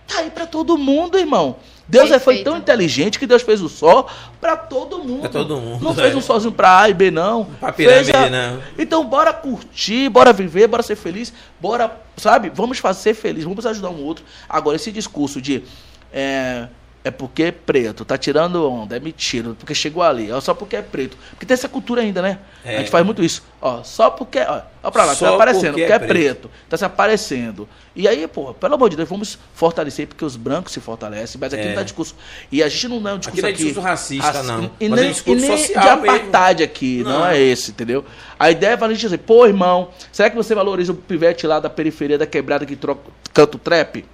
Tá 0.07 0.19
aí 0.21 0.31
pra 0.31 0.47
todo 0.47 0.75
mundo, 0.75 1.19
irmão. 1.19 1.57
Deus 1.87 2.09
é- 2.09 2.17
foi 2.17 2.35
Perfeito. 2.37 2.43
tão 2.45 2.57
inteligente 2.57 3.19
que 3.19 3.27
Deus 3.27 3.43
fez 3.43 3.61
o 3.61 3.69
sol 3.69 4.09
pra 4.41 4.57
todo 4.57 4.97
mundo. 5.03 5.21
Pra 5.21 5.29
todo 5.29 5.57
mundo, 5.57 5.83
Não 5.83 5.93
fez 5.93 6.13
é. 6.13 6.17
um 6.17 6.21
sozinho 6.21 6.51
pra 6.51 6.79
A 6.81 6.89
e 6.89 6.93
B, 6.95 7.11
não. 7.11 7.45
Pra 7.45 7.71
pirâmide, 7.71 8.11
Fez 8.11 8.15
a- 8.25 8.29
não. 8.29 8.59
então, 8.77 9.05
bora 9.05 9.31
curtir, 9.31 10.09
bora 10.09 10.33
viver, 10.33 10.67
bora 10.67 10.81
ser 10.81 10.95
feliz, 10.95 11.31
bora, 11.61 11.95
sabe? 12.17 12.49
Vamos 12.51 12.79
fazer 12.79 13.13
feliz, 13.13 13.43
vamos 13.43 13.65
ajudar 13.67 13.89
um 13.91 14.03
outro. 14.03 14.25
Agora, 14.47 14.75
esse 14.77 14.91
discurso 14.91 15.39
de 15.39 15.63
é, 16.11 16.67
é 17.09 17.11
porque 17.11 17.43
é 17.43 17.51
preto, 17.51 18.05
tá 18.05 18.17
tirando 18.17 18.69
onda, 18.71 18.95
é 18.95 18.99
mentira, 18.99 19.53
porque 19.57 19.75
chegou 19.75 20.01
ali, 20.01 20.31
ó, 20.31 20.39
só 20.39 20.53
porque 20.53 20.75
é 20.75 20.81
preto. 20.81 21.17
Porque 21.31 21.45
tem 21.45 21.53
essa 21.53 21.67
cultura 21.67 22.01
ainda, 22.01 22.21
né? 22.21 22.39
É. 22.63 22.75
A 22.75 22.79
gente 22.79 22.91
faz 22.91 23.05
muito 23.05 23.23
isso. 23.23 23.43
Ó, 23.61 23.83
só 23.83 24.09
porque. 24.09 24.39
Ó, 24.39 24.61
ó 24.83 24.91
pra 24.91 25.05
lá, 25.05 25.15
Só 25.15 25.27
tá 25.29 25.35
aparecendo, 25.35 25.73
porque 25.73 25.81
porque, 25.81 25.91
é 25.91 25.95
é 25.95 25.99
preto. 25.99 26.49
Tá 26.69 26.77
se 26.77 26.85
aparecendo. 26.85 27.67
E 27.95 28.07
aí, 28.07 28.27
pô, 28.27 28.53
pelo 28.53 28.75
amor 28.75 28.89
de 28.89 28.95
Deus, 28.95 29.09
vamos 29.09 29.37
fortalecer, 29.53 30.07
porque 30.07 30.23
os 30.23 30.35
brancos 30.35 30.71
se 30.71 30.79
fortalecem, 30.79 31.39
mas 31.41 31.53
aqui 31.53 31.63
É. 31.63 31.67
não 31.69 31.75
tá 31.75 31.83
discurso. 31.83 32.15
E 32.51 32.63
a 32.63 32.69
gente 32.69 32.87
não 32.87 33.07
é 33.09 33.13
um 33.13 33.17
discurso 33.17 33.29
Aqui 33.29 33.41
não 33.41 33.49
é 33.49 33.51
aqui. 33.51 33.63
discurso 33.63 33.87
racista, 33.87 34.43
não. 34.43 34.71
E 34.79 34.87
Mas 34.87 34.99
é 34.99 35.01
nem, 35.03 35.11
discurso 35.11 35.45
e 35.45 35.47
nem 35.49 35.57
social 35.57 35.83
de 35.83 35.89
apartheid 35.89 36.63
aqui, 36.63 37.03
não. 37.03 37.19
Não. 37.19 37.25
é 37.25 37.39
esse, 37.39 37.71
entendeu? 37.71 38.05
A 38.37 38.49
ideia 38.51 38.77
é 38.79 38.83
a 38.83 38.87
gente 38.89 39.01
dizer, 39.01 39.17
pô, 39.17 39.45
irmão, 39.45 39.89
será 40.11 40.29
que 40.29 40.35
você 40.35 40.55
valoriza 40.55 40.91
o 40.91 40.95
pivete 40.95 41.45
lá 41.45 41.59
da 41.59 41.69
periferia 41.69 42.17
da 42.17 42.25
quebrada 42.25 42.65
que 42.65 42.75
troca, 42.75 43.01
canta 43.33 43.57
o 43.57 43.59
trap? 43.59 44.05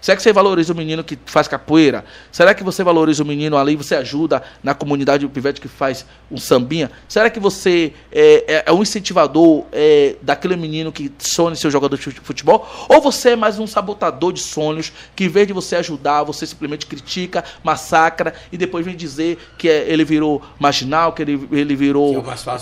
Será 0.00 0.16
que 0.16 0.22
você 0.22 0.32
valoriza 0.32 0.72
o 0.72 0.76
menino 0.76 1.04
que 1.04 1.18
faz 1.26 1.46
capoeira? 1.46 2.04
Será 2.32 2.54
que 2.54 2.64
você 2.64 2.82
valoriza 2.82 3.22
o 3.22 3.26
menino 3.26 3.56
ali 3.58 3.74
e 3.74 3.76
você 3.76 3.94
ajuda 3.94 4.42
na 4.62 4.72
comunidade 4.74 5.26
o 5.26 5.28
pivete 5.28 5.60
que 5.60 5.68
faz 5.68 6.06
um 6.30 6.38
sambinha? 6.38 6.90
Será 7.06 7.28
que 7.28 7.38
você 7.38 7.92
é, 8.10 8.44
é- 8.48 8.62
é 8.66 8.72
um 8.72 8.80
incentivador 8.82 9.64
é, 9.72 10.16
daquele 10.22 10.56
menino 10.56 10.90
que 10.90 11.12
sonha 11.18 11.52
em 11.52 11.56
ser 11.56 11.70
jogador 11.70 11.96
de 11.96 12.02
fute- 12.02 12.20
futebol? 12.22 12.66
Ou 12.88 13.00
você 13.02 13.30
é 13.30 13.36
mais 13.36 13.58
um 13.58 13.66
sabotador 13.66 14.32
de 14.32 14.40
sonhos 14.40 14.90
que, 15.14 15.24
em 15.24 15.28
vez 15.28 15.46
de 15.46 15.52
você 15.52 15.76
ajudar, 15.76 16.22
você 16.22 16.46
simplesmente 16.46 16.86
critica, 16.86 17.44
massacra 17.62 18.32
e 18.50 18.56
depois 18.56 18.86
vem 18.86 18.96
dizer 18.96 19.38
que 19.58 19.68
é- 19.68 19.84
ele 19.86 20.04
virou 20.04 20.40
marginal, 20.58 21.12
que 21.12 21.20
ele, 21.22 21.46
ele 21.52 21.76
virou. 21.76 22.14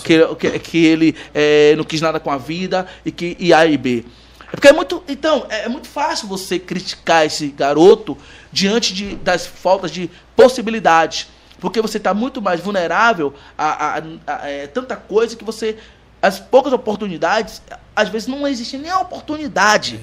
Que 0.03 0.13
é 0.15 0.27
que, 0.35 0.35
que, 0.51 0.59
que 0.59 0.85
ele 0.85 1.15
é, 1.33 1.73
não 1.77 1.83
quis 1.85 2.01
nada 2.01 2.19
com 2.19 2.29
a 2.31 2.37
vida 2.37 2.85
e 3.05 3.11
que 3.11 3.37
e 3.39 3.53
A 3.53 3.65
e 3.65 3.77
B. 3.77 4.03
É 4.51 4.55
porque 4.55 4.67
é 4.67 4.73
muito. 4.73 5.03
Então, 5.07 5.45
é, 5.49 5.65
é 5.65 5.69
muito 5.69 5.87
fácil 5.87 6.27
você 6.27 6.57
criticar 6.57 7.25
esse 7.25 7.47
garoto 7.49 8.17
diante 8.51 8.93
de, 8.93 9.15
das 9.17 9.45
faltas 9.45 9.91
de 9.91 10.09
possibilidades. 10.35 11.27
Porque 11.59 11.81
você 11.81 11.97
está 11.97 12.13
muito 12.13 12.41
mais 12.41 12.59
vulnerável 12.61 13.33
a, 13.57 13.97
a- 13.97 14.01
a- 14.27 14.47
é, 14.49 14.67
tanta 14.67 14.95
coisa 14.95 15.35
que 15.35 15.43
você. 15.43 15.77
As 16.21 16.37
poucas 16.39 16.73
oportunidades, 16.73 17.61
às 17.95 18.09
vezes 18.09 18.27
não 18.27 18.45
existe 18.47 18.77
nem 18.77 18.91
a 18.91 18.99
oportunidade. 18.99 19.99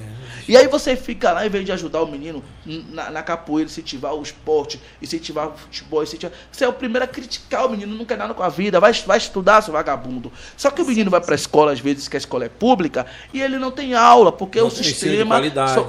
E 0.47 0.55
aí 0.55 0.67
você 0.67 0.95
fica 0.95 1.31
lá, 1.31 1.45
em 1.45 1.49
vez 1.49 1.65
de 1.65 1.71
ajudar 1.71 2.01
o 2.01 2.07
menino 2.07 2.43
na, 2.65 3.09
na 3.09 3.23
capoeira, 3.23 3.69
incentivar 3.69 4.13
o 4.13 4.21
esporte, 4.21 4.79
incentivar 5.01 5.47
o 5.49 5.57
futebol, 5.57 6.03
incentivar. 6.03 6.33
Você 6.51 6.63
é 6.65 6.67
o 6.67 6.73
primeiro 6.73 7.03
a 7.05 7.07
criticar 7.07 7.65
o 7.65 7.69
menino, 7.69 7.95
não 7.95 8.05
quer 8.05 8.17
nada 8.17 8.33
com 8.33 8.43
a 8.43 8.49
vida, 8.49 8.79
vai, 8.79 8.93
vai 8.93 9.17
estudar, 9.17 9.61
seu 9.61 9.73
vagabundo. 9.73 10.31
Só 10.55 10.69
que 10.71 10.81
o 10.81 10.85
menino 10.85 11.09
vai 11.11 11.19
para 11.21 11.33
a 11.33 11.35
escola, 11.35 11.71
às 11.71 11.79
vezes, 11.79 12.07
que 12.07 12.15
a 12.15 12.19
escola 12.19 12.45
é 12.45 12.49
pública, 12.49 13.05
e 13.33 13.41
ele 13.41 13.57
não 13.57 13.71
tem 13.71 13.93
aula, 13.93 14.31
porque 14.31 14.59
Não 14.59 14.67
o 14.67 14.71
sistema. 14.71 15.39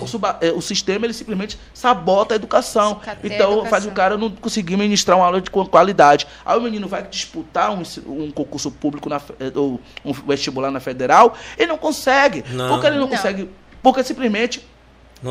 o, 0.01 0.07
suba- 0.07 0.39
é, 0.41 0.51
o 0.51 0.61
sistema 0.61 1.07
ele 1.07 1.15
simplesmente 1.15 1.59
sabota 1.73 2.35
a 2.35 2.37
educação. 2.37 2.95
Sucateia 2.95 3.33
a 3.33 3.35
Então 3.37 3.51
educação. 3.53 3.71
faz 3.71 3.87
o 3.87 3.91
cara 3.93 4.17
não 4.17 4.31
conseguir 4.31 4.77
ministrar 4.77 5.17
uma 5.17 5.27
aula 5.27 5.41
de 5.41 5.51
qualidade. 5.51 6.27
Aí 6.45 6.59
o 6.59 6.63
menino 6.63 6.89
vai 6.89 7.03
disputar 7.07 7.71
um, 7.73 7.83
um 8.07 8.31
concurso 8.31 8.71
público 8.71 9.09
na, 9.09 9.21
eh, 9.41 9.53
ou 9.55 9.81
um 10.05 10.13
vestibular 10.13 10.71
na 10.71 10.81
federal, 10.81 11.35
ele 11.57 11.69
não 11.69 11.79
consegue. 11.79 12.45
Não. 12.51 12.69
Porque 12.71 12.87
ele 12.87 12.97
não, 12.97 13.03
Não. 13.03 13.09
consegue. 13.09 13.49
Porque 13.93 14.05
simplesmente 14.05 14.67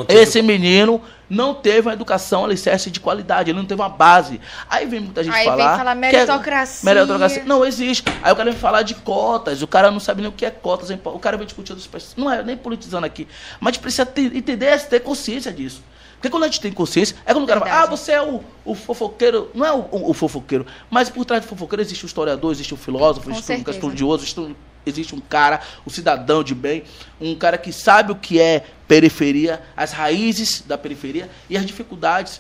Esse 0.10 0.42
menino 0.42 1.02
não 1.30 1.54
teve 1.54 1.88
uma 1.88 1.94
educação 1.94 2.44
alicerce 2.44 2.92
de 2.92 3.00
qualidade, 3.00 3.50
ele 3.52 3.58
não 3.58 3.66
teve 3.66 3.82
uma 3.82 3.88
base. 3.88 4.40
Aí 4.70 4.86
vem 4.86 5.00
muita 5.00 5.24
gente 5.24 5.34
Aí 5.34 5.46
vem 5.46 5.58
falar. 5.58 5.78
falar 5.78 5.94
que 5.96 6.02
meritocracia. 6.02 6.86
meritocracia. 6.94 7.44
Não 7.46 7.66
existe. 7.66 8.04
Aí 8.22 8.34
o 8.34 8.36
cara 8.36 8.52
vem 8.52 8.60
falar 8.60 8.82
de 8.82 8.96
cotas, 8.96 9.62
o 9.62 9.68
cara 9.68 9.90
não 9.90 10.00
sabe 10.02 10.22
nem 10.22 10.30
o 10.30 10.34
que 10.34 10.46
é 10.46 10.52
cotas. 10.52 10.90
O 10.90 11.20
cara 11.20 11.38
vem 11.38 11.46
discutir 11.46 11.72
outras 11.72 11.88
pessoas. 11.88 12.16
Não 12.18 12.30
é 12.30 12.44
nem 12.44 12.58
politizando 12.58 13.06
aqui. 13.06 13.28
Mas 13.62 13.70
a 13.70 13.72
gente 13.74 13.82
precisa 13.82 14.06
ter, 14.06 14.36
entender, 14.36 14.78
ter 14.88 15.00
consciência 15.00 15.54
disso. 15.54 15.82
Porque 16.16 16.30
quando 16.30 16.44
a 16.44 16.48
gente 16.48 16.60
tem 16.60 16.72
consciência, 16.74 17.16
é 17.26 17.32
quando 17.32 17.44
o 17.46 17.48
cara 17.48 17.60
fala, 17.62 17.84
ah, 17.84 17.86
você 17.86 18.12
é 18.12 18.22
o, 18.22 18.42
o 18.66 18.74
fofoqueiro. 18.76 19.52
Não 19.54 19.66
é 19.66 19.72
o, 19.72 19.86
o- 19.92 20.10
o 20.10 20.14
fofoqueiro, 20.14 20.66
mas 20.90 21.10
por 21.10 21.24
trás 21.24 21.44
do 21.44 21.48
fofoqueiro 21.48 21.82
existe 21.82 22.04
o 22.04 22.08
historiador, 22.08 22.52
existe 22.52 22.74
o 22.74 22.78
filósofo, 22.78 23.30
existe 23.30 23.44
um 23.44 23.56
certeza. 23.56 23.78
estudioso, 23.78 24.24
existe 24.24 24.40
um- 24.40 24.56
existe 24.90 25.14
um 25.16 25.20
cara, 25.20 25.60
um 25.86 25.90
cidadão 25.90 26.44
de 26.44 26.54
bem, 26.56 26.84
um 27.20 27.36
cara 27.36 27.58
que 27.58 27.72
sabe 27.72 28.12
o 28.12 28.16
que 28.16 28.40
é 28.40 28.66
periferia, 28.88 29.62
as 29.76 29.92
raízes 29.92 30.64
da 30.66 30.78
periferia 30.78 31.30
e 31.50 31.58
as 31.58 31.66
dificuldades. 31.66 32.40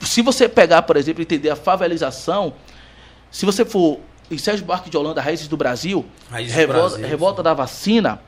Se 0.00 0.22
você 0.22 0.48
pegar, 0.48 0.82
por 0.82 0.96
exemplo, 0.96 1.22
entender 1.22 1.50
a 1.50 1.56
favelização, 1.56 2.54
se 3.30 3.44
você 3.44 3.64
for 3.64 4.00
em 4.30 4.38
Sérgio 4.38 4.64
Buarque 4.64 4.90
de 4.90 4.96
Holanda, 4.96 5.20
Raízes 5.20 5.48
do 5.48 5.56
Brasil, 5.56 6.04
Raízes 6.30 6.52
do 6.54 6.56
revolta, 6.58 6.88
Brasil, 6.90 7.06
revolta 7.08 7.42
da 7.42 7.54
vacina, 7.54 8.20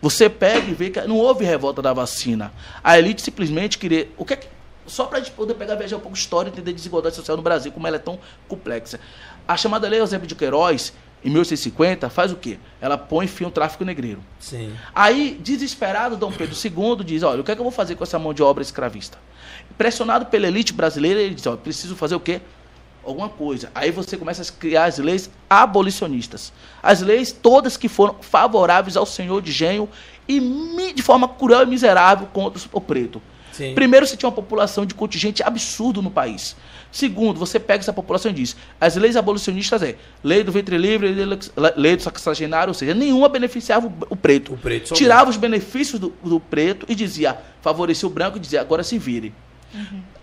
você 0.00 0.28
pega 0.28 0.68
e 0.70 0.74
vê 0.74 0.90
que 0.90 1.00
não 1.02 1.16
houve 1.16 1.44
revolta 1.44 1.80
da 1.82 1.92
vacina. 1.92 2.52
A 2.82 2.98
elite 2.98 3.22
simplesmente 3.22 3.78
queria. 3.78 4.08
O 4.16 4.24
que 4.24 4.32
é 4.32 4.36
que- 4.36 4.48
só 4.86 5.04
para 5.04 5.18
a 5.18 5.20
gente 5.20 5.30
poder 5.32 5.54
pegar 5.54 5.76
viajar 5.76 5.96
um 5.96 6.00
pouco 6.00 6.14
de 6.14 6.20
história 6.20 6.48
e 6.48 6.52
entender 6.52 6.72
a 6.72 6.74
desigualdade 6.74 7.14
social 7.14 7.36
no 7.36 7.42
Brasil, 7.42 7.70
como 7.70 7.86
ela 7.86 7.96
é 7.96 8.00
tão 8.00 8.18
complexa. 8.48 8.98
A 9.46 9.56
chamada 9.56 9.86
Lei 9.88 10.00
Eusébio 10.00 10.26
de 10.26 10.34
Queiroz, 10.34 10.92
em 11.24 11.30
1850, 11.30 12.10
faz 12.10 12.32
o 12.32 12.36
quê? 12.36 12.58
Ela 12.80 12.98
põe 12.98 13.26
fim 13.26 13.44
ao 13.44 13.50
tráfico 13.50 13.84
negreiro. 13.84 14.20
Sim. 14.40 14.72
Aí, 14.94 15.38
desesperado, 15.40 16.16
Dom 16.16 16.32
Pedro 16.32 16.54
II 16.54 17.04
diz: 17.04 17.22
olha, 17.22 17.40
o 17.40 17.44
que 17.44 17.52
é 17.52 17.54
que 17.54 17.60
eu 17.60 17.64
vou 17.64 17.72
fazer 17.72 17.94
com 17.94 18.02
essa 18.02 18.18
mão 18.18 18.34
de 18.34 18.42
obra 18.42 18.62
escravista? 18.62 19.18
Pressionado 19.78 20.26
pela 20.26 20.46
elite 20.46 20.72
brasileira, 20.72 21.20
ele 21.20 21.34
diz: 21.34 21.46
olha, 21.46 21.56
preciso 21.56 21.94
fazer 21.94 22.14
o 22.14 22.20
quê? 22.20 22.40
Alguma 23.04 23.28
coisa. 23.28 23.70
Aí 23.74 23.90
você 23.90 24.16
começa 24.16 24.42
a 24.42 24.46
criar 24.58 24.84
as 24.84 24.98
leis 24.98 25.30
abolicionistas. 25.48 26.52
As 26.82 27.00
leis 27.00 27.32
todas 27.32 27.76
que 27.76 27.88
foram 27.88 28.16
favoráveis 28.20 28.96
ao 28.96 29.06
senhor 29.06 29.42
de 29.42 29.50
engenho 29.50 29.88
e 30.28 30.40
de 30.92 31.02
forma 31.02 31.28
cruel 31.28 31.62
e 31.62 31.66
miserável 31.66 32.28
contra 32.32 32.62
o 32.72 32.80
preto. 32.80 33.20
Sim. 33.52 33.74
Primeiro, 33.74 34.06
você 34.06 34.16
tinha 34.16 34.28
uma 34.28 34.34
população 34.34 34.86
de 34.86 34.94
contingente 34.94 35.42
absurdo 35.42 36.00
no 36.00 36.10
país. 36.10 36.56
Segundo, 36.92 37.38
você 37.38 37.58
pega 37.58 37.80
essa 37.82 37.92
população 37.92 38.30
e 38.30 38.34
diz: 38.34 38.54
as 38.78 38.94
leis 38.96 39.16
abolicionistas 39.16 39.82
é 39.82 39.96
lei 40.22 40.44
do 40.44 40.52
ventre 40.52 40.76
livre, 40.76 41.10
lei 41.74 41.96
do- 41.96 42.02
sexagenário, 42.02 42.68
ou 42.70 42.74
seja, 42.74 42.92
nenhuma 42.92 43.28
beneficiava 43.30 43.90
o, 44.10 44.14
preto. 44.14 44.52
O 44.52 44.58
preto, 44.58 44.92
Tirava 44.92 45.30
os 45.30 45.38
benefícios 45.38 45.98
do, 45.98 46.12
do 46.22 46.38
preto 46.38 46.84
e 46.88 46.94
dizia, 46.94 47.38
favorecia 47.62 48.06
o 48.06 48.10
branco 48.10 48.36
e 48.36 48.40
dizia, 48.40 48.60
agora 48.60 48.84
se 48.84 48.98
vire. 48.98 49.32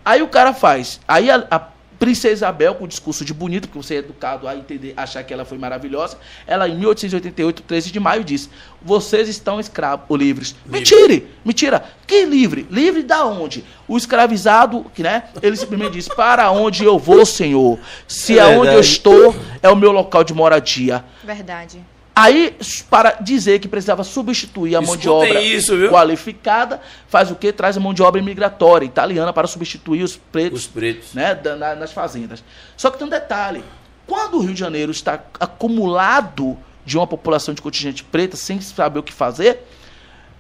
Aí 0.06 0.22
o 0.22 0.28
cara 0.28 0.54
faz. 0.54 1.00
Aí 1.08 1.30
a, 1.32 1.46
a 1.50 1.60
princesa 2.00 2.34
Isabel, 2.34 2.74
com 2.76 2.86
o 2.86 2.88
discurso 2.88 3.26
de 3.26 3.34
bonito, 3.34 3.68
porque 3.68 3.86
você 3.86 3.96
é 3.96 3.98
educado 3.98 4.48
a 4.48 4.56
entender, 4.56 4.94
achar 4.96 5.22
que 5.24 5.34
ela 5.34 5.44
foi 5.44 5.58
maravilhosa, 5.58 6.18
ela 6.48 6.68
em 6.68 6.78
1888, 6.78 7.62
13 7.64 7.92
de 7.92 8.00
maio, 8.00 8.24
disse: 8.24 8.50
Vocês 8.82 9.28
estão 9.28 9.60
escravos 9.60 10.06
ou 10.08 10.16
livres. 10.16 10.56
Mentira! 10.66 11.22
Mentira! 11.44 11.84
Que 12.08 12.26
livre? 12.26 12.66
Livre 12.72 13.04
da 13.04 13.26
onde? 13.26 13.64
O 13.88 13.98
escravizado, 13.98 14.86
que 14.96 15.04
né? 15.04 15.26
Ele 15.42 15.56
simplesmente 15.58 15.94
diz: 15.94 16.08
Para 16.08 16.50
onde 16.52 16.84
eu 16.86 16.98
vou, 16.98 17.26
Senhor? 17.26 17.78
Se 18.08 18.40
É 18.40 18.42
aonde 18.42 18.74
eu 18.74 18.80
estou 18.80 19.36
é 19.62 19.70
o 19.70 19.76
meu 19.76 19.92
local 19.92 20.24
de 20.24 20.34
moradia. 20.34 21.04
Verdade. 21.24 21.80
Aí, 22.22 22.56
para 22.90 23.12
dizer 23.22 23.60
que 23.60 23.68
precisava 23.68 24.04
substituir 24.04 24.76
a 24.76 24.82
mão 24.82 24.98
de 24.98 25.08
obra 25.08 25.42
isso, 25.42 25.74
qualificada, 25.90 26.82
faz 27.08 27.32
o 27.32 27.36
quê? 27.36 27.52
Traz 27.54 27.78
a 27.78 27.80
mão 27.80 27.94
de 27.94 28.02
obra 28.04 28.20
imigratória 28.20 28.86
italiana 28.86 29.32
para 29.32 29.48
substituir 29.48 30.04
os 30.04 30.18
pretos 30.18 30.62
Os 30.62 30.68
pretos. 30.68 31.14
né, 31.14 31.34
da- 31.36 31.76
nas 31.76 31.92
fazendas. 31.94 32.44
Só 32.76 32.90
que 32.92 32.98
tem 32.98 33.08
um 33.08 33.10
detalhe: 33.10 33.64
quando 34.06 34.36
o 34.38 34.40
Rio 34.42 34.54
de 34.54 34.60
Janeiro 34.60 34.92
está 34.92 35.20
acumulado 35.40 36.58
de 36.86 36.98
uma 36.98 37.08
população 37.08 37.54
de 37.54 37.62
contingente 37.62 38.04
preta, 38.04 38.36
sem 38.36 38.60
saber 38.60 39.00
o 39.00 39.04
que 39.04 39.14
fazer, 39.14 39.66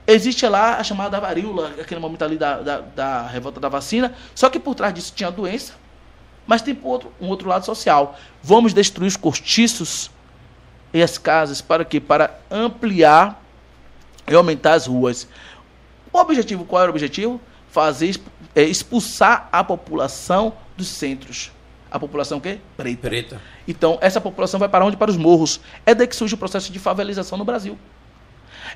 existe 0.07 0.45
lá 0.47 0.77
a 0.77 0.83
chamada 0.83 1.19
varíola, 1.19 1.73
aquele 1.79 1.99
momento 2.01 2.23
ali 2.25 2.37
da, 2.37 2.59
da, 2.61 2.81
da 2.81 3.27
revolta 3.27 3.59
da 3.59 3.69
vacina. 3.69 4.13
Só 4.35 4.49
que 4.49 4.59
por 4.59 4.75
trás 4.75 4.93
disso 4.93 5.13
tinha 5.15 5.27
a 5.27 5.31
doença, 5.31 5.73
mas 6.47 6.61
tem 6.61 6.73
por 6.75 6.89
outro- 6.89 7.13
um 7.21 7.27
outro 7.27 7.47
lado 7.47 7.65
social. 7.65 8.17
Vamos 8.41 8.73
destruir 8.73 9.07
os 9.07 9.15
cortiços 9.15 10.09
e 10.93 11.01
as 11.01 11.17
casas 11.17 11.61
para 11.61 11.85
quê? 11.85 11.99
Para 11.99 12.39
ampliar 12.49 13.43
e 14.27 14.33
aumentar 14.33 14.73
as 14.73 14.85
ruas. 14.85 15.27
O 16.11 16.17
objetivo, 16.17 16.65
qual 16.65 16.81
era 16.81 16.91
o 16.91 16.93
objetivo? 16.93 17.39
Fazer 17.69 18.19
é, 18.55 18.63
expulsar 18.63 19.47
a 19.51 19.63
população 19.63 20.53
dos 20.75 20.87
centros. 20.87 21.51
A 21.91 21.99
população 21.99 22.37
o 22.37 22.41
quê? 22.41 22.59
Preta. 22.77 23.01
Preta. 23.01 23.41
Então, 23.67 23.97
essa 24.01 24.21
população 24.21 24.59
vai 24.59 24.69
para 24.69 24.85
onde? 24.85 24.97
Para 24.97 25.09
os 25.09 25.17
morros. 25.17 25.59
É 25.85 25.95
daí 25.95 26.07
que 26.07 26.15
surge 26.15 26.35
o 26.35 26.37
processo 26.37 26.71
de 26.71 26.79
favelização 26.79 27.37
no 27.37 27.45
Brasil. 27.45 27.77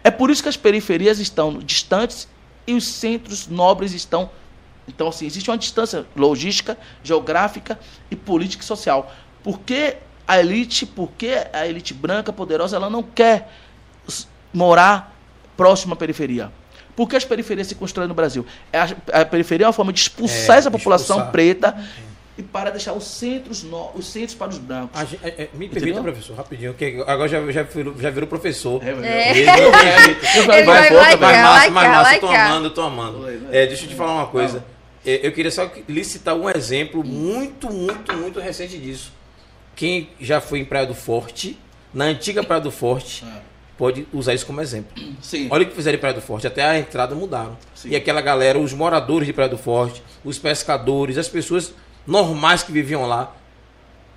É 0.04 0.10
por 0.10 0.30
isso 0.30 0.42
que 0.42 0.50
as 0.50 0.58
periferias 0.58 1.20
estão 1.20 1.60
distantes 1.60 2.28
e 2.66 2.74
os 2.74 2.88
centros 2.88 3.48
nobres 3.48 3.94
estão. 3.94 4.30
Então, 4.88 5.08
assim, 5.08 5.26
existe 5.26 5.50
uma 5.50 5.58
distância 5.58 6.06
logística, 6.16 6.78
geográfica 7.04 7.80
e 8.10 8.16
política 8.16 8.64
e 8.64 8.68
social. 8.68 9.14
Porque 9.44 9.98
a 10.28 10.40
elite, 10.40 10.86
porque 10.86 11.38
a 11.52 11.68
elite 11.68 11.94
branca 11.94 12.32
poderosa, 12.34 12.76
ela 12.76 12.90
não 12.90 13.04
quer 13.04 13.50
morar 14.54 15.16
próximo 15.58 15.94
à 15.94 15.96
periferia. 15.96 16.52
Por 16.96 17.10
que 17.10 17.16
as 17.16 17.26
periferias 17.26 17.68
se 17.68 17.76
constroem 17.76 18.08
no 18.08 18.14
Brasil? 18.14 18.46
É 18.72 18.80
A, 18.80 18.88
a 19.22 19.26
periferia 19.26 19.66
é 19.66 19.68
uma 19.68 19.74
forma 19.74 19.92
de 19.92 20.00
expulsar 20.00 20.56
É, 20.56 20.60
essa 20.60 20.72
população 20.72 21.18
expulsar. 21.18 21.32
preta 21.32 21.84
e 22.38 22.42
para 22.44 22.72
deixar 22.72 22.94
os 22.94 23.04
centros, 23.06 23.64
no, 23.64 23.92
os 23.96 24.08
centros 24.08 24.34
para 24.36 24.50
os 24.50 24.58
brancos. 24.58 25.00
A 25.00 25.04
é, 25.28 25.30
é, 25.44 25.50
me 25.54 25.66
Entendeu? 25.66 25.94
permita, 25.96 26.02
professor, 26.02 26.36
rapidinho, 26.36 26.74
que 26.74 27.04
agora 27.06 27.28
já, 27.28 27.52
já, 27.52 27.64
virou, 27.64 27.96
já 28.00 28.10
virou 28.10 28.28
professor. 28.28 28.82
É, 28.84 28.90
É. 28.92 29.34
Mesmo, 29.34 29.52
Eu 29.52 30.54
Ele 30.54 30.64
vai 30.66 30.66
mais 30.66 30.92
massa, 30.92 31.72
mais 31.72 31.74
laicar, 31.74 31.92
massa, 31.92 32.20
tô 32.20 32.28
amando, 32.28 32.70
tô 32.72 32.82
amando. 32.82 33.28
É, 33.52 33.66
deixa 33.68 33.86
eu 33.86 33.90
te 33.90 33.96
falar 33.96 34.14
uma 34.14 34.28
coisa. 34.28 34.64
Eu 35.06 35.32
queria 35.32 35.52
só 35.52 35.66
que- 35.68 35.84
lhe 35.92 36.04
citar 36.04 36.34
um 36.36 36.50
exemplo 36.50 37.04
muito, 37.04 37.70
muito, 37.72 38.14
muito 38.16 38.40
recente 38.40 38.78
disso. 38.78 39.12
Quem 39.76 40.10
já 40.20 40.40
foi 40.40 40.60
em 40.60 40.66
Praia 40.66 40.86
do 40.86 40.94
Forte, 40.96 41.58
na 41.94 42.06
antiga 42.06 42.44
Praia 42.44 42.62
do 42.62 42.72
Forte, 42.72 43.24
É. 43.26 43.42
pode 43.78 44.08
usar 44.14 44.34
isso 44.34 44.46
como 44.46 44.62
exemplo. 44.62 44.92
Sim. 45.22 45.48
Olha 45.50 45.64
o 45.64 45.70
que 45.70 45.76
fizeram 45.76 45.98
em 45.98 46.00
Praia 46.00 46.14
do 46.16 46.22
Forte, 46.22 46.46
até 46.48 46.64
a 46.64 46.78
entrada 46.78 47.16
mudaram. 47.16 47.58
Sim. 47.74 47.90
E 47.90 47.96
aquela 47.96 48.22
galera, 48.22 48.60
os 48.60 48.74
moradores 48.74 49.26
de 49.28 49.34
Praia 49.34 49.50
do 49.50 49.58
Forte, 49.58 50.04
os 50.24 50.38
pescadores, 50.40 51.18
as 51.18 51.28
pessoas 51.28 51.74
normais 52.06 52.62
que 52.64 52.72
viviam 52.72 53.06
lá, 53.08 53.36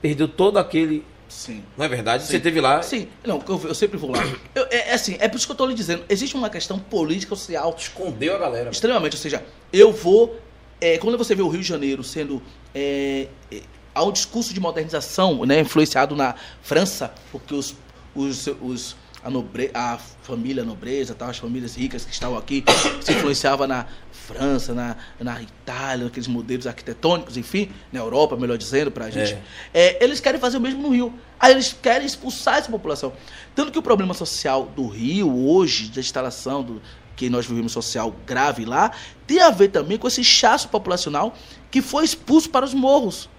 perdeu 0.03 0.29
todo 0.29 0.59
aquele. 0.59 1.05
Sim. 1.29 1.65
Não 1.77 1.85
é 1.85 1.89
verdade? 1.89 2.23
Sim. 2.23 2.31
Você 2.33 2.41
teve 2.41 2.61
lá. 2.61 2.83
Sim, 2.83 3.09
não, 3.27 3.43
eu, 3.49 3.61
eu 3.69 3.75
sempre 3.75 3.97
vou 3.99 4.11
lá. 4.13 4.23
Eu- 4.55 4.67
é, 4.71 4.91
é 4.91 4.95
assim, 4.95 5.17
é 5.19 5.27
por 5.29 5.37
isso 5.37 5.47
que 5.47 5.51
eu 5.53 5.55
estou 5.55 5.67
lhe 5.67 5.75
dizendo. 5.75 6.05
Existe 6.09 6.37
uma 6.37 6.49
questão 6.49 6.79
política 6.79 7.35
social 7.35 7.75
Escondeu 7.77 8.37
a 8.37 8.39
galera. 8.39 8.71
extremamente. 8.71 9.15
Ou 9.17 9.21
seja, 9.21 9.43
eu 9.73 9.93
vou. 9.93 10.39
é, 10.81 10.99
quando 10.99 11.17
você 11.19 11.35
vê 11.35 11.43
o 11.43 11.49
Rio 11.49 11.61
de 11.63 11.67
Janeiro 11.67 12.05
sendo. 12.05 12.41
É, 12.75 13.27
é, 13.51 13.61
há 13.97 14.05
um 14.05 14.13
discurso 14.13 14.53
de 14.53 14.61
modernização 14.61 15.47
né, 15.47 15.61
influenciado 15.61 16.15
na 16.15 16.35
França, 16.63 17.15
porque 17.33 17.55
os, 17.55 17.75
os, 18.15 18.47
os, 18.61 18.97
a, 19.25 19.31
nobre, 19.31 19.71
a 19.73 19.99
família 20.23 20.63
nobreza, 20.63 21.15
tal, 21.15 21.31
as 21.31 21.39
famílias 21.39 21.75
ricas 21.75 22.05
que 22.05 22.13
estavam 22.13 22.37
aqui, 22.37 22.63
se 23.01 23.13
influenciava 23.13 23.67
na 23.67 23.87
França, 24.13 24.75
na, 24.75 24.97
na 25.19 25.41
Itália, 25.41 26.09
aqueles 26.09 26.29
modelos 26.29 26.67
arquitetônicos, 26.67 27.39
enfim, 27.39 27.71
na 27.91 28.01
Europa, 28.01 28.37
melhor 28.37 28.59
dizendo, 28.59 28.91
para 28.91 29.07
a 29.07 29.11
gente. 29.11 29.39
É, 29.73 30.05
eles 30.05 30.21
querem 30.21 30.39
fazer 30.39 30.59
o 30.59 30.61
mesmo 30.61 30.83
no 30.83 30.91
Rio. 30.91 31.15
Aí 31.41 31.53
eles 31.53 31.73
querem 31.73 32.07
expulsar 32.07 32.59
essa 32.59 32.71
população. 32.71 33.15
Tanto 33.55 33.73
que 33.73 33.79
o 33.79 33.83
problema 33.83 34.13
social 34.13 34.67
do 34.77 34.87
Rio, 34.89 35.35
hoje, 35.49 35.89
da 35.89 36.01
instalação 36.01 36.63
do 36.63 36.83
que 37.15 37.31
nós 37.31 37.47
vivemos 37.47 37.73
social 37.73 38.15
grave 38.27 38.67
lá, 38.67 38.91
tem 39.27 39.41
a 39.41 39.51
ver 39.51 39.69
também 39.69 39.97
com 39.97 40.07
esse 40.07 40.23
chasso 40.23 40.69
populacional 40.69 41.35
que 41.71 41.81
foi 41.81 42.05
expulso 42.05 42.51
para 42.51 42.67
os 42.67 42.75
morros. 42.75 43.31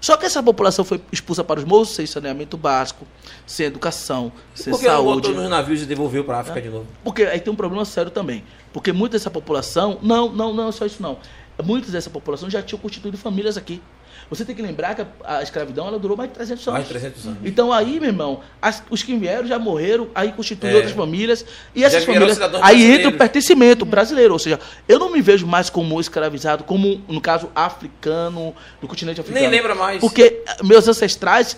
Só 0.00 0.16
que 0.16 0.26
essa 0.26 0.42
população 0.42 0.84
foi 0.84 1.00
expulsa 1.10 1.42
para 1.42 1.58
os 1.60 1.64
morros 1.64 1.90
sem 1.90 2.06
saneamento 2.06 2.56
básico, 2.56 3.06
sem 3.46 3.66
educação, 3.66 4.32
sem 4.54 4.72
Por 4.72 4.80
que 4.80 4.86
não 4.86 4.92
saúde. 4.94 5.28
botou 5.28 5.42
nos 5.42 5.50
navios 5.50 5.82
e 5.82 5.86
devolveu 5.86 6.24
pra 6.24 6.40
África 6.40 6.60
de 6.62 6.68
novo? 6.68 6.86
Porque 7.02 7.22
aí 7.24 7.40
tem 7.40 7.52
um 7.52 7.56
problema 7.56 7.84
sério 7.84 8.10
também. 8.10 8.44
Porque 8.72 8.92
muita 8.92 9.16
dessa 9.16 9.30
população. 9.30 9.98
Não, 10.02 10.30
não, 10.30 10.52
não 10.54 10.68
é 10.68 10.72
só 10.72 10.86
isso 10.86 11.02
não. 11.02 11.18
Muitas 11.64 11.90
dessa 11.90 12.08
população 12.10 12.48
já 12.48 12.62
tinham 12.62 12.78
constituído 12.78 13.18
famílias 13.18 13.56
aqui. 13.56 13.82
Você 14.30 14.44
tem 14.44 14.54
que 14.54 14.60
lembrar 14.60 14.94
que 14.94 15.00
a, 15.02 15.38
a 15.38 15.42
escravidão 15.42 15.86
ela 15.88 15.98
durou 15.98 16.16
mais 16.16 16.28
de 16.28 16.34
300 16.36 16.68
anos. 16.68 16.72
Mais 16.80 16.84
de 16.86 16.90
300 16.90 17.26
anos. 17.26 17.38
Então 17.44 17.72
aí, 17.72 17.98
meu 17.98 18.10
irmão, 18.10 18.40
as- 18.60 18.82
os 18.90 19.02
que 19.02 19.16
vieram 19.16 19.46
já 19.46 19.58
morreram, 19.58 20.08
aí 20.14 20.32
constituem 20.32 20.72
É. 20.72 20.76
outras 20.76 20.92
famílias. 20.94 21.44
E 21.74 21.82
essas 21.82 22.04
famílias. 22.04 22.38
Aí 22.62 22.84
entra 22.92 23.08
o 23.08 23.12
pertencimento 23.16 23.84
brasileiro. 23.86 24.34
Ou 24.34 24.38
seja, 24.38 24.60
eu 24.86 24.98
não 24.98 25.10
me 25.10 25.22
vejo 25.22 25.46
mais 25.46 25.70
como 25.70 25.98
escravizado, 26.00 26.64
como, 26.64 27.00
no 27.08 27.20
caso, 27.20 27.48
africano, 27.54 28.54
do 28.80 28.86
continente 28.86 29.20
africano. 29.20 29.40
Nem 29.42 29.50
lembra 29.50 29.74
mais. 29.74 30.00
Porque 30.00 30.42
eh, 30.46 30.62
meus 30.62 30.86
ancestrais, 30.86 31.56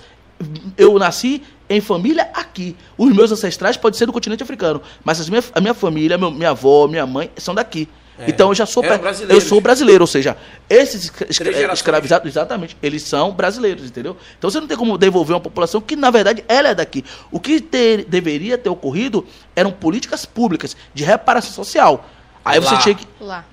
eu 0.78 0.98
nasci 0.98 1.42
em 1.68 1.80
família 1.80 2.28
aqui. 2.34 2.76
Os 2.96 3.12
meus 3.14 3.30
ancestrais 3.32 3.76
podem 3.76 3.98
ser 3.98 4.06
do 4.06 4.12
continente 4.12 4.42
africano, 4.42 4.80
mas 5.04 5.20
as 5.20 5.28
minha, 5.28 5.42
a 5.54 5.60
minha 5.60 5.74
família, 5.74 6.16
meu- 6.16 6.30
minha 6.30 6.50
avó, 6.50 6.86
minha 6.88 7.06
mãe, 7.06 7.30
são 7.36 7.54
daqui. 7.54 7.88
Então 8.28 8.48
eu 8.50 8.54
já 8.54 8.66
sou 8.66 8.82
brasileiros. 8.82 9.30
eu 9.34 9.40
sou 9.48 9.60
brasileiro, 9.60 10.02
ou 10.02 10.06
seja, 10.06 10.36
esses 10.68 11.04
escra- 11.28 11.72
escravizados, 11.72 12.28
exatamente, 12.28 12.76
eles 12.82 13.02
são 13.02 13.32
brasileiros, 13.32 13.86
entendeu? 13.86 14.16
Então 14.38 14.50
você 14.50 14.60
não 14.60 14.66
tem 14.66 14.76
como 14.76 14.98
devolver 14.98 15.34
uma 15.34 15.40
população 15.40 15.80
que 15.80 15.96
na 15.96 16.10
verdade 16.10 16.44
ela 16.48 16.68
é 16.68 16.74
daqui. 16.74 17.04
O 17.30 17.40
que 17.40 17.60
ter- 17.60 18.04
deveria 18.04 18.58
ter 18.58 18.68
ocorrido 18.68 19.26
eram 19.56 19.70
políticas 19.72 20.24
públicas 20.26 20.76
de 20.94 21.04
reparação 21.04 21.52
social. 21.52 22.08
Aí 22.44 22.58
você 22.60 22.74
Lá. 22.74 22.80
tinha 22.80 22.94
que 22.94 23.06
Lá. 23.20 23.44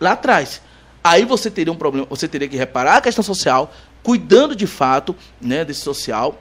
lá 0.00 0.12
atrás. 0.12 0.60
Aí 1.02 1.24
você 1.24 1.50
teria 1.50 1.72
um 1.72 1.76
problema, 1.76 2.06
você 2.10 2.26
teria 2.26 2.48
que 2.48 2.56
reparar 2.56 2.96
a 2.96 3.00
questão 3.00 3.22
social, 3.22 3.72
cuidando 4.02 4.56
de 4.56 4.66
fato, 4.66 5.14
né, 5.40 5.64
desse 5.64 5.80
social, 5.80 6.40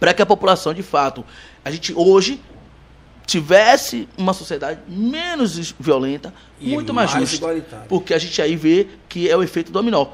para 0.00 0.12
que 0.14 0.22
a 0.22 0.26
população 0.26 0.72
de 0.74 0.82
fato, 0.82 1.24
a 1.64 1.70
gente 1.70 1.92
hoje 1.94 2.40
tivesse 3.28 4.08
uma 4.16 4.32
sociedade 4.32 4.80
menos 4.88 5.74
violenta, 5.78 6.32
E 6.58 6.70
muito 6.70 6.94
mais, 6.94 7.10
mais 7.12 7.28
justa, 7.28 7.36
igualitária. 7.44 7.86
porque 7.86 8.14
a 8.14 8.18
gente 8.18 8.40
aí 8.40 8.56
vê 8.56 8.88
que 9.06 9.28
é 9.30 9.36
o 9.36 9.42
efeito 9.42 9.70
dominó. 9.70 10.06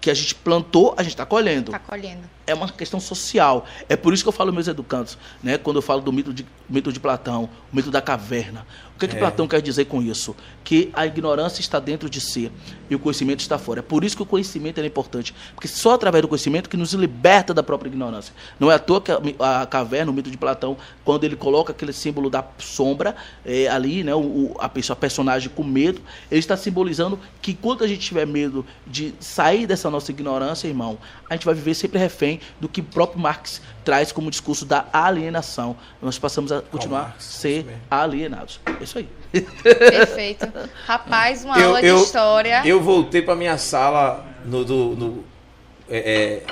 Que 0.00 0.08
a 0.08 0.14
gente 0.14 0.32
plantou, 0.32 0.94
a 0.96 1.02
gente 1.02 1.12
está 1.12 1.26
colhendo 1.26 1.72
Tá 1.72 1.80
colhendo. 1.80 2.22
É 2.48 2.54
uma 2.54 2.68
questão 2.68 2.98
social. 2.98 3.64
É 3.88 3.96
por 3.96 4.12
isso 4.12 4.22
que 4.24 4.28
eu 4.28 4.32
falo 4.32 4.52
meus 4.52 4.66
educandos, 4.68 5.16
né? 5.42 5.58
Quando 5.58 5.76
eu 5.76 5.82
falo 5.82 6.00
do 6.00 6.12
mito 6.12 6.32
de, 6.32 6.44
mito 6.68 6.92
de 6.92 6.98
Platão, 6.98 7.48
o 7.72 7.76
mito 7.76 7.90
da 7.90 8.00
caverna. 8.02 8.66
O 8.94 8.98
que, 8.98 9.04
é 9.04 9.08
que 9.08 9.14
É. 9.14 9.18
Platão 9.20 9.46
quer 9.46 9.62
dizer 9.62 9.84
com 9.84 10.02
isso? 10.02 10.34
Que 10.64 10.90
a 10.92 11.06
ignorância 11.06 11.60
está 11.60 11.78
dentro 11.78 12.10
de 12.10 12.20
si 12.20 12.50
e 12.90 12.96
o 12.96 12.98
conhecimento 12.98 13.38
está 13.40 13.56
fora. 13.56 13.78
É 13.78 13.82
por 13.82 14.02
isso 14.02 14.16
que 14.16 14.22
o 14.24 14.26
conhecimento 14.26 14.80
é 14.80 14.84
importante. 14.86 15.32
Porque 15.54 15.68
só 15.68 15.94
através 15.94 16.20
do 16.22 16.26
conhecimento 16.26 16.68
que 16.68 16.76
nos 16.76 16.92
liberta 16.94 17.54
da 17.54 17.62
própria 17.62 17.88
ignorância. 17.88 18.34
Não 18.58 18.72
é 18.72 18.74
à 18.74 18.78
toa 18.78 19.00
que 19.00 19.12
a, 19.12 19.62
a 19.62 19.66
caverna, 19.66 20.10
o 20.10 20.14
mito 20.14 20.28
de 20.30 20.36
Platão, 20.36 20.76
quando 21.04 21.22
ele 21.22 21.36
coloca 21.36 21.70
aquele 21.70 21.92
símbolo 21.92 22.28
da 22.28 22.44
sombra 22.58 23.14
é, 23.46 23.68
ali, 23.68 24.02
né? 24.02 24.12
O, 24.16 24.18
o- 24.20 24.56
a 24.58 24.68
pessoa, 24.68 24.94
a 24.94 24.98
personagem 25.00 25.48
com 25.48 25.62
medo, 25.62 26.00
ele 26.28 26.40
está 26.40 26.56
simbolizando 26.56 27.20
que 27.40 27.54
quando 27.54 27.84
a 27.84 27.86
gente 27.86 28.00
tiver 28.00 28.26
medo 28.26 28.66
de 28.84 29.14
sair 29.20 29.64
dessa 29.64 29.88
nossa 29.90 30.10
ignorância, 30.10 30.66
irmão, 30.66 30.98
a 31.30 31.34
gente 31.34 31.46
vai 31.46 31.54
viver 31.54 31.74
sempre 31.74 31.98
refém 32.00 32.37
do 32.60 32.68
que 32.68 32.80
o 32.80 32.84
próprio 32.84 33.20
Marx 33.20 33.60
traz 33.84 34.12
como 34.12 34.30
discurso 34.30 34.64
da 34.64 34.86
alienação. 34.92 35.76
Nós 36.02 36.18
passamos 36.18 36.50
a 36.52 36.60
continuar 36.62 36.98
a 37.00 37.02
Marx, 37.04 37.24
ser 37.24 37.66
alienados. 37.90 38.60
É 38.80 38.84
isso 38.84 38.98
aí. 38.98 39.08
Perfeito. 39.62 40.46
Rapaz, 40.86 41.44
uma 41.44 41.58
Eu- 41.58 41.66
aula 41.68 41.82
eu- 41.82 41.96
de 41.98 42.02
história. 42.04 42.62
Eu 42.64 42.80
voltei 42.82 43.22
pra 43.22 43.34
minha 43.34 43.56
sala 43.58 44.24
no, 44.44 44.64
do, 44.64 44.96
no 44.96 45.24
é, 45.88 45.98
é, 45.98 46.42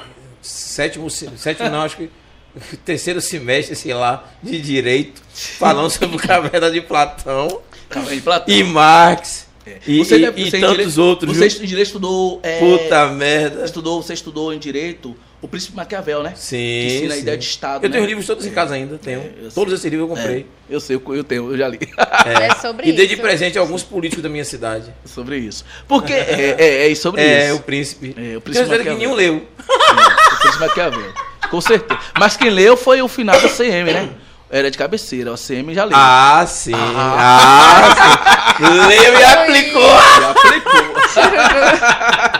sétimo, 0.43 1.09
sétimo 1.11 1.69
não, 1.69 1.83
acho 1.83 1.97
que 1.97 2.11
terceiro 2.85 3.21
semestre, 3.21 3.75
sei 3.77 3.93
lá, 3.95 4.25
de 4.43 4.61
direito, 4.61 5.23
falando 5.33 5.91
sobre 5.91 6.17
o 6.17 6.19
caverna 6.19 6.71
de 6.71 6.81
Platão 6.81 7.61
Caverna 7.89 8.17
de 8.17 8.23
Platão. 8.23 8.55
e 8.55 8.63
Marx 8.65 9.47
e, 9.87 9.99
Você 9.99 10.17
e- 10.17 10.21
deve- 10.21 10.41
e 10.43 10.51
você 10.51 10.57
em 10.59 10.61
tantos 10.61 10.77
direito- 10.79 11.03
outros. 11.03 11.37
Você 11.37 11.63
em 11.63 11.67
direito 11.67 11.87
estudou. 11.89 12.41
é, 12.43 12.61
Puta 12.61 13.09
merda. 13.09 13.65
Estudou, 13.65 14.01
você 14.03 14.15
estudou 14.15 14.53
em 14.55 14.59
direito 14.61 15.17
o 15.47 15.49
Príncipe 15.49 15.77
Maquiavel, 15.77 16.23
né? 16.25 16.33
Sim. 16.35 16.57
Que 16.57 16.87
ensina 16.97 17.13
a 17.13 17.17
sim. 17.17 17.23
ideia 17.23 17.39
de 17.39 17.45
Estado. 17.45 17.85
Eu 17.85 17.91
tenho 17.91 18.01
né? 18.01 18.01
os 18.01 18.09
livros 18.09 18.27
todos 18.27 18.45
em 18.45 18.51
casa 18.51 18.75
ainda, 18.75 18.99
tenho. 18.99 19.21
É, 19.21 19.49
todos 19.55 19.69
sei. 19.71 19.75
esses 19.75 19.85
livros 19.85 20.11
eu 20.11 20.17
comprei. 20.17 20.41
É, 20.41 20.75
eu 20.75 20.81
sei, 20.81 20.97
eu 20.97 21.15
eu 21.15 21.25
tenho, 21.25 21.53
eu 21.53 21.57
já 21.57 21.69
li. 21.69 21.79
É 22.27 22.55
sobre 22.57 22.89
e 22.89 22.93
dei 22.93 23.07
de 23.07 23.17
presente 23.17 23.57
a 23.57 23.61
alguns 23.61 23.85
políticos 23.85 24.23
da 24.23 24.29
minha 24.29 24.45
cidade. 24.45 24.93
sobre 25.05 25.39
isso. 25.39 25.65
Porque 25.87 26.13
é, 26.13 26.57
é, 26.59 26.91
é 26.91 26.95
sobre 26.97 27.23
É, 27.23 27.47
isso. 27.47 27.57
o 27.57 27.61
príncipe. 27.61 28.09
É, 28.09 28.11
o 28.11 28.15
Tenho 28.17 28.41
príncipe 28.41 28.67
certeza 28.67 28.83
que 28.83 28.91
Maquiavel. 28.91 28.99
nenhum 28.99 29.15
leu. 29.15 29.37
o 29.37 30.41
Príncipe 30.41 30.61
Maquiavel. 30.61 31.13
Com 31.49 31.61
certeza. 31.61 32.01
Mas 32.19 32.37
quem 32.37 32.51
leu 32.51 32.77
foi 32.77 33.01
o 33.01 33.07
final 33.09 33.41
da 33.41 33.49
CM, 33.49 33.93
né? 33.93 34.11
Era 34.51 34.71
de 34.71 34.77
cabeceira, 34.79 35.33
a 35.33 35.37
CM 35.37 35.73
já 35.75 35.85
leu. 35.85 35.97
Ah, 35.97 36.45
sim. 36.47 36.73
Ah, 36.75 38.55
sim. 38.57 38.65
Leu 38.65 39.19
e 39.19 39.23
aplicou. 39.23 39.91
Já 40.21 40.31
aplicou. 40.31 40.97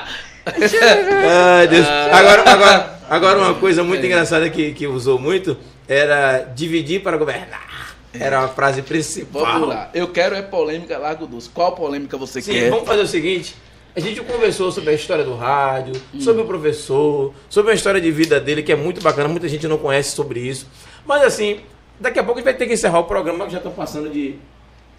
Ai, 0.47 1.67
Deus. 1.69 1.87
Agora, 2.13 2.51
agora, 2.51 2.96
agora 3.09 3.39
uma 3.39 3.55
coisa 3.55 3.83
muito 3.85 4.05
engraçada 4.05 4.49
que, 4.51 4.73
que 4.73 4.87
usou 4.87 5.19
muito 5.19 5.57
era 5.89 6.39
dividir 6.55 7.03
para 7.03 7.17
governar. 7.17 7.95
Era 8.13 8.41
a 8.41 8.49
frase 8.49 8.81
principal. 8.83 9.45
Vamos 9.45 9.69
lá. 9.69 9.91
Eu 9.93 10.09
quero 10.09 10.35
é 10.35 10.41
polêmica 10.43 10.97
Largo 10.97 11.27
Doce. 11.27 11.51
Qual 11.51 11.73
polêmica 11.73 12.17
você 12.17 12.41
Sim, 12.41 12.53
quer? 12.53 12.71
vamos 12.71 12.87
fazer 12.87 13.03
o 13.03 13.07
seguinte. 13.07 13.55
A 13.95 14.01
gente 14.01 14.21
conversou 14.23 14.71
sobre 14.73 14.91
a 14.91 14.93
história 14.95 15.25
do 15.25 15.35
rádio, 15.35 15.95
Hum. 16.15 16.21
sobre 16.21 16.43
o 16.43 16.45
professor, 16.47 17.35
sobre 17.49 17.73
a 17.73 17.75
história 17.75 18.01
de 18.01 18.11
vida 18.11 18.39
dele, 18.41 18.63
que 18.63 18.73
é 18.73 18.77
muito 18.77 19.01
bacana, 19.03 19.29
muita 19.29 19.49
gente 19.49 19.67
não 19.69 19.79
conhece 19.79 20.15
sobre 20.15 20.41
isso. 20.41 20.67
Mas 21.07 21.23
assim, 21.23 21.61
daqui 22.01 22.19
a 22.19 22.25
pouco 22.25 22.39
a 22.39 22.41
gente 22.41 22.45
vai 22.51 22.55
ter 22.55 22.67
que 22.67 22.75
encerrar 22.75 23.01
o 23.01 23.05
programa, 23.05 23.47
que 23.47 23.53
já 23.53 23.59
estão 23.59 23.73
passando 23.73 24.09
de 24.11 24.35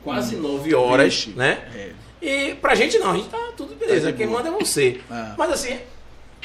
quase 0.03 0.35
nove 0.35 0.73
horas, 0.75 1.13
Vixe. 1.13 1.29
né? 1.35 1.59
É. 1.75 1.89
E 2.49 2.55
pra 2.55 2.73
gente 2.75 2.97
não, 2.97 3.11
a 3.11 3.15
gente 3.15 3.29
tá 3.29 3.37
tudo 3.55 3.75
beleza. 3.75 4.11
Tá 4.11 4.17
Quem 4.17 4.27
boa. 4.27 4.41
manda 4.43 4.55
é 4.55 4.59
você. 4.59 4.99
Ah. 5.09 5.35
Mas 5.37 5.51
assim, 5.51 5.77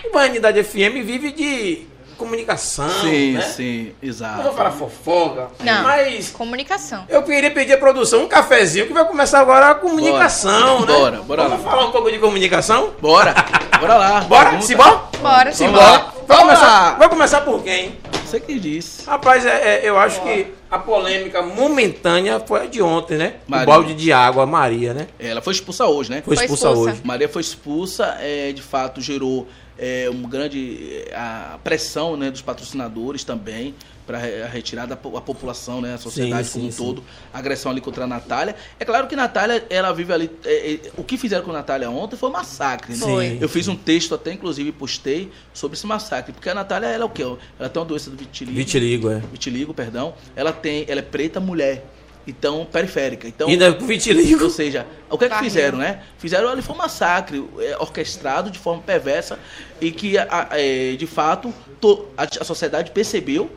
o 0.05 0.13
Vanidade 0.13 0.63
FM 0.63 1.03
vive 1.05 1.33
de 1.33 1.87
comunicação. 2.17 2.89
Sim, 3.01 3.33
né? 3.33 3.41
sim, 3.43 3.93
Não 4.01 4.09
exato. 4.09 4.43
vou 4.43 4.53
falar 4.53 4.71
fofoca, 4.71 5.49
Não. 5.61 5.83
mas 5.83 6.31
Comunicação. 6.31 7.05
eu 7.09 7.23
queria 7.23 7.51
pedir 7.51 7.73
à 7.73 7.79
produção 7.79 8.23
um 8.23 8.29
cafezinho 8.29 8.87
que 8.87 8.93
vai 8.93 9.05
começar 9.05 9.41
agora 9.41 9.71
a 9.71 9.75
comunicação, 9.75 10.81
né? 10.81 10.87
Bora, 10.87 11.23
bora 11.23 11.43
Vamos 11.49 11.65
lá. 11.65 11.71
falar 11.71 11.87
um 11.87 11.91
pouco 11.91 12.11
de 12.13 12.19
comunicação? 12.19 12.93
Bora, 13.01 13.35
bora 13.81 13.95
lá. 13.97 14.21
Bora? 14.21 14.61
Simbora? 14.61 15.01
Bora, 15.21 15.51
Vamos 15.51 15.57
simbora. 15.57 15.83
Vai 15.83 16.13
Vamos 16.29 16.43
começar, 16.45 16.99
vai 16.99 17.09
começar 17.09 17.41
por 17.41 17.63
quem? 17.63 17.99
Você 18.25 18.39
que 18.41 18.59
disse. 18.59 19.05
Rapaz, 19.05 19.45
é- 19.45 19.81
é, 19.85 19.89
eu 19.89 19.99
acho 19.99 20.23
que 20.23 20.47
a 20.71 20.79
polêmica 20.79 21.43
momentânea 21.43 22.41
foi 22.41 22.63
a 22.63 22.67
de 22.67 22.81
ontem, 22.81 23.19
né? 23.19 23.35
Maria. 23.47 23.65
O 23.65 23.67
balde 23.67 23.95
de 23.95 24.11
água, 24.13 24.45
a 24.45 24.47
Maria, 24.47 24.95
né? 24.95 25.09
Ela 25.19 25.43
foi 25.43 25.53
expulsa 25.53 25.85
hoje, 25.87 26.11
né? 26.11 26.23
Foi 26.25 26.37
Foi 26.37 26.45
expulsa, 26.45 26.69
expulsa. 26.69 26.91
hoje. 26.93 27.01
Maria 27.05 27.29
foi 27.29 27.43
expulsa, 27.43 28.17
é, 28.21 28.53
de 28.53 28.63
fato 28.63 29.01
gerou 29.03 29.47
é, 29.83 30.09
uma 30.09 30.29
grande 30.29 31.03
é, 31.09 31.17
a 31.17 31.59
pressão 31.65 32.17
né, 32.17 32.31
dos 32.31 32.41
patrocinadores 32.41 33.25
também 33.25 33.75
para 34.07 34.19
a 34.19 34.47
retirada 34.47 34.95
da 34.95 35.21
população, 35.21 35.81
né, 35.81 35.95
a 35.95 35.99
sociedade 35.99 36.47
Sim, 36.49 36.53
como 36.55 36.67
um 36.67 36.71
sim, 36.71 36.77
sim. 36.77 36.85
todo, 36.85 37.05
a 37.33 37.39
agressão 37.39 37.71
ali 37.71 37.81
contra 37.81 38.05
a 38.05 38.07
Natália. 38.07 38.55
É 38.79 38.85
claro 38.85 39.09
que 39.09 39.17
Natália, 39.17 39.65
ela 39.69 39.93
vive 39.93 40.13
ali. 40.13 40.31
é, 40.45 40.75
é, 40.75 40.81
o 40.97 41.03
que 41.03 41.17
fizeram 41.17 41.45
com 41.45 41.51
a 41.51 41.55
Natália 41.55 41.91
ontem 41.91 42.17
foi 42.17 42.29
um 42.29 42.33
massacre. 42.33 42.93
Né? 42.93 42.99
Foi. 42.99 43.39
Eu 43.41 43.49
fiz 43.49 43.67
um 43.69 43.77
texto 43.77 44.15
até, 44.15 44.33
inclusive, 44.33 44.71
postei 44.71 45.31
sobre 45.53 45.77
esse 45.77 45.87
massacre, 45.87 46.33
porque 46.33 46.49
a 46.49 46.55
Natália 46.55 46.87
ela 46.87 47.03
é 47.03 47.07
o 47.07 47.11
quê? 47.11 47.23
Ela 47.59 47.69
tem 47.69 47.81
uma 47.81 47.89
doença 47.89 48.11
do 48.11 48.17
vitiligo. 48.17 48.57
Vitiligo, 48.57 49.11
é. 49.11 49.21
vitiligo, 49.33 49.75
perdão. 49.75 50.15
Ela 50.37 50.53
tem, 50.53 50.85
ela 50.89 51.01
é 51.01 51.05
preta 51.05 51.41
mulher, 51.41 51.85
então 52.27 52.65
periférica. 52.67 53.27
Então 53.29 53.49
Ainda 53.49 53.73
com 53.73 53.87
vitiligo. 53.87 54.45
ou 54.45 54.51
seja, 54.51 54.87
o 55.11 55.19
que 55.19 55.25
é 55.25 55.29
que 55.29 55.39
fizeram, 55.39 55.79
né? 55.79 56.03
Fizeram 56.19 56.49
ali 56.49 56.63
foi 56.63 56.75
um 56.75 56.79
massacre 56.79 57.45
é, 57.59 57.77
orquestrado 57.79 58.51
de 58.51 58.59
forma 58.59 58.83
perversa 58.83 59.39
e 59.81 59.91
que, 59.91 60.17
a- 60.19 60.49
a- 60.51 60.61
é, 60.61 60.95
de 60.97 61.07
fato, 61.07 61.53
to- 61.81 62.07
a, 62.17 62.23
a 62.25 62.45
sociedade 62.45 62.91
percebeu. 62.93 63.51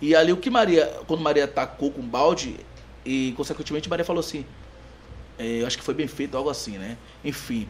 E 0.00 0.14
ali 0.14 0.32
o 0.32 0.36
que 0.36 0.48
Maria, 0.48 0.86
quando 1.06 1.20
Maria 1.20 1.44
atacou 1.44 1.90
com 1.90 2.02
balde, 2.02 2.56
e 3.04 3.32
consequentemente 3.36 3.88
Maria 3.90 4.04
falou 4.04 4.20
assim: 4.20 4.44
é, 5.38 5.62
eu 5.62 5.66
acho 5.66 5.76
que 5.76 5.84
foi 5.84 5.94
bem 5.94 6.06
feito, 6.06 6.36
algo 6.36 6.48
assim, 6.50 6.78
né? 6.78 6.96
Enfim. 7.24 7.68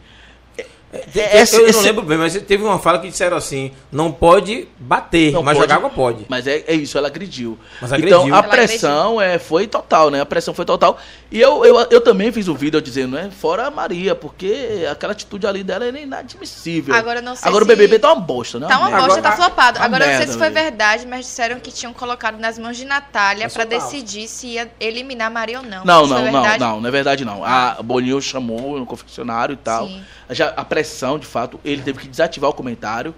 É, 0.91 1.41
esse- 1.41 1.55
eu 1.55 1.61
não 1.61 1.69
esse- 1.69 1.81
lembro 1.85 2.01
bem, 2.03 2.17
mas 2.17 2.33
teve 2.33 2.63
uma 2.63 2.79
fala 2.79 2.97
que 2.97 3.07
disseram 3.09 3.37
assim: 3.37 3.71
não 3.91 4.11
pode 4.11 4.67
bater, 4.79 5.31
Não 5.31 5.43
mas 5.43 5.55
pode- 5.55 5.67
jogar 5.69 5.75
água 5.75 5.89
pode. 5.91 6.25
Mas 6.27 6.47
é, 6.47 6.63
é 6.67 6.73
isso, 6.73 6.97
ela 6.97 7.07
agrediu. 7.07 7.59
Mas 7.79 7.93
agrediu. 7.93 8.17
Então 8.21 8.33
a 8.33 8.39
Ela 8.39 8.47
pressão 8.47 9.21
é, 9.21 9.37
foi 9.37 9.67
total, 9.67 10.09
né? 10.09 10.19
A 10.19 10.25
pressão 10.25 10.51
foi 10.51 10.65
total. 10.65 10.97
E 11.31 11.39
eu, 11.39 11.63
eu, 11.63 11.75
eu 11.91 12.01
também 12.01 12.31
fiz 12.31 12.47
um 12.47 12.55
vídeo 12.55 12.81
dizendo, 12.81 13.15
né? 13.15 13.29
Fora 13.39 13.67
a 13.67 13.71
Maria, 13.71 14.15
porque 14.15 14.87
aquela 14.91 15.13
atitude 15.13 15.45
ali 15.45 15.63
dela 15.63 15.85
é 15.85 15.89
inadmissível. 16.01 16.95
Agora 16.95 17.19
eu 17.19 17.23
não 17.23 17.35
sei 17.35 17.47
Agora 17.47 17.65
se- 17.65 17.71
o 17.71 17.75
BBB 17.75 17.99
tá 17.99 18.11
uma 18.11 18.19
bosta, 18.21 18.59
né? 18.59 18.67
Tá 18.67 18.79
uma 18.79 18.89
merda. 18.89 19.05
bosta, 19.05 19.21
tá 19.21 19.29
Agora- 19.29 19.45
flopado. 19.45 19.77
Uma 19.77 19.85
Agora 19.85 20.03
eu 20.05 20.07
não 20.07 20.11
sei 20.17 20.25
merda, 20.25 20.33
se 20.33 20.39
foi 20.39 20.49
verdade, 20.49 21.05
mas 21.07 21.25
disseram 21.25 21.59
que 21.59 21.71
tinham 21.71 21.93
colocado 21.93 22.39
nas 22.39 22.57
mãos 22.57 22.75
de 22.75 22.85
Natália 22.85 23.47
total. 23.47 23.67
decidir 23.67 24.27
se 24.27 24.47
ia 24.47 24.71
eliminar 24.79 25.29
Maria 25.29 25.59
ou 25.59 25.65
não. 25.65 25.85
Não, 25.85 26.07
não, 26.07 26.17
foi 26.21 26.31
não, 26.31 26.57
não, 26.57 26.81
não 26.81 26.87
é 26.87 26.91
verdade 26.91 27.23
não. 27.23 27.43
A 27.45 27.77
Boninho 27.83 28.19
chamou 28.21 28.79
no 28.79 28.85
confeccionário 28.87 29.53
e 29.53 29.57
tal. 29.57 29.85
Sim. 29.87 30.01
Já, 30.31 30.49
a 30.49 30.63
pressão, 30.63 30.78
de 31.19 31.25
fato, 31.25 31.59
ele 31.63 31.81
teve 31.81 31.99
que 31.99 32.07
desativar 32.07 32.49
o 32.49 32.53
comentário. 32.53 33.13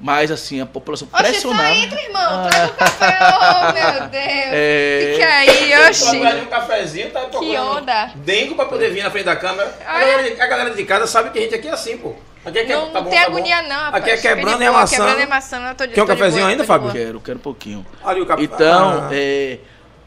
Mas 0.00 0.32
assim, 0.32 0.60
a 0.60 0.66
população 0.66 1.06
Oxe, 1.12 1.22
pressionava. 1.22 1.68
só 1.68 1.74
entra, 1.74 2.02
irmão. 2.02 2.48
Traga 2.50 2.66
o 2.66 2.74
café. 2.74 3.18
Oh, 3.22 3.72
meu 3.72 4.08
Deus. 4.08 4.22
É. 4.52 5.12
Fica 5.14 5.28
aí, 5.28 5.88
oxi. 5.88 6.16
um 6.42 6.46
cafezinho, 6.46 7.10
tá 7.10 7.20
Que 7.26 7.56
onda. 7.56 8.10
Dengo 8.16 8.56
pra 8.56 8.64
poder 8.64 8.90
vir 8.90 9.04
na 9.04 9.10
frente 9.12 9.24
da 9.26 9.36
câmera. 9.36 9.72
A 9.86 10.00
galera, 10.00 10.22
de, 10.24 10.40
a 10.40 10.46
galera 10.46 10.70
de 10.74 10.84
casa 10.84 11.06
sabe 11.06 11.30
que 11.30 11.38
a 11.38 11.42
gente 11.42 11.54
aqui 11.54 11.68
é 11.68 11.72
assim, 11.72 11.96
pô. 11.98 12.14
Aqui 12.44 12.58
é 12.58 12.64
que, 12.64 12.72
Não, 12.74 12.88
tá 12.90 12.94
não 12.94 13.04
bom, 13.04 13.10
tem 13.10 13.20
tá 13.20 13.26
bom. 13.30 13.36
agonia, 13.36 13.62
não. 13.62 13.76
rapaz. 13.76 14.02
Aqui 14.02 14.10
é 14.10 14.16
quebrando 14.16 14.60
e 14.62 14.66
amassando. 14.66 15.02
Quebrando 15.02 15.20
e 15.20 15.22
amassando. 15.22 15.66
eu 15.68 15.74
tô 15.76 15.86
de- 15.86 15.92
Quer 15.92 16.02
um 16.02 16.06
cafezinho 16.06 16.40
boa, 16.40 16.50
ainda, 16.50 16.64
Fábio? 16.64 16.90
Quero, 16.90 17.20
quero 17.20 17.38
um 17.38 17.42
pouquinho. 17.42 17.86
Ali 18.04 18.20
o 18.20 18.26
café. 18.26 18.42
Então, 18.42 19.04
Ah. 19.08 19.10
é, 19.12 19.58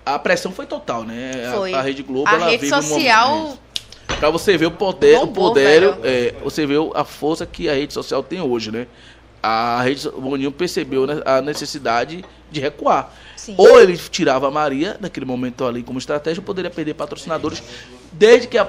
a 0.05 0.19
pressão 0.19 0.51
foi 0.51 0.65
total, 0.65 1.03
né? 1.05 1.31
A- 1.47 1.51
Foi. 1.55 1.73
A, 1.73 1.81
Rede 1.81 2.03
Globo, 2.03 2.27
A 2.29 2.33
ela 2.33 2.49
rede 2.49 2.65
um 2.65 2.69
social 2.69 3.29
momento- 3.29 3.59
Pra 4.19 4.29
você 4.29 4.57
ver 4.57 4.67
o 4.67 4.71
poder, 4.71 5.17
o 5.19 5.27
poder, 5.27 5.97
é, 6.03 6.33
você 6.43 6.65
vê 6.65 6.75
a 6.93 7.03
força 7.03 7.45
que 7.45 7.67
a 7.69 7.73
rede 7.73 7.93
social 7.93 8.23
tem 8.23 8.39
hoje, 8.41 8.71
né? 8.71 8.87
A 9.43 9.81
rede, 9.83 10.07
o 10.07 10.21
Boninho 10.21 10.51
percebeu 10.51 11.05
né, 11.05 11.21
a 11.25 11.41
necessidade 11.41 12.23
de 12.51 12.59
recuar. 12.59 13.13
Sim. 13.35 13.53
Ou 13.57 13.79
ele 13.79 13.95
tirava 13.97 14.47
a 14.47 14.51
Maria, 14.51 14.97
naquele 14.99 15.25
momento 15.25 15.65
ali, 15.65 15.83
como 15.83 15.99
estratégia, 15.99 16.41
poderia 16.41 16.71
perder 16.71 16.93
patrocinadores, 16.95 17.61
desde 18.11 18.47
que 18.47 18.57
a- 18.57 18.67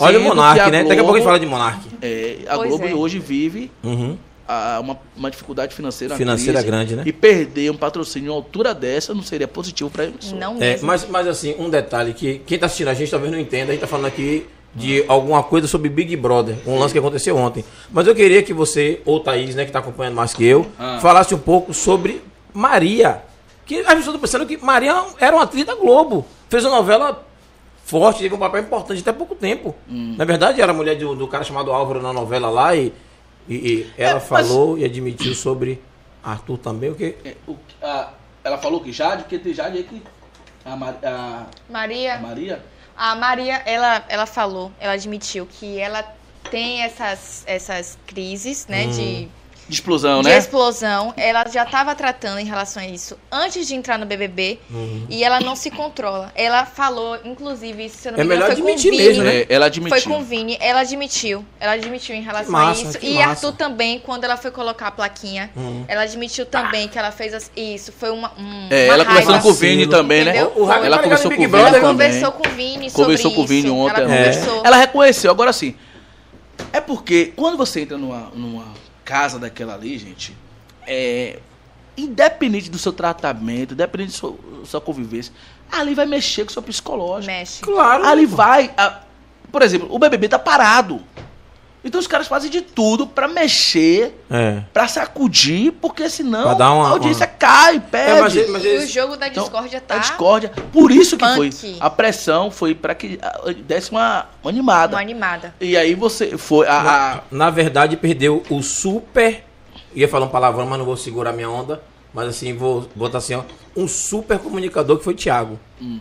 Olha 0.00 0.18
o 0.18 0.22
Monark, 0.22 0.54
que 0.54 0.60
a 0.60 0.70
né? 0.70 0.82
Daqui 0.84 0.94
a 1.00 1.02
pouco 1.02 1.14
a 1.16 1.18
gente 1.18 1.26
fala 1.26 1.38
de 1.40 1.44
Monark. 1.46 1.86
É, 2.00 2.38
a 2.48 2.56
Pois 2.56 2.68
Globo 2.70 2.86
é. 2.86 2.94
hoje 2.94 3.18
vive 3.18 3.70
Uhum. 3.82 4.16
a- 4.48 4.78
uma, 4.80 4.98
uma 5.14 5.30
dificuldade 5.30 5.74
financeira. 5.74 6.16
Financeira 6.16 6.54
crise, 6.60 6.66
grande, 6.66 6.96
né? 6.96 7.02
E 7.04 7.12
perder 7.12 7.70
um 7.70 7.76
patrocínio 7.76 8.32
à 8.32 8.34
altura 8.34 8.72
dessa 8.74 9.12
não 9.12 9.22
seria 9.22 9.46
positivo 9.48 9.90
para 9.90 10.04
a 10.04 10.06
emissora. 10.06 10.40
Não 10.40 10.56
É, 10.62 10.78
mas, 10.80 11.06
mas 11.06 11.26
assim, 11.28 11.54
um 11.58 11.68
detalhe 11.68 12.14
que 12.14 12.40
quem 12.46 12.58
tá 12.58 12.64
assistindo 12.64 12.88
a 12.88 12.94
gente 12.94 13.10
talvez 13.10 13.30
não 13.30 13.38
entenda, 13.38 13.72
a 13.72 13.74
gente 13.74 13.80
tá 13.82 13.86
falando 13.86 14.06
aqui 14.06 14.46
de 14.74 15.04
alguma 15.08 15.42
coisa 15.42 15.66
sobre 15.68 15.88
Big 15.88 16.16
Brother, 16.16 16.56
um 16.66 16.78
lance 16.78 16.92
que 16.92 16.98
aconteceu 16.98 17.36
ontem. 17.36 17.64
Mas 17.90 18.06
eu 18.06 18.14
queria 18.14 18.42
que 18.42 18.52
você, 18.52 19.00
ou 19.04 19.20
Thaís, 19.20 19.54
né, 19.54 19.64
que 19.64 19.70
tá 19.72 19.78
acompanhando 19.78 20.14
mais 20.16 20.34
que 20.34 20.44
eu, 20.44 20.66
Ah. 20.78 20.98
falasse 21.00 21.34
um 21.34 21.38
pouco 21.38 21.72
sobre 21.72 22.20
Maria. 22.52 23.22
Que 23.66 23.76
as 23.78 23.84
pessoas 23.86 24.06
estão 24.06 24.20
pensando 24.20 24.46
que 24.46 24.56
Maria 24.58 25.04
era 25.20 25.34
uma 25.36 25.44
atriz 25.44 25.64
da 25.64 25.74
Globo. 25.74 26.26
Fez 26.48 26.64
uma 26.64 26.76
novela 26.76 27.24
forte, 27.84 28.20
teve 28.20 28.34
um 28.34 28.38
papel 28.38 28.60
importante 28.62 29.00
até 29.00 29.12
pouco 29.12 29.34
tempo. 29.34 29.74
Hum. 29.88 30.14
Na 30.18 30.24
verdade, 30.24 30.60
era 30.60 30.72
mulher 30.72 30.96
do, 30.96 31.14
do 31.14 31.28
cara 31.28 31.44
chamado 31.44 31.70
Álvaro 31.72 32.02
na 32.02 32.12
novela 32.12 32.50
lá 32.50 32.74
e, 32.74 32.92
e- 33.48 33.54
e 33.54 33.90
ela 33.96 34.10
É, 34.10 34.14
mas- 34.14 34.48
falou 34.48 34.76
e 34.78 34.84
admitiu 34.84 35.34
sobre 35.34 35.80
Arthur 36.22 36.58
também, 36.58 36.90
o 36.90 36.94
que 36.94 37.14
É, 37.24 37.34
o- 37.46 37.56
a- 37.82 38.10
ela 38.42 38.58
falou 38.58 38.80
que 38.80 38.90
Jade, 38.92 39.22
porque 39.22 39.38
tem 39.38 39.54
Jade 39.54 39.78
aí 39.78 39.84
que. 39.84 40.02
A, 40.64 40.76
Ma- 40.76 40.94
a- 41.02 41.46
a 41.68 41.72
Maria, 41.72 42.18
Maria. 42.18 42.62
A 42.94 43.14
Maria, 43.14 43.56
ela, 43.66 44.04
ela 44.08 44.26
falou, 44.26 44.74
ela 44.78 44.92
admitiu 44.92 45.46
que 45.46 45.78
ela 45.78 46.02
tem 46.48 46.82
essas, 46.82 47.42
essas 47.46 47.98
crises, 48.06 48.66
né, 48.66 48.86
de, 48.86 49.34
De 49.68 49.74
explosão, 49.76 50.20
de 50.22 50.28
né? 50.28 50.36
explosão. 50.36 51.14
Ela 51.16 51.44
já 51.48 51.64
estava 51.64 51.94
tratando 51.94 52.38
em 52.38 52.44
relação 52.44 52.82
a 52.82 52.86
isso 52.86 53.16
antes 53.32 53.66
de 53.66 53.74
entrar 53.74 53.98
no 53.98 54.04
BBB 54.04 54.58
Uhum. 54.70 55.06
e 55.08 55.24
ela 55.24 55.40
não 55.40 55.56
se 55.56 55.70
controla. 55.70 56.30
Ela 56.34 56.66
falou, 56.66 57.18
inclusive, 57.24 57.88
se 57.88 58.08
eu 58.08 58.12
não 58.12 58.18
É 58.20 58.24
me 58.24 58.26
engano, 58.34 58.40
melhor 58.42 58.46
foi 58.54 58.56
com 58.62 58.68
o 58.68 58.72
admitir 58.72 58.90
Vini. 58.90 59.02
mesmo, 59.02 59.24
né? 59.24 59.36
É, 59.36 59.46
ela 59.48 59.66
admitiu. 59.66 59.98
Foi 60.00 60.12
com 60.12 60.20
o 60.20 60.22
Vini, 60.24 60.58
ela 60.60 60.80
admitiu. 60.80 61.44
Ela 61.58 61.72
admitiu 61.72 62.14
em 62.14 62.20
relação 62.22 62.52
massa, 62.52 62.86
a 62.86 62.90
isso. 62.90 62.98
E 63.00 63.14
massa. 63.14 63.28
Arthur 63.30 63.52
também, 63.52 63.98
quando 64.00 64.24
ela 64.24 64.36
foi 64.36 64.50
colocar 64.50 64.88
a 64.88 64.90
plaquinha, 64.90 65.50
Uhum. 65.56 65.84
ela 65.88 66.02
admitiu 66.02 66.44
também 66.44 66.86
que 66.86 66.98
ela 66.98 67.10
fez 67.10 67.32
as- 67.32 67.50
isso. 67.56 67.90
Foi 67.92 68.10
uma. 68.10 68.32
Um, 68.38 68.68
É, 68.70 68.84
uma 68.86 68.94
ela 68.94 69.04
raiva. 69.04 69.04
conversando 69.06 69.42
com 69.42 69.48
o 69.48 69.54
Vini 69.54 69.86
também, 69.86 70.24
né? 70.24 70.44
O 70.44 70.64
Ela 70.64 70.74
tá 70.74 70.80
ligado 70.80 71.02
conversou 71.04 71.30
no 71.30 71.36
com 71.36 71.42
o 71.42 71.46
Big 71.48 71.56
Vini 71.56 71.68
Ela 71.68 71.80
conversou 71.80 72.32
com 72.32 72.48
o 72.48 72.50
Vini 72.52 72.90
sobre 72.90 73.02
Conversou 73.04 73.32
com 73.32 73.40
o 73.40 73.46
Vini 73.46 73.60
isso. 73.68 73.74
ontem. 73.74 74.00
Ela 74.02 74.08
né? 74.08 74.16
conversou. 74.18 74.62
Ela 74.66 74.76
reconheceu. 74.76 75.30
Agora 75.30 75.52
sim, 75.54 75.74
é 76.72 76.80
porque 76.80 77.32
quando 77.34 77.56
você 77.56 77.80
entra 77.80 77.96
numa, 77.96 78.30
numa 78.34 78.83
casa 79.04 79.38
daquela 79.38 79.74
ali, 79.74 79.98
gente, 79.98 80.36
é, 80.86 81.38
independente 81.96 82.70
do 82.70 82.78
seu 82.78 82.92
tratamento, 82.92 83.74
independente 83.74 84.12
da 84.12 84.18
sua, 84.18 84.36
sua 84.64 84.80
convivência, 84.80 85.32
ali 85.70 85.94
vai 85.94 86.06
mexer 86.06 86.44
com 86.44 86.50
o 86.50 86.52
seu 86.52 86.62
psicológico. 86.62 87.32
Mexe. 87.32 87.62
Claro. 87.62 88.04
Ali 88.04 88.26
vai. 88.26 88.72
a- 88.76 89.00
por 89.52 89.62
exemplo, 89.62 89.88
o 89.94 89.98
BBB 89.98 90.28
tá 90.28 90.38
parado. 90.38 91.00
Então 91.84 92.00
os 92.00 92.06
caras 92.06 92.26
fazem 92.26 92.50
de 92.50 92.62
tudo 92.62 93.06
pra 93.06 93.28
mexer, 93.28 94.18
É. 94.30 94.62
pra 94.72 94.88
sacudir, 94.88 95.70
porque 95.72 96.08
senão 96.08 96.46
uma- 96.56 96.86
a 96.88 96.90
audiência 96.90 97.26
cai, 97.26 97.78
perde. 97.78 98.10
É, 98.10 98.20
mas, 98.22 98.50
mas 98.50 98.64
E 98.64 98.68
o 98.68 98.70
eles- 98.70 98.90
jogo 98.90 99.16
da 99.16 99.28
Então, 99.28 99.42
discórdia 99.44 99.78
A 99.78 99.80
tá 99.82 99.98
discórdia. 99.98 100.50
Por 100.72 100.90
isso 100.90 101.16
que 101.18 101.26
foi. 101.34 101.50
A 101.78 101.90
pressão 101.90 102.50
foi 102.50 102.74
pra 102.74 102.94
que 102.94 103.18
desse 103.66 103.90
uma, 103.90 104.26
uma 104.42 104.50
animada. 104.50 104.96
uma 104.96 105.02
animada. 105.02 105.54
E 105.60 105.76
aí 105.76 105.94
você 105.94 106.38
foi. 106.38 106.66
A, 106.66 106.80
a- 107.16 107.20
na 107.30 107.50
verdade, 107.50 107.96
perdeu 107.98 108.42
o 108.48 108.62
super. 108.62 109.44
Ia 109.94 110.08
falar 110.08 110.24
um 110.26 110.30
palavrão, 110.30 110.66
mas 110.66 110.78
não 110.78 110.86
vou 110.86 110.96
segurar 110.96 111.32
minha 111.32 111.50
onda. 111.50 111.82
Mas 112.14 112.28
assim, 112.28 112.56
vou 112.56 112.88
botar 112.94 113.18
assim, 113.18 113.34
ó. 113.34 113.42
Um 113.76 113.86
super 113.86 114.38
comunicador 114.38 114.96
que 114.98 115.04
foi 115.04 115.14
Thiago. 115.14 115.58
Hum. 115.82 116.00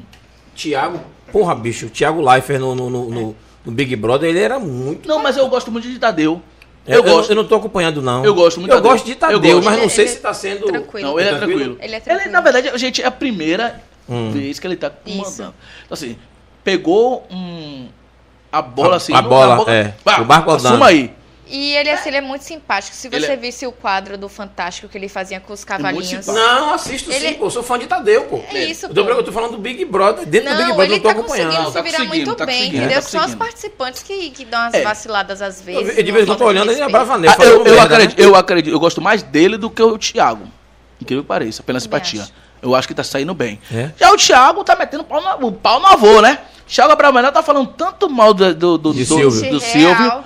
Thiago, 0.55 0.99
porra, 1.31 1.55
bicho, 1.55 1.89
Thiago 1.89 2.21
Leifert 2.21 2.59
no, 2.59 2.73
no, 2.75 2.89
no, 2.89 3.09
no- 3.09 3.35
no 3.65 3.71
Big 3.71 3.95
Brother, 3.95 4.29
ele 4.29 4.39
era 4.39 4.59
muito. 4.59 5.07
Não, 5.07 5.19
mas 5.21 5.37
eu 5.37 5.47
gosto 5.47 5.71
muito 5.71 5.87
de 5.89 5.97
Tadeu. 5.99 6.41
Eu, 6.85 6.95
Eu, 6.95 7.03
gosto. 7.03 7.29
eu 7.29 7.35
não 7.37 7.45
tô 7.45 7.55
acompanhando, 7.55 8.01
não. 8.01 8.25
Eu 8.25 8.35
gosto 8.35 8.59
muito 8.59 8.71
Eu 8.71 8.75
de 8.77 8.81
Tadeu. 8.81 8.91
gosto 8.91 9.05
de 9.05 9.15
Tadeu, 9.15 9.61
mas 9.61 9.75
não 9.77 9.83
Ele- 9.83 9.89
sei 9.89 10.03
ele 10.05 10.11
se 10.13 10.19
tá 10.19 10.33
sendo. 10.33 10.65
tranquilo. 10.65 11.07
Não, 11.07 11.19
ele 11.19 11.29
é 11.29 11.35
tranquilo. 11.37 11.77
Ele 11.79 11.95
é 11.95 11.99
tranquilo. 12.01 12.31
na 12.31 12.41
verdade, 12.41 12.77
gente, 12.77 13.01
é 13.01 13.05
a 13.05 13.11
primeira 13.11 13.81
Hum. 14.09 14.31
vez 14.31 14.59
que 14.59 14.67
ele 14.67 14.75
tá 14.75 14.91
Isso. 15.05 15.17
comandando. 15.17 15.53
Então, 15.85 15.93
assim, 15.93 16.17
pegou 16.61 17.25
um, 17.31 17.87
a 18.51 18.61
bola 18.61 18.95
A- 18.95 18.97
assim. 18.97 19.13
a 19.13 19.21
no- 19.21 19.29
bola, 19.29 19.47
na 19.47 19.55
boca, 19.55 19.71
é. 19.71 19.93
pá, 20.03 20.19
O 20.19 20.25
barco 20.25 20.51
andando. 20.51 20.65
Assuma 20.67 20.87
aí. 20.87 21.13
E 21.45 21.75
ele, 21.75 21.89
assim, 21.89 22.09
ele 22.09 22.17
é 22.17 22.21
muito 22.21 22.43
simpático. 22.43 22.95
Se 22.95 23.07
Ele 23.07 23.19
você 23.19 23.33
é- 23.33 23.35
visse 23.35 23.67
o 23.67 23.71
quadro 23.71 24.17
do 24.17 24.29
Fantástico 24.29 24.87
que 24.87 24.97
ele 24.97 25.09
fazia 25.09 25.39
com 25.39 25.51
os 25.53 25.59
muito 25.59 25.67
cavalinhos. 25.67 26.25
Não, 26.27 26.73
assisto 26.73 27.11
Ele- 27.11 27.27
sim, 27.29 27.33
pô. 27.35 27.49
Sou 27.49 27.61
fã 27.61 27.77
de 27.77 27.85
Tadeu, 27.85 28.23
pô. 28.23 28.41
É 28.51 28.63
isso, 28.65 28.85
Eu 28.85 28.93
tô, 28.93 29.03
pô. 29.05 29.11
eu 29.11 29.23
tô 29.23 29.31
falando 29.31 29.51
do 29.51 29.57
Big 29.57 29.83
Brother. 29.85 30.25
Dentro 30.25 30.49
do 30.49 30.55
Big 30.57 30.69
Não, 30.69 30.75
Brother 30.75 30.85
ele 30.85 30.95
eu 30.95 31.01
tô 31.01 31.07
tá 31.09 31.11
acompanhando. 31.19 31.47
conseguindo 31.47 31.63
Não, 31.63 31.71
se 31.71 31.77
tá 31.77 31.81
virar 31.81 32.05
muito 32.05 32.35
tá 32.35 32.45
bem, 32.45 32.67
entendeu? 32.69 32.89
tá 32.95 33.01
São 33.01 33.25
os 33.25 33.35
participantes 33.35 34.01
que, 34.03 34.29
que 34.31 34.45
dão 34.45 34.61
as 34.61 34.73
É. 34.73 34.81
vaciladas 34.83 35.41
às 35.41 35.61
vezes. 35.61 35.97
Eu- 35.97 36.03
de 36.03 36.11
vez 36.11 36.23
em 36.23 36.27
quando 36.27 36.29
eu 36.29 36.35
tô 36.37 36.45
olhando, 36.45 36.71
ele 36.71 36.79
é 36.79 36.83
respeito. 36.85 36.91
brava 36.91 37.17
nele. 37.17 37.33
Ah, 37.37 37.43
eu, 37.43 37.65
eu 37.65 37.75
né? 37.75 37.79
acredito, 37.81 38.19
eu 38.19 38.35
acredito, 38.35 38.73
eu 38.73 38.79
gosto 38.79 39.01
mais 39.01 39.21
dele 39.21 39.57
do 39.57 39.69
que 39.69 39.83
o 39.83 39.97
Thiago. 39.97 40.47
Incrível 41.01 41.23
que 41.23 41.27
pareça, 41.27 41.61
pela 41.61 41.79
simpatia. 41.79 42.25
Eu 42.61 42.73
acho 42.73 42.87
que 42.87 42.93
tá 42.93 43.03
saindo 43.03 43.33
bem. 43.33 43.59
É? 43.73 43.89
Já 43.99 44.11
o 44.13 44.15
Thiago 44.17 44.63
tá 44.63 44.75
metendo 44.77 45.03
pau 45.03 45.21
no, 45.21 45.47
o 45.47 45.51
pau 45.51 45.79
no 45.81 45.87
avô, 45.87 46.21
né? 46.21 46.39
Thiago 46.65 46.93
Abravanel 46.93 47.31
tá 47.33 47.43
falando 47.43 47.67
tanto 47.67 48.09
mal 48.09 48.33
do, 48.33 48.55
do, 48.55 48.77
do, 48.77 48.93
do- 48.93 49.05
Silvio. 49.05 50.23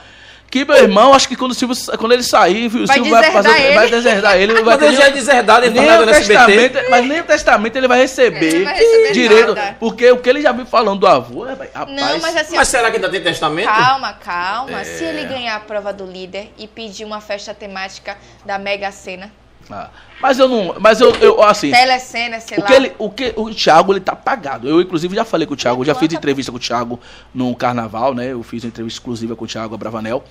Que, 0.65 0.71
meu 0.71 0.75
irmão, 0.84 1.13
acho 1.13 1.27
que 1.27 1.35
quando 1.35 1.51
o 1.51 1.53
Silvio, 1.53 1.75
quando 1.97 2.11
ele 2.13 2.23
sair, 2.23 2.67
o 2.67 2.85
Vai 2.85 2.95
Silvio 2.97 3.11
vai 3.11 3.21
deserdar 3.21 3.43
fazer. 3.43 3.61
ele. 3.65 3.75
Vai 3.75 3.89
deserdar 3.89 4.38
ele. 4.38 4.53
Não 4.53 4.63
vai 4.65 4.77
Mas 4.77 4.88
ele 4.88 4.95
já 4.95 5.03
é 5.03 5.05
nem- 5.05 5.13
deserdado, 5.13 5.65
ele 5.65 5.75
tá 5.75 5.81
nem 5.81 5.89
nada 5.89 6.03
o 6.03 6.05
testamento, 6.07 6.79
mas 6.89 7.05
nem 7.05 7.19
o 7.19 7.23
testamento 7.23 7.75
ele 7.75 7.88
vai 7.88 7.99
receber. 7.99 8.45
Ele 8.55 8.65
vai 8.65 8.73
receber 8.75 9.11
direito. 9.11 9.55
nada. 9.55 9.75
Porque 9.79 10.11
o 10.11 10.17
que 10.17 10.29
ele 10.29 10.41
já 10.41 10.51
viu 10.51 10.65
falando 10.65 10.99
do 10.99 11.07
avô, 11.07 11.45
é, 11.45 11.51
rapaz. 11.51 11.69
Não, 11.89 12.19
mas 12.19 12.35
assim, 12.35 12.55
Mas 12.55 12.67
será 12.67 12.89
que 12.89 12.97
ainda 12.97 13.09
tem 13.09 13.21
testamento? 13.21 13.65
calma, 13.67 14.13
calma. 14.13 14.81
É. 14.81 14.84
Se 14.84 15.03
ele 15.03 15.25
ganhar 15.25 15.55
a 15.55 15.59
prova 15.59 15.91
do 15.93 16.05
líder 16.05 16.51
e 16.57 16.67
pedir 16.67 17.05
uma 17.05 17.21
festa 17.21 17.53
temática 17.53 18.17
da 18.45 18.57
Mega 18.57 18.91
Sena, 18.91 19.31
Ah, 19.69 19.89
mas 20.22 20.39
eu 20.39 20.48
não. 20.48 20.76
Mas 20.80 21.02
eu, 21.02 21.14
eu 21.15 21.44
assim. 21.44 21.72
Telecena, 21.72 22.39
sei 22.39 22.57
O 22.57 22.61
lá. 22.61 22.68
que, 22.68 22.73
ele, 22.73 22.91
o 22.98 23.10
que 23.10 23.34
o 23.35 23.49
Thiago 23.53 23.94
ele 23.94 23.99
tá 23.99 24.15
pagado. 24.15 24.68
Eu 24.68 24.81
inclusive 24.81 25.15
já 25.15 25.26
falei 25.26 25.45
com 25.45 25.53
o 25.53 25.57
Thiago, 25.57 25.84
já 25.84 25.94
fiz 25.95 26.11
entrevista 26.14 26.52
com 26.52 26.57
o 26.57 26.61
Thiago 26.61 26.99
no 27.34 27.56
carnaval, 27.56 28.14
né? 28.14 28.31
Eu 28.31 28.41
fiz 28.44 28.64
uma 28.64 28.69
entrevista 28.69 28.99
exclusiva 28.99 29.35
com 29.35 29.45
o 29.45 29.48
Thiago 29.48 29.76
Abravanel. 29.76 30.23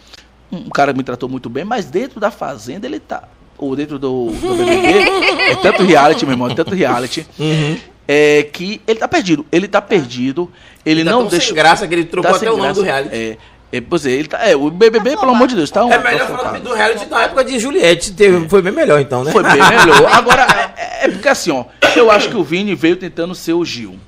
Um 0.51 0.59
um 0.59 0.71
cara 0.71 0.93
que 0.93 0.99
me 0.99 1.05
tratou 1.05 1.29
muito 1.29 1.49
bem, 1.51 1.65
mas 1.65 1.87
dentro 1.87 2.19
da 2.21 2.31
fazenda 2.31 2.87
ele 2.87 3.01
tá 3.01 3.25
ou 3.59 3.75
dentro 3.75 3.99
do, 3.99 4.27
do 4.33 4.55
BBB, 4.55 5.51
é 5.51 5.57
tanto 5.57 5.83
reality, 5.83 6.25
meu 6.27 6.35
irmão, 6.35 6.49
é 6.51 6.55
tanto 6.55 6.75
reality, 6.75 7.27
Uhum. 7.39 7.79
é 8.07 8.43
que 8.53 8.81
ele 8.87 8.99
tá 9.01 9.09
perdido. 9.09 9.47
Ele 9.51 9.67
tá 9.67 9.81
perdido. 9.81 10.53
Ele 10.85 11.03
Tá 11.05 11.11
não 11.11 11.21
tão 11.21 11.29
deixa 11.29 11.47
sem 11.47 11.55
graça 11.55 11.89
que 11.89 11.95
ele 11.95 12.05
trocou 12.05 12.31
tá 12.31 12.37
até 12.37 12.49
o 12.51 12.57
nome 12.57 12.63
graça. 12.65 12.81
do 12.81 12.85
reality. 12.85 13.15
É, 13.17 13.39
é, 13.73 13.81
pois 13.81 14.07
é, 14.07 14.11
ele 14.11 14.29
tá, 14.29 14.39
é, 14.49 14.55
o 14.57 14.71
BBB, 14.71 15.11
Tá 15.15 15.17
pelo 15.21 15.33
amor 15.33 15.49
de 15.49 15.57
Deus, 15.57 15.71
tá 15.71 15.85
um 15.85 15.93
É 15.93 15.99
melhor 15.99 16.27
tá 16.29 16.37
falar 16.39 16.59
do 16.61 16.73
reality 16.73 17.07
na 17.07 17.23
época 17.25 17.45
de 17.45 17.59
Juliette. 17.59 18.13
Teve, 18.13 18.49
foi 18.49 18.63
bem 18.63 18.73
melhor, 18.73 19.01
então, 19.01 19.25
né? 19.25 19.33
Foi 19.33 19.43
bem 19.43 19.53
melhor. 19.59 20.13
Agora, 20.13 20.47
é, 20.77 21.07
é 21.07 21.09
porque 21.09 21.29
assim, 21.29 21.51
ó, 21.51 21.65
eu 21.97 22.11
acho 22.11 22.29
que 22.29 22.37
o 22.37 22.45
Vini 22.45 22.75
veio 22.75 22.97
tentando 22.97 23.35
ser 23.35 23.53
o 23.55 23.65
Gil. 23.65 23.99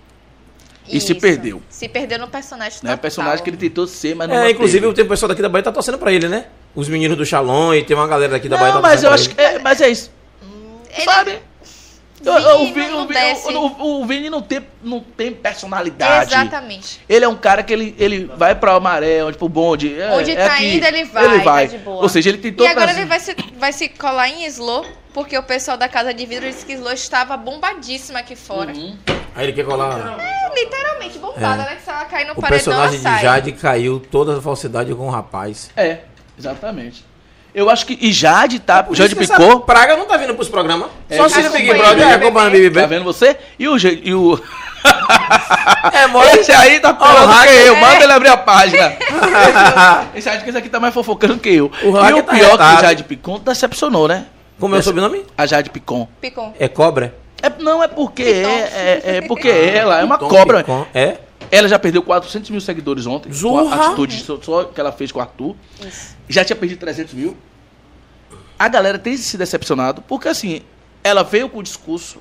E 0.91 0.99
se 1.01 1.13
Isso. 1.13 1.21
perdeu. 1.21 1.61
Se 1.69 1.87
perdeu 1.87 2.19
no 2.19 2.29
personagem 2.29 2.73
Né? 2.77 2.81
total. 2.81 2.95
O 2.95 2.99
personagem 2.99 3.45
que 3.45 3.51
ele 3.51 3.57
tentou 3.59 3.87
ser, 3.87 4.15
mas 4.17 4.27
não 4.27 4.35
É, 4.35 4.39
manteve. 4.39 4.55
inclusive 4.55 4.93
tem 4.95 5.05
o 5.05 5.09
pessoal 5.09 5.29
daqui 5.29 5.43
da 5.43 5.49
Bahia 5.49 5.63
tá 5.65 5.71
torcendo 5.73 5.99
pra 5.99 6.11
ele, 6.11 6.29
né? 6.29 6.47
Os 6.75 6.89
meninos 6.89 7.15
do 7.19 7.27
Shalom 7.27 7.75
e 7.75 7.83
tem 7.85 7.95
uma 7.95 8.07
galera 8.07 8.33
daqui 8.33 8.49
da 8.49 8.57
Bahia 8.57 8.73
Não, 8.75 8.81
tá 8.81 8.89
mas 8.89 9.03
eu 9.03 9.11
acho 9.11 9.29
que. 9.29 9.39
É, 9.39 9.59
mas 9.59 9.83
é 9.83 9.91
isso. 9.91 10.11
Ele- 10.97 11.05
Sabe? 11.05 11.39
O, 12.21 12.67
Vini, 12.73 12.89
não 12.89 13.05
o, 13.05 13.07
Vini, 13.07 13.57
o- 13.57 14.01
o 14.01 14.07
Vini 14.07 14.31
não 14.31 14.43
tem, 14.43 14.61
não 14.83 15.01
tem 15.01 15.33
personalidade. 15.33 16.33
Exatamente. 16.35 17.01
Ele 17.09 17.25
é 17.25 17.29
um 17.29 17.37
cara 17.37 17.63
que 17.63 17.73
ele, 17.73 17.95
ele 17.99 18.25
vai 18.37 18.55
pra 18.55 18.79
maré, 18.81 19.23
onde 19.25 19.39
pro 19.39 19.49
bonde. 19.49 20.01
É, 20.01 20.11
Onde 20.13 20.33
é 20.33 20.35
tá 20.47 20.55
aqui. 20.55 20.77
indo, 20.77 20.85
ele 20.87 21.05
vai, 21.05 21.25
Ele 21.25 21.39
vai. 21.45 21.69
tá 21.69 21.77
de 21.77 21.83
boa. 21.83 22.03
Ou 22.03 22.09
seja, 22.09 22.29
ele 22.31 22.39
tentou 22.39 22.67
E 22.67 22.69
agora 22.69 22.91
ele 22.91 23.05
vai 23.05 23.21
se, 23.21 23.37
vai 23.57 23.73
se 23.73 23.89
colar 23.89 24.29
em 24.29 24.45
Slow, 24.47 24.85
porque 25.15 25.39
o 25.39 25.43
pessoal 25.43 25.77
da 25.77 25.89
Casa 25.89 26.13
de 26.13 26.27
Vidro 26.27 26.47
disse 26.49 26.67
que 26.67 26.73
Slow 26.73 26.93
estava 26.93 27.37
bombadíssima 27.37 28.19
aqui 28.19 28.35
fora. 28.35 28.73
Uhum. 28.73 28.97
Aí 29.37 29.45
ele 29.45 29.53
quer 29.53 29.65
colar. 29.65 30.19
É, 30.21 30.55
literalmente 30.65 31.19
bombada, 31.19 31.63
É. 31.63 31.67
né? 31.67 31.77
Que 31.77 31.83
se 31.83 31.91
ela 31.91 32.05
cair 32.07 32.27
no 32.27 32.33
O 32.33 32.41
paredão, 32.41 32.73
ela 32.73 32.83
personagem 32.89 32.99
de. 33.17 33.23
Jade 33.23 33.53
caiu 33.53 34.01
toda 34.01 34.39
a 34.39 34.43
falsidade 34.43 34.93
com 34.95 35.07
o 35.07 35.11
rapaz. 35.11 35.71
É, 35.77 35.99
exatamente. 36.37 37.05
Eu 37.55 37.69
acho 37.71 37.87
que. 37.87 37.99
E 38.01 38.13
Jade 38.13 38.59
tá. 38.61 38.83
Por 38.83 38.95
Jade 38.97 39.17
picou. 39.17 39.47
essa 39.47 39.61
praga 39.61 39.97
não 39.97 40.07
tá 40.07 40.17
vindo 40.17 40.35
pros 40.35 40.49
programas. 40.49 40.89
É, 41.09 41.17
Só 41.17 41.29
se 41.29 41.41
no 41.43 41.51
Big 41.51 41.67
Brother, 41.69 41.87
o 41.87 41.91
é, 41.91 41.95
BBB. 41.95 42.15
acompanha 42.15 42.47
o 42.47 42.51
Tá 42.51 42.57
BBB. 42.59 42.87
vendo 42.87 43.05
você? 43.05 43.37
E 43.59 43.69
o. 43.69 43.77
E 43.77 44.15
o... 44.15 44.41
É, 45.93 46.07
mole. 46.07 46.29
Esse 46.39 46.53
aí 46.53 46.79
tá 46.81 46.95
pior 46.95 47.09
Ó, 47.09 47.25
o 47.25 47.27
do 47.27 47.43
que 47.43 47.49
eu. 47.67 47.77
Manda 47.77 48.05
ele 48.05 48.13
abrir 48.13 48.29
a 48.29 48.37
página. 48.37 48.93
esse, 50.15 50.29
acho 50.29 50.43
que 50.45 50.51
esse 50.51 50.59
aqui 50.59 50.69
tá 50.69 50.79
mais 50.81 50.95
fofocando 50.95 51.39
que 51.39 51.49
eu. 51.51 51.71
O 51.83 51.87
e 51.87 52.13
o 52.13 52.23
tá 52.23 52.33
pior 52.33 52.57
que 52.57 52.77
o 52.77 52.81
Jade 52.81 53.05
Picon 53.05 53.39
decepcionou, 53.41 54.07
né? 54.09 54.27
Como 54.59 54.75
é 54.75 54.79
o 54.79 54.83
sobrenome? 54.83 55.25
A 55.37 55.47
Jade 55.47 55.71
Picon. 55.71 56.09
Picon. 56.21 56.55
É 56.59 56.69
cobra? 56.69 57.15
É, 57.43 57.51
não, 57.61 57.83
é 57.83 57.89
porque 57.89 58.25
Piton. 58.25 58.49
é, 58.49 58.61
é, 58.63 59.17
é 59.17 59.21
porque 59.23 59.49
ela 59.75 60.01
é 60.01 60.05
uma 60.05 60.19
Tom 60.19 60.29
cobra. 60.29 60.59
Picon. 60.59 60.87
É? 60.95 61.17
Ela 61.51 61.69
já 61.69 61.79
perdeu 61.79 62.03
400 62.03 62.51
mil 62.51 62.61
seguidores 62.61 63.07
ontem. 63.07 63.29
Com 63.29 63.35
Zorra! 63.35 63.75
a 63.75 63.87
atitude 63.89 64.21
só, 64.21 64.41
só 64.41 64.65
que 64.65 64.81
ela 64.81 64.93
fez 64.93 65.13
com 65.13 65.19
o 65.19 65.23
Arthur. 65.23 65.57
Isso. 65.87 66.17
Já 66.29 66.45
tinha 66.45 66.57
perdido 66.57 66.79
300 66.79 67.15
mil. 67.15 67.37
A 68.59 68.69
galera 68.69 68.99
tem 68.99 69.17
se 69.17 69.37
decepcionado, 69.39 70.03
porque 70.03 70.29
assim, 70.29 70.63
ela 71.03 71.23
veio 71.23 71.49
com 71.49 71.59
o 71.59 71.63
discurso. 71.63 72.21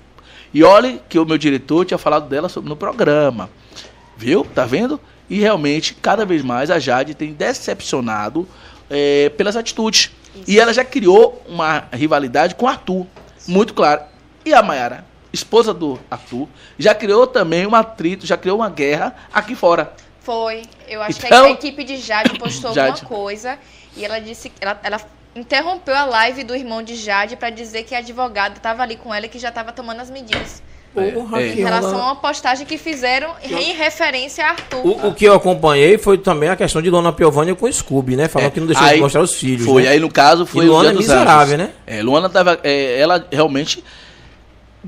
E 0.53 0.63
olhe 0.63 1.01
que 1.09 1.19
o 1.19 1.25
meu 1.25 1.37
diretor 1.37 1.85
tinha 1.85 1.97
falado 1.97 2.29
dela 2.29 2.47
sobre, 2.47 2.69
no 2.69 2.75
programa. 2.75 3.49
Viu? 4.15 4.45
Tá 4.45 4.65
vendo? 4.65 4.99
E 5.29 5.39
realmente, 5.39 5.93
cada 5.95 6.25
vez 6.25 6.41
mais, 6.41 6.71
a 6.71 6.79
Jade 6.79 7.13
tem 7.13 7.33
decepcionado 7.33 8.47
é, 8.89 9.29
pelas 9.29 9.55
atitudes. 9.55 10.11
E 10.47 10.59
ela 10.59 10.73
já 10.73 10.85
criou 10.85 11.43
uma 11.47 11.85
rivalidade 11.91 12.55
com 12.55 12.65
o 12.65 12.69
Arthur, 12.69 13.07
muito 13.47 13.73
claro. 13.73 14.01
E 14.45 14.53
a 14.53 14.61
Mayara, 14.61 15.05
esposa 15.37 15.73
do 15.73 15.99
Arthur, 16.11 16.47
já 16.77 16.93
criou 16.93 17.25
também 17.27 17.65
um 17.65 17.73
atrito, 17.75 18.25
já 18.25 18.35
criou 18.37 18.57
uma 18.57 18.69
guerra 18.69 19.15
aqui 19.33 19.55
fora. 19.55 19.93
Foi. 20.21 20.63
Eu 20.87 21.01
acho 21.01 21.19
que 21.19 21.25
Então- 21.25 21.45
a 21.45 21.49
equipe 21.51 21.83
de 21.83 21.97
Jade 21.97 22.37
postou 22.37 22.73
Jade. 22.75 23.01
alguma 23.01 23.07
coisa 23.09 23.57
e 23.95 24.03
ela 24.03 24.19
disse 24.19 24.51
ela, 24.59 24.77
ela 24.83 24.99
interrompeu 25.35 25.95
a 25.95 26.03
live 26.05 26.43
do 26.43 26.55
irmão 26.55 26.81
de 26.83 26.95
Jade 26.95 27.35
pra 27.35 27.49
dizer 27.49 27.83
que 27.83 27.93
a 27.95 27.99
advogada 27.99 28.59
tava 28.59 28.83
ali 28.83 28.95
com 28.97 29.13
ela 29.13 29.25
e 29.25 29.29
que 29.29 29.39
já 29.39 29.51
tava 29.51 29.71
tomando 29.71 30.01
as 30.01 30.09
medidas. 30.09 30.61
Porra, 30.93 31.41
É. 31.43 31.51
que 31.53 31.59
Em 31.59 31.63
relação 31.63 31.99
a 32.01 32.05
uma 32.05 32.15
postagem 32.15 32.65
que 32.65 32.75
fizeram 32.77 33.35
em 33.43 33.73
referência 33.73 34.43
a 34.43 34.49
Arthur. 34.49 34.83
O, 34.83 35.07
o 35.09 35.13
que 35.13 35.25
eu 35.25 35.35
acompanhei 35.35 35.95
foi 35.97 36.17
também 36.17 36.49
a 36.49 36.55
questão 36.55 36.81
de 36.81 36.89
Dona 36.89 37.13
Piovânia 37.13 37.53
com 37.53 37.67
o 37.67 37.71
Scooby, 37.71 38.15
né? 38.15 38.27
Falando 38.27 38.47
É, 38.47 38.51
que 38.51 38.59
não 38.59 38.65
deixou 38.67 38.83
aí 38.85 38.95
de 38.95 39.01
mostrar 39.01 39.21
os 39.21 39.35
filhos. 39.35 39.63
Foi, 39.65 39.83
né? 39.83 39.89
aí 39.89 39.99
no 39.99 40.09
caso 40.09 40.45
foi 40.45 40.65
E 40.65 40.69
o 40.69 40.71
Luana 40.71 40.89
é 40.89 40.93
miserável, 40.93 41.55
né? 41.57 41.69
É, 41.85 42.01
Luana 42.01 42.29
tava, 42.29 42.59
é, 42.63 42.99
ela 42.99 43.23
realmente 43.31 43.83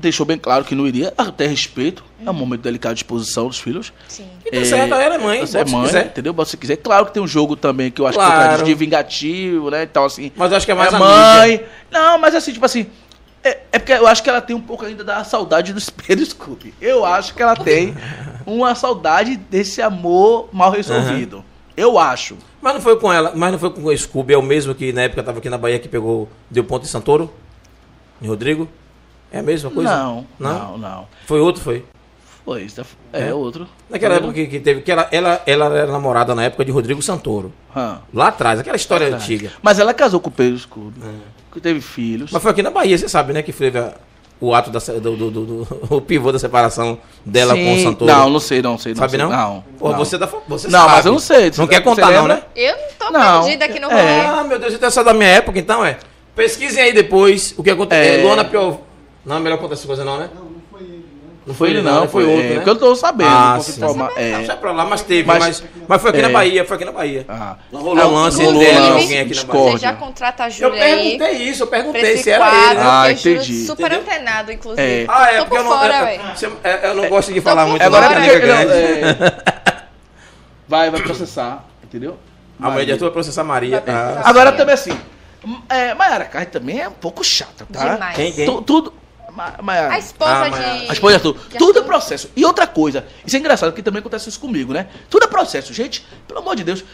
deixou 0.00 0.26
bem 0.26 0.36
claro 0.38 0.64
que 0.64 0.74
não 0.74 0.86
iria, 0.86 1.12
até 1.16 1.46
respeito, 1.46 2.02
é 2.24 2.30
um 2.30 2.34
momento 2.34 2.60
delicado 2.62 2.94
de 2.94 3.00
exposição 3.00 3.46
dos 3.48 3.58
filhos. 3.60 3.92
Sim. 4.08 4.26
E 4.44 4.50
tá 4.58 4.64
certo, 4.64 4.94
ela 4.94 5.14
é 5.14 5.18
mãe, 5.18 5.40
Você 5.40 5.58
é 5.58 5.64
se 5.66 5.72
mãe, 5.72 5.86
quiser. 5.86 6.06
entendeu? 6.06 6.32
Bota 6.32 6.50
se 6.50 6.56
quiser. 6.56 6.76
Claro 6.76 7.06
que 7.06 7.12
tem 7.14 7.22
um 7.22 7.26
jogo 7.28 7.54
também 7.56 7.90
que 7.90 8.00
eu 8.00 8.06
acho 8.06 8.18
que 8.18 8.24
Claro. 8.24 8.62
é 8.62 8.64
de 8.64 8.74
vingativo, 8.74 9.70
né? 9.70 9.82
E 9.84 9.86
tal, 9.86 10.06
assim. 10.06 10.32
Mas 10.36 10.50
eu 10.50 10.56
acho 10.56 10.66
que 10.66 10.72
é 10.72 10.74
mais 10.74 10.92
é 10.92 10.96
a 10.96 10.98
mãe. 10.98 11.50
mídia. 11.52 11.66
Não, 11.90 12.18
mas 12.18 12.34
assim, 12.34 12.52
tipo 12.52 12.64
assim. 12.66 12.86
É, 13.42 13.58
é 13.72 13.78
porque 13.78 13.92
eu 13.92 14.06
acho 14.06 14.22
que 14.22 14.28
ela 14.28 14.40
tem 14.42 14.54
um 14.54 14.60
pouco 14.60 14.84
ainda 14.84 15.02
da 15.02 15.24
saudade 15.24 15.72
do 15.72 15.78
espelho 15.78 16.24
Scooby. 16.26 16.74
Eu 16.80 17.06
acho 17.06 17.34
que 17.34 17.42
ela 17.42 17.56
tem 17.56 17.94
uma 18.44 18.74
saudade 18.74 19.36
desse 19.36 19.80
amor 19.80 20.48
mal 20.52 20.70
resolvido. 20.70 21.42
Eu 21.76 21.98
acho. 21.98 22.36
Mas 22.60 22.74
não 22.74 22.80
foi 22.82 22.98
com 22.98 23.10
ela, 23.10 23.32
mas 23.34 23.52
não 23.52 23.58
foi 23.58 23.70
com 23.70 23.84
o 23.84 23.96
Scooby, 23.96 24.34
é 24.34 24.36
o 24.36 24.42
mesmo 24.42 24.74
que 24.74 24.92
na 24.92 25.02
época 25.02 25.22
tava 25.22 25.38
aqui 25.38 25.48
na 25.48 25.56
Bahia 25.56 25.78
que 25.78 25.88
pegou, 25.88 26.28
deu 26.50 26.62
ponto 26.62 26.84
em 26.84 26.88
Santoro? 26.88 27.32
Em 28.20 28.26
Rodrigo? 28.28 28.68
É 29.32 29.38
a 29.38 29.42
mesma 29.42 29.70
coisa? 29.70 29.90
Não, 29.96 30.26
não, 30.38 30.76
não, 30.78 31.08
Foi 31.26 31.40
outro, 31.40 31.62
foi? 31.62 31.84
Foi, 32.44 32.62
isso 32.62 32.80
é, 33.12 33.28
É? 33.28 33.34
outro. 33.34 33.68
Naquela 33.88 34.14
Tá 34.14 34.18
época 34.20 34.32
que, 34.34 34.46
que 34.46 34.58
teve, 34.60 34.80
que 34.80 34.90
ela, 34.90 35.06
ela, 35.12 35.40
ela 35.46 35.66
era 35.76 35.92
namorada 35.92 36.34
na 36.34 36.42
época 36.44 36.64
de 36.64 36.72
Rodrigo 36.72 37.00
Santoro. 37.02 37.52
Hã. 37.76 37.98
Lá 38.12 38.28
atrás, 38.28 38.58
aquela 38.58 38.76
história 38.76 39.06
Atrás. 39.06 39.22
antiga. 39.22 39.52
Mas 39.62 39.78
ela 39.78 39.94
casou 39.94 40.18
com 40.20 40.30
o 40.30 40.32
Pedro 40.32 40.58
Scooby. 40.58 41.00
Que 41.52 41.60
teve 41.60 41.80
filhos. 41.80 42.30
Mas 42.32 42.42
foi 42.42 42.50
aqui 42.50 42.62
na 42.62 42.70
Bahia, 42.70 42.96
você 42.96 43.08
sabe, 43.08 43.32
né? 43.32 43.42
Que 43.42 43.52
teve 43.52 43.78
a- 43.78 43.92
o 44.40 44.54
ato 44.54 44.70
da, 44.70 44.78
do, 44.78 45.00
do, 45.16 45.30
do- 45.30 45.44
do- 45.44 45.86
o 45.96 46.00
pivô 46.00 46.32
da 46.32 46.38
separação 46.38 46.98
dela 47.24 47.54
com 47.54 47.72
o 47.72 47.76
Sim. 47.76 47.82
Santoro. 47.84 48.10
Não, 48.10 48.30
não 48.30 48.40
sei, 48.40 48.62
não 48.62 48.78
sei. 48.78 48.94
Não 48.94 48.98
Sabe 48.98 49.10
sei, 49.10 49.18
não? 49.20 49.28
Não. 49.30 49.64
Pô, 49.78 49.90
não. 49.90 49.98
você 49.98 50.16
da 50.16 50.26
você 50.48 50.66
Não, 50.68 50.80
sabe. 50.80 50.92
mas 50.92 51.06
eu 51.06 51.12
não 51.12 51.18
sei. 51.20 51.52
Não 51.56 51.66
quer 51.68 51.82
contar 51.82 52.10
não, 52.10 52.26
né? 52.26 52.42
Eu 52.56 52.74
não 52.74 52.88
tô 52.98 53.12
Não. 53.12 53.42
perdida 53.42 53.64
aqui 53.66 53.78
no 53.78 53.90
É. 53.90 53.94
rolê. 53.94 54.26
Ah, 54.40 54.44
meu 54.44 54.58
Deus, 54.58 54.72
então 54.74 54.88
é 54.88 54.90
só 54.90 55.02
da 55.04 55.12
minha 55.12 55.28
época, 55.28 55.58
então 55.58 55.84
é. 55.84 55.98
Pesquisem 56.34 56.82
aí 56.82 56.92
depois 56.92 57.54
o 57.58 57.62
que 57.62 57.70
aconteceu. 57.70 58.14
É. 58.14 58.20
É. 58.20 58.22
Luana 58.22 58.44
Pior. 58.44 58.78
Não 59.24 59.36
é 59.36 59.40
melhor 59.40 59.58
contar 59.58 59.74
essa 59.74 59.86
coisa, 59.86 60.04
não, 60.04 60.18
né? 60.18 60.30
Não 61.46 61.54
foi 61.54 61.70
ele, 61.70 61.82
não. 61.82 62.02
né? 62.02 62.06
foi 62.06 62.24
outro, 62.26 62.42
é, 62.44 62.48
né? 62.50 62.54
Porque 62.56 62.70
eu 62.70 62.76
tô 62.76 62.94
sabendo. 62.94 63.28
Ah, 63.30 63.54
posso 63.56 63.72
sim. 63.72 63.78
informar. 63.80 64.10
Não, 64.10 64.18
É. 64.18 64.56
pra 64.56 64.72
lá, 64.72 64.84
mas 64.84 65.02
teve. 65.02 65.26
Mas- 65.26 65.38
Mas, 65.40 65.64
mas, 65.88 66.00
foi 66.02 66.10
aqui 66.10 66.18
é. 66.20 66.22
na 66.22 66.28
Bahia, 66.28 66.64
foi 66.66 66.76
aqui 66.76 66.84
na 66.84 66.92
Bahia. 66.92 67.24
Ah. 67.28 67.56
Não 67.72 67.80
rolou 67.80 68.04
um 68.10 68.14
lance 68.14 68.44
rolou 68.44 68.60
dela 68.60 68.78
lance, 68.90 69.02
alguém 69.02 69.18
aqui 69.20 69.28
na 69.28 69.34
discórdia. 69.34 69.62
Bahia. 69.64 69.78
Você 69.78 69.84
já 69.84 69.92
contrata 69.94 70.44
a 70.44 70.46
Eu 70.46 70.50
Júlia 70.50 70.84
aí 70.84 71.18
perguntei 71.18 71.48
isso, 71.48 71.62
eu 71.62 71.66
perguntei 71.66 72.16
se 72.18 72.30
era 72.30 72.44
quadro, 72.44 72.70
ele. 72.70 72.80
Ah, 72.82 73.10
entendi. 73.10 73.66
super 73.66 73.86
Entendeu? 73.92 74.00
antenado, 74.00 74.52
inclusive. 74.52 74.82
É. 75.02 75.06
Ah, 75.08 75.32
é, 75.32 75.38
Tô 75.38 75.44
porque 75.46 75.56
eu 75.58 75.64
por 75.64 75.70
não, 75.70 75.78
fora, 75.78 75.98
eu, 75.98 76.04
velho. 76.04 76.22
eu, 76.42 76.50
eu- 76.62 76.78
eu 76.90 76.94
não 76.94 77.08
gosto 77.08 77.32
de 77.32 77.40
falar 77.40 77.66
muito 77.66 77.82
Agora 77.82 78.06
é 78.06 78.08
porque 78.20 78.38
grande. 78.38 78.64
não, 78.66 78.72
é, 78.74 79.42
vai, 80.68 80.90
vai 80.90 81.00
processar, 81.00 81.64
entendeu? 81.82 82.18
A 82.60 82.70
mãe 82.70 82.84
de 82.84 82.92
Arthur 82.92 83.06
vai 83.06 83.12
processar 83.12 83.42
Maria. 83.44 83.82
Ah, 83.88 84.20
Agora 84.28 84.52
também 84.52 84.74
assim, 84.74 84.96
é, 85.70 85.94
Mayara 85.94 86.26
Carne 86.26 86.46
também 86.48 86.80
é 86.80 86.88
um 86.88 86.92
pouco 86.92 87.24
chata, 87.24 87.66
tá? 87.72 87.94
Demais. 87.94 88.14
Quem, 88.14 88.30
quem? 88.30 88.44
Tu- 88.44 88.62
tudo. 88.62 88.92
Ma-. 89.30 89.88
A 89.88 89.98
esposa 89.98 90.32
Ah, 90.32 90.48
de... 90.48 90.90
A 90.90 90.92
esposa 90.92 91.18
de 91.18 91.26
Arthur. 91.28 91.48
de 91.48 91.58
Tudo 91.58 91.78
é 91.78 91.82
processo. 91.82 92.30
E 92.36 92.44
outra 92.44 92.66
coisa, 92.66 93.06
isso 93.26 93.36
é 93.36 93.38
engraçado, 93.38 93.70
porque 93.70 93.82
também 93.82 94.00
acontece 94.00 94.28
isso 94.28 94.40
comigo, 94.40 94.72
né? 94.72 94.88
Tudo 95.08 95.24
é 95.24 95.26
processo. 95.26 95.72
Gente, 95.72 96.04
pelo 96.26 96.40
amor 96.40 96.56
de 96.56 96.64
Deus, 96.64 96.84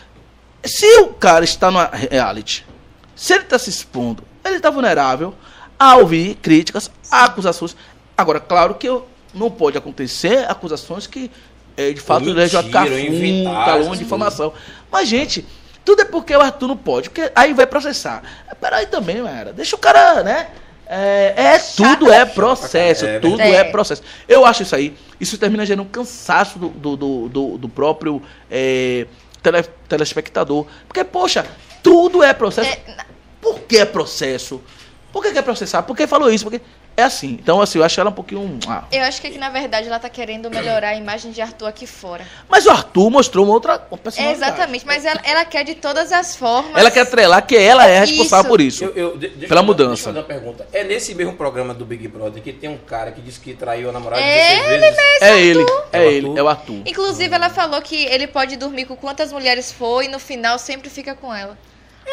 se 0.64 0.86
o 1.00 1.08
cara 1.08 1.44
está 1.44 1.70
numa 1.70 1.86
reality, 1.86 2.66
se 3.14 3.32
ele 3.32 3.42
está 3.44 3.58
se 3.58 3.70
expondo, 3.70 4.22
ele 4.44 4.56
está 4.56 4.70
vulnerável 4.70 5.34
a 5.78 5.96
ouvir 5.96 6.34
críticas, 6.36 6.90
a 7.10 7.24
acusações. 7.24 7.76
Agora, 8.16 8.40
claro 8.40 8.74
que 8.74 8.88
eu- 8.88 9.06
não 9.34 9.50
pode 9.50 9.76
acontecer 9.76 10.46
acusações 10.50 11.06
que, 11.06 11.30
eh, 11.76 11.92
de 11.92 12.00
fato, 12.00 12.24
cafunda, 12.70 13.00
inventar 13.00 13.64
calúnia, 13.66 13.86
essas 13.86 13.98
difamação. 13.98 14.52
Mas, 14.90 15.08
gente, 15.08 15.46
tudo 15.84 16.00
é 16.00 16.04
porque 16.06 16.34
o 16.34 16.40
Arthur 16.40 16.68
não 16.68 16.76
pode, 16.76 17.10
porque 17.10 17.30
aí 17.34 17.52
vai 17.52 17.66
processar. 17.66 18.22
Peraí 18.58 18.86
também, 18.86 19.20
Mara, 19.20 19.52
deixa 19.52 19.76
o 19.76 19.78
cara, 19.78 20.22
né? 20.22 20.48
É, 20.88 21.34
é, 21.36 21.58
tudo 21.58 22.12
é 22.12 22.24
processo, 22.24 23.04
É, 23.06 23.18
tudo 23.18 23.40
é. 23.40 23.50
é 23.56 23.64
processo. 23.64 24.02
Eu 24.28 24.44
acho 24.46 24.62
isso 24.62 24.74
aí, 24.76 24.96
isso 25.20 25.36
termina 25.36 25.66
gerando 25.66 25.82
um 25.82 25.88
cansaço 25.90 26.58
do, 26.58 26.68
do, 26.68 26.96
do, 26.96 27.28
do- 27.28 27.58
do 27.58 27.68
próprio 27.68 28.22
é, 28.50 29.06
tele- 29.42 29.64
telespectador. 29.88 30.66
Porque, 30.86 31.02
poxa, 31.02 31.44
tudo 31.82 32.22
é 32.22 32.32
processo. 32.32 32.68
É, 32.70 32.96
Por 33.40 33.60
que 33.60 33.78
é 33.78 33.84
processo? 33.84 34.60
Por 35.12 35.22
que 35.22 35.32
quer 35.32 35.42
processar? 35.42 35.82
Por 35.82 35.96
que 35.96 36.06
falou 36.06 36.30
isso? 36.30 36.44
Porque 36.44 36.60
é 36.96 37.02
assim. 37.02 37.38
Então, 37.40 37.60
assim, 37.60 37.78
eu 37.78 37.84
acho 37.84 38.00
ela 38.00 38.10
um 38.10 38.12
pouquinho. 38.12 38.58
ah. 38.68 38.84
Eu 38.90 39.02
acho 39.02 39.20
que, 39.20 39.26
aqui, 39.26 39.38
na 39.38 39.50
verdade, 39.50 39.86
ela 39.88 39.98
tá 39.98 40.08
querendo 40.08 40.50
melhorar 40.50 40.88
a 40.90 40.94
imagem 40.96 41.30
de 41.30 41.40
Arthur 41.42 41.66
aqui 41.66 41.86
fora. 41.86 42.24
Mas 42.48 42.66
o 42.66 42.70
Arthur 42.70 43.10
mostrou 43.10 43.44
uma 43.44 43.52
outra 43.54 43.74
uma 43.90 43.98
É, 43.98 44.02
personalidade. 44.02 44.52
exatamente, 44.52 44.86
mas 44.86 45.04
ela, 45.04 45.20
ela 45.24 45.44
quer 45.44 45.64
de 45.64 45.74
todas 45.74 46.10
as 46.12 46.34
formas. 46.36 46.76
Ela 46.76 46.90
quer 46.90 47.00
atrelar 47.00 47.46
que 47.46 47.56
ela 47.56 47.86
é 47.86 48.00
responsável 48.00 48.40
Isso. 48.44 48.48
por 48.48 48.60
isso. 48.60 48.84
Eu- 48.84 48.92
eu- 48.94 49.16
de- 49.18 49.28
deixa 49.28 49.48
Pela 49.48 49.60
eu- 49.60 49.64
mudança. 49.64 49.88
Deixa 49.90 50.08
eu 50.08 50.14
fazer 50.14 50.18
uma 50.18 50.24
pergunta. 50.24 50.66
É 50.72 50.84
nesse 50.84 51.14
mesmo 51.14 51.34
programa 51.34 51.74
do 51.74 51.84
Big 51.84 52.06
Brother 52.08 52.42
que 52.42 52.52
tem 52.52 52.70
um 52.70 52.78
cara 52.78 53.12
que 53.12 53.20
disse 53.20 53.40
que 53.40 53.54
traiu 53.54 53.88
a 53.90 53.92
namorada 53.92 54.22
É 54.22 54.56
16 54.78 54.80
vezes? 54.80 55.22
É 55.22 55.40
ele, 55.40 55.66
É 55.92 55.98
é 55.98 56.00
o 56.00 56.10
ele, 56.10 56.38
é 56.38 56.42
o 56.42 56.48
Arthur. 56.48 56.82
Inclusive, 56.86 57.34
ela 57.34 57.50
falou 57.50 57.80
que 57.82 58.04
ele 58.06 58.26
pode 58.26 58.56
dormir 58.56 58.86
com 58.86 58.96
quantas 58.96 59.32
mulheres 59.32 59.70
for 59.72 60.02
e 60.02 60.08
no 60.08 60.18
final 60.18 60.58
sempre 60.58 60.88
fica 60.88 61.14
com 61.14 61.34
ela. 61.34 61.56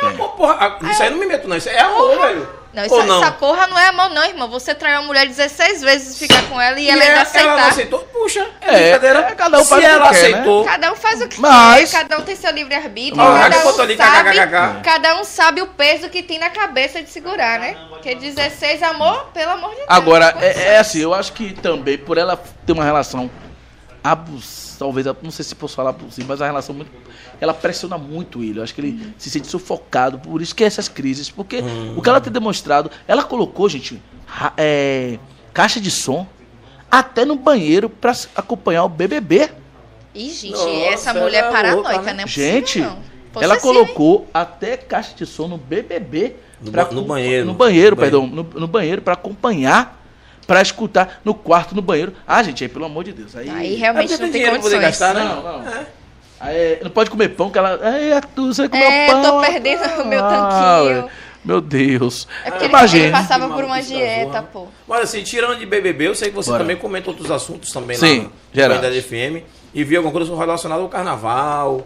É 0.02 0.06
amor, 0.07 0.30
porra. 0.36 0.57
ah, 0.60 0.91
Isso 0.91 1.03
aí 1.03 1.10
não 1.10 1.18
me 1.18 1.26
meto, 1.26 1.48
não. 1.48 1.56
Isso 1.57 1.70
aí 1.70 1.76
é 1.76 1.82
amor, 1.82 2.20
velho. 2.20 2.64
Não, 2.74 2.84
isso, 2.84 2.95
Ou 2.95 3.03
não? 3.06 3.22
essa 3.22 3.32
porra 3.34 3.68
não 3.68 3.78
é 3.78 3.86
amor, 3.90 4.10
não, 4.10 4.26
irmão. 4.26 4.49
Você 4.49 4.74
traiu 4.74 4.98
uma 5.02 5.06
mulher 5.06 5.28
16 5.28 5.82
vezes 5.84 6.15
e 6.15 6.20
ficar 6.20 6.41
com 6.49 6.60
ela 6.60 6.80
e, 6.80 6.86
E 6.86 6.90
ela 6.90 7.02
ainda 7.03 7.14
ela, 7.14 7.22
aceitar. 7.22 7.48
ela 7.52 7.61
não 7.61 7.68
aceitou? 7.68 7.99
Puxa, 7.99 8.48
é, 8.61 8.74
É, 8.74 8.82
brincadeira. 8.98 9.20
é, 9.20 9.36
cada 9.36 9.60
um 9.60 9.64
Se 9.64 9.70
faz 9.70 9.84
o 9.84 9.86
que 9.86 9.91
ela 9.94 10.10
quer, 10.10 10.14
né? 10.14 10.18
aceitou, 10.34 10.65
Cada 10.65 10.91
um 10.91 10.95
faz 10.95 11.22
o 11.22 11.28
que 11.28 11.40
Mas- 11.40 11.91
quer, 11.91 11.98
cada 11.99 12.18
um 12.18 12.22
tem 12.24 12.36
seu 12.36 12.52
livre-arbítrio, 12.52 13.15
Mas- 13.24 13.44
cada, 13.44 13.70
um 13.70 13.74
sabe, 13.74 13.95
kkkk. 13.95 14.82
cada 14.84 15.15
um 15.20 15.24
sabe 15.24 15.61
o 15.61 15.68
peso 15.68 16.10
que 16.10 16.24
tem 16.24 16.40
na 16.40 16.49
cabeça 16.49 17.03
de 17.03 17.11
segurar, 17.11 17.60
né? 17.60 17.78
Porque 17.90 18.15
16 18.15 18.82
amor, 18.82 19.28
pelo 19.36 19.52
amor 19.52 19.70
de 19.70 19.76
Deus. 19.76 19.88
Agora, 19.90 20.36
é, 20.41 20.74
é 20.74 20.78
assim, 20.80 20.99
eu 21.02 21.14
acho 21.14 21.32
que 21.34 21.53
também, 21.53 21.95
por 21.99 22.18
ela 22.18 22.36
ter 22.65 22.74
uma 22.74 22.84
relação 22.84 23.30
abusiva, 24.03 24.75
talvez, 24.80 25.05
não 25.21 25.31
sei 25.31 25.45
se 25.45 25.55
posso 25.55 25.75
falar 25.75 25.91
abusiva, 25.91 26.27
mas 26.30 26.41
a 26.41 26.45
relação 26.45 26.75
muito. 26.75 26.91
Ela 27.39 27.53
pressiona 27.53 27.97
muito 27.97 28.43
ele. 28.43 28.59
Eu 28.59 28.63
acho 28.63 28.73
que 28.75 28.81
ele 28.81 29.13
se 29.17 29.30
sente 29.30 29.47
sufocado, 29.47 30.19
por 30.19 30.41
isso 30.41 30.53
que 30.53 30.63
é 30.63 30.67
essas 30.67 30.88
crises. 30.89 31.30
Porque 31.30 31.61
o 31.95 32.01
que 32.01 32.09
ela 32.09 32.19
tem 32.21 32.31
demonstrado, 32.31 32.91
ela 33.07 33.23
colocou, 33.23 33.67
gente, 33.69 34.01
é, 34.57 35.17
caixa 35.53 35.80
de 35.80 35.89
som 35.91 36.27
até 36.91 37.25
no 37.25 37.35
banheiro 37.35 37.89
pra 37.89 38.11
s- 38.11 38.27
acompanhar 38.35 38.84
o 38.84 38.89
BBB. 38.89 39.49
Ih, 40.13 40.30
gente, 40.31 40.51
Nossa, 40.51 40.69
essa 40.69 41.13
mulher 41.13 41.45
é 41.45 41.51
paranoica, 41.51 41.89
louca, 41.93 42.13
né? 42.13 42.13
não 42.17 42.23
é 42.23 42.27
Gente, 42.27 42.80
não. 42.81 42.99
ela 43.41 43.55
hein? 43.55 43.61
colocou 43.61 44.27
até 44.34 44.77
caixa 44.77 45.15
de 45.15 45.25
som 45.25 45.47
no 45.47 45.57
BBB. 45.57 46.35
No 46.61 46.71
pra 46.71 46.85
no 46.91 47.01
banheiro. 47.03 47.45
No 47.47 47.53
banheiro, 47.53 47.95
No 47.95 47.99
perdão. 48.01 48.27
No, 48.27 48.43
no 48.43 48.67
banheiro, 48.67 49.01
pra 49.01 49.13
acompanhar, 49.13 50.02
pra 50.48 50.61
escutar 50.61 51.22
no 51.24 51.34
quarto, 51.34 51.74
no 51.76 51.82
banheiro. 51.82 52.14
Ah, 52.28 52.41
gente, 52.44 52.64
aí 52.64 52.70
pelo 52.70 52.86
amor 52.86 53.03
de 53.03 53.14
Deus. 53.14 53.36
Aí, 53.36 53.49
Aí 53.49 53.76
É 53.76 53.78
realmente 53.78 54.10
porque 54.10 54.24
não 54.24 54.32
tem 54.32 54.41
dinheiro 54.41 54.53
pra 54.53 54.61
poder 54.61 54.76
condições. 54.82 54.99
gastar, 54.99 55.14
né? 55.14 55.24
Não, 55.24 55.44
não. 55.44 55.72
É. 55.72 55.86
aí 56.40 56.80
não 56.84 56.91
pode 56.91 57.10
comer 57.10 57.30
pão, 57.30 57.49
que 57.49 57.57
ela. 57.57 57.80
Ai, 57.82 58.11
Arthur, 58.14 58.53
você 58.53 58.68
comeu 58.70 58.86
É, 58.88 59.07
pão. 59.07 59.22
tô 59.22 59.41
perdendo 59.41 60.02
o 60.02 60.06
meu 60.07 60.24
Ah, 60.24 60.30
tanquinho. 60.30 60.95
velho. 60.95 61.10
Meu 61.45 61.60
Deus. 61.60 62.26
É 62.45 62.49
porque 62.52 62.64
ele, 62.65 62.70
Imagina. 62.74 63.03
ele 63.03 63.11
passava 63.11 63.49
por 63.49 63.65
uma 63.65 63.76
da 63.76 63.82
dieta, 63.82 64.41
pô. 64.44 64.68
Mas 64.88 65.02
assim, 65.02 65.24
tirando 65.24 65.57
de 65.60 65.65
BBB, 65.65 66.07
eu 66.07 66.15
sei 66.15 66.30
que 66.30 66.36
você 66.36 66.49
Bora. 66.49 66.64
também 66.64 66.78
comenta 66.78 67.10
outros 67.10 67.30
assuntos 67.30 67.70
também 67.72 67.98
Sim, 67.98 68.30
lá 68.56 68.70
no 68.70 68.82
da 68.82 68.90
FM. 68.90 69.44
E 69.74 69.84
viu 69.84 69.99
alguma 69.99 70.14
coisa 70.14 70.34
relacionada 70.38 70.82
ao 70.82 70.88
carnaval. 70.88 71.86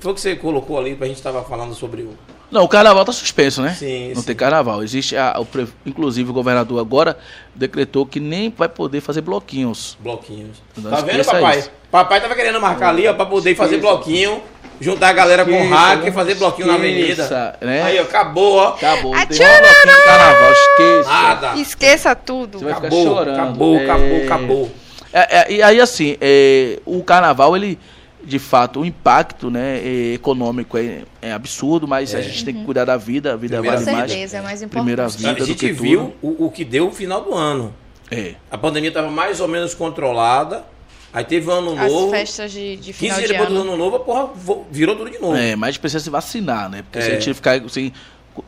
Foi 0.00 0.12
o 0.12 0.14
que 0.14 0.20
você 0.20 0.36
colocou 0.36 0.78
ali 0.78 0.94
pra 0.94 1.06
gente 1.06 1.20
tava 1.22 1.42
falando 1.42 1.74
sobre 1.74 2.02
o. 2.02 2.10
Não, 2.50 2.62
o 2.62 2.68
carnaval 2.68 3.04
tá 3.04 3.10
suspenso, 3.10 3.60
né? 3.60 3.74
Sim, 3.76 4.10
Não 4.14 4.20
sim. 4.20 4.26
tem 4.28 4.36
carnaval. 4.36 4.80
Existe 4.82 5.16
a, 5.16 5.34
o 5.38 5.44
pre- 5.44 5.66
inclusive 5.84 6.30
o 6.30 6.32
governador 6.32 6.78
agora 6.78 7.18
decretou 7.54 8.06
que 8.06 8.20
nem 8.20 8.54
vai 8.56 8.68
poder 8.68 9.00
fazer 9.00 9.20
bloquinhos. 9.20 9.96
bloquinhos. 10.00 10.62
Não 10.76 10.90
tá 10.90 10.96
vendo, 10.98 11.08
esqueça 11.20 11.32
papai? 11.32 11.58
isso. 11.58 11.70
Papai 11.90 12.20
tava 12.20 12.34
querendo 12.36 12.60
marcar 12.60 12.90
ali, 12.90 13.08
ó, 13.08 13.14
pra 13.14 13.26
poder 13.26 13.56
fazer 13.56 13.76
Esqueça. 13.76 13.94
bloquinho, 13.94 14.42
juntar 14.80 15.08
a 15.08 15.12
galera 15.12 15.44
com 15.44 15.50
Esqueça, 15.50 15.74
hack 15.74 16.02
e 16.02 16.06
não 16.06 16.12
fazer 16.12 16.34
bloquinho 16.36 16.68
na 16.68 16.74
avenida. 16.74 17.08
esqueça, 17.22 17.58
né? 17.60 17.82
Aí, 17.82 17.98
ó, 17.98 18.02
acabou, 18.02 18.56
ó. 18.58 18.68
Acabou. 18.68 19.12
Não 19.16 19.26
tem 19.26 19.38
bloquinho 19.38 19.96
de 19.96 20.04
carnaval, 20.04 20.52
esqueça. 20.52 21.08
Nada. 21.10 21.56
Esqueça 21.56 22.14
tudo. 22.14 22.58
Você 22.60 22.64
vai 22.64 22.74
ficar 22.74 22.86
Acabou, 22.86 23.04
chorando. 23.06 23.34
acabou, 23.40 23.76
É. 23.76 23.84
acabou, 23.84 24.22
acabou. 24.24 24.70
É, 25.12 25.38
é, 25.38 25.52
e 25.52 25.62
aí, 25.62 25.80
assim, 25.80 26.16
é, 26.20 26.78
o 26.86 27.02
carnaval, 27.02 27.56
ele 27.56 27.76
de 28.26 28.38
fato, 28.40 28.80
o 28.80 28.84
impacto 28.84 29.50
né, 29.50 29.80
econômico 30.12 30.76
é, 30.76 31.02
é 31.22 31.32
absurdo, 31.32 31.86
mas 31.86 32.14
a 32.14 32.20
gente 32.20 32.44
tem 32.44 32.54
que 32.54 32.64
cuidar 32.64 32.84
da 32.84 32.96
vida, 32.96 33.32
a 33.34 33.36
vida 33.36 33.58
Primeira 33.58 33.78
Com 33.78 33.84
vale 33.84 33.96
mais. 33.98 34.10
certeza, 34.10 34.36
é 34.38 34.40
mais 34.42 34.62
importante. 34.62 34.80
Primeira 34.82 35.04
A 35.04 35.08
vida 35.08 35.34
do 35.34 35.46
gente 35.46 35.58
que 35.58 35.72
viu 35.72 36.12
o, 36.20 36.46
o 36.46 36.50
que 36.50 36.64
deu 36.64 36.88
o 36.88 36.92
final 36.92 37.22
do 37.22 37.32
ano. 37.34 37.72
É. 38.10 38.34
A 38.50 38.58
pandemia 38.58 38.88
estava 38.88 39.10
mais 39.10 39.40
ou 39.40 39.48
menos 39.48 39.74
controlada. 39.74 40.64
Aí 41.12 41.24
teve 41.24 41.48
o 41.48 41.52
ano 41.52 41.78
As 41.80 41.90
novo. 41.90 42.10
festas 42.10 42.52
de, 42.52 42.76
de 42.76 42.92
15 42.92 42.98
final 42.98 43.16
dias 43.18 43.28
de 43.30 43.32
depois 43.36 43.48
do 43.48 43.60
ano. 43.60 43.72
ano 43.72 43.76
novo, 43.78 43.96
a 43.96 44.00
porra 44.00 44.30
virou 44.70 44.94
tudo 44.96 45.10
de 45.10 45.18
novo. 45.18 45.34
É, 45.36 45.56
mas 45.56 45.68
a 45.68 45.70
gente 45.72 45.80
precisa 45.80 46.02
se 46.04 46.10
vacinar, 46.10 46.68
né? 46.68 46.82
Porque 46.82 47.00
se 47.00 47.10
É. 47.10 47.16
a 47.16 47.20
gente 47.20 47.32
ficar 47.34 47.62
assim, 47.62 47.90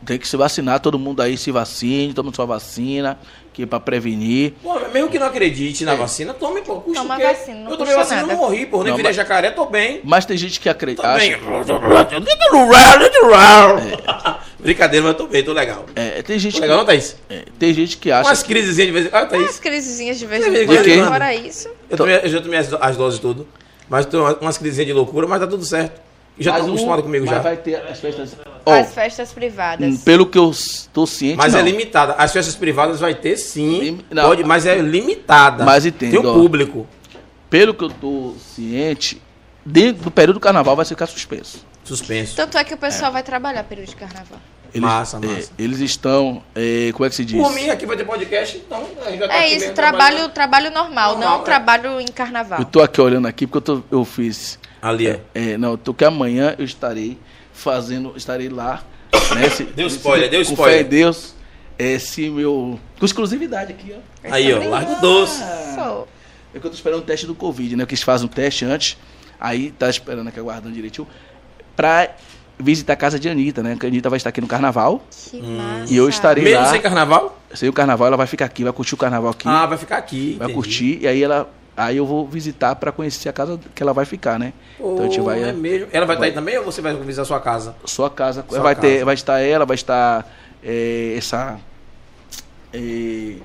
tem 0.05 0.19
que 0.19 0.27
se 0.27 0.37
vacinar, 0.37 0.79
todo 0.79 0.99
mundo 0.99 1.21
aí 1.21 1.35
se 1.35 1.49
vacine, 1.51 2.13
toma 2.13 2.31
sua 2.33 2.45
vacina, 2.45 3.17
que 3.53 3.63
é 3.63 3.65
pra 3.65 3.79
prevenir. 3.79 4.53
Pô, 4.63 4.79
mesmo 4.93 5.09
que 5.09 5.19
não 5.19 5.27
acredite 5.27 5.83
na 5.83 5.95
vacina, 5.95 6.33
tome, 6.33 6.61
pô. 6.61 6.81
Custa 6.81 7.01
Toma 7.01 7.15
o 7.15 7.17
quê? 7.17 7.23
vacina, 7.25 7.59
não 7.61 7.71
Eu 7.71 7.77
tomei 7.77 7.95
vacina 7.95 8.17
e 8.17 8.21
não 8.21 8.27
nada. 8.29 8.39
morri, 8.39 8.65
pô. 8.65 8.77
Nem 8.83 8.87
Não, 8.91 8.97
virei 8.97 9.09
mas- 9.09 9.15
jacaré, 9.15 9.51
tô 9.51 9.65
bem. 9.65 10.01
Mas 10.03 10.25
tem 10.25 10.37
gente 10.37 10.59
que 10.59 10.65
Tô 10.65 10.71
acredita. 10.71 11.15
bem. 11.17 11.33
acha- 11.33 11.39
Brincadeira, 14.59 15.05
mas 15.07 15.17
tô 15.17 15.27
bem, 15.27 15.43
tô 15.43 15.53
legal. 15.53 15.85
é, 15.95 16.21
tem 16.21 16.37
gente 16.37 16.55
Tô 16.55 16.61
legal, 16.61 16.77
não, 16.77 16.85
que, 16.85 16.91
Thaís? 16.91 17.15
é, 17.29 17.43
tem 17.57 17.73
gente 17.73 17.97
que 17.97 18.11
acha. 18.11 18.29
Umas 18.29 18.43
crisezinhas 18.43 18.87
de 18.87 18.91
vez 18.93 19.05
em 19.05 19.09
quando. 19.09 19.23
Ah, 19.23 19.25
Thaís. 19.25 19.43
Umas 19.43 19.59
crisezinhas 19.59 20.19
de 20.19 20.25
vez 20.25 20.45
em 20.45 20.65
quando. 20.65 21.07
Fora 21.07 21.33
isso. 21.33 21.69
Eu, 21.89 21.97
tomei, 21.97 22.19
eu 22.23 22.29
já 22.29 22.41
tomei 22.41 22.59
as, 22.59 22.73
as 22.73 22.97
doses 22.97 23.19
tudo. 23.19 23.47
Mas 23.87 24.05
tem 24.05 24.19
umas- 24.19 24.35
umas 24.41 24.57
crisezinhas 24.57 24.87
de 24.87 24.93
loucura, 24.93 25.27
mas 25.27 25.39
tá 25.39 25.47
tudo 25.47 25.65
certo. 25.65 25.99
Já 26.39 26.53
Mas 26.53 26.61
tô 26.61 26.67
um- 26.67 26.69
acostumado 26.71 27.03
comigo 27.03 27.25
mas 27.25 27.35
já. 27.35 27.41
vai 27.41 27.57
ter 27.57 27.75
as 27.75 27.99
festas. 27.99 28.35
Ó, 28.65 28.73
As 28.73 28.93
festas 28.93 29.31
privadas. 29.33 29.87
hum, 29.93 29.97
pelo 29.97 30.25
que 30.25 30.37
eu 30.37 30.49
estou 30.51 31.05
ciente, 31.05 31.37
Mas 31.37 31.53
não. 31.53 31.59
é 31.59 31.63
limitada. 31.63 32.13
As 32.13 32.31
festas 32.31 32.55
privadas 32.55 32.99
vai 32.99 33.13
ter 33.15 33.35
sim. 33.37 33.79
Lim- 33.79 33.99
não. 34.09 34.23
Pode, 34.29 34.43
mas 34.43 34.65
é 34.65 34.77
limitada. 34.77 35.65
Mas 35.65 35.85
entendo, 35.85 36.11
Tem 36.11 36.19
um 36.19 36.29
ó. 36.29 36.33
público. 36.33 36.87
Pelo 37.49 37.73
que 37.73 37.83
eu 37.83 37.87
estou 37.89 38.35
ciente, 38.55 39.21
dentro 39.65 40.03
do 40.03 40.11
período 40.11 40.35
do 40.35 40.39
carnaval 40.39 40.75
vai 40.75 40.85
ficar 40.85 41.07
suspenso. 41.07 41.65
Suspenso. 41.83 42.35
Tanto 42.35 42.57
é 42.57 42.63
que 42.63 42.73
o 42.73 42.77
pessoal 42.77 43.11
vai 43.11 43.23
trabalhar 43.23 43.63
período 43.63 43.87
de 43.89 43.95
carnaval. 43.95 44.39
Eles, 44.71 44.81
Massa, 44.87 45.17
é, 45.17 45.25
massa. 45.25 45.51
eles 45.57 45.79
estão. 45.79 46.43
é, 46.53 46.91
como 46.93 47.03
é 47.03 47.09
que 47.09 47.15
se 47.15 47.25
diz? 47.25 47.41
Por 47.41 47.51
mim, 47.53 47.69
aqui 47.71 47.87
vai 47.87 47.97
ter 47.97 48.03
podcast, 48.05 48.55
então 48.57 48.85
a 49.03 49.09
gente 49.09 49.19
já 49.19 49.27
tá 49.27 49.33
É 49.33 49.45
aqui 49.45 49.55
isso, 49.55 49.73
trabalho, 49.73 50.29
trabalho 50.29 50.69
normal, 50.71 51.13
Normal, 51.13 51.29
não 51.37 51.41
é. 51.41 51.43
trabalho 51.43 51.99
em 51.99 52.05
carnaval. 52.05 52.59
Eu 52.59 52.65
tô 52.65 52.79
aqui 52.83 53.01
olhando 53.01 53.27
aqui 53.27 53.47
porque 53.47 53.57
eu, 53.71 53.77
tô- 53.77 53.83
eu 53.89 54.05
fiz. 54.05 54.59
Ali, 54.81 55.09
ó. 55.11 55.15
É, 55.33 55.57
não, 55.57 55.75
tô 55.77 55.93
que 55.93 56.05
amanhã 56.05 56.55
eu 56.57 56.65
estarei 56.65 57.17
fazendo, 57.53 58.13
estarei 58.15 58.49
lá. 58.49 58.83
Né, 59.35 59.49
se- 59.49 59.63
Deu 59.63 59.89
se- 59.89 59.97
spoiler, 59.97 60.29
deu 60.29 60.43
com 60.43 60.51
spoiler. 60.51 60.79
fé 60.79 60.85
em 60.85 60.89
Deus. 60.89 61.35
É, 61.77 61.97
se 61.99 62.29
meu. 62.29 62.79
Com 62.99 63.05
exclusividade 63.05 63.71
aqui, 63.73 63.93
ó. 63.95 63.99
Aí, 64.33 64.51
ó, 64.53 64.67
larga 64.69 64.93
o 64.97 65.01
doce. 65.01 65.41
É 65.43 66.59
que 66.59 66.65
eu 66.65 66.69
tô 66.69 66.75
esperando 66.75 66.99
o 66.99 67.03
teste 67.03 67.25
do 67.27 67.35
Covid, 67.35 67.75
né? 67.75 67.85
Que 67.85 67.93
eles 67.93 68.03
fazem 68.03 68.25
um 68.25 68.29
teste 68.29 68.65
antes. 68.65 68.97
Aí 69.39 69.71
tá 69.71 69.89
esperando 69.89 70.27
aqui, 70.27 70.39
aguardando 70.39 70.73
direitinho. 70.73 71.07
Pra 71.75 72.09
visitar 72.57 72.93
a 72.93 72.95
casa 72.95 73.19
de 73.19 73.29
Anitta, 73.29 73.61
né? 73.63 73.77
Que 73.79 73.85
a 73.85 73.89
Anitta 73.89 74.09
vai 74.09 74.17
estar 74.17 74.29
aqui 74.29 74.41
no 74.41 74.47
carnaval. 74.47 75.01
Que 75.11 75.41
massa. 75.41 75.93
E 75.93 75.95
eu 75.95 76.09
estarei 76.09 76.43
Mesmo 76.43 76.59
lá. 76.61 76.71
sem 76.71 76.81
carnaval? 76.81 77.39
Sem 77.53 77.69
o 77.69 77.73
carnaval, 77.73 78.07
ela 78.07 78.17
vai 78.17 78.27
ficar 78.27 78.45
aqui, 78.45 78.63
vai 78.63 78.73
curtir 78.73 78.95
o 78.95 78.97
carnaval 78.97 79.31
aqui. 79.31 79.47
Ah, 79.47 79.65
vai 79.65 79.77
ficar 79.77 79.97
aqui. 79.97 80.35
vai 80.37 80.47
entendi. 80.47 80.53
curtir. 80.53 80.99
E 81.01 81.07
aí 81.07 81.23
ela. 81.23 81.49
Aí 81.79 81.95
eu 81.95 82.05
vou 82.05 82.27
visitar 82.27 82.75
pra 82.75 82.91
conhecer 82.91 83.29
a 83.29 83.33
casa 83.33 83.57
que 83.73 83.81
ela 83.81 83.93
vai 83.93 84.03
ficar, 84.03 84.37
né? 84.37 84.51
então 84.77 84.99
a 84.99 85.03
gente 85.03 85.21
vai. 85.21 85.41
é 85.41 85.53
mesmo. 85.53 85.87
Ela 85.93 86.05
vai 86.05 86.17
estar 86.17 86.19
vai- 86.19 86.27
aí 86.29 86.35
também 86.35 86.57
ou 86.57 86.65
você 86.65 86.81
vai 86.81 86.93
visitar 86.93 87.21
a 87.21 87.25
sua 87.25 87.39
casa? 87.39 87.73
Sua 87.85 88.09
casa. 88.09 88.43
Sua 88.49 88.59
vai, 88.59 88.75
Ter, 88.75 88.93
casa. 88.95 89.05
vai 89.05 89.13
estar 89.13 89.39
ela, 89.39 89.65
vai 89.65 89.75
estar 89.75 90.27
é, 90.61 91.13
essa. 91.17 91.57
É, 92.73 93.35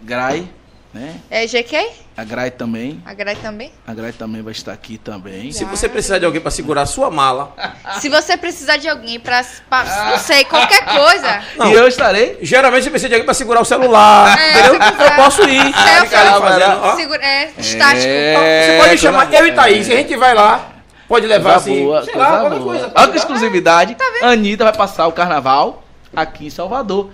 Grai, 0.00 0.48
né? 0.94 1.20
É 1.28 1.46
GK? 1.46 1.90
A 2.18 2.24
Grai 2.24 2.50
também. 2.50 3.00
A 3.06 3.14
Gray 3.14 3.36
também? 3.36 3.72
A 3.86 3.94
Grai 3.94 4.10
também 4.10 4.42
vai 4.42 4.50
estar 4.50 4.72
aqui 4.72 4.98
também. 4.98 5.52
Se 5.52 5.64
você 5.64 5.88
precisar 5.88 6.18
de 6.18 6.24
alguém 6.24 6.40
pra 6.40 6.50
segurar 6.50 6.82
a 6.82 6.86
sua 6.86 7.08
mala, 7.12 7.54
Se 8.00 8.08
você 8.08 8.36
precisar 8.36 8.76
de 8.76 8.88
alguém 8.88 9.20
pra, 9.20 9.40
pra- 9.70 10.10
não 10.10 10.18
sei, 10.18 10.44
qualquer 10.44 10.84
coisa. 10.84 11.40
Não. 11.56 11.70
E 11.70 11.74
eu 11.74 11.86
estarei. 11.86 12.36
geralmente 12.42 12.82
você 12.82 12.90
precisa 12.90 13.08
de 13.08 13.14
alguém 13.14 13.24
pra 13.24 13.34
segurar 13.34 13.60
o 13.60 13.64
celular. 13.64 14.36
É, 14.36 14.50
entendeu? 14.50 14.74
Eu 14.74 15.12
posso 15.14 15.42
ir. 15.48 15.72
Fazendo, 15.72 16.80
ó. 16.82 16.96
Segura, 16.96 17.24
é, 17.24 17.52
estático. 17.56 18.06
É, 18.08 18.66
Você 18.66 18.88
pode 18.88 18.98
chamar 19.00 19.32
eu 19.32 19.46
e 19.46 19.52
Thaís. 19.52 19.88
A 19.88 19.94
gente 19.94 20.16
vai 20.16 20.34
lá. 20.34 20.72
Pode 21.06 21.24
levar 21.26 21.52
Coisa 21.54 21.70
assim. 21.70 21.84
boa, 21.84 22.04
sei 22.04 22.12
coisa 22.14 22.28
lá, 22.28 22.40
qualquer 22.40 22.58
boa. 22.58 22.70
coisa. 22.78 22.92
Olha 22.96 23.10
que 23.12 23.16
exclusividade. 23.16 23.96
A 24.22 24.26
Anitta 24.30 24.64
vai 24.64 24.74
passar 24.76 25.06
o 25.06 25.12
carnaval 25.12 25.84
aqui 26.14 26.46
em 26.46 26.50
Salvador. 26.50 27.10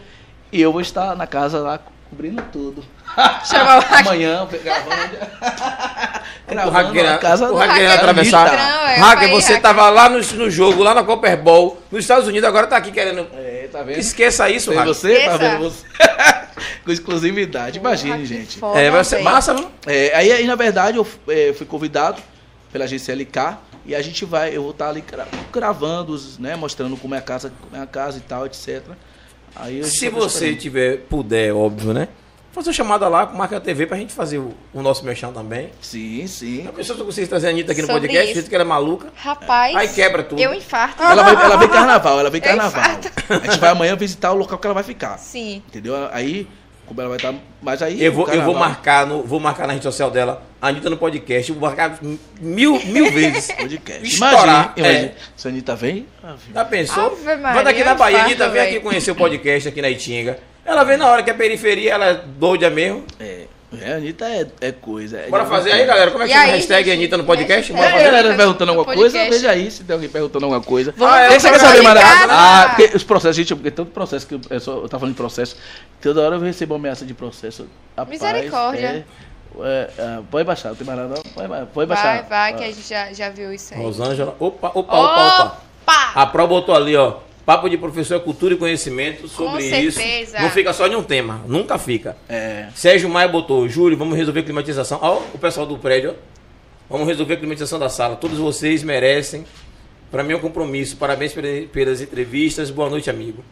E 0.51 0.61
eu 0.63 0.73
vou 0.73 0.81
estar 0.81 1.15
na 1.15 1.27
casa 1.27 1.59
lá 1.59 1.79
cobrindo 2.11 2.43
tudo. 2.51 2.83
Chama 3.45 3.79
o 3.79 3.95
Amanhã, 4.01 4.47
gravando. 4.63 5.17
O 6.47 6.51
gravando 6.51 6.71
hacker, 6.73 7.05
na 7.05 7.19
casa 7.19 7.51
o 7.51 7.57
hacker 7.57 7.91
atravessar. 7.91 8.47
Não, 8.53 8.87
é, 8.89 8.97
hacker, 8.97 9.31
você 9.31 9.55
hacker. 9.55 9.63
tava 9.63 9.89
lá 9.91 10.09
no, 10.09 10.19
no 10.19 10.51
jogo, 10.51 10.83
lá 10.83 10.95
na 10.95 11.03
Copper 11.03 11.37
Bowl, 11.41 11.81
nos 11.91 12.01
Estados 12.05 12.29
Unidos, 12.29 12.49
agora 12.49 12.67
tá 12.67 12.77
aqui 12.77 12.91
querendo. 12.93 13.27
É, 13.35 13.69
tá 13.71 13.83
vendo? 13.83 13.99
Esqueça 13.99 14.49
isso, 14.51 14.71
Tem 14.71 14.79
hacker. 14.79 14.95
você, 14.95 15.09
tá 15.15 15.19
Esqueça. 15.21 15.39
vendo 15.39 15.59
você? 15.61 15.85
Com 16.85 16.93
exclusividade. 16.93 17.79
Imagine, 17.79 18.25
gente. 18.27 18.59
foda, 18.59 18.79
É, 18.79 18.91
vai 18.91 19.03
ser 19.05 19.21
massa, 19.23 19.55
viu? 19.55 19.69
É, 19.87 20.13
aí, 20.15 20.31
aí, 20.33 20.47
na 20.47 20.55
verdade, 20.55 20.99
eu 20.99 21.07
é, 21.29 21.53
fui 21.57 21.67
convidado 21.67 22.23
pela 22.73 22.85
agência 22.85 23.15
LK 23.15 23.57
e 23.87 23.95
a 23.95 24.03
gente 24.03 24.25
vai, 24.25 24.55
eu 24.55 24.63
vou 24.63 24.71
estar 24.71 24.89
ali 24.91 25.01
gra- 25.01 25.27
gravando, 25.53 26.13
os, 26.13 26.39
né, 26.39 26.55
mostrando 26.57 26.97
como 26.97 27.15
é 27.15 27.19
a 27.19 27.23
casa, 27.23 27.53
como 27.63 27.75
é 27.81 27.83
a 27.83 27.87
casa 27.87 28.19
e 28.19 28.21
tal, 28.21 28.45
etc. 28.47 28.83
Aí 29.57 29.83
Se 29.85 30.11
tá 30.11 30.17
você 30.17 30.55
tiver, 30.55 30.99
puder, 31.09 31.55
óbvio, 31.55 31.93
né? 31.95 32.09
Fazer 32.55 32.69
uma 32.69 32.73
chamada 32.75 33.09
lá 33.09 33.27
com 33.27 33.37
Marca 33.37 33.61
TV 33.61 33.85
pra 33.85 33.97
gente 33.97 34.13
fazer 34.13 34.39
o, 34.39 34.55
o 34.73 34.81
nosso 34.81 35.05
mexão 35.05 35.33
também. 35.33 35.71
Sim, 35.83 36.25
sim. 36.29 36.67
A 36.69 36.73
pessoa 36.73 36.97
que 36.97 37.05
vocês 37.05 37.29
trazem 37.29 37.51
a 37.51 37.53
Anitta 37.53 37.73
aqui 37.73 37.81
no 37.83 37.89
Sobre 37.89 38.03
podcast, 38.03 38.27
isso. 38.27 38.35
jeito 38.35 38.49
que 38.49 38.55
ela 38.55 38.63
é 38.63 38.67
maluca. 38.67 39.09
Rapaz. 39.17 39.75
Aí 39.75 39.89
quebra 39.89 40.23
tudo. 40.23 40.41
Eu 40.41 40.55
infarto. 40.55 41.03
Ela, 41.03 41.23
vai, 41.25 41.35
ela 41.45 41.57
vem 41.57 41.67
carnaval, 41.71 42.21
ela 42.21 42.31
vem 42.31 42.41
Eu 42.41 42.47
carnaval. 42.47 42.81
infarto. 42.81 43.11
A 43.29 43.39
gente 43.51 43.59
vai 43.59 43.71
amanhã 43.71 43.97
visitar 43.97 44.31
o 44.33 44.37
local 44.37 44.57
que 44.57 44.67
ela 44.69 44.75
vai 44.75 44.85
ficar. 44.85 45.19
Sim. 45.19 45.63
Entendeu? 45.67 45.95
Aí, 46.13 46.47
como 46.87 47.01
ela 47.01 47.09
vai 47.11 47.19
estar. 47.19 47.35
Mas 47.61 47.83
aí. 47.83 48.01
Eu 48.05 48.13
vou, 48.13 48.29
eu 48.29 48.43
vou 48.43 48.55
marcar 48.55 49.05
no, 49.05 49.23
vou 49.25 49.41
marcar 49.41 49.67
na 49.67 49.73
rede 49.73 49.83
social 49.83 50.11
dela, 50.11 50.43
a 50.63 50.69
Anitta 50.69 50.89
no 50.89 50.97
podcast, 50.97 51.51
eu 51.51 51.59
vou 51.59 51.69
marcar 51.69 51.99
mil, 52.41 52.79
mil 52.85 53.11
vezes. 53.11 53.49
Podcast. 53.59 54.07
Estourar, 54.07 54.75
Imagina, 54.77 54.89
imagina. 54.89 55.07
é. 55.09 55.15
Se 55.37 55.49
a 55.49 55.51
Anitta 55.51 55.75
vem. 55.75 56.07
Já 56.55 56.65
pensou? 56.65 57.07
Ave 57.07 57.25
Maria, 57.37 57.55
Vai 57.55 57.65
daqui 57.65 57.83
na 57.83 57.95
Bahia, 57.95 58.15
infarto, 58.19 58.31
Anitta 58.31 58.49
vem 58.51 58.63
aqui 58.63 58.71
velho. 58.75 58.83
conhecer 58.85 59.11
o 59.11 59.17
podcast 59.17 59.69
aqui 59.69 59.83
na 59.83 59.91
Itinga. 59.91 60.39
Ela 60.65 60.83
vem 60.85 60.97
na 60.97 61.07
hora 61.09 61.23
que 61.23 61.31
é 61.31 61.35
periferia, 61.35 61.93
ela 61.93 62.07
é 62.07 62.15
doida 62.15 62.71
mesmo. 62.71 63.05
É, 63.21 63.45
é, 63.81 63.93
a 63.93 63.97
Anitta 63.97 64.25
é, 64.27 64.47
é 64.61 64.73
coisa. 64.73 65.19
é 65.19 65.29
Bora 65.29 65.45
fazer 65.47 65.73
aí, 65.73 65.85
galera. 65.85 66.11
Como 66.11 66.23
é 66.23 66.27
que 66.27 66.33
E 66.33 66.35
chama 66.37 66.47
a 66.47 66.55
hashtag 66.55 66.85
gente? 66.89 66.97
Anitta 66.99 67.17
no 67.19 67.25
podcast? 67.25 67.73
Bora 67.73 67.85
É, 67.87 67.91
fazer? 67.91 68.05
galera 68.05 68.29
Anitta 68.29 68.37
perguntando 68.43 68.71
alguma 68.71 68.85
coisa, 68.95 69.19
podcast. 69.19 69.31
veja 69.31 69.51
aí 69.51 69.71
se 69.71 69.85
tem 69.85 69.95
alguém 69.95 70.09
perguntando 70.09 70.45
alguma 70.47 70.63
coisa. 70.63 70.95
Vamos 70.97 71.15
Ah, 71.15 71.21
é, 71.23 71.39
você 71.39 71.51
quer 71.51 71.59
programa 71.59 71.69
saber, 71.77 71.83
Mara? 71.83 72.31
Ah, 72.31 72.69
porque 72.77 72.97
os 72.97 73.05
processos, 73.05 73.37
gente, 73.37 73.55
porque 73.55 73.71
tanto 73.71 73.91
processo 73.91 74.27
que 74.27 74.41
eu, 74.49 74.61
só, 74.61 74.73
eu 74.77 74.89
tava 74.89 75.01
falando 75.01 75.15
de 75.15 75.19
processo, 75.21 75.57
toda 76.01 76.21
hora 76.23 76.37
eu 76.37 76.41
recebo 76.41 76.75
ameaça 76.77 77.05
de 77.05 77.13
processo. 77.15 77.67
Rapaz, 77.97 78.09
Misericórdia. 78.23 79.05
É, 79.57 79.61
é, 79.61 79.91
é, 79.99 80.19
pode 80.31 80.45
baixar, 80.45 80.69
não 80.71 80.77
tem 80.77 80.87
mais 80.87 80.99
nada, 80.99 81.15
não. 81.17 81.23
Pode, 81.33 81.49
ba- 81.49 81.69
pode 81.75 81.89
baixar. 81.89 82.23
Vai, 82.23 82.53
vai, 82.53 82.55
que 82.55 82.65
a 82.65 82.67
gente 82.69 82.89
já, 82.89 83.13
já 83.13 83.29
viu 83.29 83.53
isso 83.53 83.75
aí. 83.75 83.81
Rosângela. 83.81 84.35
Opa, 84.41 84.69
opa, 84.75 84.79
opa, 84.97 85.27
opa. 85.27 85.57
Opa! 85.87 86.13
A 86.15 86.27
Pro 86.27 86.47
botou 86.47 86.75
ali, 86.75 86.97
ó. 86.97 87.17
Papo 87.45 87.69
de 87.69 87.77
professor 87.77 88.17
é 88.17 88.19
cultura 88.21 88.55
e 88.55 88.57
conhecimento 88.57 89.29
sobre 89.29 89.53
Com 89.53 89.59
isso. 89.79 90.01
certeza. 90.01 90.39
Não 90.41 90.49
fica 90.51 90.73
só 90.73 90.87
em 90.87 90.97
um 90.97 91.03
tema. 91.03 91.43
Nunca 91.47 91.77
fica. 91.79 92.17
É. 92.29 92.69
Sérgio 92.75 93.09
Maia 93.09 93.29
botou, 93.29 93.69
Júlio, 93.69 93.99
vamos 93.99 94.17
resolver 94.17 94.43
climatização. 94.45 94.99
Ó, 95.03 95.21
o 95.35 95.39
pessoal 95.39 95.67
do 95.67 95.77
prédio, 95.77 96.13
ó. 96.13 96.35
Vamos 96.89 97.07
resolver 97.07 97.35
a 97.35 97.37
climatização 97.37 97.79
da 97.79 97.89
sala. 97.89 98.17
Todos 98.17 98.39
vocês 98.39 98.83
merecem. 98.83 99.45
Para 100.11 100.23
mim 100.23 100.33
é 100.33 100.37
um 100.37 100.41
compromisso. 100.41 100.97
Parabéns 100.97 101.33
pela- 101.33 101.67
pelas 101.69 102.01
entrevistas. 102.01 102.71
Boa 102.71 102.89
noite, 102.89 103.11
amigo. 103.11 103.45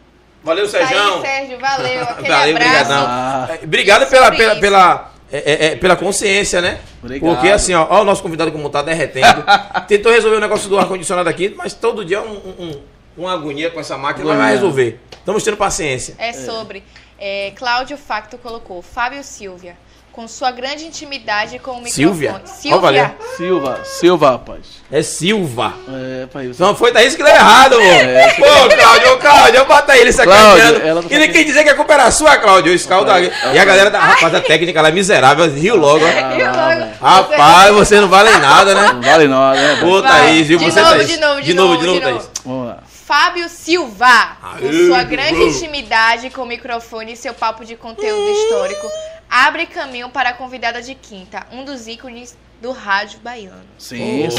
Valeu, 0.43 0.65
Tá 0.65 0.71
Sérgio. 0.71 1.21
Sérgio, 1.21 1.59
valeu. 1.59 2.01
Aquele 2.09 2.27
Valeu, 2.29 2.55
abraço. 2.55 2.91
Ah. 2.93 3.47
É, 3.61 3.63
Obrigado 3.63 4.09
pela, 4.09 4.31
pela, 4.31 4.55
pela, 4.57 5.13
é, 5.31 5.37
é, 5.37 5.65
é, 5.67 5.75
pela 5.75 5.95
consciência, 5.95 6.61
né? 6.61 6.79
Obrigado. 7.01 7.29
Porque 7.33 7.47
assim, 7.49 7.73
ó, 7.73 7.85
ó, 7.89 8.01
o 8.01 8.03
nosso 8.05 8.21
convidado 8.23 8.51
como 8.51 8.69
tá 8.69 8.81
derretendo. 8.81 9.43
Tentou 9.87 10.11
resolver 10.11 10.37
o 10.37 10.39
negócio 10.39 10.67
do 10.69 10.77
ar-condicionado 10.79 11.29
aqui, 11.29 11.53
mas 11.57 11.73
todo 11.73 12.03
dia 12.03 12.17
é 12.17 12.21
um, 12.21 12.31
um- 12.33 12.55
um- 12.65 12.81
uma 13.17 13.33
agonia 13.33 13.69
com 13.69 13.79
essa 13.79 13.97
máquina, 13.97 14.25
mas 14.25 14.37
vai 14.37 14.45
Agonia. 14.47 14.55
resolver. 14.61 14.99
Estamos 15.19 15.43
tendo 15.43 15.57
paciência. 15.57 16.15
É 16.17 16.33
sobre. 16.33 16.83
É, 17.19 17.51
Cláudio 17.55 17.97
Facto 17.97 18.37
colocou 18.37 18.81
Fábio 18.81 19.23
Silvia, 19.23 19.77
com 20.11 20.27
sua 20.27 20.51
grande 20.51 20.83
intimidade 20.85 21.57
com 21.59 21.71
o 21.71 21.75
microfone. 21.75 21.93
Silvia? 21.93 22.41
Silvia. 22.45 23.15
Silva, 23.37 23.79
Silva, 23.85 24.29
rapaz. 24.31 24.59
É 24.91 25.01
Silva. 25.01 25.73
É, 25.87 26.25
pai, 26.27 26.47
você... 26.49 26.61
Não 26.61 26.75
foi 26.75 26.91
daí 26.91 27.09
que 27.09 27.17
deu 27.23 27.27
errado, 27.27 27.75
amor. 27.75 27.85
É. 27.85 28.33
Pô, 28.33 28.75
Cláudio, 28.75 29.13
ô, 29.13 29.17
Cláudio, 29.17 29.65
bota 29.65 29.97
ele 29.97 30.11
sacaneando. 30.11 30.57
Cláudio, 30.59 30.87
ela 30.87 31.01
tá 31.03 31.07
E 31.09 31.17
nem 31.17 31.31
quem 31.31 31.45
dizer 31.45 31.63
que 31.63 31.69
a 31.69 31.75
culpa 31.75 31.93
era 31.93 32.11
sua, 32.11 32.35
Cláudio. 32.37 32.73
Escalda. 32.73 33.19
E 33.21 33.57
a 33.57 33.63
galera 33.65 33.89
da 33.89 33.99
rapaz, 33.99 34.35
a 34.35 34.41
técnica 34.41 34.81
lá 34.81 34.89
é 34.89 34.91
miserável, 34.91 35.49
riu 35.49 35.75
logo. 35.77 36.03
ó. 36.05 36.09
Ah. 37.05 37.15
Rapaz, 37.17 37.73
você 37.73 37.99
não 37.99 38.07
vale 38.07 38.31
nada, 38.37 38.73
né? 38.73 38.93
Não 38.93 39.01
vale 39.01 39.27
nada, 39.27 39.59
né? 39.59 39.83
Ô, 39.83 40.01
Vai. 40.01 40.11
Thaís, 40.11 40.47
viu? 40.47 40.57
De 40.57 40.65
Você, 40.65 40.81
novo, 40.81 40.93
Thaís. 40.95 41.07
de 41.07 41.17
novo, 41.19 41.41
de 41.41 41.47
de 41.47 41.53
novo, 41.53 41.77
de 41.77 41.85
novo, 41.87 41.99
novo, 41.99 42.17
Thaís. 42.19 42.29
Vamos 42.45 42.67
lá. 42.67 42.82
Fábio 43.05 43.49
Silva, 43.49 44.37
com 44.59 44.65
Aê, 44.67 44.87
sua 44.87 45.03
grande 45.03 45.33
bro. 45.35 45.47
intimidade 45.49 46.29
com 46.29 46.43
o 46.43 46.45
microfone 46.45 47.13
e 47.13 47.17
seu 47.17 47.33
papo 47.33 47.65
de 47.65 47.75
conteúdo 47.75 48.29
histórico, 48.31 48.87
abre 49.29 49.65
caminho 49.65 50.09
para 50.09 50.29
a 50.29 50.33
convidada 50.33 50.81
de 50.81 50.95
quinta, 50.95 51.45
um 51.51 51.65
dos 51.65 51.87
ícones 51.87 52.37
do 52.61 52.71
rádio 52.71 53.19
baiano. 53.19 53.63
Sim, 53.77 54.27
Oh. 54.27 54.31
sim, 54.31 54.37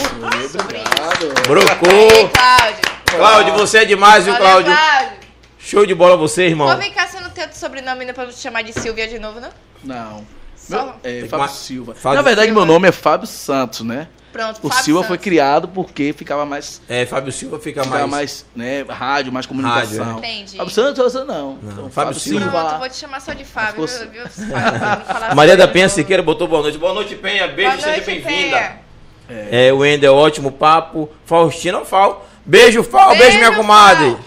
sobre 0.48 0.78
obrigado. 0.78 1.34
Brocou. 1.46 2.28
Cláudio. 2.30 2.94
Cláudio, 3.04 3.54
você 3.54 3.78
é 3.78 3.84
demais, 3.84 4.24
viu, 4.24 4.34
Cláudio? 4.34 4.72
Cláudio. 4.74 5.18
Show 5.58 5.84
de 5.86 5.94
bola 5.94 6.16
você, 6.16 6.46
irmão. 6.46 6.66
Ô, 6.68 6.76
vem 6.76 6.92
cá, 6.92 7.06
você 7.06 7.20
não 7.20 7.30
tem 7.30 7.44
outro 7.44 7.58
sobrenome 7.58 8.04
não 8.06 8.14
pra 8.14 8.26
te 8.26 8.38
chamar 8.38 8.62
de 8.62 8.72
Silvia 8.72 9.06
de 9.06 9.18
novo, 9.18 9.40
não? 9.40 9.50
Não. 9.82 10.26
Só. 10.56 10.84
Meu- 10.84 10.94
é, 11.04 11.26
Fábio 11.28 11.48
Silva. 11.50 11.94
Fábio 11.94 12.16
Na 12.16 12.22
verdade, 12.22 12.46
Silva. 12.48 12.60
meu 12.64 12.72
nome 12.74 12.88
é 12.88 12.92
Fábio 12.92 13.26
Santos, 13.26 13.80
né? 13.82 14.08
Pronto, 14.35 14.59
O 14.65 14.69
Fábio 14.69 14.85
Silva 14.85 15.01
Santos. 15.02 15.09
foi 15.09 15.19
criado 15.19 15.69
porque 15.69 16.12
ficava 16.12 16.44
mais, 16.44 16.82
É, 16.89 17.06
Fábio 17.06 17.31
Silva 17.32 17.61
fica 17.61 17.85
ficava 17.85 18.01
mais. 18.09 18.11
mais, 18.11 18.47
né, 18.56 18.85
rádio, 18.89 19.32
mais 19.32 19.47
comunicação. 19.47 20.05
Rádio, 20.05 20.19
Entendi. 20.19 20.56
Fábio 20.56 20.73
Santos, 20.74 21.15
não. 21.15 21.24
Não, 21.24 21.59
Então, 21.73 21.89
Fábio 21.90 22.15
Silva. 22.19 22.40
Pronto, 22.51 22.55
lá. 22.65 22.78
vou 22.78 22.89
te 22.89 22.97
chamar 22.97 23.20
só 23.20 23.32
de 23.32 23.44
Fábio, 23.44 23.86
Ficou- 23.86 24.11
viu? 24.11 24.27
Fábio, 24.28 25.06
Maria 25.36 25.56
da 25.56 25.62
Fábio 25.62 25.73
Penha. 25.74 25.89
Siqueira 25.89 26.20
botou 26.23 26.48
boa 26.48 26.62
noite. 26.62 26.77
Boa 26.78 26.93
noite, 26.93 27.15
Penha. 27.15 27.47
Beijo, 27.47 27.70
Boa 27.70 27.81
seja 27.81 27.90
noite, 28.05 28.06
bem-vinda. 28.06 28.73
É, 29.28 29.73
o 29.73 29.78
Wendel, 29.78 30.15
ótimo 30.16 30.51
papo. 30.51 31.09
Faustina 31.24 31.85
Fal. 31.85 32.27
Beijo, 32.44 32.82
Fal. 32.82 33.11
Beijo, 33.11 33.23
Beijo, 33.23 33.39
minha 33.39 33.52
comadre. 33.55 34.11
Fal. 34.11 34.20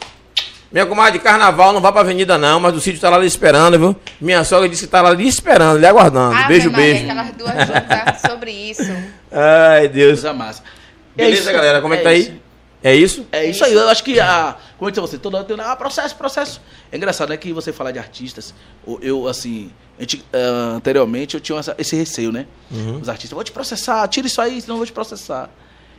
Minha 0.72 0.86
comadre, 0.86 1.20
carnaval, 1.20 1.72
não 1.72 1.80
vá 1.80 1.92
pra 1.92 2.02
avenida 2.02 2.38
não, 2.38 2.60
mas 2.60 2.76
o 2.76 2.82
sítio 2.82 3.00
tá 3.00 3.10
lá 3.10 3.18
lhe 3.18 3.26
esperando, 3.26 3.80
viu? 3.80 3.96
Minha 4.20 4.44
sogra 4.44 4.68
disse 4.68 4.86
que 4.86 4.92
tá 4.92 5.02
lá 5.02 5.12
lhe 5.12 5.28
esperando, 5.28 5.80
lhe 5.80 5.86
aguardando. 5.86 6.36
Ave 6.36 6.48
beijo, 6.50 6.72
Maria, 6.72 6.86
beijo. 6.86 7.06
Aquelas 7.06 7.32
duas 7.36 7.68
juntas 7.68 8.32
sobre 8.32 8.52
isso. 8.52 8.92
Ai, 9.32 9.88
Deus. 9.88 10.20
Coisa 10.20 10.34
massa. 10.34 10.64
Beleza, 11.16 11.42
isso, 11.42 11.52
galera, 11.52 11.82
como 11.82 11.94
é 11.94 11.98
que 11.98 12.04
tá 12.04 12.14
isso. 12.14 12.32
aí? 12.32 12.42
É 12.84 12.96
isso? 12.96 13.26
É 13.32 13.46
isso 13.46 13.66
aí, 13.66 13.74
eu 13.74 13.90
acho 13.90 14.04
que 14.04 14.20
a. 14.20 14.56
Como 14.78 14.88
eu 14.88 14.92
disse 14.92 15.00
a 15.00 15.02
você, 15.02 15.18
toda 15.18 15.38
hora 15.38 15.46
tem. 15.46 15.58
Ah, 15.60 15.76
processo, 15.76 16.16
processo. 16.16 16.62
É 16.92 16.98
engraçado, 16.98 17.30
né? 17.30 17.38
Que 17.38 17.52
você 17.52 17.74
falar 17.74 17.92
de 17.92 17.98
artistas. 17.98 18.54
Eu, 19.02 19.28
assim. 19.28 19.72
gente, 20.00 20.24
ah, 20.32 20.76
anteriormente 20.76 21.36
eu 21.36 21.42
tinha 21.42 21.60
esse 21.78 21.96
receio, 21.96 22.32
né? 22.32 22.46
Uhum. 22.70 23.00
Os 23.00 23.10
artistas, 23.10 23.34
vou 23.34 23.44
te 23.44 23.52
processar, 23.52 24.08
tira 24.08 24.28
isso 24.28 24.40
aí, 24.40 24.62
senão 24.62 24.76
eu 24.76 24.80
vou 24.80 24.86
te 24.86 24.92
processar. 24.94 25.50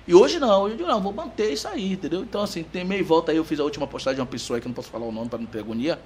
E 0.09 0.15
hoje 0.15 0.39
não, 0.41 0.63
hoje 0.63 0.73
eu 0.73 0.79
digo, 0.79 0.89
não, 0.89 1.03
vou 1.03 1.13
manter 1.13 1.53
isso 1.53 1.69
aí, 1.69 1.93
entendeu? 1.93 2.23
Então, 2.23 2.41
assim, 2.41 2.63
tem 2.63 2.83
meio 2.83 3.05
volta 3.05 3.31
aí, 3.31 3.37
eu 3.37 3.45
fiz 3.45 3.61
a 3.61 3.63
última 3.65 3.87
postagem 3.87 4.15
de 4.17 4.21
uma 4.23 4.27
pessoa 4.27 4.57
aí 4.57 4.61
que 4.63 4.67
eu 4.67 4.71
não 4.71 4.75
posso 4.75 4.89
falar 4.89 5.05
o 5.05 5.13
nome 5.13 5.29
pra 5.29 5.39
não 5.39 5.45
ter 5.45 5.59
agonia. 5.59 5.99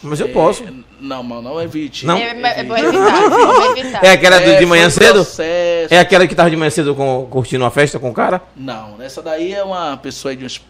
Mas 0.00 0.20
eu 0.20 0.28
É, 0.28 0.30
posso. 0.30 0.62
Não, 1.00 1.22
mano, 1.24 1.42
não 1.42 1.60
evite. 1.60 2.06
Não? 2.06 2.16
É, 2.16 2.30
é 2.30 2.62
bom 2.64 2.76
Evite. 2.76 2.96
evitar, 2.96 3.28
vamos 3.28 3.78
evitar. 3.78 4.04
É 4.06 4.10
aquela 4.12 4.38
do- 4.38 4.56
de 4.56 4.66
manhã 4.66 4.88
cedo? 4.88 5.14
processo. 5.14 5.92
É 5.92 5.98
aquela 5.98 6.28
que 6.28 6.34
tava 6.36 6.48
de 6.48 6.56
manhã 6.56 6.70
cedo 6.70 6.94
com- 6.94 7.26
curtindo 7.28 7.64
uma 7.64 7.72
festa 7.72 7.98
com 7.98 8.08
o 8.10 8.14
cara? 8.14 8.40
Não, 8.54 9.02
essa 9.02 9.20
daí 9.20 9.52
é 9.52 9.64
uma 9.64 9.96
pessoa 9.96 10.34
de 10.36 10.44
uma 10.44 10.46
es- 10.46 10.60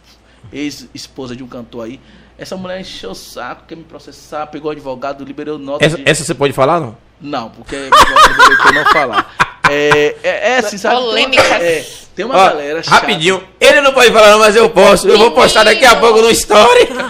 ex-esposa 0.50 1.36
de 1.36 1.42
um 1.42 1.46
cantor 1.46 1.84
aí. 1.84 2.00
Essa 2.38 2.56
mulher 2.56 2.80
encheu 2.80 3.10
o 3.10 3.14
saco, 3.14 3.64
quer 3.68 3.76
me 3.76 3.84
processar, 3.84 4.46
pegou 4.46 4.70
o 4.70 4.72
advogado, 4.72 5.22
liberou 5.22 5.58
nota 5.58 5.84
Essa, 5.84 5.98
de... 5.98 6.08
essa 6.08 6.24
você 6.24 6.34
pode 6.34 6.54
falar, 6.54 6.80
não? 6.80 6.96
Não, 7.20 7.50
porque 7.50 7.76
é 7.76 7.78
melhor 7.90 8.66
eu 8.66 8.72
não 8.72 8.84
falar. 8.92 9.34
É, 9.68 10.16
é, 10.22 10.50
é 10.52 10.56
assim, 10.58 10.78
sabe? 10.78 10.94
Tem 10.96 11.02
uma, 11.04 11.10
Polêmicas. 11.10 11.46
é, 11.46 11.86
tem 12.16 12.24
uma 12.24 12.34
Ó, 12.36 12.44
galera 12.48 12.82
chata. 12.82 12.96
rapidinho. 12.96 13.46
Ele 13.60 13.80
não 13.82 13.92
pode 13.92 14.12
falar, 14.12 14.30
não, 14.30 14.38
mas 14.40 14.56
eu 14.56 14.68
posso. 14.70 15.06
Eu 15.08 15.18
vou 15.18 15.30
postar 15.32 15.64
daqui 15.64 15.84
a 15.84 15.96
pouco 15.96 16.20
no 16.20 16.30
story. 16.30 16.88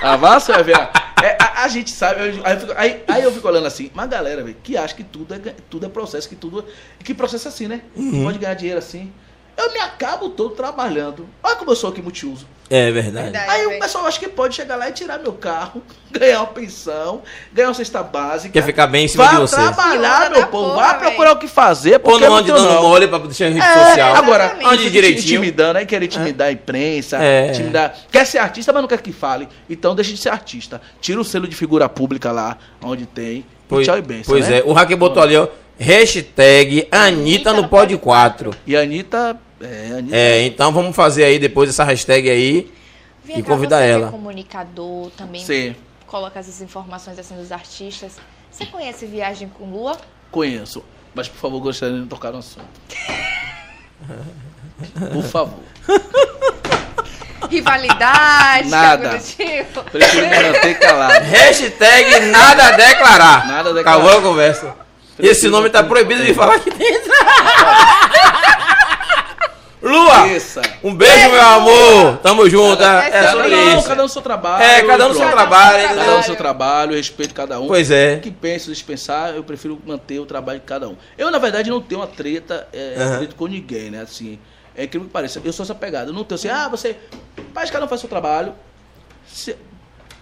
Ah, 0.00 0.16
vá, 0.16 0.38
você 0.38 0.52
vai 0.52 0.62
ver. 0.62 0.76
É, 1.20 1.36
a, 1.40 1.64
a 1.64 1.68
gente 1.68 1.90
sabe, 1.90 2.20
eu- 2.20 2.40
aí, 2.44 2.54
eu 2.54 2.60
fico, 2.60 2.72
aí, 2.76 3.02
aí 3.08 3.22
eu 3.24 3.32
fico 3.32 3.48
olhando 3.48 3.66
assim, 3.66 3.90
uma 3.92 4.06
galera, 4.06 4.44
velho, 4.44 4.56
que 4.62 4.76
acha 4.76 4.94
que 4.94 5.02
tudo 5.02 5.34
é, 5.34 5.38
tudo 5.68 5.86
é 5.86 5.88
processo, 5.88 6.28
que 6.28 6.36
tudo. 6.36 6.64
Que 7.02 7.12
processo 7.12 7.48
é 7.48 7.50
assim, 7.50 7.66
né? 7.66 7.80
Uhum. 7.96 8.22
Pode 8.24 8.38
ganhar 8.38 8.54
dinheiro 8.54 8.78
assim. 8.78 9.12
Eu 9.58 9.72
me 9.72 9.80
acabo 9.80 10.28
todo 10.28 10.54
trabalhando. 10.54 11.28
Olha 11.42 11.56
como 11.56 11.72
eu 11.72 11.76
sou 11.76 11.90
aqui 11.90 12.00
multiuso. 12.00 12.46
É 12.70 12.90
verdade. 12.92 13.30
Verdade. 13.30 13.50
Aí 13.50 13.66
o 13.66 13.80
pessoal 13.80 14.06
acha 14.06 14.20
que 14.20 14.28
pode 14.28 14.54
chegar 14.54 14.76
lá 14.76 14.88
e 14.88 14.92
tirar 14.92 15.18
meu 15.18 15.32
carro, 15.32 15.82
ganhar 16.12 16.38
uma 16.40 16.46
pensão, 16.46 17.22
ganhar 17.52 17.68
uma 17.68 17.74
cesta 17.74 18.02
básica. 18.02 18.52
Quer 18.52 18.62
ficar 18.62 18.86
bem 18.86 19.06
em 19.06 19.08
cima 19.08 19.24
vá 19.24 19.30
de 19.30 19.36
você. 19.38 19.56
trabalhar, 19.56 20.26
Filha 20.26 20.30
meu 20.38 20.46
povo. 20.46 20.76
vá 20.76 20.94
procurar 20.94 21.32
o 21.32 21.38
que 21.38 21.48
fazer, 21.48 21.94
Ou 21.94 22.00
porque 22.00 22.26
não 22.28 22.36
ande 22.36 22.52
dando 22.52 22.72
não. 22.72 22.82
mole 22.82 23.08
pra 23.08 23.18
deixar 23.18 23.46
em 23.48 23.54
rede 23.54 23.66
É, 23.66 23.86
social. 23.88 24.14
agora, 24.14 24.58
ande 24.64 24.90
direitinho. 24.90 25.22
Intimidando, 25.40 25.78
aí 25.78 25.86
quer 25.86 26.02
intimidar 26.02 26.48
a 26.48 26.52
imprensa, 26.52 27.16
É. 27.20 27.48
intimidar. 27.50 27.96
Quer 28.12 28.26
ser 28.26 28.38
artista, 28.38 28.72
mas 28.72 28.82
não 28.82 28.88
quer 28.88 29.00
que 29.00 29.12
fale. 29.12 29.48
Então 29.68 29.94
deixa 29.94 30.12
de 30.12 30.18
ser 30.18 30.28
artista. 30.28 30.80
Tira 31.00 31.18
o 31.20 31.24
selo 31.24 31.48
de 31.48 31.56
figura 31.56 31.88
pública 31.88 32.30
lá, 32.30 32.58
onde 32.82 33.06
tem. 33.06 33.44
Pois, 33.66 33.86
e 33.86 33.90
tchau 33.90 33.98
e 33.98 34.02
benção, 34.02 34.24
pois 34.32 34.46
né? 34.48 34.58
é, 34.58 34.62
o 34.64 34.72
hacker 34.72 34.96
botou 34.96 35.22
ali, 35.22 35.36
ó. 35.36 35.48
Hashtag 35.80 36.86
Anitta 36.92 37.52
no 37.52 37.66
Pod 37.68 37.96
4. 37.96 38.50
E 38.66 38.76
a 38.76 38.80
Anitta. 38.82 39.36
É. 39.60 40.04
É, 40.12 40.42
então 40.46 40.72
vamos 40.72 40.94
fazer 40.94 41.24
aí 41.24 41.38
depois 41.38 41.68
essa 41.70 41.84
hashtag 41.84 42.30
aí. 42.30 42.72
Vem 43.24 43.38
e 43.38 43.42
cá, 43.42 43.48
convidar 43.48 43.78
você 43.78 43.84
que 43.84 43.90
ela. 43.90 44.08
É 44.08 44.10
comunicador, 44.10 45.10
também 45.10 45.44
Sim, 45.44 45.74
coloca 46.06 46.38
essas 46.38 46.60
informações 46.62 47.18
assim 47.18 47.36
dos 47.36 47.50
artistas. 47.52 48.12
Você 48.50 48.66
conhece 48.66 49.04
Viagem 49.06 49.48
com 49.48 49.70
Lua? 49.70 49.96
conheço. 50.30 50.84
Mas 51.14 51.26
por 51.28 51.38
favor, 51.38 51.60
gostaria 51.60 52.00
de 52.00 52.06
tocar 52.06 52.30
no 52.32 52.38
assunto. 52.38 52.66
Por 55.12 55.22
favor. 55.24 55.58
Rivalidade, 57.50 58.68
Nada. 58.68 59.18
tipo. 59.18 59.82
Prefiro 59.84 60.28
me 60.28 60.42
manter 60.42 60.78
calado. 60.78 61.24
Hashtag 61.24 62.20
nada 62.26 62.68
a 62.68 62.70
declarar. 62.72 63.46
Nada 63.46 63.70
a 63.70 63.72
declarar. 63.72 63.98
Acabou 63.98 64.18
a 64.18 64.22
conversa. 64.22 64.74
Esse 65.18 65.48
nome 65.48 65.70
tá 65.70 65.82
proibido 65.82 66.24
de 66.24 66.34
falar 66.34 66.56
aqui 66.56 66.70
dentro. 66.70 67.10
Lua, 69.88 70.28
Isso. 70.28 70.60
um 70.84 70.94
beijo, 70.94 71.30
meu 71.30 71.40
amor. 71.42 72.18
Tamo 72.18 72.48
junto. 72.48 72.82
É, 72.82 73.08
é 73.08 73.10
Cada 73.10 73.30
sobre 73.32 73.50
Cada 73.50 73.56
um, 73.62 73.78
isso. 73.78 73.88
cada 73.88 74.00
um 74.00 74.04
no 74.04 74.08
seu 74.08 74.22
trabalho. 74.22 74.62
É, 74.64 74.82
cada 74.82 75.04
um 75.06 75.08
no 75.08 75.14
seu 75.14 75.30
trabalho. 75.30 75.76
Cada 75.88 75.92
um 75.92 75.96
no 75.96 76.04
Cada 76.04 76.18
um 76.18 76.22
seu 76.22 76.36
trabalho, 76.36 76.92
eu 76.92 76.96
respeito 76.96 77.34
cada 77.34 77.58
um. 77.60 77.66
Pois 77.66 77.90
é. 77.90 78.16
O 78.16 78.20
que 78.20 78.30
pensa, 78.30 78.70
dispensar, 78.70 79.34
eu 79.34 79.42
prefiro 79.42 79.80
manter 79.86 80.18
o 80.18 80.26
trabalho 80.26 80.60
de 80.60 80.66
cada 80.66 80.88
um. 80.88 80.96
Eu, 81.16 81.30
na 81.30 81.38
verdade, 81.38 81.70
não 81.70 81.80
tenho 81.80 82.00
uma 82.00 82.06
treta, 82.06 82.68
é, 82.72 82.96
atrito 83.14 83.34
com 83.34 83.46
ninguém, 83.46 83.90
né? 83.90 84.02
Assim, 84.02 84.38
é 84.76 84.84
incrível 84.84 85.06
que 85.08 85.12
pareça. 85.12 85.40
Eu 85.44 85.52
sou 85.52 85.64
essa 85.64 85.74
pegada. 85.74 86.10
Eu 86.10 86.14
não 86.14 86.24
tenho 86.24 86.38
assim, 86.38 86.48
ah, 86.48 86.68
você. 86.68 86.96
Mas 87.54 87.70
cada 87.70 87.84
um 87.84 87.88
faz 87.88 88.00
seu 88.00 88.10
trabalho. 88.10 88.52
Se- 89.26 89.56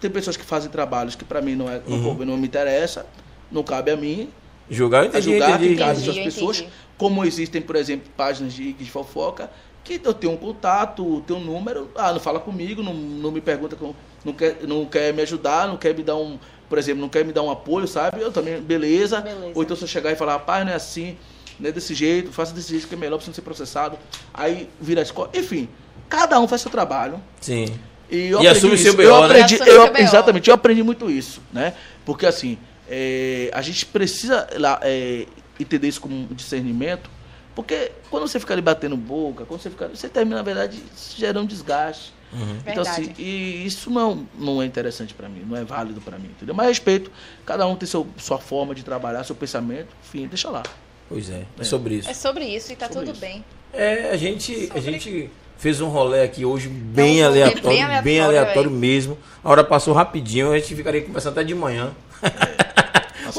Tem 0.01 0.10
pessoas 0.10 0.36
que 0.36 0.44
fazem 0.44 0.70
trabalhos 0.70 1.14
que 1.16 1.24
pra 1.24 1.40
mim 1.40 1.55
não, 1.56 1.68
é, 1.70 1.80
Uhum. 1.86 2.14
não, 2.18 2.26
não 2.26 2.36
me 2.36 2.47
interessa, 2.47 3.06
não 3.51 3.62
cabe 3.62 3.90
a 3.90 3.97
mim 3.97 4.28
Julgar, 4.70 5.05
eu 5.05 5.05
a 5.05 5.09
entendi, 5.09 5.24
julgar 5.38 5.60
entendi. 5.62 6.06
das 6.06 6.18
pessoas. 6.18 6.59
entendi. 6.59 6.72
Como 6.98 7.24
existem, 7.24 7.60
por 7.60 7.76
exemplo, 7.76 8.10
páginas 8.16 8.52
de, 8.55 8.72
de 8.72 8.90
fofoca, 8.90 9.51
que 9.84 10.01
eu 10.02 10.14
tenho 10.14 10.32
um 10.32 10.36
contato, 10.36 11.22
tenho 11.26 11.38
um 11.38 11.44
número, 11.44 11.90
ah, 11.94 12.12
não 12.12 12.18
fala 12.20 12.40
comigo, 12.40 12.82
não, 12.82 12.94
não 12.94 13.30
me 13.30 13.40
pergunta, 13.40 13.76
com- 13.76 13.94
não 14.24 14.32
quer, 14.32 14.59
não 14.66 14.84
quer 14.86 15.12
me 15.12 15.22
ajudar, 15.22 15.68
não 15.68 15.76
quer 15.76 15.94
me 15.94 16.02
dar 16.02 16.16
um, 16.16 16.38
por 16.68 16.78
exemplo, 16.78 17.01
não 17.02 17.09
quer 17.09 17.24
me 17.24 17.32
dar 17.32 17.43
um 17.43 17.51
apoio, 17.51 17.86
sabe? 17.86 18.20
Eu 18.20 18.32
também, 18.32 18.60
beleza. 18.60 19.20
Beleza. 19.20 19.52
Ou 19.55 19.62
então 19.62 19.76
se 19.76 19.82
eu 19.84 19.88
chegar 19.88 20.10
e 20.10 20.16
falar, 20.16 20.32
rapaz, 20.32 20.64
não 20.64 20.72
é 20.72 20.74
assim, 20.76 21.16
não 21.60 21.68
é 21.68 21.72
desse 21.72 21.94
jeito, 21.94 22.32
faça 22.32 22.52
desse 22.55 22.70
jeito 22.70 22.88
que 22.88 22.94
é 22.94 22.98
melhor 22.98 23.16
pra 23.18 23.24
você 23.24 23.30
não 23.30 23.34
ser 23.34 23.43
processado. 23.43 23.97
Aí 24.34 24.68
vira 24.80 25.01
a 25.01 25.05
escola. 25.05 25.30
Enfim, 25.34 25.68
cada 26.09 26.40
um 26.40 26.48
faz 26.48 26.62
seu 26.62 26.70
trabalho. 26.70 27.20
Sim. 27.40 27.66
E, 28.10 28.28
eu 28.28 28.43
E 28.43 28.47
aprendi 28.47 28.48
assume 28.48 28.74
o 28.74 28.78
seu. 28.78 28.94
BO, 28.94 29.02
eu 29.02 29.20
né? 29.28 29.43
aprendi, 29.43 29.59
eu-. 29.68 29.97
Exatamente, 29.98 30.48
eu 30.48 30.55
aprendi 30.55 30.82
muito 30.82 31.10
isso, 31.10 31.40
né? 31.52 31.74
Porque 32.05 32.24
assim, 32.26 32.56
é, 32.88 33.50
a 33.52 33.62
gente 33.62 33.84
precisa 33.86 34.46
lá, 34.58 34.78
é, 34.82 35.26
entender 35.58 35.88
isso 35.88 36.00
como 36.00 36.26
discernimento, 36.34 37.10
porque 37.54 37.90
quando 38.10 38.28
você 38.28 38.38
fica 38.38 38.52
ali 38.54 38.62
batendo 38.62 38.96
boca, 38.96 39.44
quando 39.46 39.60
você 39.62 39.70
fica. 39.70 39.88
Você 39.88 40.08
termina, 40.08 40.36
na 40.36 40.42
verdade, 40.42 40.78
gerando 41.16 41.40
um 41.40 41.46
desgaste. 41.46 42.14
Então, 42.32 42.74
Verdade. 42.84 42.88
assim, 42.88 43.14
e 43.18 43.64
isso 43.64 43.88
não, 43.88 44.26
não 44.38 44.60
é 44.60 44.66
interessante 44.66 45.14
pra 45.14 45.28
mim, 45.28 45.42
não 45.48 45.56
é 45.56 45.64
válido 45.64 46.00
pra 46.00 46.18
mim, 46.18 46.26
entendeu? 46.26 46.54
Mas 46.54 46.66
respeito, 46.66 47.10
cada 47.46 47.66
um 47.66 47.76
tem 47.76 47.86
seu, 47.88 48.06
sua 48.18 48.36
forma 48.38 48.74
de 48.74 48.82
trabalhar, 48.82 49.22
seu 49.24 49.34
pensamento, 49.34 49.88
enfim, 50.04 50.26
deixa 50.26 50.50
lá. 50.50 50.62
Pois 51.08 51.30
é, 51.30 51.44
é 51.58 51.64
sobre 51.64 51.94
isso. 51.94 52.10
É 52.10 52.14
sobre 52.14 52.44
isso 52.44 52.72
e 52.72 52.76
tá 52.76 52.86
Sobre 52.88 53.06
tudo 53.06 53.12
isso. 53.12 53.20
bem. 53.20 53.44
É, 53.72 54.10
a 54.10 54.16
gente, 54.16 54.52
a 54.52 54.66
Sobre- 54.66 54.80
gente 54.82 55.30
fez 55.56 55.80
um 55.80 55.88
rolê 55.88 56.24
aqui 56.24 56.44
hoje 56.44 56.68
bem 56.68 57.20
É 57.22 57.26
um 57.26 57.28
rolê 57.28 57.42
aleatório, 57.42 57.62
bem 57.62 57.72
bem 57.72 57.80
aleatório, 58.20 58.26
aleatório, 58.40 58.70
velho. 58.70 58.80
mesmo. 58.80 59.18
A 59.42 59.48
hora 59.50 59.64
passou 59.64 59.94
rapidinho, 59.94 60.52
a 60.52 60.58
gente 60.58 60.74
ficaria 60.74 61.02
conversando 61.02 61.32
até 61.32 61.44
de 61.44 61.54
manhã. 61.54 61.92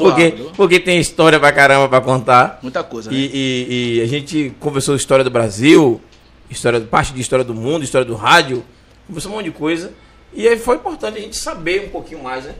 Porque, 0.02 0.30
porque 0.56 0.80
tem 0.80 0.98
história 1.00 1.38
pra 1.40 1.52
caramba 1.52 1.88
pra 1.88 2.00
contar. 2.00 2.58
Muita 2.62 2.82
coisa, 2.84 3.10
né? 3.10 3.16
E, 3.16 3.30
e- 3.32 3.98
e 3.98 4.00
a 4.02 4.06
gente 4.06 4.52
conversou 4.60 4.94
história 4.96 5.24
do 5.24 5.30
Brasil, 5.30 6.00
história, 6.50 6.80
parte 6.80 7.12
de 7.12 7.20
história 7.20 7.44
do 7.44 7.54
mundo, 7.54 7.82
história 7.84 8.04
do 8.06 8.14
rádio, 8.14 8.64
conversou 9.06 9.32
um 9.32 9.36
monte 9.36 9.46
de 9.46 9.50
coisa. 9.52 9.92
E 10.32 10.46
aí 10.46 10.58
foi 10.58 10.76
importante 10.76 11.18
a 11.18 11.20
gente 11.20 11.36
saber 11.36 11.86
um 11.86 11.88
pouquinho 11.88 12.22
mais, 12.22 12.44
né? 12.44 12.54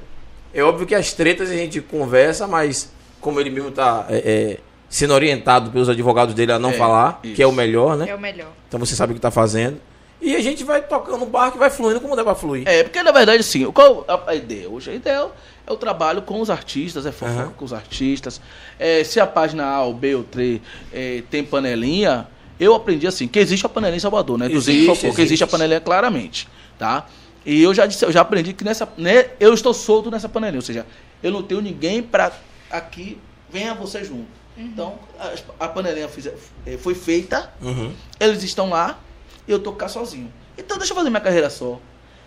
É 0.55 0.63
óbvio 0.63 0.87
que 0.87 0.95
as 0.95 1.13
tretas 1.13 1.51
a 1.51 1.55
gente 1.55 1.81
conversa, 1.81 2.47
mas 2.47 2.91
como 3.21 3.39
ele 3.41 3.51
mesmo 3.51 3.71
tá 3.71 4.07
é, 4.09 4.17
é, 4.17 4.59
sendo 4.89 5.13
orientado 5.13 5.71
pelos 5.71 5.89
advogados 5.89 6.35
dele 6.35 6.53
a 6.53 6.59
não 6.59 6.71
É, 6.71 6.75
falar, 6.75 7.21
isso. 7.23 7.35
que 7.35 7.43
é 7.43 7.47
o 7.47 7.53
melhor, 7.53 7.97
né? 7.97 8.07
É 8.09 8.15
o 8.15 8.21
melhor. 8.21 8.49
Então 8.67 8.81
você 8.81 8.95
sabe 8.97 9.13
o 9.13 9.15
que 9.15 9.21
tá 9.21 9.31
fazendo. 9.31 9.79
E 10.21 10.35
a 10.35 10.41
gente 10.41 10.65
vai 10.65 10.83
tocando 10.83 11.23
o 11.23 11.27
barco 11.27 11.57
e 11.57 11.61
vai 11.61 11.71
fluindo 11.71 12.01
como 12.01 12.17
dá 12.17 12.25
pra 12.25 12.35
fluir. 12.35 12.67
É, 12.67 12.83
porque 12.83 13.03
na 13.03 13.13
verdade, 13.13 13.43
sim, 13.43 13.65
qual 13.71 14.05
a, 14.09 14.31
a 14.31 14.35
ideia 14.35 14.69
hoje? 14.69 14.91
A 14.91 14.95
ideia 14.95 15.29
é 15.67 15.73
o 15.73 15.77
trabalho 15.77 16.23
com 16.23 16.41
os 16.41 16.51
artistas, 16.51 17.07
é 17.07 17.13
fofoca 17.13 17.41
Aham. 17.43 17.53
com 17.57 17.65
os 17.65 17.73
artistas. 17.73 18.41
É, 18.79 19.05
se 19.05 19.21
a 19.21 19.27
página 19.27 19.65
A 19.67 19.85
ou 19.85 19.95
B 19.95 20.17
ou 20.17 20.25
3 20.25 20.61
é, 20.93 21.23
tem 21.31 21.45
panelinha, 21.45 22.27
eu 22.59 22.75
aprendi 22.75 23.07
assim, 23.07 23.29
que 23.29 23.39
existe 23.39 23.65
a 23.65 23.69
panelinha 23.69 23.99
em 23.99 24.01
Salvador, 24.01 24.37
né? 24.39 24.49
Do 24.49 24.61
Zinho 24.61 24.77
Existe, 24.79 24.87
Fofoca, 24.89 25.07
existe. 25.07 25.23
existe 25.23 25.45
a 25.45 25.47
panelinha 25.47 25.81
claramente, 25.81 26.49
tá? 26.77 27.07
E 27.47 27.63
eu 27.63 27.73
já 27.73 27.87
disse, 27.87 28.05
eu 28.05 28.11
já 28.11 28.23
aprendi 28.23 28.53
que 28.53 28.65
nessa, 28.65 28.89
né, 28.99 29.27
eu 29.39 29.55
estou 29.55 29.73
solto 29.73 30.11
nessa 30.11 30.29
panelinha, 30.29 30.59
ou 30.59 30.63
seja, 30.67 30.85
eu 31.23 31.31
não 31.31 31.43
tenho 31.45 31.61
ninguém 31.61 32.03
pra 32.03 32.33
aqui 32.71 33.17
venha 33.49 33.73
você 33.75 34.03
junto. 34.05 34.27
Então, 34.57 34.99
a, 35.19 35.65
a 35.67 35.69
panelinha 35.69 36.09
fiz- 36.09 36.27
eh, 36.67 36.77
foi 36.77 36.95
feita, 36.97 37.53
Uhum. 37.63 37.93
eles 38.19 38.43
estão 38.43 38.69
lá 38.71 38.99
e 39.49 39.51
eu 39.53 39.59
tô 39.59 39.73
cá 39.73 39.89
sozinho. 39.89 40.33
Então 40.57 40.77
deixa 40.79 40.93
eu 40.93 40.97
fazer 40.97 41.11
minha 41.11 41.21
carreira 41.21 41.49
só. 41.51 41.81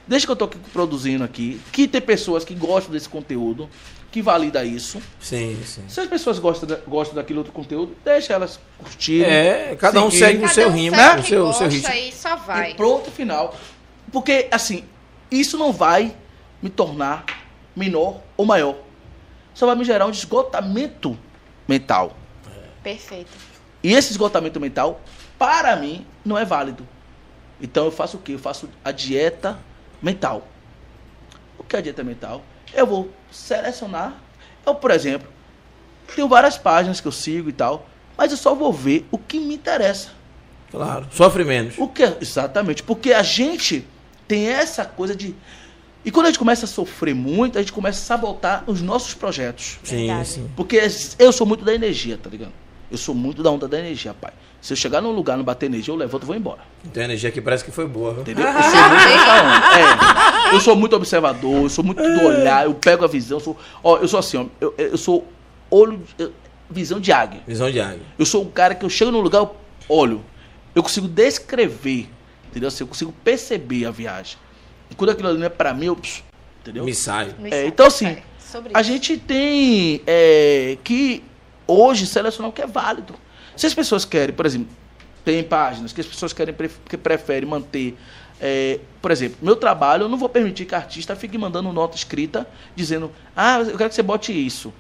Deixa 0.08 0.26
que 0.26 0.32
eu 0.32 0.36
tô 0.36 0.46
aqui 0.46 0.58
produzindo 0.74 1.24
aqui. 1.24 1.62
Que 1.72 1.88
tem 1.88 2.02
pessoas 2.02 2.44
que 2.44 2.56
gostam 2.56 2.92
desse 2.92 3.08
conteúdo, 3.08 3.70
que 4.12 4.22
valida 4.22 4.66
isso. 4.66 5.00
Sim, 5.20 5.58
sim. 5.64 5.84
Se 5.88 6.00
as 6.02 6.08
pessoas 6.08 6.40
gostam, 6.40 6.68
da- 6.68 6.78
gostam 6.88 7.16
daquele 7.16 7.38
outro 7.40 7.54
conteúdo, 7.54 7.96
deixa 8.04 8.34
elas 8.34 8.60
curtirem. 8.80 9.30
É, 9.32 9.76
cada 9.80 10.04
um 10.04 10.10
seguir. 10.10 10.20
segue 10.26 10.38
o 10.38 10.42
Cada 10.42 10.54
seu 10.54 10.68
um 10.68 10.72
ritmo, 10.72 10.96
segue 10.98 11.16
né? 11.16 11.20
o 11.22 11.24
seu, 11.24 11.48
o 11.48 11.54
seu 11.54 11.68
ritmo. 11.70 11.94
e 11.94 12.12
só 12.12 12.36
vai. 12.36 12.72
E 12.72 12.76
pronto, 12.76 13.12
final. 13.12 13.56
Porque, 14.12 14.48
assim, 14.52 14.84
isso 15.30 15.58
não 15.58 15.72
vai 15.72 16.14
me 16.62 16.70
tornar 16.70 17.24
menor 17.76 18.20
ou 18.36 18.46
maior. 18.46 18.76
Só 19.54 19.66
vai 19.68 19.76
me 19.76 19.86
gerar 19.86 20.08
um 20.08 20.12
esgotamento 20.12 21.18
mental. 21.68 22.18
Perfeito. 22.84 23.30
E 23.84 23.94
esse 23.94 24.12
esgotamento 24.12 24.60
mental, 24.60 25.00
para 25.38 25.76
mim, 25.76 26.06
não 26.26 26.38
é 26.38 26.44
válido. 26.44 26.88
Então 27.62 27.86
eu 27.86 27.92
faço 27.92 28.18
o 28.18 28.20
quê? 28.20 28.34
Eu 28.34 28.40
faço 28.40 28.70
a 28.84 28.92
dieta 28.92 29.60
mental. 30.02 30.48
O 31.58 31.64
que 31.64 31.76
é 31.76 31.80
a 31.80 31.82
dieta 31.82 32.04
mental? 32.04 32.44
Eu 32.74 32.88
vou 32.88 33.10
selecionar. 33.32 34.16
Eu, 34.66 34.76
por 34.76 34.92
exemplo, 34.92 35.28
tenho 36.16 36.28
várias 36.28 36.58
páginas 36.58 37.00
que 37.00 37.08
eu 37.08 37.12
sigo 37.12 37.50
e 37.50 37.54
tal, 37.54 37.88
mas 38.18 38.32
eu 38.32 38.38
só 38.38 38.56
vou 38.56 38.74
ver 38.74 39.08
o 39.12 39.18
que 39.18 39.40
me 39.40 39.54
interessa. 39.56 40.10
Claro. 40.72 41.08
Sofre 41.12 41.44
menos. 41.44 41.76
O 41.78 41.88
que? 41.88 42.04
Exatamente. 42.22 42.82
Porque 42.82 43.12
a 43.12 43.22
gente 43.22 43.86
tem 44.28 44.48
essa 44.48 44.86
coisa 44.86 45.16
de. 45.16 45.36
E 46.04 46.10
quando 46.10 46.28
a 46.28 46.30
gente 46.30 46.40
começa 46.40 46.66
a 46.66 46.68
sofrer 46.68 47.14
muito, 47.14 47.58
a 47.58 47.62
gente 47.62 47.74
começa 47.74 48.00
a 48.00 48.04
sabotar 48.04 48.64
os 48.66 48.82
nossos 48.82 49.14
projetos. 49.14 49.78
Sim, 49.84 50.08
Verdade. 50.08 50.28
sim. 50.28 50.50
Porque 50.56 50.82
eu 51.20 51.32
sou 51.32 51.46
muito 51.46 51.64
da 51.64 51.76
energia, 51.76 52.18
tá 52.18 52.30
ligado? 52.30 52.54
Eu 52.92 52.98
sou 52.98 53.16
muito 53.16 53.42
da 53.42 53.50
onda 53.50 53.68
da 53.70 53.80
energia, 53.80 54.14
pai. 54.14 54.34
Se 54.62 54.74
eu 54.74 54.78
chegar 54.78 55.02
num 55.02 55.12
lugar, 55.12 55.38
não 55.38 55.44
bater 55.46 55.68
energia, 55.68 55.94
eu 55.94 55.98
levanto 55.98 56.24
e 56.24 56.26
vou 56.26 56.36
embora. 56.36 56.60
Então 56.86 57.02
a 57.02 57.06
energia 57.06 57.30
aqui 57.30 57.40
parece 57.42 57.64
que 57.64 57.72
foi 57.72 57.88
boa, 57.88 58.12
viu? 58.14 58.22
Entendeu? 58.22 58.46
Eu 58.46 58.54
sou 58.62 58.90
muito 58.90 59.26
da 59.26 59.44
onda. 59.44 60.50
É. 60.52 60.56
Eu 60.56 60.60
sou 60.60 60.76
muito 60.76 60.96
observador, 60.96 61.64
eu 61.64 61.70
sou 61.70 61.84
muito 61.84 62.04
do 62.04 62.26
olhar, 62.26 62.66
eu 62.66 62.74
pego 62.74 63.06
a 63.06 63.08
visão. 63.08 63.38
Eu 63.38 63.44
sou, 63.44 63.58
ó, 63.84 63.98
eu 63.98 64.08
sou 64.08 64.20
assim, 64.20 64.38
ó, 64.38 64.46
eu, 64.60 64.76
eu 64.78 64.98
sou 64.98 65.26
olho, 65.70 66.02
eu- 66.20 66.34
visão 66.70 67.00
de 67.00 67.12
águia. 67.14 67.42
Visão 67.48 67.72
de 67.72 67.80
águia. 67.80 68.02
Eu 68.20 68.26
sou 68.26 68.44
um 68.44 68.50
cara 68.52 68.76
que 68.76 68.84
eu 68.84 68.90
chego 68.90 69.10
num 69.10 69.22
lugar, 69.22 69.40
eu 69.40 69.56
olho. 69.88 70.22
Eu 70.76 70.84
consigo 70.84 71.08
descrever, 71.08 72.10
entendeu? 72.50 72.68
Assim, 72.68 72.84
eu 72.84 72.88
consigo 72.88 73.14
perceber 73.24 73.86
a 73.86 73.92
viagem. 73.92 74.38
E 74.90 74.96
quando 74.96 75.12
aquilo 75.12 75.30
ali 75.30 75.38
não 75.40 75.46
é 75.46 75.50
pra 75.50 75.74
mim, 75.74 75.86
eu. 75.88 75.96
pss, 75.96 76.24
Entendeu? 76.62 76.84
Me 76.86 76.94
sai. 76.94 77.34
É, 77.50 77.66
então, 77.66 77.88
assim, 77.88 78.06
é, 78.06 78.22
sobre 78.38 78.72
A 78.74 78.84
gente 78.84 79.18
tem 79.18 80.02
é, 80.06 80.78
que 80.84 81.24
hoje 81.72 82.06
selecionar 82.06 82.50
o 82.50 82.54
que 82.54 82.62
é 82.62 82.68
válido. 82.68 83.16
Se 83.56 83.66
as 83.68 83.74
pessoas 83.74 84.06
querem, 84.06 84.34
por 84.36 84.46
exemplo, 84.46 84.70
tem 85.24 85.44
páginas 85.44 85.94
que 85.94 86.02
as 86.02 86.08
pessoas 86.08 86.34
querem 86.34 86.56
que 86.88 86.98
preferem 86.98 87.48
manter. 87.48 87.98
é, 88.40 88.80
por 89.02 89.12
exemplo, 89.12 89.38
meu 89.42 89.56
trabalho, 89.56 90.04
eu 90.04 90.10
não 90.10 90.18
vou 90.18 90.30
permitir 90.30 90.66
que 90.66 90.74
a 90.74 90.80
artista 90.80 91.16
fique 91.16 91.38
mandando 91.38 91.72
nota 91.72 91.96
escrita 91.96 92.48
dizendo, 92.76 93.12
ah, 93.36 93.60
eu 93.60 93.78
quero 93.78 93.90
que 93.90 93.96
você 93.96 94.02
bote 94.02 94.32
isso. 94.34 94.74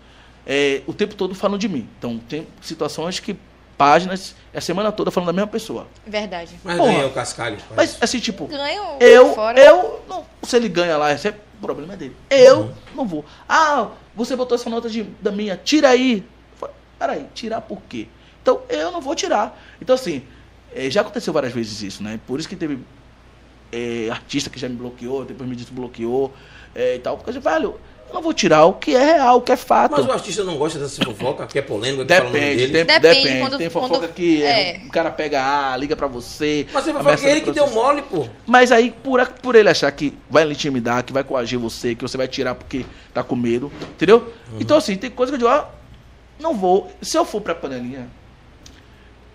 É, 0.45 0.81
o 0.87 0.93
tempo 0.93 1.13
todo 1.13 1.35
falando 1.35 1.59
de 1.59 1.69
mim. 1.69 1.87
Então, 1.99 2.17
tem 2.17 2.47
situações 2.61 3.19
que 3.19 3.37
páginas, 3.77 4.35
é 4.53 4.59
a 4.59 4.61
semana 4.61 4.91
toda 4.91 5.09
falando 5.09 5.27
da 5.27 5.33
mesma 5.33 5.47
pessoa. 5.47 5.87
Verdade. 6.05 6.51
Mas 6.63 6.77
Porra. 6.77 6.91
ganhou 6.91 7.09
o 7.09 7.13
cascalho. 7.13 7.57
Mas, 7.75 7.97
assim, 8.01 8.19
tipo, 8.19 8.45
Ganham 8.47 8.97
eu, 8.99 9.33
fora. 9.33 9.59
eu, 9.59 10.03
não, 10.07 10.23
se 10.43 10.55
ele 10.55 10.69
ganha 10.69 10.97
lá, 10.97 11.11
esse 11.11 11.27
é 11.27 11.31
o 11.31 11.61
problema 11.61 11.95
dele. 11.95 12.15
Eu 12.29 12.73
não 12.95 13.07
vou. 13.07 13.25
Ah, 13.49 13.87
você 14.15 14.35
botou 14.35 14.55
essa 14.55 14.69
nota 14.69 14.89
de, 14.89 15.03
da 15.21 15.31
minha, 15.31 15.55
tira 15.57 15.89
aí. 15.89 16.23
Peraí, 17.01 17.25
tirar 17.33 17.61
por 17.61 17.81
quê? 17.89 18.05
Então, 18.43 18.61
eu 18.69 18.91
não 18.91 19.01
vou 19.01 19.15
tirar. 19.15 19.59
Então, 19.81 19.95
assim, 19.95 20.21
eh, 20.71 20.87
já 20.91 21.01
aconteceu 21.01 21.33
várias 21.33 21.51
vezes 21.51 21.81
isso, 21.81 22.03
né? 22.03 22.19
Por 22.27 22.39
isso 22.39 22.47
que 22.47 22.55
teve 22.55 22.77
eh, 23.71 24.07
artista 24.11 24.51
que 24.51 24.59
já 24.59 24.69
me 24.69 24.75
bloqueou, 24.75 25.25
depois 25.25 25.49
me 25.49 25.55
desbloqueou 25.55 26.31
eh, 26.75 26.97
e 26.97 26.99
tal. 26.99 27.17
Porque, 27.17 27.31
velho, 27.39 27.79
eu 28.07 28.13
não 28.13 28.21
vou 28.21 28.33
tirar 28.35 28.65
o 28.65 28.73
que 28.73 28.95
é 28.95 29.13
real, 29.15 29.37
o 29.37 29.41
que 29.41 29.51
é 29.51 29.55
fato. 29.57 29.93
Mas 29.93 30.05
o 30.05 30.11
artista 30.11 30.43
não 30.43 30.57
gosta 30.59 30.77
dessa 30.77 31.03
fofoca, 31.03 31.47
que 31.47 31.57
é 31.57 31.61
polêmica, 31.63 32.05
que 32.05 32.13
fala 32.13 32.29
o 32.29 32.31
nome 32.33 32.39
Depende, 32.39 32.57
dele. 32.67 32.71
tem, 32.73 32.85
Depende, 32.85 33.15
depende. 33.23 33.39
quando- 33.39 33.57
tem 33.57 33.69
fofoca 33.71 33.99
quando- 33.99 34.13
que 34.13 34.43
é. 34.43 34.81
o 34.85 34.89
cara 34.91 35.09
pega 35.09 35.41
A, 35.73 35.75
liga 35.77 35.95
pra 35.95 36.05
você. 36.05 36.67
Mas 36.71 36.83
você 36.83 36.93
vai 36.93 37.01
falar 37.01 37.17
que 37.17 37.25
ele 37.25 37.39
de 37.39 37.45
que 37.47 37.51
deu 37.51 37.67
mole, 37.67 38.03
pô. 38.03 38.27
Mas 38.45 38.71
aí, 38.71 38.91
por, 38.91 39.25
por 39.41 39.55
ele 39.55 39.69
achar 39.69 39.91
que 39.91 40.13
vai 40.29 40.43
lhe 40.43 40.51
intimidar, 40.53 41.03
que 41.03 41.11
vai 41.11 41.23
coagir 41.23 41.57
você, 41.57 41.95
que 41.95 42.03
você 42.03 42.15
vai 42.15 42.27
tirar 42.27 42.53
porque 42.53 42.85
tá 43.11 43.23
com 43.23 43.35
medo, 43.35 43.71
entendeu? 43.95 44.31
Então, 44.59 44.77
assim, 44.77 44.95
tem 44.95 45.09
coisa 45.09 45.31
que 45.31 45.35
eu 45.43 45.49
digo, 45.49 45.49
ó, 45.49 45.80
não 46.41 46.53
vou. 46.55 46.91
Se 47.01 47.17
eu 47.17 47.23
for 47.25 47.39
pra 47.41 47.55
panelinha, 47.55 48.07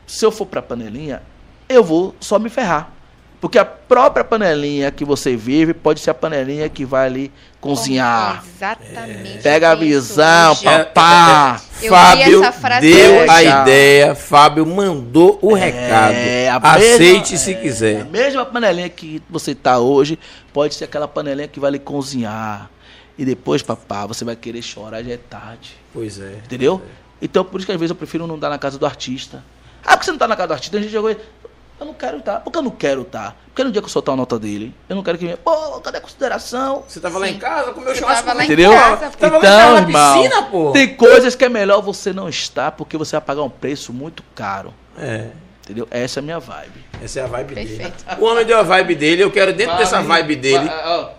se 0.07 0.25
eu 0.25 0.31
for 0.31 0.47
pra 0.47 0.63
panelinha, 0.63 1.23
eu 1.69 1.83
vou 1.83 2.15
só 2.21 2.39
me 2.39 2.49
ferrar. 2.49 2.93
Porque 3.41 3.59
a 3.59 3.65
própria 3.67 4.25
panelinha 4.25 4.91
que 4.91 5.05
você 5.05 5.37
vive 5.37 5.75
pode 5.75 6.01
ser 6.01 6.11
a 6.11 6.15
panelinha 6.15 6.69
que 6.71 6.87
vai 6.87 7.07
ali 7.07 7.33
cozinhar. 7.61 8.43
Exatamente. 8.57 9.43
Pega 9.43 9.71
a 9.73 9.75
visão, 9.75 10.57
papá. 10.57 11.61
Eu 11.77 11.81
vi 11.83 11.89
Fábio 11.89 12.43
essa 12.43 12.53
frase 12.53 12.91
deu 12.91 13.15
hoje. 13.19 13.31
a 13.31 13.43
ideia, 13.63 14.15
Fábio 14.15 14.65
mandou 14.65 15.39
o 15.43 15.53
recado. 15.53 16.15
É, 16.15 16.49
a 16.49 16.57
Aceite 16.57 17.33
mesma- 17.33 17.37
se 17.37 17.53
é, 17.53 17.57
A 17.57 17.61
quiser. 17.61 18.05
mesma 18.07 18.47
panelinha 18.47 18.89
que 18.89 19.23
você 19.29 19.55
tá 19.55 19.79
hoje 19.79 20.19
pode 20.53 20.75
ser 20.75 20.85
aquela 20.85 21.07
panelinha 21.07 21.47
que 21.47 21.61
vai 21.61 21.71
lhe 21.73 21.79
cozinhar. 21.79 22.71
E 23.19 23.25
depois, 23.25 23.63
papá, 23.63 24.07
você 24.07 24.25
vai 24.25 24.37
querer 24.37 24.63
chorar, 24.63 25.03
já 25.03 25.13
é 25.13 25.17
tarde. 25.17 25.75
Pois 25.93 26.21
é. 26.21 26.41
Entendeu? 26.45 26.83
Então, 27.21 27.45
por 27.45 27.59
isso 27.59 27.67
que 27.67 27.73
às 27.73 27.79
vezes 27.79 27.91
eu 27.91 27.97
prefiro 27.97 28.27
não 28.27 28.35
estar 28.35 28.51
na 28.51 28.59
casa 28.59 28.79
do 28.79 28.85
artista. 28.85 29.43
Ah, 29.83 29.93
porque 29.93 30.05
você 30.05 30.11
não 30.13 30.19
tá 30.19 30.29
na 30.29 30.37
casa 30.37 30.49
do 30.49 30.53
artista? 30.55 30.77
A 30.77 30.81
gente 30.81 30.93
jogou. 30.93 31.11
Eu 31.11 31.85
não 31.85 31.95
quero 31.95 32.19
estar. 32.19 32.41
Por 32.41 32.51
que 32.51 32.59
eu 32.59 32.63
não 32.63 32.71
quero 32.71 33.03
estar? 33.03 33.37
Porque 33.49 33.63
no 33.63 33.71
dia 33.71 33.81
que 33.83 33.87
eu 33.87 33.91
soltar 33.91 34.15
a 34.15 34.17
nota 34.17 34.39
dele, 34.39 34.75
eu 34.89 34.97
não 34.97 35.03
quero 35.03 35.17
que. 35.19 35.37
Pô, 35.37 35.81
cadê 35.81 35.99
a 35.99 36.01
consideração? 36.01 36.85
Você 36.89 37.01
tava 37.01 37.19
lá 37.19 37.29
em 37.29 37.39
casa, 37.39 37.73
comeu 37.73 37.95
Você 37.95 38.01
churrasco 38.01 38.25
tava 38.25 38.37
lá 38.37 38.43
em. 38.43 38.47
Entendeu? 38.47 38.71
casa, 38.73 39.11
pô. 39.11 39.17
Tava 39.19 39.39
lá 39.39 39.39
em 39.39 39.39
Então, 39.39 39.59
casa 39.59 39.73
na 39.73 39.81
irmão, 39.89 40.23
piscina, 40.23 40.43
pô. 40.45 40.73
Tem 40.73 40.95
coisas 40.95 41.35
que 41.35 41.45
é 41.45 41.49
melhor 41.49 41.83
você 41.83 42.13
não 42.13 42.29
estar, 42.29 42.73
porque 42.73 42.97
você 42.97 43.13
vai 43.17 43.21
pagar 43.21 43.43
um 43.43 43.51
preço 43.51 43.93
muito 43.93 44.23
caro. 44.35 44.73
É. 44.99 45.29
Entendeu? 45.67 45.89
Essa 45.91 46.21
é 46.21 46.23
a 46.23 46.23
minha 46.23 46.39
vibe. 46.39 46.85
Essa 47.03 47.19
é 47.19 47.23
a 47.25 47.27
vibe 47.27 47.55
dele. 47.57 47.77
Perfeito. 47.77 48.05
O 48.21 48.25
homem 48.25 48.47
deu 48.47 48.57
a 48.57 48.63
vibe 48.63 48.95
dele, 48.95 49.25
eu 49.25 49.33
quero 49.33 49.53
dentro 49.53 49.77
dessa 49.77 50.01
vibe 50.01 50.37
dele 50.37 50.71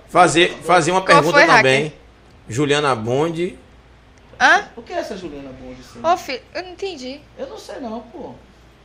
fazer, 0.08 0.54
fazer 0.64 0.92
uma 0.92 1.02
Qual 1.02 1.18
pergunta 1.18 1.38
foi, 1.38 1.46
também. 1.46 1.84
Hacker? 1.84 1.98
Juliana 2.48 2.96
Bonde. 2.96 3.60
Hã? 4.40 4.64
O 4.78 4.82
que 4.82 4.94
é 4.94 5.00
essa 5.00 5.18
Juliana 5.18 5.50
Bonde? 5.62 5.82
assim? 5.82 6.00
Ô, 6.02 6.16
filho, 6.16 6.40
eu 6.56 6.64
não 6.64 6.70
entendi. 6.70 7.20
Eu 7.38 7.48
não 7.48 7.58
sei 7.58 7.82
não, 7.82 8.00
pô. 8.00 8.36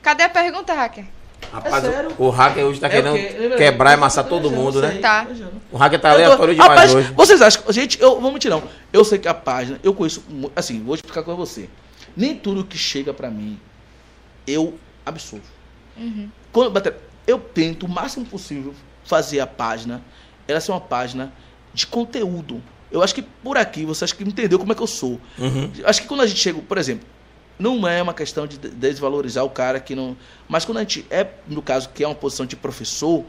Cadê 0.02 0.24
a 0.24 0.28
pergunta, 0.28 0.74
Hacker? 0.74 1.04
Rapaz, 1.52 1.84
É 1.84 2.08
o, 2.18 2.24
o 2.24 2.30
hacker 2.30 2.64
hoje 2.64 2.80
tá 2.80 2.88
É 2.88 2.90
querendo 2.90 3.56
quebrar 3.56 3.92
e 3.92 3.94
amassar 3.94 4.24
todo 4.24 4.50
mundo, 4.50 4.80
né? 4.80 4.98
Tá. 5.00 5.26
O 5.70 5.76
hacker 5.76 6.00
tá 6.00 6.08
tô- 6.08 6.14
aleatório 6.16 6.54
demais 6.54 6.70
Rapaz, 6.70 6.94
hoje. 6.94 7.12
Vocês 7.12 7.40
acham. 7.40 7.62
Gente, 7.72 8.00
eu 8.02 8.20
vou 8.20 8.32
mentir 8.32 8.50
não. 8.50 8.64
Eu 8.92 9.04
sei 9.04 9.18
que 9.18 9.28
a 9.28 9.34
página, 9.34 9.78
eu 9.84 9.94
conheço. 9.94 10.24
Assim, 10.56 10.82
vou 10.82 10.96
explicar 10.96 11.22
com 11.22 11.36
você. 11.36 11.68
Nem 12.16 12.34
tudo 12.34 12.64
que 12.64 12.76
chega 12.76 13.14
pra 13.14 13.30
mim 13.30 13.60
eu 14.46 14.76
absorvo. 15.04 15.44
Uhum. 15.96 16.28
Quando 16.52 16.70
bater, 16.70 16.94
eu 17.26 17.38
tento 17.38 17.86
o 17.86 17.88
máximo 17.88 18.24
possível 18.26 18.74
fazer 19.04 19.40
a 19.40 19.46
página, 19.46 20.02
ela 20.46 20.60
ser 20.60 20.72
uma 20.72 20.80
página 20.80 21.32
de 21.74 21.86
conteúdo. 21.86 22.62
Eu 22.90 23.02
acho 23.02 23.14
que 23.14 23.22
por 23.22 23.56
aqui 23.56 23.84
você 23.84 24.04
acha 24.04 24.14
que 24.14 24.22
entendeu 24.22 24.58
como 24.58 24.72
é 24.72 24.74
que 24.74 24.82
eu 24.82 24.86
sou. 24.86 25.20
Uhum. 25.38 25.70
Acho 25.84 26.02
que 26.02 26.08
quando 26.08 26.20
a 26.20 26.26
gente 26.26 26.38
chega, 26.40 26.60
por 26.60 26.76
exemplo, 26.78 27.06
não 27.58 27.86
é 27.86 28.02
uma 28.02 28.12
questão 28.12 28.46
de 28.46 28.58
de- 28.58 28.68
desvalorizar 28.68 29.44
o 29.44 29.50
cara 29.50 29.80
que 29.80 29.94
não. 29.94 30.16
Mas 30.48 30.64
quando 30.64 30.78
a 30.78 30.80
gente 30.80 31.06
é, 31.10 31.26
no 31.48 31.62
caso, 31.62 31.88
que 31.90 32.04
é 32.04 32.06
uma 32.06 32.14
posição 32.14 32.44
de 32.44 32.54
professor, 32.56 33.24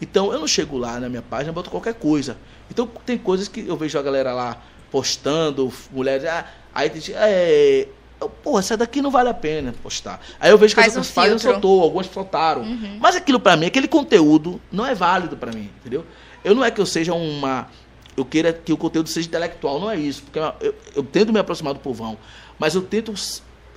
então 0.00 0.32
eu 0.32 0.38
não 0.38 0.46
chego 0.46 0.76
lá 0.78 1.00
na 1.00 1.08
minha 1.08 1.22
página 1.22 1.50
e 1.50 1.54
boto 1.54 1.70
qualquer 1.70 1.94
coisa. 1.94 2.36
Então 2.70 2.86
tem 3.04 3.18
coisas 3.18 3.48
que 3.48 3.66
eu 3.66 3.76
vejo 3.76 3.98
a 3.98 4.02
galera 4.02 4.32
lá 4.32 4.62
postando, 4.90 5.72
mulheres. 5.90 6.24
Ah, 6.26 6.46
aí 6.74 6.88
tem 6.90 7.00
gente, 7.00 7.16
é. 7.16 7.88
Eu, 8.20 8.28
Pô, 8.28 8.58
essa 8.58 8.76
daqui 8.76 9.00
não 9.02 9.10
vale 9.10 9.28
a 9.28 9.34
pena 9.34 9.74
postar. 9.82 10.20
Aí 10.40 10.50
eu 10.50 10.58
vejo 10.58 10.74
que 10.74 10.80
Faz 10.80 10.92
as 10.92 10.96
outras 10.98 11.12
um 11.12 11.14
páginas 11.14 11.42
soltou, 11.42 11.82
algumas 11.82 12.06
soltaram. 12.06 12.62
Uhum. 12.62 12.98
Mas 13.00 13.16
aquilo 13.16 13.38
pra 13.40 13.56
mim, 13.56 13.66
aquele 13.66 13.88
conteúdo 13.88 14.60
não 14.72 14.84
é 14.86 14.94
válido 14.94 15.36
pra 15.36 15.52
mim, 15.52 15.70
entendeu? 15.80 16.04
Eu 16.44 16.54
não 16.54 16.64
é 16.64 16.70
que 16.70 16.80
eu 16.80 16.86
seja 16.86 17.12
uma. 17.14 17.68
Eu 18.16 18.24
queira 18.24 18.52
que 18.52 18.72
o 18.72 18.76
conteúdo 18.76 19.08
seja 19.08 19.26
intelectual, 19.26 19.80
não 19.80 19.90
é 19.90 19.96
isso. 19.96 20.22
Porque 20.22 20.38
eu, 20.38 20.52
eu- 20.60 20.74
eu 20.96 21.02
tento 21.02 21.32
me 21.32 21.38
aproximar 21.40 21.74
do 21.74 21.80
povão, 21.80 22.16
mas 22.58 22.74
eu 22.74 22.82
tento 22.82 23.12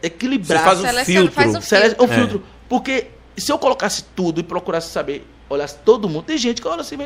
equilibrar. 0.02 0.60
Você 0.60 0.66
faz 0.66 0.80
um 0.80 0.82
Seleciona- 0.84 1.06
filtro. 1.32 1.32
faz 1.36 1.56
um 1.56 1.62
filtro. 1.62 2.04
o 2.04 2.08
filtro. 2.08 2.44
Porque 2.70 3.08
se 3.36 3.52
eu 3.52 3.58
colocasse 3.58 4.04
tudo 4.16 4.40
e 4.40 4.44
procurasse 4.44 4.90
saber, 4.92 5.26
olhasse 5.50 5.78
todo 5.84 6.08
mundo, 6.10 6.24
tem 6.26 6.38
gente 6.38 6.62
que 6.62 6.68
olha 6.68 6.82
assim, 6.82 6.98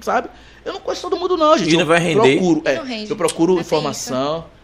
sabe? 0.00 0.28
Eu 0.64 0.72
não 0.74 0.80
conheço 0.80 1.02
todo 1.02 1.16
mundo, 1.16 1.36
não, 1.36 1.56
gente. 1.56 1.70
E 1.70 1.72
não 1.74 1.80
eu 1.80 1.86
vai 1.86 1.98
render. 2.00 2.36
Procuro, 2.38 2.62
é, 2.64 2.76
Não 2.76 2.84
rende. 2.84 3.10
eu 3.10 3.16
procuro 3.16 3.60
informação. 3.60 4.44
é, 4.56 4.59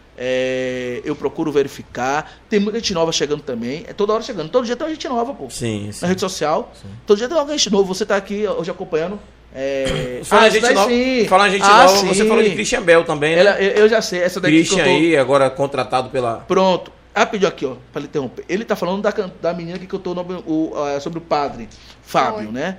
eu 1.05 1.15
procuro 1.15 1.51
verificar. 1.51 2.39
Tem 2.49 2.59
muita 2.59 2.79
gente 2.79 2.93
nova 2.93 3.11
chegando 3.11 3.41
também. 3.43 3.85
É 3.87 3.93
toda 3.93 4.13
hora 4.13 4.23
chegando. 4.23 4.49
Todo 4.49 4.65
dia 4.65 4.75
tem 4.75 4.85
uma 4.87 4.93
gente 4.93 5.07
nova, 5.07 5.33
pô. 5.33 5.49
Sim, 5.49 5.91
sim. 5.91 5.99
Na 6.01 6.07
rede 6.07 6.21
social. 6.21 6.71
Todo 7.05 7.17
dia 7.17 7.27
tem 7.29 7.37
alguém 7.37 7.57
gente 7.57 7.71
novo. 7.71 7.93
Você 7.93 8.05
tá 8.05 8.15
aqui 8.15 8.47
hoje 8.47 8.71
acompanhando. 8.71 9.19
É... 9.53 10.21
Fala 10.25 10.41
Ah, 10.41 10.45
a 10.45 10.49
gente 10.49 10.73
nova, 10.73 10.89
sim. 10.89 11.25
fala 11.27 11.43
a 11.45 11.49
gente 11.49 11.63
Ah, 11.63 11.83
nova, 11.85 11.95
você 12.07 12.21
sim. 12.23 12.27
falou 12.27 12.43
de 12.43 12.49
Christian 12.51 12.81
Bell 12.81 13.03
também, 13.03 13.35
né? 13.35 13.41
Ela- 13.41 13.61
eu 13.61 13.71
eu 13.83 13.89
já 13.89 14.01
sei. 14.01 14.21
Essa 14.21 14.39
daqui 14.41 14.55
que 14.55 14.59
Christian 14.63 14.79
eu 14.85 14.85
tô... 14.85 14.97
aí, 14.97 15.17
agora 15.17 15.49
contratado 15.49 16.09
pela... 16.09 16.37
Pronto. 16.47 16.91
Rapidinho 17.15 17.49
aqui, 17.49 17.65
ó, 17.65 17.75
pra 17.91 17.99
ele 17.99 18.07
interromper. 18.07 18.45
Ele 18.47 18.63
tá 18.63 18.75
falando 18.75 19.01
da, 19.01 19.11
da 19.41 19.51
menina 19.53 19.79
que 19.79 19.87
cantou 19.87 20.13
o 20.13 20.15
nome- 20.15 20.43
o, 20.45 20.71
ah, 20.75 20.99
sobre 20.99 21.17
o 21.17 21.21
padre, 21.21 21.67
Fábio, 22.03 22.43
Foi. 22.43 22.51
né? 22.51 22.77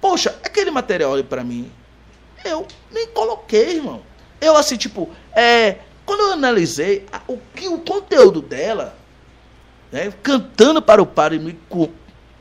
Poxa, 0.00 0.36
aquele 0.44 0.70
material 0.70 1.12
ali 1.12 1.24
pra 1.24 1.42
mim, 1.42 1.68
eu 2.44 2.64
nem 2.92 3.08
coloquei, 3.08 3.76
irmão. 3.76 4.00
Eu, 4.40 4.56
assim, 4.56 4.76
tipo, 4.76 5.10
é, 5.34 5.76
quando 6.10 6.20
eu 6.22 6.32
analisei 6.32 7.06
a- 7.12 7.20
o, 7.28 7.38
que, 7.54 7.68
o 7.68 7.78
conteúdo 7.78 8.42
dela, 8.42 8.96
né, 9.92 10.12
cantando 10.24 10.82
para 10.82 11.00
o 11.00 11.06
padre, 11.06 11.38
me 11.38 11.56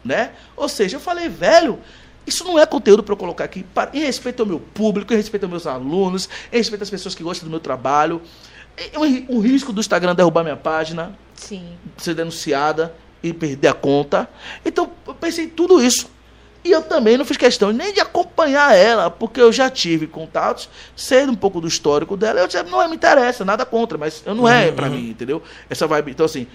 né? 0.04 0.32
Ou 0.58 0.68
seja, 0.68 0.96
eu 0.96 1.00
falei, 1.00 1.30
velho, 1.30 1.78
isso 2.26 2.44
não 2.44 2.58
é 2.58 2.66
conteúdo 2.66 3.04
para 3.04 3.14
eu 3.14 3.18
colocar 3.18 3.44
aqui 3.44 3.62
para, 3.64 3.92
em 3.96 4.00
respeito 4.00 4.42
ao 4.42 4.48
meu 4.48 4.60
público, 4.60 5.14
em 5.14 5.18
respeito 5.18 5.44
aos 5.44 5.52
meus 5.52 5.68
alunos, 5.68 6.28
em 6.52 6.58
respeito 6.58 6.82
às 6.82 6.90
pessoas 6.90 7.14
que 7.14 7.22
gostam 7.22 7.48
do 7.48 7.52
meu 7.52 7.60
trabalho. 7.60 8.22
Ri- 8.78 9.26
O 9.30 9.40
risco 9.40 9.72
do 9.72 9.82
Instagram 9.82 10.16
derrubar 10.16 10.42
minha 10.44 10.58
página, 10.58 11.16
Sim. 11.36 11.78
ser 11.98 12.16
denunciada 12.16 12.96
e 13.22 13.32
perder 13.34 13.68
a 13.68 13.74
conta. 13.74 14.28
Então, 14.66 14.90
eu 15.06 15.14
pensei 15.14 15.46
em 15.46 15.50
tudo 15.50 15.80
isso. 15.80 16.10
E 16.64 16.72
eu 16.72 16.82
também 16.82 17.18
não 17.18 17.24
fiz 17.24 17.38
questão 17.38 17.72
nem 17.72 17.94
de 17.94 18.02
acompanhar 18.02 18.76
ela, 18.76 19.10
porque 19.10 19.40
eu 19.40 19.52
já 19.52 19.70
tive 19.70 20.08
contatos, 20.08 20.70
sei 20.96 21.24
um 21.26 21.34
pouco 21.36 21.62
do 21.62 21.68
histórico 21.68 22.18
dela. 22.18 22.40
Eu 22.42 22.48
disse, 22.48 22.62
não 22.64 22.88
me 22.90 22.96
interessa, 22.96 23.46
nada 23.46 23.66
contra, 23.66 23.98
mas 23.98 24.22
eu 24.26 24.36
não 24.36 24.48
é 24.48 24.70
pra 24.72 24.90
mim, 24.90 25.10
entendeu? 25.10 25.42
Essa 25.70 25.88
vibe. 25.88 26.12
Então, 26.12 26.26
assim, 26.26 26.48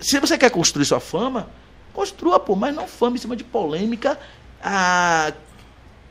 se 0.00 0.18
você 0.18 0.38
quer 0.38 0.50
construir 0.50 0.86
sua 0.86 0.98
fama, 1.00 1.48
construa, 1.92 2.40
pô, 2.40 2.56
mas 2.56 2.74
não 2.74 2.88
fama 2.88 3.16
em 3.16 3.18
cima 3.20 3.36
de 3.36 3.44
polêmica. 3.44 4.18
Ah, 4.62 5.32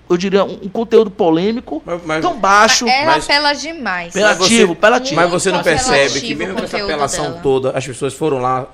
eu 0.08 0.16
diria, 0.18 0.44
um, 0.44 0.60
um 0.64 0.70
conteúdo 0.70 1.10
polêmico, 1.10 1.82
Mas- 1.86 2.02
mas- 2.06 2.22
tão 2.22 2.40
baixo. 2.40 2.88
Ela 2.88 3.14
mas- 3.14 3.24
apela 3.26 3.54
demais. 3.54 4.14
Pela- 4.14 4.32
Apelativo, 4.32 4.74
apelativo. 4.74 5.16
Mas 5.16 5.30
você 5.32 5.52
não 5.52 5.64
percebe 5.64 6.22
que 6.22 6.36
mesmo 6.36 6.56
com 6.56 6.64
essa 6.64 6.78
apelação 6.78 7.26
dela. 7.32 7.40
toda, 7.42 7.72
as 7.78 7.86
pessoas 7.86 8.14
foram 8.14 8.38
lá 8.40 8.68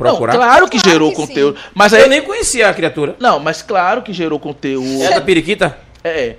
Não, 0.00 0.10
procurar? 0.12 0.34
claro 0.34 0.68
que 0.68 0.78
Claro 0.80 0.90
gerou 0.90 1.10
que 1.10 1.16
sim. 1.16 1.26
conteúdo. 1.26 1.58
Mas 1.74 1.92
aí. 1.94 2.02
Eu 2.02 2.08
nem 2.08 2.22
conhecia 2.22 2.68
a 2.68 2.74
criatura. 2.74 3.14
Não, 3.18 3.38
mas 3.38 3.62
claro 3.62 4.02
que 4.02 4.12
gerou 4.12 4.38
conteúdo. 4.40 5.02
É 5.02 5.14
da 5.14 5.20
periquita? 5.20 5.76
É, 6.02 6.36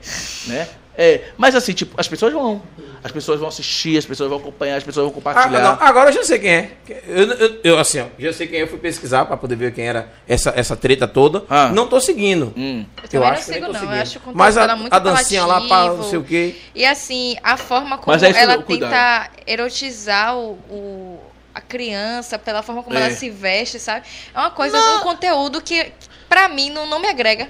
né? 0.48 0.68
É, 0.98 1.22
mas 1.38 1.56
assim, 1.56 1.72
tipo, 1.74 1.94
as 2.00 2.08
pessoas 2.08 2.34
vão. 2.34 2.62
As 3.04 3.12
pessoas 3.12 3.40
vão 3.40 3.50
assistir, 3.50 3.98
as 3.98 4.06
pessoas 4.06 4.30
vão 4.30 4.38
acompanhar, 4.38 4.76
as 4.76 4.84
pessoas 4.84 5.06
vão 5.06 5.12
Ah, 5.12 5.16
compartilhar. 5.16 5.60
não, 5.60 5.88
agora 5.88 6.10
eu 6.10 6.14
já 6.14 6.24
sei 6.24 6.38
quem 6.38 6.52
é. 6.52 6.72
Eu, 7.08 7.24
eu- 7.32 7.60
eu, 7.64 7.80
assim, 7.80 8.00
ó, 8.00 8.06
já 8.20 8.32
sei 8.32 8.46
quem 8.46 8.60
é. 8.60 8.62
Eu 8.64 8.68
fui 8.68 8.78
pesquisar 8.78 9.26
pra 9.26 9.36
poder 9.38 9.56
ver 9.56 9.74
quem 9.74 9.88
era 9.88 10.12
essa, 10.28 10.54
essa 10.56 10.76
treta 10.76 11.08
toda. 11.08 11.44
Ah. 11.50 11.70
Não 11.74 11.88
tô 11.88 12.00
seguindo. 12.00 12.54
Hum. 12.56 12.86
Eu 13.02 13.10
também 13.10 13.28
não 13.30 13.36
que 13.36 13.50
nem 13.50 13.54
sigo, 13.54 13.66
tô 13.66 13.74
não. 13.74 13.80
Eu 13.80 13.80
seguindo. 13.88 14.02
acho 14.02 14.20
o 14.20 14.36
Mas 14.38 14.58
a, 14.58 14.76
muito 14.76 14.94
a 14.94 15.00
dancinha 15.00 15.46
lá, 15.46 15.62
pá, 15.68 15.86
não 15.86 16.04
sei 16.04 16.20
o 16.20 16.24
quê. 16.24 16.56
E 16.76 16.86
assim, 16.86 17.36
a 17.42 17.58
forma 17.58 17.98
como 17.98 18.14
é 18.16 18.30
isso, 18.30 18.38
ela 18.40 18.62
cuidado. 18.62 18.90
tenta 18.92 19.30
erotizar 19.48 20.36
o, 20.38 20.52
o- 20.70 21.20
a 21.54 21.62
criança, 21.62 22.40
pela 22.40 22.62
forma 22.62 22.84
como 22.84 22.98
É. 22.98 23.02
ela 23.02 23.12
se 23.16 23.30
veste, 23.30 23.80
sabe? 23.80 24.06
É 24.34 24.40
uma 24.40 24.52
coisa, 24.52 24.78
um 24.98 25.00
conteúdo 25.02 25.62
que, 25.62 25.92
pra 26.30 26.48
mim, 26.50 26.70
não, 26.70 26.86
não 26.86 27.00
me 27.00 27.08
agrega. 27.08 27.50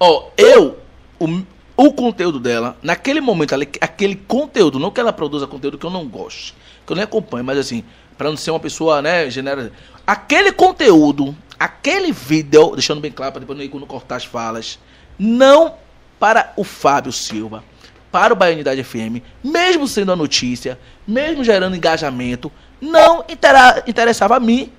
Ó, 0.00 0.28
eu, 0.36 0.78
o, 1.18 1.42
o 1.76 1.92
conteúdo 1.92 2.40
dela, 2.40 2.76
naquele 2.82 3.20
momento, 3.20 3.54
aquele 3.80 4.16
conteúdo, 4.16 4.78
não 4.78 4.90
que 4.90 5.00
ela 5.00 5.12
produza 5.12 5.46
conteúdo 5.46 5.78
que 5.78 5.86
eu 5.86 5.90
não 5.90 6.06
goste, 6.06 6.54
que 6.86 6.92
eu 6.92 6.96
nem 6.96 7.04
acompanho, 7.04 7.44
mas 7.44 7.58
assim, 7.58 7.84
pra 8.16 8.28
não 8.30 8.36
ser 8.36 8.50
uma 8.50 8.60
pessoa, 8.60 9.00
né, 9.00 9.30
genera. 9.30 9.72
Aquele 10.06 10.52
conteúdo, 10.52 11.36
aquele 11.58 12.12
vídeo, 12.12 12.72
deixando 12.74 13.00
bem 13.00 13.12
claro, 13.12 13.32
pra 13.32 13.40
depois 13.40 13.56
não 13.56 13.64
ir 13.64 13.68
quando 13.68 13.86
cortar 13.86 14.16
as 14.16 14.24
falas, 14.24 14.78
não 15.18 15.74
para 16.18 16.52
o 16.56 16.64
Fábio 16.64 17.12
Silva, 17.12 17.62
para 18.10 18.32
o 18.32 18.36
Baianidade 18.36 18.82
FM, 18.82 19.22
mesmo 19.44 19.86
sendo 19.86 20.12
a 20.12 20.16
notícia, 20.16 20.78
mesmo 21.06 21.44
gerando 21.44 21.76
engajamento, 21.76 22.50
não 22.80 23.24
intera- 23.28 23.82
interessava 23.86 24.36
a 24.36 24.40
mim 24.40 24.72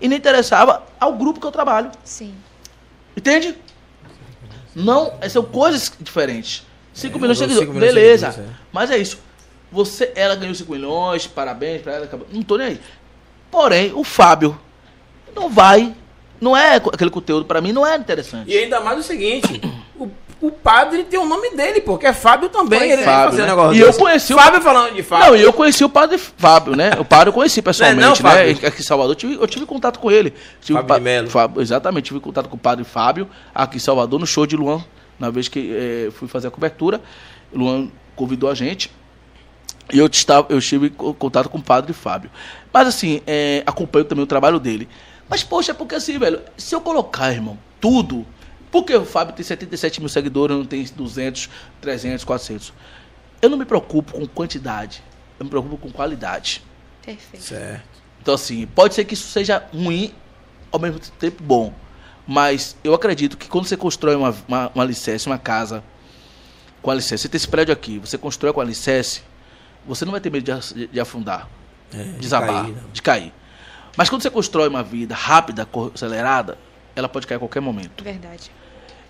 e 0.00 0.08
nem 0.08 0.18
interessava 0.18 0.82
ao 1.00 1.12
grupo 1.14 1.40
que 1.40 1.46
eu 1.46 1.52
trabalho. 1.52 1.90
Sim. 2.04 2.34
Entende? 3.16 3.56
Não, 4.74 5.12
são 5.30 5.42
coisas 5.42 5.90
diferentes. 6.00 6.64
5 6.92 7.16
É, 7.16 7.20
milhões 7.20 7.38
de 7.38 7.44
cinco 7.44 7.54
seguidores, 7.58 7.74
milhões 7.80 7.94
beleza. 7.94 8.30
seguidores, 8.32 8.56
é. 8.58 8.60
Mas 8.72 8.90
é 8.90 8.98
isso. 8.98 9.18
Você, 9.72 10.12
ela 10.14 10.34
ganhou 10.34 10.54
5 10.54 10.70
milhões, 10.72 11.26
parabéns 11.26 11.82
pra 11.82 11.92
ela. 11.94 12.04
acabou. 12.04 12.26
Não 12.32 12.42
tô 12.42 12.56
nem 12.56 12.68
aí. 12.68 12.80
Porém, 13.50 13.92
o 13.94 14.04
Fábio 14.04 14.58
não 15.34 15.48
vai. 15.48 15.94
Não 16.40 16.54
é 16.56 16.76
aquele 16.76 17.10
conteúdo 17.10 17.46
pra 17.46 17.60
mim, 17.62 17.72
não 17.72 17.86
é 17.86 17.96
interessante. 17.96 18.50
E 18.50 18.56
ainda 18.58 18.80
mais 18.80 18.98
o 18.98 19.02
seguinte: 19.02 19.60
o, 19.98 20.08
o 20.40 20.50
padre 20.50 21.04
tem 21.04 21.18
o 21.18 21.24
nome 21.24 21.50
dele, 21.56 21.80
porque 21.80 22.06
é 22.06 22.12
Fábio 22.12 22.48
também. 22.50 22.78
Pois 22.78 22.90
ele 22.92 23.02
é. 23.02 23.04
Fábio, 23.04 23.30
fazer 23.30 23.42
né? 23.42 23.44
um 23.44 23.50
negócio 23.56 23.74
E 23.76 23.80
eu 23.80 23.86
desse. 23.86 23.98
conheci 23.98 24.34
o- 24.34 24.36
Fábio 24.38 24.60
falando 24.60 24.94
de 24.94 25.02
Fábio. 25.02 25.26
Não, 25.28 25.36
e 25.36 25.42
eu 25.42 25.52
conheci 25.52 25.84
o 25.84 25.88
padre 25.88 26.18
Fábio, 26.18 26.76
né? 26.76 26.90
O 26.98 27.04
padre 27.04 27.28
eu 27.30 27.32
conheci 27.32 27.62
pessoalmente, 27.62 28.00
Não 28.22 28.30
é 28.30 28.44
não, 28.52 28.60
né? 28.60 28.68
Aqui 28.68 28.80
em 28.80 28.84
Salvador, 28.84 29.12
eu 29.12 29.16
tive, 29.16 29.34
eu 29.34 29.46
tive 29.46 29.64
contato 29.66 29.98
com 29.98 30.10
ele. 30.10 30.34
Tive 30.60 30.74
Fábio 30.78 30.88
pa- 30.88 30.98
de 30.98 31.04
Mello. 31.04 31.30
Fábio- 31.30 31.62
exatamente, 31.62 32.04
tive 32.06 32.20
contato 32.20 32.48
com 32.48 32.56
o 32.56 32.58
padre 32.58 32.84
Fábio 32.84 33.28
aqui 33.54 33.76
em 33.76 33.80
Salvador, 33.80 34.20
no 34.20 34.26
show 34.26 34.46
de 34.46 34.56
Luan, 34.56 34.84
na 35.18 35.30
vez 35.30 35.48
que 35.48 35.72
eh, 35.74 36.10
fui 36.12 36.28
fazer 36.28 36.48
a 36.48 36.50
cobertura. 36.50 37.00
Luan 37.54 37.88
convidou 38.14 38.50
a 38.50 38.54
gente. 38.54 38.90
E 39.92 39.98
eu, 39.98 40.06
estava, 40.06 40.48
eu 40.50 40.58
contato 41.14 41.48
com 41.48 41.58
o 41.58 41.62
padre 41.62 41.92
Fábio. 41.92 42.28
Mas 42.72 42.88
assim, 42.88 43.22
eh, 43.26 43.62
acompanho 43.64 44.04
também 44.04 44.22
o 44.22 44.26
trabalho 44.26 44.58
dele. 44.58 44.88
Mas, 45.28 45.42
poxa, 45.42 45.70
é 45.70 45.74
porque 45.74 45.94
assim, 45.94 46.18
velho, 46.18 46.40
se 46.58 46.74
eu 46.74 46.80
colocar, 46.80 47.32
irmão, 47.32 47.56
tudo. 47.80 48.26
Porque 48.76 48.94
o 48.94 49.06
Fábio 49.06 49.34
tem 49.34 49.42
77 49.42 50.00
mil 50.00 50.08
seguidores, 50.10 50.54
não 50.54 50.66
tem 50.66 50.84
200, 50.84 51.48
300, 51.80 52.24
400. 52.26 52.74
Eu 53.40 53.48
não 53.48 53.56
me 53.56 53.64
preocupo 53.64 54.12
com 54.12 54.26
quantidade. 54.26 55.02
Eu 55.40 55.44
me 55.44 55.50
preocupo 55.50 55.78
com 55.78 55.90
qualidade. 55.90 56.62
Perfeito. 57.02 57.42
Certo. 57.42 57.88
Então, 58.20 58.34
assim, 58.34 58.66
pode 58.66 58.94
ser 58.94 59.06
que 59.06 59.14
isso 59.14 59.28
seja 59.28 59.64
ruim, 59.72 60.12
ao 60.70 60.78
mesmo 60.78 61.00
tempo 61.18 61.42
bom. 61.42 61.72
Mas 62.26 62.76
eu 62.84 62.92
acredito 62.92 63.38
que 63.38 63.48
quando 63.48 63.64
você 63.64 63.78
constrói 63.78 64.14
uma, 64.14 64.36
uma, 64.46 64.70
um 64.74 64.80
alicerce, 64.82 65.26
uma 65.26 65.38
casa 65.38 65.82
com 66.82 66.90
alicerce, 66.90 67.22
você 67.22 67.28
tem 67.30 67.38
esse 67.38 67.48
prédio 67.48 67.72
aqui, 67.72 67.98
você 67.98 68.18
constrói 68.18 68.52
com 68.52 68.60
alicerce, 68.60 69.22
você 69.86 70.04
não 70.04 70.12
vai 70.12 70.20
ter 70.20 70.28
medo 70.28 70.44
de, 70.44 70.86
de 70.88 71.00
afundar, 71.00 71.48
É, 71.94 72.02
de 72.02 72.18
desabar, 72.18 72.64
cair, 72.64 72.74
né? 72.74 72.82
de 72.92 73.00
cair. 73.00 73.32
Mas 73.96 74.10
quando 74.10 74.20
você 74.20 74.28
constrói 74.28 74.68
uma 74.68 74.82
vida 74.82 75.14
rápida, 75.14 75.66
acelerada, 75.94 76.58
ela 76.94 77.08
pode 77.08 77.26
cair 77.26 77.36
a 77.36 77.38
qualquer 77.38 77.60
momento. 77.60 78.04
Verdade. 78.04 78.50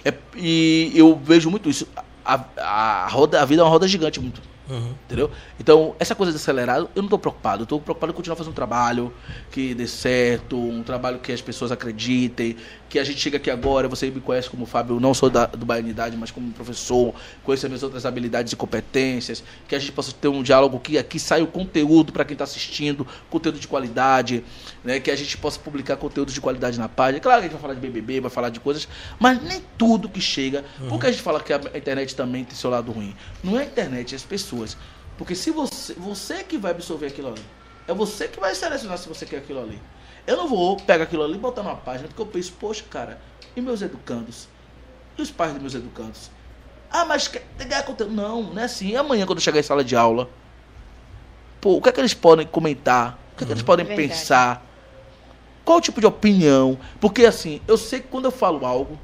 É- 0.06 0.14
e 0.36 0.92
eu 0.94 1.20
vejo 1.22 1.50
muito 1.50 1.68
isso. 1.68 1.86
A, 2.24 2.44
a, 2.56 3.08
roda, 3.08 3.40
a 3.40 3.44
vida 3.44 3.62
é 3.62 3.64
uma 3.64 3.70
roda 3.70 3.88
gigante 3.88 4.20
muito. 4.20 4.40
Uhum. 4.68 4.94
Entendeu? 5.04 5.30
Então, 5.60 5.94
essa 5.98 6.14
coisa 6.14 6.32
de 6.32 6.38
acelerado, 6.38 6.90
eu 6.94 7.02
não 7.02 7.08
tô 7.08 7.18
preocupado. 7.18 7.62
Eu 7.62 7.66
tô 7.66 7.78
preocupado 7.80 8.12
em 8.12 8.14
continuar 8.14 8.36
fazendo 8.36 8.52
um 8.52 8.54
trabalho 8.54 9.12
que 9.50 9.74
dê 9.74 9.86
certo, 9.86 10.56
um 10.56 10.82
trabalho 10.82 11.18
que 11.18 11.32
as 11.32 11.40
pessoas 11.40 11.70
acreditem, 11.70 12.56
que 12.96 13.00
a 13.00 13.04
gente 13.04 13.20
chega 13.20 13.36
aqui 13.36 13.50
agora, 13.50 13.88
você 13.88 14.10
me 14.10 14.22
conhece 14.22 14.48
como 14.48 14.64
Fábio, 14.64 14.98
não 14.98 15.12
sou 15.12 15.28
da, 15.28 15.44
do 15.44 15.66
Baianidade, 15.66 16.16
mas 16.16 16.30
como 16.30 16.50
professor, 16.52 17.14
conheço 17.44 17.66
as 17.66 17.70
minhas 17.70 17.82
outras 17.82 18.06
habilidades 18.06 18.54
e 18.54 18.56
competências, 18.56 19.44
que 19.68 19.74
a 19.74 19.78
gente 19.78 19.92
possa 19.92 20.12
ter 20.12 20.28
um 20.28 20.42
diálogo 20.42 20.80
que 20.80 20.96
aqui 20.96 21.20
saia 21.20 21.44
o 21.44 21.46
conteúdo 21.46 22.10
para 22.10 22.24
quem 22.24 22.32
está 22.32 22.44
assistindo, 22.44 23.06
conteúdo 23.28 23.58
de 23.58 23.68
qualidade, 23.68 24.42
né? 24.82 24.98
que 24.98 25.10
a 25.10 25.16
gente 25.16 25.36
possa 25.36 25.60
publicar 25.60 25.98
conteúdos 25.98 26.32
de 26.32 26.40
qualidade 26.40 26.78
na 26.78 26.88
página. 26.88 27.20
Claro 27.20 27.40
que 27.40 27.46
a 27.46 27.50
gente 27.50 27.52
vai 27.52 27.60
falar 27.60 27.74
de 27.74 27.80
BBB, 27.80 28.20
vai 28.20 28.30
falar 28.30 28.48
de 28.48 28.60
coisas, 28.60 28.88
mas 29.20 29.42
nem 29.42 29.62
tudo 29.76 30.08
que 30.08 30.20
chega, 30.20 30.64
porque 30.88 31.06
a 31.06 31.10
gente 31.10 31.22
fala 31.22 31.38
que 31.38 31.52
a 31.52 31.60
internet 31.76 32.16
também 32.16 32.44
tem 32.44 32.56
seu 32.56 32.70
lado 32.70 32.90
ruim. 32.92 33.14
Não 33.44 33.58
é 33.58 33.62
a 33.64 33.66
internet, 33.66 34.14
é 34.14 34.16
as 34.16 34.22
pessoas. 34.22 34.74
Porque 35.18 35.34
se 35.34 35.50
você, 35.50 35.92
você 35.94 36.42
que 36.42 36.56
vai 36.56 36.70
absorver 36.70 37.08
aquilo 37.08 37.28
ali, 37.28 37.42
é 37.86 37.92
você 37.92 38.26
que 38.26 38.40
vai 38.40 38.54
selecionar 38.54 38.96
se 38.96 39.06
você 39.06 39.26
quer 39.26 39.36
aquilo 39.36 39.60
ali. 39.60 39.78
Eu 40.26 40.36
não 40.36 40.48
vou 40.48 40.76
pegar 40.76 41.04
aquilo 41.04 41.22
ali 41.22 41.34
e 41.34 41.38
botar 41.38 41.62
numa 41.62 41.76
página, 41.76 42.08
porque 42.08 42.20
eu 42.20 42.26
penso, 42.26 42.52
poxa, 42.58 42.84
cara, 42.90 43.20
e 43.54 43.60
meus 43.60 43.80
educandos? 43.82 44.48
E 45.16 45.22
os 45.22 45.30
pais 45.30 45.52
dos 45.52 45.62
meus 45.62 45.74
educandos? 45.74 46.30
Ah, 46.90 47.04
mas 47.04 47.28
quer 47.28 47.44
ganhar 47.58 47.82
conteúdo? 47.84 48.12
Não, 48.12 48.42
não 48.42 48.60
é 48.60 48.64
assim. 48.64 48.88
E 48.88 48.96
amanhã, 48.96 49.24
quando 49.26 49.38
eu 49.38 49.42
chegar 49.42 49.60
em 49.60 49.62
sala 49.62 49.84
de 49.84 49.94
aula, 49.96 50.28
pô, 51.60 51.76
o 51.76 51.82
que 51.82 51.88
é 51.88 51.92
que 51.92 52.00
eles 52.00 52.14
podem 52.14 52.46
comentar? 52.46 53.18
O 53.32 53.36
que 53.38 53.44
é 53.44 53.46
que 53.46 53.52
eles 53.52 53.62
podem 53.62 53.86
Verdade. 53.86 54.08
pensar? 54.08 54.66
Qual 55.64 55.78
o 55.78 55.80
tipo 55.80 56.00
de 56.00 56.06
opinião? 56.06 56.78
Porque 57.00 57.24
assim, 57.26 57.60
eu 57.66 57.76
sei 57.76 58.00
que 58.00 58.08
quando 58.08 58.26
eu 58.26 58.30
falo 58.30 58.64
algo, 58.64 58.98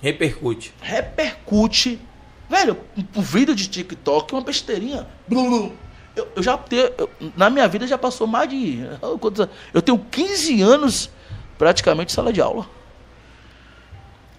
Repercute. 0.00 0.74
repercute. 0.80 2.00
Velho, 2.48 2.76
um, 2.96 3.20
um 3.20 3.22
vídeo 3.22 3.54
de 3.54 3.68
TikTok, 3.68 4.32
uma 4.34 4.42
besteirinha. 4.42 5.06
Blum, 5.28 5.48
blum. 5.48 5.72
Eu, 6.14 6.28
eu 6.36 6.42
já 6.42 6.56
tenho. 6.58 6.90
eu- 6.98 7.10
na 7.36 7.48
minha 7.48 7.66
vida 7.68 7.86
já 7.86 7.96
passou 7.96 8.26
mais 8.26 8.48
de. 8.48 8.80
Eu 9.72 9.80
tenho 9.82 9.98
15 9.98 10.60
anos 10.62 11.10
praticamente 11.58 12.12
em 12.12 12.14
sala 12.14 12.32
de 12.32 12.40
aula. 12.40 12.66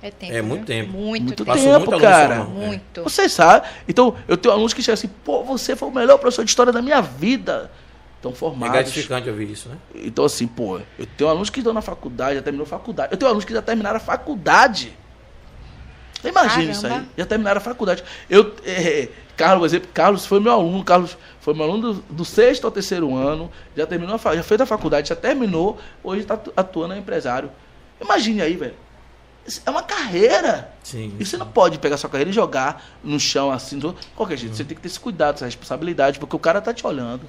É 0.02 0.12
tempo. 0.12 0.34
É 0.34 0.42
muito 0.42 0.60
né? 0.62 0.66
tempo. 0.66 0.92
Muito, 0.92 1.24
Muito 1.24 1.46
tempo. 1.46 1.46
Passou 1.46 1.66
tempo, 1.80 1.92
muito 1.92 1.94
aluno 1.94 2.02
cara. 2.02 2.36
é. 2.36 2.44
Muito. 2.44 3.04
Você 3.04 3.30
sabe? 3.30 3.68
Então, 3.88 4.16
eu 4.28 4.36
tenho 4.36 4.54
alunos 4.54 4.74
que 4.74 4.82
chegam 4.82 4.96
assim, 4.96 5.08
pô, 5.08 5.44
você 5.44 5.76
foi 5.78 5.88
o 5.88 5.92
melhor 5.92 6.18
professor 6.18 6.44
de 6.44 6.50
história 6.52 6.74
da 6.74 6.82
minha 6.82 7.02
vida. 7.02 7.72
Estão 8.18 8.32
É 8.32 8.36
formados. 8.36 8.74
gratificante 8.74 9.30
ouvir 9.30 9.50
isso, 9.50 9.70
né? 9.70 9.78
Então, 9.96 10.26
assim, 10.26 10.46
pô, 10.46 10.80
eu 11.00 11.06
tenho 11.18 11.30
alunos 11.30 11.50
que 11.50 11.60
estão 11.60 11.74
na 11.74 11.82
faculdade, 11.82 12.36
já 12.36 12.42
terminou 12.42 12.66
a 12.66 12.68
faculdade. 12.70 13.14
Eu 13.14 13.18
tenho 13.18 13.28
alunos 13.30 13.46
que 13.46 13.54
já 13.54 13.62
terminaram 13.62 13.96
a 13.98 14.00
faculdade. 14.00 14.94
Imagina 16.24 16.72
isso 16.72 16.86
aí. 16.88 17.02
Já 17.18 17.26
terminaram 17.26 17.58
a 17.60 17.62
faculdade. 17.62 18.04
Eu, 18.30 18.54
é, 18.66 19.08
Carlos, 19.36 19.66
exemplo, 19.66 19.90
Carlos 19.94 20.26
foi 20.26 20.40
meu 20.40 20.52
aluno, 20.52 20.84
Carlos 20.84 21.18
foi 21.40 21.54
meu 21.54 21.64
aluno 21.64 21.94
do, 21.94 22.02
do 22.10 22.26
sexto 22.26 22.66
ao 22.66 22.72
terceiro 22.72 23.16
ano, 23.16 23.52
já 23.76 23.86
terminou, 23.86 24.20
a 24.24 24.36
já 24.36 24.44
fez 24.44 24.62
a 24.62 24.66
faculdade, 24.66 25.10
já 25.10 25.16
terminou, 25.16 25.80
hoje 26.04 26.22
está 26.22 26.40
atuando 26.56 26.96
empresário. 26.96 27.52
Imagine 28.00 28.42
aí, 28.42 28.56
velho. 28.56 28.76
É 29.66 29.70
uma 29.70 29.84
carreira. 29.84 30.74
Sim. 30.84 31.16
E 31.20 31.26
você 31.26 31.36
não 31.36 31.48
pode 31.48 31.78
pegar 31.80 31.98
sua 31.98 32.10
carreira 32.10 32.30
e 32.30 32.34
jogar 32.34 32.86
no 33.04 33.20
chão 33.20 33.52
assim, 33.52 33.78
do 33.78 33.96
qualquer 34.16 34.38
jeito. 34.38 34.56
Você 34.56 34.64
tem 34.64 34.76
que 34.76 34.82
ter 34.82 34.88
esse 34.88 35.00
cuidado, 35.00 35.36
essa 35.36 35.46
responsabilidade, 35.46 36.20
porque 36.20 36.36
o 36.36 36.40
cara 36.40 36.62
tá 36.62 36.74
te 36.74 36.86
olhando. 36.88 37.28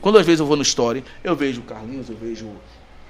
Quando 0.00 0.18
às 0.18 0.26
vezes 0.26 0.40
eu 0.40 0.46
vou 0.46 0.56
no 0.56 0.62
story, 0.62 1.04
eu 1.22 1.36
vejo 1.36 1.60
o 1.60 1.64
Carlinhos, 1.64 2.10
eu 2.10 2.16
vejo 2.16 2.50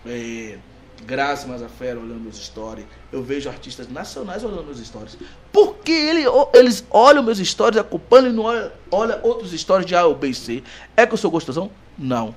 é, 0.04 0.58
Graça 1.04 1.46
Mazafera 1.46 1.98
olhando 1.98 2.20
meus 2.20 2.36
stories, 2.38 2.84
eu 3.12 3.22
vejo 3.22 3.48
artistas 3.48 3.88
nacionais 3.88 4.42
olhando 4.42 4.64
meus 4.64 4.78
stories. 4.84 5.16
Porque 5.52 5.92
ele, 5.92 6.26
o- 6.26 6.48
eles 6.54 6.84
olham 6.90 7.22
meus 7.22 7.38
stories, 7.38 7.78
acompanham 7.78 8.28
e 8.30 8.32
não 8.32 8.44
olham 8.44 8.70
olha 8.90 9.20
outros 9.22 9.52
stories 9.52 9.86
de 9.86 9.94
A 9.94 10.04
ou 10.06 10.14
B 10.14 10.28
e 10.28 10.34
C. 10.34 10.62
É 10.96 11.06
que 11.06 11.12
eu 11.14 11.18
sou 11.18 11.30
gostosão? 11.30 11.70
Não. 11.98 12.34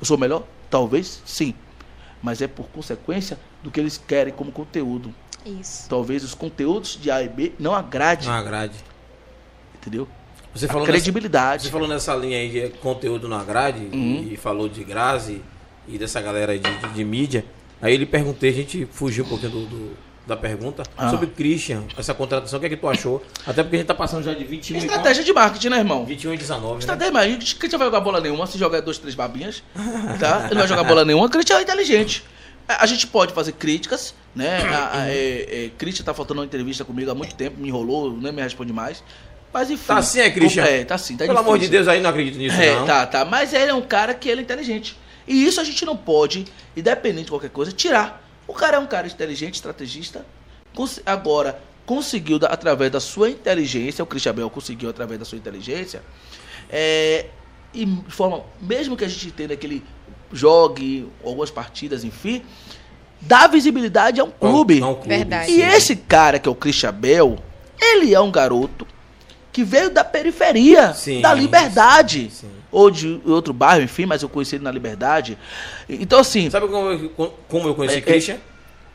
Eu 0.00 0.04
sou 0.06 0.16
melhor? 0.18 0.44
Talvez 0.70 1.22
sim. 1.24 1.54
Mas 2.22 2.40
é 2.40 2.46
por 2.46 2.66
consequência 2.68 3.38
do 3.62 3.70
que 3.70 3.80
eles 3.80 3.98
querem 3.98 4.32
como 4.32 4.52
conteúdo. 4.52 5.12
Isso. 5.44 5.88
Talvez 5.88 6.22
os 6.22 6.34
conteúdos 6.34 6.96
de 7.00 7.10
A 7.10 7.20
e 7.22 7.28
B 7.28 7.52
não 7.58 7.74
agrade, 7.74 8.28
Não 8.28 8.34
agrade. 8.34 8.76
entendeu? 9.74 10.06
Você 10.54 10.66
A 10.66 10.68
falou, 10.68 10.82
nessa, 10.82 10.92
credibilidade. 10.92 11.62
você 11.64 11.70
falou 11.70 11.88
nessa 11.88 12.14
linha 12.14 12.36
aí 12.38 12.48
de 12.50 12.68
conteúdo 12.78 13.26
não 13.26 13.38
agrade 13.38 13.80
Uhum. 13.92 14.28
e 14.30 14.36
falou 14.36 14.68
de 14.68 14.84
Grazi 14.84 15.42
e 15.88 15.98
dessa 15.98 16.20
galera 16.20 16.52
aí 16.52 16.58
de, 16.58 16.70
de, 16.78 16.88
de 16.90 17.04
mídia. 17.04 17.44
Aí 17.82 17.92
ele 17.92 18.06
perguntei, 18.06 18.48
a 18.50 18.52
gente 18.52 18.86
fugiu 18.90 19.24
um 19.24 19.28
pouquinho 19.28 19.50
do, 19.50 19.66
do- 19.66 20.12
da 20.24 20.36
pergunta 20.36 20.84
Ah. 20.96 21.10
sobre 21.10 21.26
Christian, 21.26 21.82
essa 21.98 22.14
contratação, 22.14 22.58
o 22.58 22.60
que 22.60 22.66
é 22.66 22.68
que 22.68 22.76
tu 22.76 22.88
achou? 22.88 23.20
Até 23.44 23.64
porque 23.64 23.74
a 23.74 23.78
gente 23.80 23.88
tá 23.88 23.94
passando 23.94 24.22
já 24.22 24.32
de 24.32 24.44
21 24.44 24.76
e 24.76 24.78
Estratégia 24.78 25.24
de 25.24 25.32
marketing, 25.32 25.68
né, 25.68 25.78
irmão? 25.78 25.98
quanto? 25.98 26.08
21 26.10 26.34
e 26.34 26.36
19, 26.36 26.72
né? 26.74 26.78
Estratégia, 26.78 27.12
mas 27.12 27.24
a 27.24 27.28
gente 27.28 27.56
que 27.56 27.68
vai 27.76 27.86
jogar 27.88 28.00
bola 28.00 28.20
nenhuma, 28.20 28.46
se 28.46 28.56
jogar 28.56 28.80
dois, 28.82 28.98
três 28.98 29.16
babinhas, 29.16 29.64
tá? 30.20 30.42
Ele 30.44 30.50
não 30.54 30.60
vai 30.60 30.68
jogar 30.68 30.84
bola 30.84 31.04
nenhuma, 31.04 31.28
gente 31.34 31.52
é 31.52 31.60
inteligente. 31.60 32.24
A 32.68 32.86
gente 32.86 33.08
pode 33.08 33.32
fazer 33.32 33.50
críticas, 33.52 34.14
né? 34.32 34.58
A, 34.62 35.00
a, 35.00 35.08
é, 35.08 35.64
é, 35.66 35.70
Christian 35.76 36.04
tá 36.04 36.14
faltando 36.14 36.38
uma 36.40 36.46
entrevista 36.46 36.84
comigo 36.84 37.10
há 37.10 37.14
muito 37.16 37.34
tempo, 37.34 37.60
me 37.60 37.66
enrolou, 37.68 38.16
nem 38.16 38.32
me 38.32 38.40
responde 38.40 38.72
mais. 38.72 39.02
Mas 39.52 39.70
enfim. 39.70 39.84
Tá 39.88 39.96
assim, 39.98 40.20
é, 40.20 40.30
Christian? 40.30 40.62
É, 40.64 40.84
tá 40.84 40.94
assim, 40.94 41.16
tá 41.16 41.26
Pelo 41.26 41.36
amor 41.38 41.58
de 41.58 41.64
difícil. 41.66 41.84
Deus, 41.84 41.88
aí 41.88 42.00
não 42.00 42.08
acredito 42.10 42.38
nisso, 42.38 42.56
É, 42.58 42.76
não. 42.76 42.86
tá, 42.86 43.04
tá. 43.06 43.24
Mas 43.24 43.52
ele 43.52 43.70
é 43.72 43.74
um 43.74 43.82
cara 43.82 44.14
que 44.14 44.28
ele 44.28 44.40
é 44.40 44.44
inteligente. 44.44 44.96
E 45.26 45.44
isso 45.44 45.60
a 45.60 45.64
gente 45.64 45.84
não 45.84 45.96
pode, 45.96 46.44
independente 46.76 47.24
de 47.24 47.30
qualquer 47.30 47.50
coisa, 47.50 47.72
tirar. 47.72 48.22
O 48.46 48.52
cara 48.52 48.76
é 48.76 48.80
um 48.80 48.86
cara 48.86 49.06
inteligente, 49.06 49.54
estrategista. 49.54 50.24
Agora, 51.04 51.60
conseguiu, 51.86 52.38
através 52.44 52.90
da 52.90 53.00
sua 53.00 53.30
inteligência, 53.30 54.02
o 54.02 54.06
Christian 54.06 54.34
Bell 54.34 54.50
conseguiu, 54.50 54.88
através 54.90 55.18
da 55.18 55.24
sua 55.24 55.38
inteligência, 55.38 56.02
é, 56.70 57.26
e 57.74 57.86
forma, 58.08 58.42
mesmo 58.60 58.96
que 58.96 59.04
a 59.04 59.08
gente 59.08 59.28
entenda 59.28 59.56
que 59.56 59.66
ele 59.66 59.84
jogue 60.32 61.08
algumas 61.24 61.50
partidas, 61.50 62.04
enfim, 62.04 62.42
dá 63.20 63.46
visibilidade 63.46 64.20
a 64.20 64.24
um 64.24 64.30
clube. 64.30 64.80
Não, 64.80 64.94
clube. 64.94 65.08
Verdade. 65.08 65.50
E 65.52 65.60
esse 65.62 65.96
cara, 65.96 66.38
que 66.38 66.48
é 66.48 66.52
o 66.52 66.54
Christian 66.54 66.92
Bell, 66.92 67.38
ele 67.80 68.14
é 68.14 68.20
um 68.20 68.30
garoto 68.30 68.86
que 69.52 69.62
veio 69.62 69.90
da 69.90 70.02
periferia, 70.02 70.94
Sim, 70.94 71.20
da 71.20 71.34
liberdade. 71.34 72.30
sim. 72.30 72.48
Ou 72.72 72.90
de 72.90 73.20
outro 73.26 73.52
bairro, 73.52 73.84
enfim, 73.84 74.06
mas 74.06 74.22
eu 74.22 74.28
conheci 74.30 74.56
ele 74.56 74.64
na 74.64 74.70
liberdade. 74.72 75.36
Então, 75.88 76.18
assim. 76.18 76.48
Sabe 76.50 76.66
como 76.68 76.90
eu, 76.90 77.34
como 77.48 77.68
eu 77.68 77.74
conheci 77.74 77.96
É, 77.96 77.98
é. 77.98 78.00
Christian? 78.00 78.36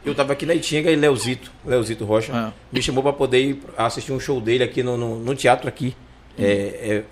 Eu 0.04 0.16
tava 0.16 0.34
aqui 0.34 0.45
na 0.45 0.56
Itinga 0.56 0.90
e 0.90 0.95
Leozito, 0.95 1.52
Leozito 1.66 2.04
Rocha, 2.06 2.32
Ah. 2.34 2.52
me 2.72 2.82
chamou 2.82 3.04
para 3.04 3.14
poder 3.14 3.40
ir 3.41 3.62
assistir 3.78 4.12
um 4.14 4.20
show 4.20 4.40
dele 4.41 4.64
aqui 4.64 4.82
no, 4.82 4.98
no, 4.98 5.20
no 5.20 5.36
teatro 5.36 5.68
aqui. 5.68 5.95
É, 6.40 6.44
é, 6.44 7.04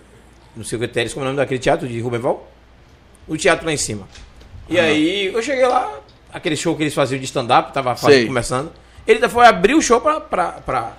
no 0.55 0.63
Secretários, 0.63 1.13
como 1.13 1.25
é 1.25 1.27
o 1.27 1.31
nome 1.31 1.37
daquele 1.37 1.59
teatro 1.59 1.87
de 1.87 1.99
Rubenval? 1.99 2.49
O 3.27 3.35
teatro 3.37 3.65
lá 3.65 3.73
em 3.73 3.77
cima. 3.77 4.07
E 4.69 4.79
aí 4.79 5.25
eu 5.33 5.41
cheguei 5.41 5.67
lá, 5.67 5.99
aquele 6.33 6.55
show 6.55 6.75
que 6.75 6.83
eles 6.83 6.93
faziam 6.93 7.19
de 7.19 7.25
stand-up, 7.25 7.73
tava 7.73 7.95
fazendo- 7.95 8.27
começando. 8.27 8.71
Ele 9.05 9.17
ainda 9.17 9.29
foi 9.29 9.45
abrir 9.45 9.75
o 9.75 9.81
show 9.81 9.99
pra, 10.01 10.19
pra, 10.21 10.47
pra, 10.53 10.93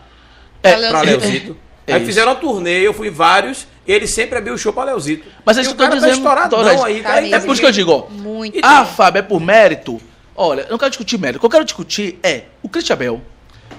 É, 0.62 0.76
Pra 0.76 0.88
pra 0.90 1.00
Leozito. 1.02 1.56
É 1.86 1.94
aí 1.94 2.04
fizeram 2.04 2.32
uma 2.32 2.38
turnê, 2.38 2.80
eu 2.86 2.92
fui 2.92 3.08
em 3.08 3.12
vários, 3.12 3.66
ele 3.86 4.06
sempre 4.06 4.38
abriu 4.38 4.54
o 4.54 4.58
show 4.58 4.72
pra 4.72 4.84
Leozito. 4.84 5.26
Mas 5.44 5.58
é 5.58 5.62
isso 5.62 5.70
o 5.70 5.74
que 5.76 5.82
eu 5.82 5.86
tô 5.86 5.92
tá 5.92 5.98
dizendo, 6.06 6.48
Torres. 6.50 6.82
aí. 6.82 7.02
Tá 7.02 7.08
cara. 7.10 7.28
É 7.28 7.40
por 7.40 7.52
isso 7.52 7.60
que 7.60 7.66
eu 7.66 7.72
digo, 7.72 7.90
ó. 7.92 8.08
Muito. 8.10 8.58
Ah, 8.62 8.84
Fábio, 8.84 9.20
é 9.20 9.22
por 9.22 9.40
mérito? 9.40 10.00
Olha, 10.34 10.62
eu 10.62 10.70
não 10.70 10.78
quero 10.78 10.90
discutir 10.90 11.18
mérito. 11.18 11.38
O 11.38 11.40
que 11.40 11.46
eu 11.46 11.50
quero 11.50 11.64
discutir 11.64 12.18
é 12.22 12.44
o 12.62 12.68
Christian 12.68 12.96
Bell 12.96 13.20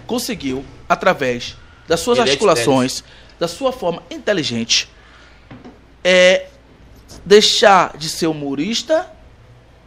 conseguiu, 0.05 0.63
através 0.87 1.55
das 1.87 1.99
suas 1.99 2.17
Ele 2.17 2.27
é 2.27 2.31
articulações, 2.31 3.03
da 3.39 3.47
sua 3.47 3.71
forma 3.71 4.01
inteligente, 4.09 4.89
é 6.03 6.47
deixar 7.25 7.95
de 7.97 8.09
ser 8.09 8.27
humorista 8.27 9.11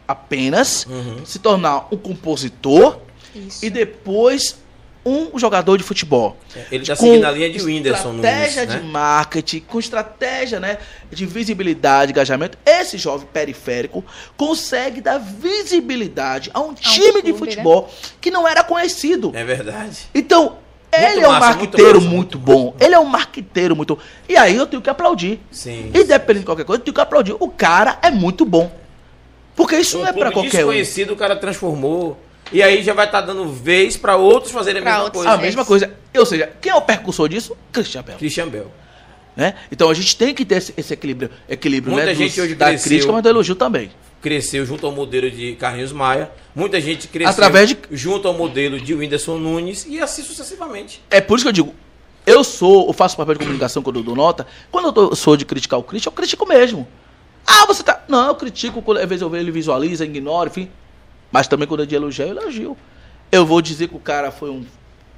apenas, 0.07 0.85
Uhum. 0.85 1.25
se 1.25 1.39
tornar 1.39 1.87
um 1.91 1.97
compositor 1.97 2.99
Isso. 3.35 3.65
e 3.65 3.69
depois 3.69 4.57
um 5.05 5.37
jogador 5.39 5.77
de 5.77 5.83
futebol. 5.83 6.37
Ele 6.71 6.85
tá 6.85 6.95
Com 6.95 7.03
seguindo 7.05 7.25
a 7.25 7.31
linha 7.31 7.49
de 7.49 7.61
Whindersson 7.61 8.13
Nunes, 8.13 8.25
estratégia 8.25 8.65
né? 8.65 8.75
de 8.77 8.85
marketing, 8.85 9.59
com 9.61 9.79
estratégia 9.79 10.59
né, 10.59 10.77
de 11.09 11.25
visibilidade, 11.25 12.11
engajamento, 12.11 12.57
esse 12.65 12.97
jovem 12.97 13.27
periférico 13.33 14.03
consegue 14.37 15.01
dar 15.01 15.17
visibilidade 15.17 16.51
a 16.53 16.59
um 16.59 16.73
time 16.73 17.21
de 17.21 17.33
clube, 17.33 17.37
futebol 17.37 17.89
que 18.19 18.29
não 18.29 18.47
era 18.47 18.63
conhecido. 18.63 19.31
É 19.33 19.43
verdade. 19.43 20.07
Então, 20.13 20.57
ele 20.93 21.21
é 21.21 21.27
um 21.27 21.31
massa, 21.31 21.47
muito 21.47 21.59
marqueteiro 21.59 22.01
massa, 22.01 22.09
muito, 22.15 22.37
muito 22.37 22.39
bom. 22.39 22.75
Ele 22.79 22.93
é 22.93 22.99
um 22.99 23.05
marqueteiro 23.05 23.75
muito 23.75 23.95
bom. 23.95 24.01
E 24.27 24.35
aí 24.35 24.55
eu 24.55 24.67
tenho 24.67 24.81
que 24.81 24.89
aplaudir. 24.89 25.39
Sim. 25.49 25.89
Independente 25.95 26.39
de 26.41 26.45
qualquer 26.45 26.65
coisa, 26.65 26.81
eu 26.81 26.85
tenho 26.85 26.93
que 26.93 27.01
aplaudir. 27.01 27.35
O 27.39 27.47
cara 27.47 27.97
é 28.01 28.11
muito 28.11 28.45
bom. 28.45 28.71
Porque 29.55 29.77
isso 29.77 29.97
Um 29.97 30.01
não 30.01 30.07
é 30.07 30.13
pra 30.13 30.31
clube 30.31 30.33
qualquer 30.49 30.65
um. 30.65 30.67
desconhecido, 30.67 31.13
o 31.13 31.15
cara 31.15 31.35
transformou. 31.35 32.17
E 32.51 32.61
aí 32.61 32.83
já 32.83 32.93
vai 32.93 33.05
estar 33.05 33.21
dando 33.21 33.47
vez 33.51 33.95
pra 33.97 34.15
outros 34.17 34.51
fazerem 34.51 34.81
a 34.81 34.83
Pra 34.83 34.91
mesma 34.91 35.03
outros. 35.05 35.23
coisa. 35.23 35.37
A 35.37 35.41
mesma 35.41 35.65
coisa. 35.65 35.93
Ou 36.17 36.25
seja, 36.25 36.49
quem 36.61 36.71
é 36.71 36.75
o 36.75 36.81
percussor 36.81 37.29
disso? 37.29 37.55
Christian 37.71 38.01
Bell. 38.03 38.17
Christian 38.17 38.47
Bell. 38.49 38.71
né? 39.35 39.55
Então 39.71 39.89
a 39.89 39.93
gente 39.93 40.15
tem 40.17 40.33
que 40.33 40.43
ter 40.43 40.55
esse, 40.55 40.73
esse 40.75 40.93
equilíbrio, 40.93 41.29
equilíbrio 41.47 41.93
Muita 41.93 42.07
né, 42.07 42.15
gente 42.15 42.39
hoje 42.41 42.53
da 42.55 42.67
cresceu. 42.67 42.89
crítica, 42.89 43.11
mas 43.13 43.23
do 43.23 43.29
elogio 43.29 43.55
também. 43.55 43.89
Cresceu 44.21 44.65
junto 44.65 44.85
ao 44.85 44.91
modelo 44.91 45.31
de 45.31 45.53
Carlinhos 45.55 45.91
Maia. 45.93 46.29
Muita 46.53 46.79
gente 46.81 47.07
cresceu 47.07 47.31
Através 47.31 47.69
de- 47.69 47.77
junto 47.91 48.27
ao 48.27 48.33
modelo 48.33 48.79
de 48.79 48.93
Whindersson 48.93 49.37
Nunes 49.37 49.85
e 49.89 49.99
assim 49.99 50.21
sucessivamente. 50.21 51.01
É 51.09 51.21
por 51.21 51.35
isso 51.35 51.45
que 51.45 51.49
eu 51.49 51.53
digo, 51.53 51.73
eu 52.25 52.43
sou, 52.43 52.87
eu 52.87 52.93
faço 52.93 53.15
papel 53.17 53.35
de 53.35 53.39
comunicação 53.39 53.81
quando 53.81 53.99
eu 53.99 54.03
dou 54.03 54.15
nota. 54.15 54.45
Quando 54.69 54.85
eu 54.87 54.93
tô- 54.93 55.15
sou 55.15 55.35
de 55.37 55.45
criticar 55.45 55.79
o 55.79 55.83
Christian, 55.83 56.09
eu 56.09 56.13
critico 56.13 56.45
mesmo. 56.47 56.85
Ah, 57.47 57.65
você 57.65 57.81
tá. 57.81 58.03
Não, 58.07 58.27
eu 58.27 58.35
critico, 58.35 58.81
quando 58.81 58.97
às 58.99 59.07
vezes 59.09 59.21
eu 59.21 59.29
vejo 59.29 59.43
ele 59.43 59.51
visualiza, 59.51 60.05
ignora, 60.05 60.49
enfim. 60.49 60.69
Mas 61.31 61.47
também 61.47 61.67
quando 61.67 61.83
é 61.83 61.85
de 61.85 61.95
elogio, 61.95 62.25
eu 62.25 62.37
elogio. 62.37 62.77
Eu 63.31 63.45
vou 63.45 63.61
dizer 63.61 63.87
que 63.87 63.95
o 63.95 63.99
cara 63.99 64.31
foi 64.31 64.49
um 64.49 64.65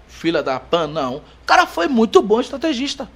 fila 0.08 0.44
da 0.44 0.60
pan? 0.60 0.88
Não. 0.88 1.18
O 1.18 1.46
cara 1.46 1.66
foi 1.66 1.88
muito 1.88 2.22
bom 2.22 2.40
estrategista. 2.40 3.10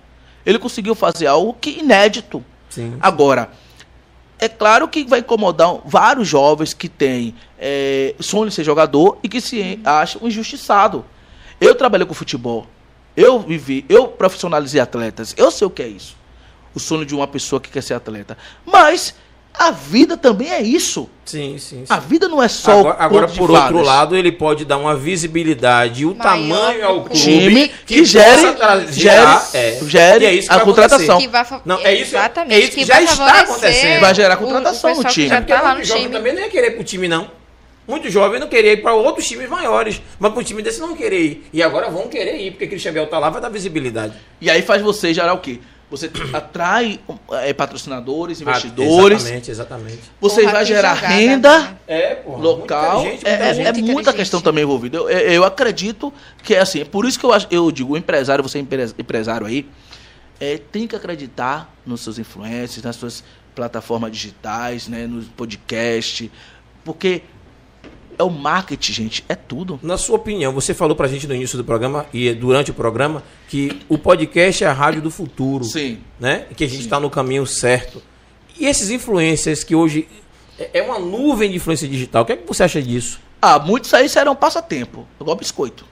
Ele 0.45 0.57
conseguiu 0.57 0.95
fazer 0.95 1.27
algo 1.27 1.53
que 1.53 1.79
inédito. 1.79 2.43
Sim. 2.69 2.97
Agora, 2.99 3.51
é 4.39 4.47
claro 4.47 4.87
que 4.87 5.03
vai 5.03 5.19
incomodar 5.19 5.79
vários 5.85 6.27
jovens 6.27 6.73
que 6.73 6.89
têm 6.89 7.35
é, 7.57 8.15
sonho 8.19 8.49
de 8.49 8.55
ser 8.55 8.63
jogador 8.63 9.17
e 9.23 9.29
que 9.29 9.41
se 9.41 9.79
acham 9.83 10.27
injustiçado. 10.27 11.05
Eu 11.59 11.75
trabalhei 11.75 12.05
com 12.05 12.13
futebol. 12.13 12.67
Eu 13.15 13.39
vivi, 13.39 13.83
eu 13.89 14.07
profissionalizei 14.07 14.79
atletas. 14.79 15.33
Eu 15.37 15.49
sei 15.49 15.65
o 15.65 15.71
que 15.71 15.81
é 15.81 15.87
isso. 15.87 16.15
O 16.73 16.79
sonho 16.79 17.05
de 17.05 17.15
uma 17.15 17.27
pessoa 17.27 17.59
que 17.59 17.69
quer 17.69 17.81
ser 17.81 17.95
atleta. 17.95 18.37
Mas 18.63 19.15
a 19.59 19.71
vida 19.71 20.15
também 20.17 20.49
é 20.51 20.61
isso. 20.61 21.09
Sim, 21.25 21.57
sim, 21.57 21.79
sim. 21.79 21.83
A 21.89 21.99
vida 21.99 22.27
não 22.29 22.41
é 22.41 22.47
só 22.47 22.71
Agora, 22.71 22.97
o 22.97 23.01
agora, 23.01 23.27
por 23.27 23.51
outro 23.51 23.55
fadas. 23.65 23.85
lado, 23.85 24.15
ele 24.15 24.31
pode 24.31 24.63
dar 24.63 24.77
uma 24.77 24.95
visibilidade 24.95 26.03
e 26.03 26.05
o 26.05 26.15
Maior 26.15 26.23
tamanho 26.23 26.85
ao 26.87 27.01
clube 27.03 27.15
time 27.19 27.71
que, 27.85 27.95
possa 27.97 28.05
gere, 28.05 28.41
gere, 28.57 28.93
gerar- 28.93 29.49
é. 29.53 29.79
gere 29.85 30.23
E 30.23 30.27
é 30.27 30.33
isso 30.33 30.47
que 30.47 30.53
a 30.53 30.57
vai 30.57 30.65
contratação. 30.65 31.17
Que 31.19 31.27
vai 31.27 31.45
Não, 31.65 31.79
é 31.79 31.93
isso- 31.93 32.15
Exatamente. 32.15 32.53
é 32.55 32.59
isso 32.63 32.71
que 32.71 32.85
já 32.85 32.93
vai 32.95 33.03
está 33.03 33.39
acontecendo. 33.41 33.99
Vai 33.99 34.15
gerar 34.15 34.35
o- 34.35 34.37
contratação 34.37 34.91
o 34.91 34.93
no 34.93 35.03
pessoal 35.03 35.13
que 35.13 35.13
time. 35.21 35.27
Já 35.29 35.37
Porque 35.37 35.53
tá 35.53 35.61
lá 35.61 35.75
no 35.75 35.81
time. 35.81 36.09
também 36.09 36.33
não 36.33 36.41
ia 36.41 36.49
querer 36.49 36.71
pro 36.71 36.83
time, 36.83 37.07
não. 37.07 37.29
Muito 37.85 38.09
jovem 38.09 38.39
não 38.39 38.47
queria 38.47 38.73
ir 38.73 38.81
para 38.81 38.93
outros 38.93 39.25
times 39.27 39.49
maiores. 39.49 40.01
Mas 40.19 40.31
para 40.31 40.39
um 40.41 40.43
time 40.43 40.61
desse 40.61 40.79
não 40.79 40.95
querer 40.95 41.19
ir. 41.21 41.47
E 41.53 41.63
agora 41.63 41.89
vão 41.89 42.07
querer 42.07 42.37
ir, 42.37 42.51
porque 42.51 42.67
Christian 42.67 42.91
Bell 42.93 43.07
tá 43.07 43.17
lá, 43.17 43.29
vai 43.29 43.41
dar 43.41 43.49
visibilidade. 43.49 44.13
E 44.41 44.49
aí 44.49 44.61
faz 44.61 44.81
você 44.81 45.13
gerar 45.13 45.33
o 45.33 45.39
quê? 45.39 45.59
Você 45.89 46.11
atrai 46.33 46.99
é, 47.31 47.53
patrocinadores, 47.53 48.39
Ah, 48.41 48.43
investidores. 48.43 49.19
exatamente, 49.21 49.51
exatamente. 49.51 49.99
Você 50.19 50.41
Porra, 50.41 50.51
vai 50.53 50.65
gerar 50.65 50.95
jogada, 50.95 51.13
renda 51.13 51.59
né? 51.59 51.77
É, 51.87 52.15
pô. 52.15 52.35
local. 52.37 52.99
Muita 53.03 53.11
gente, 53.11 53.25
é 53.27 53.29
muita 53.29 53.45
é- 53.45 53.53
gente. 53.73 53.89
é 53.89 53.93
muita 53.93 54.13
questão 54.13 54.41
também 54.41 54.63
envolvida. 54.65 54.97
Eu, 54.97 55.09
eu- 55.09 55.43
acredito 55.45 56.13
que 56.43 56.53
é 56.53 56.59
assim. 56.59 56.81
é 56.81 56.85
Por 56.85 57.05
isso 57.05 57.17
que 57.17 57.25
eu, 57.25 57.31
eu 57.49 57.71
digo, 57.71 57.93
o 57.93 57.97
empresário, 57.97 58.43
você 58.43 58.57
é 58.57 58.61
empre- 58.61 58.91
empresário 58.97 59.47
aí, 59.47 59.65
é, 60.41 60.57
tem 60.57 60.85
que 60.87 60.95
acreditar 60.95 61.73
nos 61.85 62.01
seus 62.01 62.19
influencers, 62.19 62.83
nas 62.83 62.97
suas 62.97 63.23
plataformas 63.55 64.11
digitais, 64.11 64.89
né, 64.89 65.07
no 65.07 65.23
podcast. 65.23 66.29
Porque 66.83 67.21
é 68.17 68.23
o 68.23 68.29
marketing, 68.29 68.93
gente, 68.93 69.25
é 69.29 69.35
tudo. 69.35 69.79
Na 69.83 69.97
sua 69.97 70.15
opinião, 70.15 70.51
você 70.51 70.73
falou 70.73 70.95
pra 70.95 71.07
gente 71.07 71.27
no 71.27 71.35
início 71.35 71.57
do 71.57 71.63
programa 71.63 72.05
e 72.13 72.33
durante 72.33 72.71
o 72.71 72.73
programa 72.73 73.23
que 73.47 73.79
o 73.87 73.97
podcast 73.97 74.63
é 74.63 74.67
a 74.67 74.73
rádio 74.73 75.01
do 75.01 75.11
futuro. 75.11 75.63
Sim. 75.63 75.99
Né? 76.19 76.45
E 76.49 76.55
que 76.55 76.63
a 76.63 76.67
gente 76.67 76.81
está 76.81 76.99
no 76.99 77.09
caminho 77.09 77.45
certo. 77.45 78.01
E 78.59 78.65
esses 78.65 78.89
influencers 78.89 79.63
que 79.63 79.75
hoje 79.75 80.07
é 80.57 80.69
é 80.73 80.81
uma 80.81 80.99
nuvem 80.99 81.51
de 81.51 81.57
influência 81.57 81.87
digital, 81.87 82.23
o 82.23 82.25
que 82.25 82.33
é 82.33 82.37
que 82.37 82.47
você 82.47 82.63
acha 82.63 82.81
disso? 82.81 83.19
Ah, 83.41 83.59
muitos 83.59 83.93
aí 83.93 84.09
serão 84.09 84.35
passatempo, 84.35 85.07
igual 85.21 85.35
biscoito. 85.35 85.85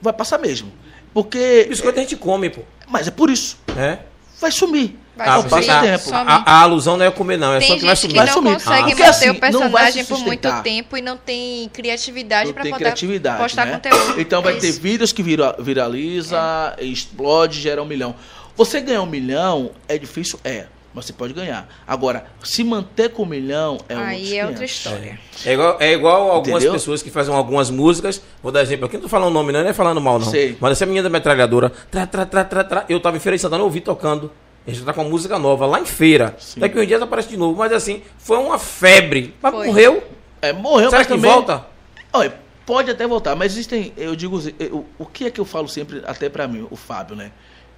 Vai 0.00 0.12
passar 0.12 0.38
mesmo. 0.38 0.72
Porque. 1.12 1.66
Biscoito 1.68 1.98
a 1.98 2.02
gente 2.02 2.16
come, 2.16 2.50
pô. 2.50 2.62
Mas 2.88 3.08
é 3.08 3.10
por 3.10 3.30
isso. 3.30 3.58
É? 3.76 3.98
Vai 4.40 4.52
sumir. 4.52 4.98
Vai 5.16 5.28
é 5.28 5.36
sumir. 5.36 5.50
passatempo. 5.50 6.04
Some. 6.04 6.30
A, 6.30 6.42
a 6.44 6.60
alusão 6.62 6.96
não 6.96 7.04
é 7.06 7.10
comer, 7.10 7.36
não. 7.36 7.54
É 7.54 7.58
Tem 7.60 7.68
só 7.68 7.74
que 7.76 7.80
vai 7.84 7.94
gente 7.96 8.00
sumir. 8.00 8.12
que 8.12 8.18
Vai 8.18 8.26
não 8.26 8.34
sumir. 8.34 8.52
consegue 8.54 8.78
Ah. 8.80 8.86
manter 8.88 9.02
assim, 9.04 9.30
o 9.30 9.34
personagem 9.36 10.04
por 10.04 10.18
muito 10.18 10.62
tempo 10.62 10.96
e 10.96 11.02
não 11.02 11.16
tem 11.16 11.68
criatividade 11.68 12.52
para 12.52 12.62
tem 12.62 12.72
poder 12.72 12.84
criatividade. 12.84 13.38
postar 13.42 13.66
né? 13.66 13.72
conteúdo. 13.74 14.20
Então 14.20 14.42
vai 14.42 14.56
É 14.56 14.60
ter 14.60 14.72
vídeos 14.72 15.12
que 15.12 15.22
vira, 15.22 15.54
viraliza, 15.58 16.74
explode, 16.78 17.60
gera 17.60 17.82
um 17.82 17.86
milhão. 17.86 18.14
Você 18.56 18.80
ganhar 18.80 19.02
um 19.02 19.06
milhão 19.06 19.70
é 19.88 19.96
difícil? 19.98 20.38
É. 20.44 20.66
Mas 20.92 21.06
você 21.06 21.12
pode 21.12 21.32
ganhar. 21.32 21.68
Agora, 21.88 22.24
se 22.44 22.62
manter 22.62 23.08
com 23.10 23.24
um 23.24 23.26
milhão 23.26 23.78
é 23.88 23.96
um 23.96 24.00
Aí 24.00 24.38
é 24.38 24.46
outra 24.46 24.64
história. 24.64 25.18
É 25.44 25.52
igual, 25.52 25.76
é 25.80 25.92
igual 25.92 26.30
algumas 26.30 26.62
Entendeu? 26.62 26.72
pessoas 26.72 27.02
que 27.02 27.10
fazem 27.10 27.34
algumas 27.34 27.68
músicas. 27.68 28.22
Vou 28.40 28.52
dar 28.52 28.62
exemplo 28.62 28.86
aqui, 28.86 28.94
não 28.94 29.02
tô 29.02 29.08
falando 29.08 29.30
o 29.30 29.32
nome, 29.34 29.50
não, 29.52 29.60
não 29.62 29.68
é 29.70 29.72
falando 29.72 30.00
mal, 30.00 30.20
não. 30.20 30.30
Sei. 30.30 30.56
Mas 30.60 30.70
essa 30.72 30.86
menina 30.86 31.02
da 31.02 31.10
metralhadora. 31.10 31.72
Tra, 31.90 32.06
tra, 32.06 32.24
tra, 32.24 32.44
tra, 32.44 32.62
tra, 32.62 32.84
eu 32.88 33.00
tava 33.00 33.16
em 33.16 33.20
Feira 33.20 33.34
de 33.36 33.42
Santana, 33.42 33.62
eu 33.62 33.64
ouvi 33.64 33.80
tocando. 33.80 34.30
A 34.66 34.70
gente 34.70 34.84
tá 34.84 34.92
com 34.94 35.02
uma 35.02 35.10
música 35.10 35.38
nova 35.38 35.66
lá 35.66 35.78
em 35.80 35.84
feira. 35.86 36.34
Sim. 36.38 36.60
Daqui 36.60 36.78
uns 36.78 36.86
dias 36.86 37.02
aparece 37.02 37.28
de 37.28 37.36
novo. 37.36 37.58
Mas 37.58 37.72
assim, 37.72 38.02
foi 38.18 38.38
uma 38.38 38.58
febre. 38.58 39.34
Mas 39.42 39.52
Foi. 39.54 39.66
morreu. 39.66 40.02
É, 40.40 40.52
morreu, 40.52 40.88
Será 40.90 41.00
mas 41.00 41.06
que 41.06 41.12
também... 41.14 41.30
volta? 41.30 41.66
Olha, 42.12 42.38
pode 42.64 42.90
até 42.90 43.06
voltar, 43.06 43.34
mas 43.36 43.52
existem, 43.52 43.92
eu 43.96 44.14
digo, 44.16 44.40
eu- 44.58 44.86
o 44.98 45.04
que 45.06 45.24
é 45.26 45.30
que 45.30 45.40
eu 45.40 45.44
falo 45.44 45.68
sempre, 45.68 46.02
até 46.06 46.28
pra 46.28 46.46
mim, 46.48 46.66
o 46.70 46.76
Fábio, 46.76 47.14
né? 47.16 47.32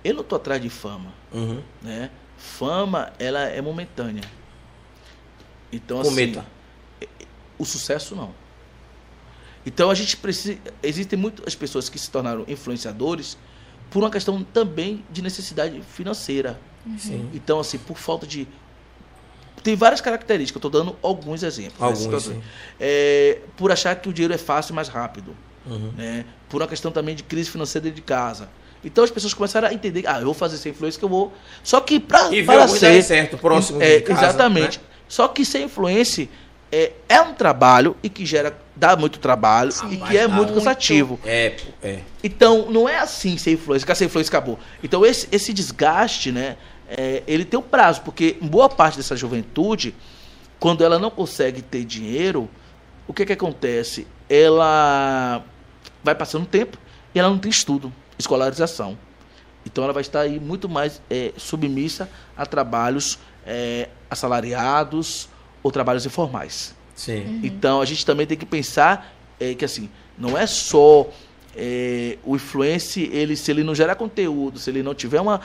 Eu 0.04 0.14
não 0.14 0.22
tô 0.22 0.36
atrás 0.36 0.60
de 0.62 0.68
fama, 0.70 1.12
Uhum. 1.32 1.60
né? 1.82 2.10
Fama, 2.36 3.12
ela 3.18 3.40
é 3.40 3.60
momentânea. 3.60 4.22
Então, 5.72 6.02
Cometa. 6.02 6.40
assim, 7.00 7.08
o 7.58 7.64
sucesso 7.64 8.14
não. 8.14 8.30
Então 9.64 9.90
a 9.90 9.94
gente 9.94 10.16
precisa, 10.16 10.58
existem 10.82 11.18
muitas 11.18 11.54
pessoas 11.56 11.88
que 11.88 11.98
se 11.98 12.10
tornaram 12.10 12.44
influenciadores 12.46 13.36
por 13.90 14.00
uma 14.02 14.10
questão 14.10 14.42
também 14.44 15.04
de 15.10 15.22
necessidade 15.22 15.80
financeira. 15.82 16.60
Sim. 16.98 17.28
Então, 17.34 17.60
assim, 17.60 17.78
por 17.78 17.96
falta 17.98 18.26
de. 18.26 18.46
Tem 19.62 19.74
várias 19.74 20.00
características, 20.00 20.62
eu 20.62 20.68
estou 20.68 20.84
dando 20.84 20.96
alguns 21.02 21.42
exemplos. 21.42 21.80
né, 21.80 21.86
Alguns, 21.86 22.22
sim. 22.24 22.40
É, 22.78 23.38
por 23.56 23.72
achar 23.72 23.96
que 23.96 24.08
o 24.08 24.12
dinheiro 24.12 24.32
é 24.32 24.38
fácil 24.38 24.72
e 24.72 24.76
mais 24.76 24.88
rápido. 24.88 25.36
Uhum. 25.66 25.92
Né? 25.96 26.24
Por 26.48 26.62
uma 26.62 26.68
questão 26.68 26.92
também 26.92 27.16
de 27.16 27.24
crise 27.24 27.50
financeira 27.50 27.82
dentro 27.84 27.96
de 27.96 28.02
casa. 28.02 28.48
Então 28.84 29.02
as 29.02 29.10
pessoas 29.10 29.34
começaram 29.34 29.66
a 29.66 29.74
entender, 29.74 30.04
ah, 30.06 30.20
eu 30.20 30.26
vou 30.26 30.34
fazer 30.34 30.54
essa 30.54 30.68
influência 30.68 30.96
que 30.98 31.04
eu 31.04 31.08
vou. 31.08 31.34
Só 31.64 31.80
que 31.80 31.98
pra, 31.98 32.32
E 32.32 32.44
para 32.44 32.62
alguns 32.62 32.78
ser. 32.78 33.02
certo, 33.02 33.36
próximo 33.36 33.82
é, 33.82 33.96
de 33.96 34.02
casa, 34.02 34.26
Exatamente. 34.26 34.78
né? 34.78 34.84
Só 35.08 35.26
que 35.26 35.44
ser 35.44 35.62
influência 35.62 36.28
é, 36.70 36.92
é 37.08 37.20
um 37.20 37.34
trabalho 37.34 37.96
e 38.02 38.08
que 38.08 38.24
gera, 38.24 38.56
dá 38.76 38.94
muito 38.96 39.18
trabalho 39.18 39.72
e 39.90 39.96
que 39.96 40.16
é 40.16 40.28
muito 40.28 40.36
muito. 40.36 40.54
cansativo. 40.54 41.18
É, 41.24 41.50
pô, 41.50 41.72
é. 41.82 41.98
Então, 42.22 42.70
não 42.70 42.88
é 42.88 42.98
assim 42.98 43.36
ser 43.36 43.52
influencer, 43.52 43.86
que 43.86 43.92
essa 43.92 44.04
influência 44.04 44.30
acabou. 44.30 44.58
Então, 44.82 45.04
esse, 45.04 45.26
esse 45.32 45.52
desgaste, 45.52 46.30
né, 46.30 46.56
é, 46.88 47.22
ele 47.26 47.44
tem 47.44 47.58
um 47.58 47.62
prazo, 47.62 48.02
porque 48.02 48.36
boa 48.40 48.68
parte 48.68 48.96
dessa 48.96 49.16
juventude, 49.16 49.94
quando 50.58 50.84
ela 50.84 50.98
não 50.98 51.10
consegue 51.10 51.62
ter 51.62 51.84
dinheiro, 51.84 52.48
o 53.06 53.12
que 53.12 53.26
que 53.26 53.32
acontece? 53.32 54.06
Ela 54.28 55.44
vai 56.02 56.14
passando 56.14 56.44
o 56.44 56.46
tempo 56.46 56.78
e 57.14 57.18
ela 57.18 57.28
não 57.28 57.38
tem 57.38 57.50
estudo, 57.50 57.92
escolarização. 58.18 58.98
Então, 59.64 59.82
ela 59.82 59.92
vai 59.92 60.02
estar 60.02 60.20
aí 60.20 60.38
muito 60.38 60.68
mais 60.68 61.02
é, 61.10 61.32
submissa 61.36 62.08
a 62.36 62.46
trabalhos 62.46 63.18
é, 63.44 63.88
assalariados 64.08 65.28
ou 65.62 65.72
trabalhos 65.72 66.06
informais. 66.06 66.74
Sim. 66.94 67.40
Então 67.44 67.80
a 67.80 67.84
gente 67.84 68.04
também 68.04 68.26
tem 68.26 68.38
que 68.38 68.46
pensar 68.46 69.14
é, 69.38 69.54
que 69.54 69.64
assim, 69.64 69.90
não 70.16 70.36
é 70.36 70.46
só 70.46 71.06
é, 71.54 72.16
o 72.24 72.34
influencer, 72.34 73.10
ele, 73.12 73.36
se 73.36 73.50
ele 73.50 73.62
não 73.62 73.74
gerar 73.74 73.94
conteúdo, 73.94 74.58
se 74.58 74.70
ele 74.70 74.82
não 74.82 74.94
tiver 74.94 75.20
uma, 75.20 75.42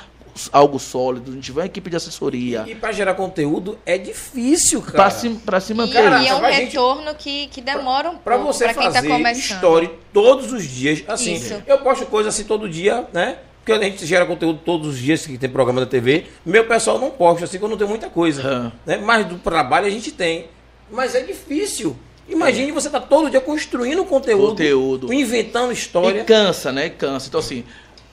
algo 0.51 0.79
sólido, 0.79 1.31
não 1.31 1.39
tiver 1.41 1.61
uma 1.61 1.65
equipe 1.65 1.89
de 1.89 1.95
assessoria, 1.95 2.65
E 2.67 2.75
pra 2.75 2.91
gerar 2.91 3.13
conteúdo 3.15 3.77
é 3.85 3.97
difícil, 3.97 4.81
cara. 4.81 4.93
para 4.97 5.09
se, 5.11 5.29
pra 5.29 5.59
se 5.59 5.73
E, 5.73 5.75
manter. 5.75 5.93
Cara, 6.03 6.21
e 6.23 6.27
é 6.27 6.33
um 6.35 6.39
pra 6.39 6.51
gente- 6.51 6.65
retorno 6.71 7.13
que, 7.15 7.47
que 7.47 7.61
demora 7.61 8.09
um 8.11 8.17
Pra 8.17 8.37
pouco 8.37 8.53
você 8.53 8.65
pra 8.65 8.73
quem 8.73 8.83
tá 8.83 8.91
fazer 8.93 9.07
começando. 9.07 9.55
story 9.55 9.91
todos 10.13 10.51
os 10.51 10.63
dias, 10.67 11.03
assim, 11.07 11.33
Isso. 11.35 11.61
eu 11.67 11.77
posto 11.79 12.05
coisa 12.05 12.29
assim 12.29 12.43
todo 12.43 12.67
dia, 12.69 13.07
né? 13.13 13.37
Porque 13.63 13.71
a 13.73 13.79
gente 13.83 14.05
gera 14.07 14.25
conteúdo 14.25 14.59
todos 14.65 14.87
os 14.87 14.97
dias 14.97 15.25
que 15.25 15.37
tem 15.37 15.47
programa 15.49 15.81
da 15.81 15.85
TV. 15.85 16.25
Meu 16.45 16.65
pessoal 16.65 16.97
não 16.99 17.11
posta, 17.11 17.45
assim, 17.45 17.59
quando 17.59 17.71
não 17.73 17.77
tem 17.77 17.87
muita 17.87 18.09
coisa. 18.09 18.73
Né? 18.85 18.97
Mas 18.97 19.25
do 19.27 19.37
trabalho 19.37 19.85
a 19.85 19.89
gente 19.89 20.11
tem. 20.11 20.47
Mas 20.89 21.13
é 21.13 21.21
difícil. 21.21 21.95
Imagine 22.27 22.71
você 22.71 22.89
tá 22.89 22.99
todo 22.99 23.29
dia 23.29 23.39
construindo 23.41 24.03
conteúdo, 24.05 24.49
Conteúdo. 24.49 25.13
inventando 25.13 25.71
história. 25.71 26.21
E 26.21 26.23
cansa, 26.23 26.71
né? 26.71 26.89
Cansa. 26.89 27.27
Então 27.27 27.39
assim, 27.39 27.63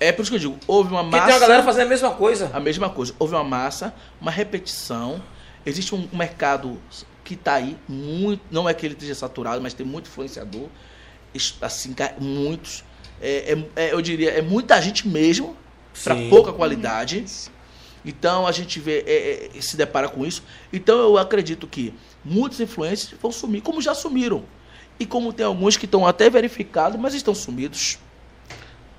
é 0.01 0.13
por 0.13 0.23
isso 0.23 0.31
que 0.31 0.37
eu 0.37 0.41
digo, 0.41 0.59
houve 0.67 0.91
uma 0.91 1.03
Porque 1.03 1.17
massa. 1.17 1.27
tem 1.27 1.35
uma 1.35 1.41
galera 1.41 1.63
fazendo 1.63 1.87
a 1.87 1.89
mesma 1.89 2.11
coisa. 2.13 2.51
A 2.53 2.61
mesma 2.61 2.89
coisa. 2.91 3.15
Houve 3.19 3.35
uma 3.35 3.45
massa, 3.45 3.95
uma 4.21 4.31
repetição. 4.31 5.23
Existe 5.67 5.95
um 5.95 6.09
mercado 6.13 6.81
que 7.25 7.35
está 7.35 7.55
aí, 7.55 7.77
muito, 7.89 8.41
não 8.51 8.69
é 8.69 8.73
que 8.73 8.87
ele 8.87 8.95
esteja 8.95 9.15
saturado, 9.15 9.61
mas 9.61 9.75
tem 9.75 9.85
muito 9.85 10.09
influenciador. 10.09 10.69
Assim, 11.61 11.95
muitos. 12.19 12.85
É, 13.21 13.53
é- 13.53 13.85
é, 13.89 13.93
eu 13.93 14.01
diria, 14.01 14.31
é 14.31 14.41
muita 14.43 14.81
gente 14.81 15.07
mesmo, 15.07 15.57
para 16.03 16.15
pouca 16.29 16.53
qualidade. 16.53 17.25
Então 18.05 18.47
a 18.47 18.53
gente 18.53 18.81
vê, 18.81 19.05
é, 19.07 19.51
é, 19.57 19.61
se 19.61 19.77
depara 19.77 20.09
com 20.09 20.25
isso. 20.25 20.43
Então 20.73 20.99
eu 20.99 21.19
acredito 21.19 21.67
que 21.67 21.93
muitos 22.25 22.61
influencers 22.61 23.15
vão 23.21 23.31
sumir, 23.33 23.61
como 23.61 23.83
já 23.83 23.95
sumiram. 23.95 24.45
E 24.99 25.07
como 25.07 25.33
tem 25.33 25.45
alguns 25.45 25.77
que 25.77 25.85
estão 25.85 26.07
até 26.07 26.31
verificados, 26.31 26.99
mas 26.99 27.15
estão 27.15 27.35
sumidos. 27.35 27.99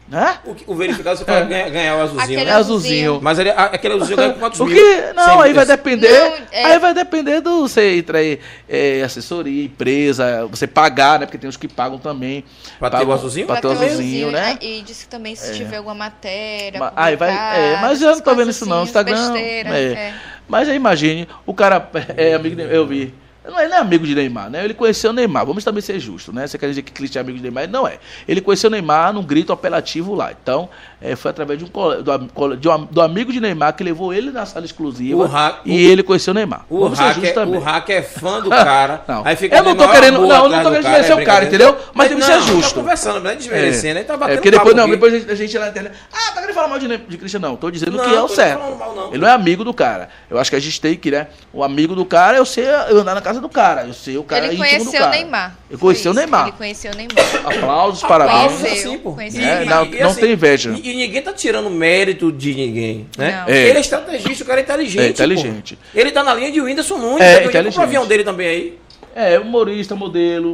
Né? 0.10 0.40
O, 0.44 0.56
que- 0.56 0.64
o 0.66 0.74
verificado 0.74 1.18
você 1.20 1.24
fala 1.24 1.42
ganhar, 1.42 1.70
ganhar 1.70 1.96
o 1.98 2.02
azulzinho, 2.02 2.24
Aquele 2.24 2.42
É 2.42 2.46
né? 2.46 2.52
azulzinho. 2.54 3.20
Mas 3.22 3.38
ele, 3.38 3.52
a- 3.52 3.66
aquele 3.66 3.94
azulzinho 3.94 4.18
ganha 4.18 4.34
com 4.34 4.40
quantos 4.40 4.60
O 4.60 4.66
mil? 4.66 4.76
que? 4.76 5.14
Não, 5.14 5.40
aí 5.40 5.54
vai 5.54 5.66
depender. 5.68 6.12
Não, 6.12 6.34
é- 6.52 6.66
Aí 6.66 6.80
vai 6.80 6.94
depender 6.96 7.42
do 7.42 7.68
você 7.68 7.96
entra 7.98 8.18
aí, 8.18 8.40
é, 8.68 9.04
assessoria, 9.04 9.66
empresa, 9.66 10.48
você 10.50 10.66
pagar, 10.66 11.20
né? 11.20 11.28
Porque 11.28 11.38
tem 11.38 11.48
os 11.48 11.58
que 11.58 11.68
pagam 11.68 12.00
também. 12.00 12.44
Pra 12.80 12.90
ter 12.90 13.06
o 13.06 13.14
azulzinho? 13.14 13.46
Pra 13.46 13.62
ter 13.62 13.68
o 13.68 13.70
Pra 13.70 13.80
ter 13.82 13.86
um 13.86 13.88
azulzinho, 13.88 14.32
né? 14.32 14.58
E 14.62 14.82
disse 14.82 15.04
que 15.06 15.12
também 15.12 15.36
se 15.36 15.54
tiver 15.54 15.78
alguma 15.78 15.94
matéria. 15.94 16.80
Ma- 16.80 16.94
aí 16.96 17.16
vai- 17.16 17.30
é, 17.30 17.78
mas 17.80 18.02
eu 18.02 18.10
não 18.10 18.20
tô 18.20 18.34
vendo 18.34 18.50
isso 18.50 18.66
não, 18.66 18.84
Instagram, 18.86 19.32
besteira, 19.34 19.78
é. 19.78 19.84
é. 19.94 20.14
Mas 20.48 20.68
aí 20.68 20.76
imagine, 20.76 21.28
o 21.46 21.54
cara 21.54 21.88
é 22.18 22.34
amigo 22.34 22.60
eu 22.62 22.88
vi. 22.88 23.14
Não 23.50 23.60
é, 23.60 23.68
não 23.68 23.78
é 23.78 23.80
amigo 23.80 24.06
de 24.06 24.16
Neymar, 24.16 24.50
né? 24.50 24.64
Ele 24.64 24.74
conheceu 24.74 25.10
o 25.12 25.14
Neymar. 25.14 25.46
Vamos 25.46 25.64
também 25.64 25.82
ser 25.82 26.00
justos, 26.00 26.34
né? 26.34 26.48
Você 26.48 26.58
quer 26.58 26.68
dizer 26.68 26.82
que 26.82 26.92
Cristian 26.92 27.20
é 27.20 27.24
amigo 27.24 27.38
de 27.38 27.44
Neymar? 27.44 27.64
Ele 27.64 27.72
não 27.74 27.88
é. 27.88 27.98
Ele 28.28 28.42
conheceu 28.42 28.70
o 28.70 28.72
Neymar 28.72 29.14
num 29.14 29.24
grito 29.24 29.52
apelativo 29.52 30.14
lá. 30.16 30.32
Então, 30.32 30.70
é, 31.02 31.16
foi 31.16 31.32
através 31.32 31.58
de 31.58 31.66
um, 31.66 31.70
do, 31.70 32.56
de 32.58 32.68
um 32.70 32.86
do 32.86 33.02
amigo 33.02 33.32
de 33.32 33.40
Neymar 33.40 33.74
que 33.74 33.84
levou 33.84 34.14
ele 34.14 34.32
na 34.32 34.46
sala 34.46 34.66
exclusiva 34.66 35.24
O 35.24 35.30
e 35.70 35.86
ele 35.86 36.04
conheceu 36.04 36.32
o 36.32 36.36
Neymar. 36.36 36.66
O 36.70 36.80
Vamos 36.82 36.98
ser 36.98 37.06
justos 37.06 37.24
hacker, 37.24 37.34
também. 37.36 37.60
o 37.60 37.64
hacker 37.64 37.96
é 37.98 38.02
fã 38.02 38.42
do 38.42 38.50
cara. 38.50 39.04
Não. 39.08 39.22
Aí 39.26 39.36
fica 39.36 39.58
Eu 39.58 39.64
não 39.64 39.76
tô 39.76 39.88
querendo- 39.90 40.20
não, 40.28 40.44
eu 40.44 40.50
não 40.50 40.58
tô 40.64 40.70
do 40.70 40.76
querendo 40.76 40.84
desmerecer 40.84 41.12
é 41.18 41.22
o 41.22 41.26
cara, 41.26 41.46
entendeu? 41.46 41.78
Mas 41.94 42.10
tem 42.10 42.18
que 42.18 42.24
ser 42.24 42.42
justo. 42.42 42.76
Tá 42.76 42.82
conversando, 42.82 43.20
não 43.22 43.32
é 43.32 43.36
desmerecendo. 43.36 44.00
Aí 44.00 44.06
tá 44.06 44.18
batendo 44.18 44.34
É, 44.34 44.36
porque 44.38 44.52
depois, 44.52 44.76
não, 44.76 44.90
depois 44.90 45.30
a 45.30 45.36
gente, 45.36 45.58
lá 45.58 45.66
na 45.66 45.72
internet. 45.72 45.94
Ah, 46.12 46.32
tá 46.34 46.42
querendo 46.42 46.54
falar 46.56 46.68
mal 46.68 46.80
de, 46.80 46.98
de 46.98 47.18
Cristian? 47.18 47.40
Não, 47.40 47.56
tô 47.56 47.72
dizendo 47.72 47.98
que 47.98 48.14
é 48.14 48.22
o 48.22 48.28
certo. 48.28 48.60
falando 48.60 48.78
mal, 48.78 48.96
não. 48.96 49.10
Ele 49.10 49.18
não 49.20 49.28
é 49.28 49.32
amigo 49.32 49.64
do 49.64 49.74
cara. 49.74 50.10
Eu 50.30 50.38
acho 50.38 50.50
que 50.50 50.56
a 50.56 50.60
gente 50.60 50.80
tem 50.80 50.96
que, 50.96 51.12
né? 51.12 51.28
O 51.54 51.64
amigo 51.64 51.96
do 51.96 52.06
cara, 52.06 52.38
eu 52.38 52.46
sei 52.46 52.66
eu 52.90 53.00
andar 53.00 53.16
na 53.16 53.22
casa 53.22 53.39
do 53.42 53.50
cara. 53.50 53.84
Eu 53.86 53.94
sei 53.94 54.18
o 54.18 54.24
cara 54.24 54.46
Ele 54.46 54.56
íntimo 54.56 54.66
do 54.66 54.70
conheceu 54.70 55.00
o 55.00 55.04
cara. 55.04 55.12
Neymar. 55.16 55.58
Eu 55.70 55.78
Foi 55.78 55.88
conheci 55.94 56.08
o 56.10 56.14
Neymar. 56.14 56.48
Ele 56.48 56.52
conheceu 56.58 56.92
o 56.92 56.96
Neymar. 56.96 57.18
Aplausos, 57.46 58.04
Aplausos, 58.04 58.04
parabéns. 58.04 58.62
Conheceu, 58.62 58.92
assim, 58.92 58.98
pô. 59.00 59.14
conheceu. 59.14 59.42
É, 59.44 59.66
não- 59.66 59.86
não 59.86 60.16
tem 60.16 60.32
inveja. 60.32 60.72
E, 60.82 60.92
e 60.92 60.96
ninguém 60.96 61.22
tá 61.22 61.34
tirando 61.34 61.70
mérito 61.70 62.32
de 62.32 62.54
ninguém, 62.54 63.08
né? 63.18 63.44
É. 63.48 63.68
Ele 63.70 63.78
é 63.78 63.82
estrategista, 63.82 64.44
o 64.44 64.48
cara 64.48 64.60
é 64.60 64.64
inteligente. 64.64 65.02
É 65.06 65.10
inteligente. 65.10 65.76
pô. 65.76 66.00
Ele 66.00 66.12
tá 66.12 66.24
na 66.24 66.34
linha 66.34 66.52
de 66.52 66.62
Whindersson 66.62 66.98
Nunes. 66.98 67.22
É, 67.22 67.36
É, 67.44 67.46
o 67.46 67.50
inteligente. 67.50 67.82
avião 67.82 68.06
dele 68.08 68.24
também 68.24 68.48
aí. 68.48 68.80
É, 69.16 69.40
humorista, 69.40 69.96
modelo, 69.96 70.54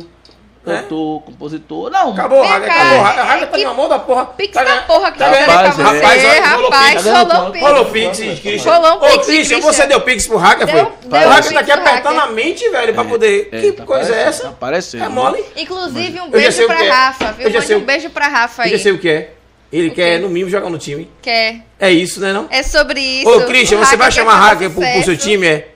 É? 0.67 0.77
cantor, 0.81 1.21
compositor. 1.23 1.91
Não, 1.91 2.11
Acabou, 2.11 2.41
Raga, 2.43 2.65
acabou. 2.65 2.93
é, 2.93 2.99
Raga, 3.01 3.23
Raga 3.23 3.47
tá 3.47 3.57
na 3.57 3.73
mão 3.73 3.87
da 3.89 3.99
porra. 3.99 4.25
Pix 4.25 4.53
Tá 4.53 4.63
da 4.63 4.77
porra 4.81 5.11
que 5.11 5.19
tá 5.19 5.27
eu 5.27 5.31
ganhando- 5.31 5.45
pra 5.45 5.55
Rapaz, 5.55 5.75
você, 5.75 6.27
é. 6.27 6.39
Rapaz, 6.39 6.51
rolou 6.55 6.69
rapaz, 6.71 6.91
Pix. 6.93 7.03
Tá 7.05 7.19
rolou? 7.19 7.51
Pix. 7.51 7.63
Rolou 7.67 7.85
Pix, 7.85 8.17
Christian. 8.39 8.73
Rolou 8.73 8.91
Ô, 8.93 8.99
Pix, 8.99 9.13
Christian, 9.13 9.33
Christian. 9.35 9.61
você 9.61 9.87
deu 9.87 10.01
Pix 10.01 10.27
pro 10.27 10.37
Raga, 10.37 10.67
foi? 10.67 10.81
o 10.81 11.09
Raga 11.29 11.53
tá 11.53 11.59
aqui 11.59 11.71
apertando 11.71 12.19
a 12.19 12.27
mente, 12.27 12.67
velho, 12.69 12.93
pra 12.93 13.03
poder. 13.03 13.49
É, 13.51 13.61
que 13.61 13.71
tá 13.73 13.85
coisa 13.85 14.15
é 14.15 14.21
essa? 14.23 14.43
Tá 14.43 14.49
aparecendo. 14.49 15.03
É 15.03 15.09
mole? 15.09 15.43
Inclusive, 15.55 16.19
um 16.21 16.25
Eu 16.25 16.51
sei 16.51 16.67
beijo 16.67 16.67
pra 16.67 16.83
é. 16.85 16.89
Rafa, 16.89 17.31
viu? 17.33 17.47
Eu 17.47 17.53
Mande 17.59 17.75
um 17.75 17.79
beijo 17.85 18.09
pra 18.09 18.27
Rafa 18.27 18.61
Eu 18.61 18.65
aí. 18.65 18.71
já 18.71 18.79
sei 18.79 18.91
o 18.91 18.97
que 18.97 19.09
é. 19.09 19.31
Ele 19.73 19.89
O 19.89 19.93
quer, 19.93 20.17
quê? 20.17 20.19
no 20.19 20.29
mínimo, 20.29 20.49
jogar 20.49 20.69
no 20.69 20.77
time. 20.77 21.11
Quer. 21.21 21.61
É 21.79 21.91
isso, 21.91 22.19
né 22.21 22.31
não? 22.31 22.47
É 22.49 22.63
sobre 22.63 22.99
isso. 23.01 23.29
Ô, 23.29 23.41
Christian, 23.45 23.77
O 23.77 23.85
você 23.85 23.97
vai 23.97 24.11
chamar 24.11 24.35
Hacker 24.37 24.69
pro, 24.69 24.81
pro 24.81 25.03
seu 25.03 25.17
time, 25.17 25.45
é? 25.47 25.67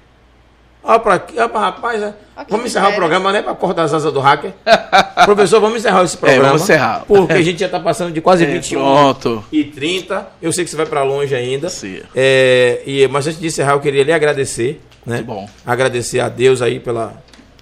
Ó 0.84 0.98
pra 1.00 1.16
aqui, 1.16 1.38
ó 1.38 1.48
pra 1.48 1.60
rapaz, 1.60 2.02
é. 2.02 2.14
Vamos 2.48 2.68
encerrar 2.68 2.90
o 2.90 2.96
programa, 2.96 3.32
né? 3.34 3.42
Pra 3.42 3.54
cortar 3.56 3.84
as 3.84 3.94
asas 3.94 4.14
do 4.14 4.20
hacker. 4.20 4.54
Professor, 5.26 5.60
vamos 5.60 5.80
encerrar 5.80 6.04
esse 6.04 6.16
programa. 6.18 6.44
vamos 6.48 6.62
encerrar. 6.64 7.04
Porque 7.08 7.34
a 7.34 7.42
gente 7.42 7.60
já 7.60 7.68
tá 7.70 7.80
passando 7.80 8.12
de 8.14 8.22
quase 8.22 8.44
É, 8.46 8.48
21 8.48 8.80
pronto. 8.80 9.44
e 9.52 9.64
30. 9.66 10.28
Eu 10.42 10.52
sei 10.54 10.64
que 10.64 10.70
você 10.70 10.78
vai 10.78 10.86
pra 10.86 11.04
longe 11.04 11.36
ainda. 11.36 11.70
Sim. 11.70 12.02
É, 12.16 12.82
e, 12.86 13.08
mas 13.08 13.28
antes 13.28 13.40
de 13.40 13.48
encerrar, 13.48 13.74
eu 13.74 13.80
queria 13.80 14.04
lhe 14.04 14.14
agradecer, 14.14 14.82
né? 15.06 15.18
Que 15.18 15.24
bom. 15.24 15.50
Agradecer 15.66 16.20
a 16.20 16.30
Deus 16.30 16.62
aí 16.62 16.80
pela 16.80 17.14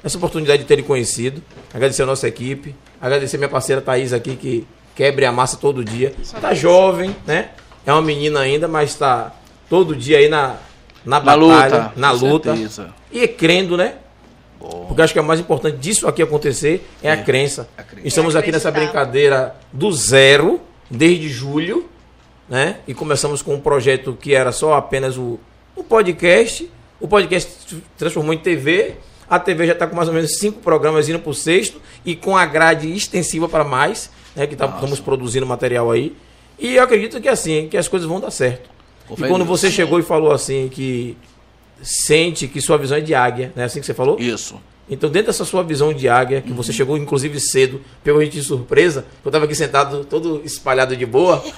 essa 0.03 0.17
oportunidade 0.17 0.61
de 0.61 0.67
ter 0.67 0.75
lhe 0.75 0.83
conhecido. 0.83 1.41
Agradecer 1.73 2.03
a 2.03 2.05
nossa 2.05 2.27
equipe. 2.27 2.75
Agradecer 3.01 3.37
minha 3.37 3.49
parceira 3.49 3.81
Thaís 3.81 4.13
aqui, 4.13 4.35
que 4.35 4.67
quebre 4.95 5.25
a 5.25 5.31
massa 5.31 5.57
todo 5.57 5.83
dia. 5.83 6.13
Tá 6.39 6.53
jovem, 6.53 7.15
né? 7.25 7.49
É 7.85 7.91
uma 7.91 8.01
menina 8.01 8.39
ainda, 8.41 8.67
mas 8.67 8.95
tá 8.95 9.31
todo 9.69 9.95
dia 9.95 10.17
aí 10.19 10.29
na, 10.29 10.55
na, 11.05 11.19
Na 11.19 11.19
batalha, 11.19 11.39
luta. 11.77 11.93
na 11.95 12.11
luta. 12.11 12.51
certeza. 12.55 12.89
E 13.11 13.27
crendo, 13.27 13.75
né? 13.75 13.93
Bom. 14.59 14.85
Porque 14.87 15.01
eu 15.01 15.03
acho 15.03 15.13
que 15.13 15.19
é 15.19 15.21
o 15.21 15.25
mais 15.25 15.39
importante 15.39 15.77
disso 15.77 16.07
aqui 16.07 16.21
acontecer 16.21 16.87
é, 17.03 17.09
a 17.11 17.13
É, 17.13 17.23
crença. 17.23 17.67
a 17.77 17.83
crença. 17.83 18.07
Estamos 18.07 18.35
É 18.35 18.39
aqui 18.39 18.51
nessa 18.51 18.71
brincadeira 18.71 19.55
do 19.71 19.91
zero, 19.91 20.59
desde 20.89 21.29
julho, 21.29 21.87
né? 22.49 22.77
E 22.87 22.93
começamos 22.93 23.41
com 23.41 23.53
um 23.55 23.59
projeto 23.59 24.17
que 24.19 24.33
era 24.33 24.51
só 24.51 24.73
apenas 24.75 25.17
o, 25.17 25.39
o 25.75 25.83
podcast. 25.83 26.69
O 26.99 27.07
podcast 27.07 27.51
se 27.67 27.83
transformou 27.97 28.33
em 28.33 28.37
TV. 28.39 28.95
A 29.29 29.37
TV 29.39 29.67
já 29.67 29.73
está 29.73 29.85
com 29.85 29.95
mais 29.95 30.07
ou 30.07 30.13
menos 30.15 30.37
cinco 30.39 30.61
programas 30.61 31.07
indo 31.09 31.19
para 31.19 31.29
o 31.29 31.33
sexto 31.33 31.81
e 32.05 32.15
com 32.15 32.35
a 32.37 32.45
grade 32.45 32.91
extensiva 32.95 33.47
para 33.49 33.63
mais, 33.63 34.09
né? 34.35 34.47
Que 34.47 34.55
tá- 34.55 34.65
estamos 34.73 34.99
produzindo 34.99 35.45
material 35.45 35.91
aí. 35.91 36.15
E 36.57 36.75
eu 36.77 36.83
acredito 36.83 37.19
que 37.21 37.27
assim, 37.27 37.67
que 37.69 37.77
as 37.77 37.87
coisas 37.87 38.07
vão 38.07 38.19
dar 38.19 38.31
certo. 38.31 38.69
Com 39.07 39.13
E 39.13 39.27
quando 39.27 39.45
você 39.45 39.69
chegou 39.69 39.99
e 39.99 40.03
falou 40.03 40.31
assim 40.31 40.69
que 40.69 41.15
sente 41.81 42.47
que 42.47 42.59
sua 42.61 42.77
visão 42.77 42.97
é 42.97 43.01
de 43.01 43.13
águia, 43.15 43.51
né? 43.55 43.63
Assim 43.65 43.79
que 43.79 43.85
você 43.85 43.93
falou? 43.93 44.17
Isso. 44.19 44.59
Então, 44.89 45.09
dentro 45.09 45.27
dessa 45.27 45.43
sua 45.43 45.63
visão 45.63 45.93
de 45.93 46.07
águia, 46.07 46.39
que 46.41 46.53
você 46.53 46.71
chegou 46.71 46.97
inclusive 46.97 47.39
cedo, 47.41 47.81
pegou 48.03 48.21
a 48.21 48.23
gente 48.23 48.37
de 48.39 48.43
surpresa, 48.43 49.05
eu 49.23 49.29
tava 49.29 49.43
aqui 49.45 49.53
sentado 49.55 50.05
todo 50.05 50.41
espalhado 50.45 50.95
de 50.95 51.05
boa. 51.05 51.43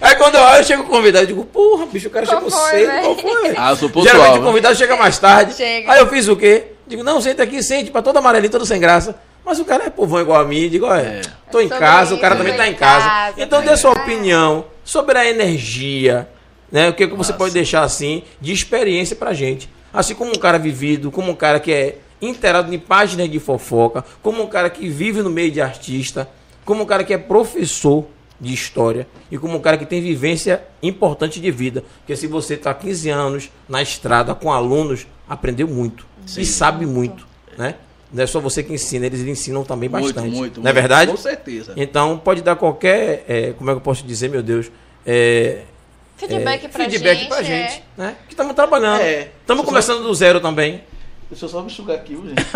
Aí 0.00 0.14
quando 0.16 0.34
eu 0.34 0.42
olho, 0.42 0.64
chega 0.64 0.82
o 0.82 0.86
convidado, 0.86 1.24
eu 1.24 1.28
digo, 1.28 1.44
porra, 1.46 1.86
bicho, 1.86 2.08
o 2.08 2.10
cara 2.10 2.26
Qual 2.26 2.36
chegou 2.36 2.50
foi, 2.50 2.70
cedo, 2.70 3.00
qual 3.00 3.16
foi? 3.16 3.54
Ah, 3.56 3.70
eu 3.70 3.76
sou 3.76 3.88
Geralmente 3.88 4.12
pontual. 4.12 4.38
o 4.40 4.42
convidado 4.42 4.76
chega 4.76 4.96
mais 4.96 5.18
tarde. 5.18 5.54
Chega. 5.54 5.90
Aí 5.90 5.98
eu 6.00 6.06
fiz 6.06 6.28
o 6.28 6.36
quê? 6.36 6.66
Digo, 6.86 7.02
não, 7.02 7.20
senta 7.20 7.42
aqui, 7.42 7.62
sente, 7.62 7.90
pra 7.90 8.02
todo 8.02 8.18
amarelinho, 8.18 8.52
todo 8.52 8.66
sem 8.66 8.78
graça. 8.78 9.16
Mas 9.44 9.58
o 9.58 9.64
cara 9.64 9.84
é 9.84 9.90
povão 9.90 10.20
igual 10.20 10.40
a 10.40 10.44
mim, 10.44 10.68
digo, 10.68 10.86
olha, 10.86 11.00
É. 11.02 11.22
tô 11.50 11.60
em 11.60 11.68
casa, 11.68 12.14
o 12.14 12.18
cara 12.20 12.36
também 12.36 12.54
tá 12.56 12.68
em 12.68 12.74
casa. 12.74 13.06
casa, 13.06 13.34
Então 13.38 13.62
dê 13.62 13.76
sua 13.76 13.92
opinião 13.92 14.66
sobre 14.84 15.18
a 15.18 15.26
energia, 15.28 16.28
né? 16.74 16.88
O 16.88 16.92
que, 16.92 17.06
que 17.06 17.14
você 17.14 17.30
Massa. 17.30 17.34
pode 17.34 17.54
deixar 17.54 17.84
assim 17.84 18.24
de 18.40 18.52
experiência 18.52 19.14
pra 19.14 19.32
gente. 19.32 19.70
Assim 19.92 20.12
como 20.12 20.32
um 20.32 20.38
cara 20.40 20.58
vivido, 20.58 21.08
como 21.08 21.30
um 21.30 21.34
cara 21.36 21.60
que 21.60 21.70
é 21.72 21.98
inteirado 22.20 22.74
em 22.74 22.78
páginas 22.80 23.30
de 23.30 23.38
fofoca, 23.38 24.04
como 24.20 24.42
um 24.42 24.48
cara 24.48 24.68
que 24.68 24.88
vive 24.88 25.22
no 25.22 25.30
meio 25.30 25.52
de 25.52 25.60
artista, 25.60 26.28
como 26.64 26.82
um 26.82 26.86
cara 26.86 27.04
que 27.04 27.14
é 27.14 27.18
professor 27.18 28.06
de 28.40 28.52
história 28.52 29.06
e 29.30 29.38
como 29.38 29.56
um 29.56 29.60
cara 29.60 29.78
que 29.78 29.86
tem 29.86 30.02
vivência 30.02 30.64
importante 30.82 31.40
de 31.40 31.48
vida. 31.48 31.84
Porque 32.00 32.16
se 32.16 32.26
você 32.26 32.54
está 32.54 32.74
15 32.74 33.08
anos 33.08 33.50
na 33.68 33.80
estrada 33.80 34.34
com 34.34 34.52
alunos, 34.52 35.06
aprendeu 35.28 35.68
muito 35.68 36.04
e 36.36 36.44
sabe 36.44 36.86
muito, 36.86 37.24
né? 37.56 37.76
Não 38.12 38.24
é 38.24 38.26
só 38.26 38.40
você 38.40 38.64
que 38.64 38.72
ensina, 38.72 39.06
eles 39.06 39.20
ensinam 39.20 39.62
também 39.62 39.88
Muito, 39.88 40.06
bastante. 40.06 40.34
muito, 40.36 40.60
Não 40.60 40.68
é 40.68 40.72
muito. 40.72 40.80
verdade? 40.82 41.10
Com 41.12 41.16
certeza. 41.16 41.72
Então 41.76 42.18
pode 42.18 42.42
dar 42.42 42.56
qualquer, 42.56 43.24
é, 43.28 43.52
como 43.52 43.70
é 43.70 43.74
que 43.74 43.76
eu 43.78 43.80
posso 43.80 44.04
dizer, 44.04 44.28
meu 44.28 44.42
Deus, 44.42 44.72
é, 45.06 45.62
Feedback 46.16 46.64
é, 46.64 46.68
pra 46.68 46.84
feedback 46.84 47.18
gente. 47.18 47.28
pra 47.28 47.40
é- 47.40 47.44
gente, 47.44 47.82
né? 47.96 48.16
Que 48.26 48.32
estamos 48.34 48.54
trabalhando, 48.54 49.00
É. 49.00 49.30
estamos 49.40 49.64
começando 49.64 50.02
do 50.02 50.14
zero 50.14 50.40
também. 50.40 50.82
Deixa 51.34 51.46
eu 51.46 51.48
só 51.48 51.60
me 51.62 51.66
enxugar 51.66 51.96
aqui, 51.96 52.14
gente. 52.14 52.46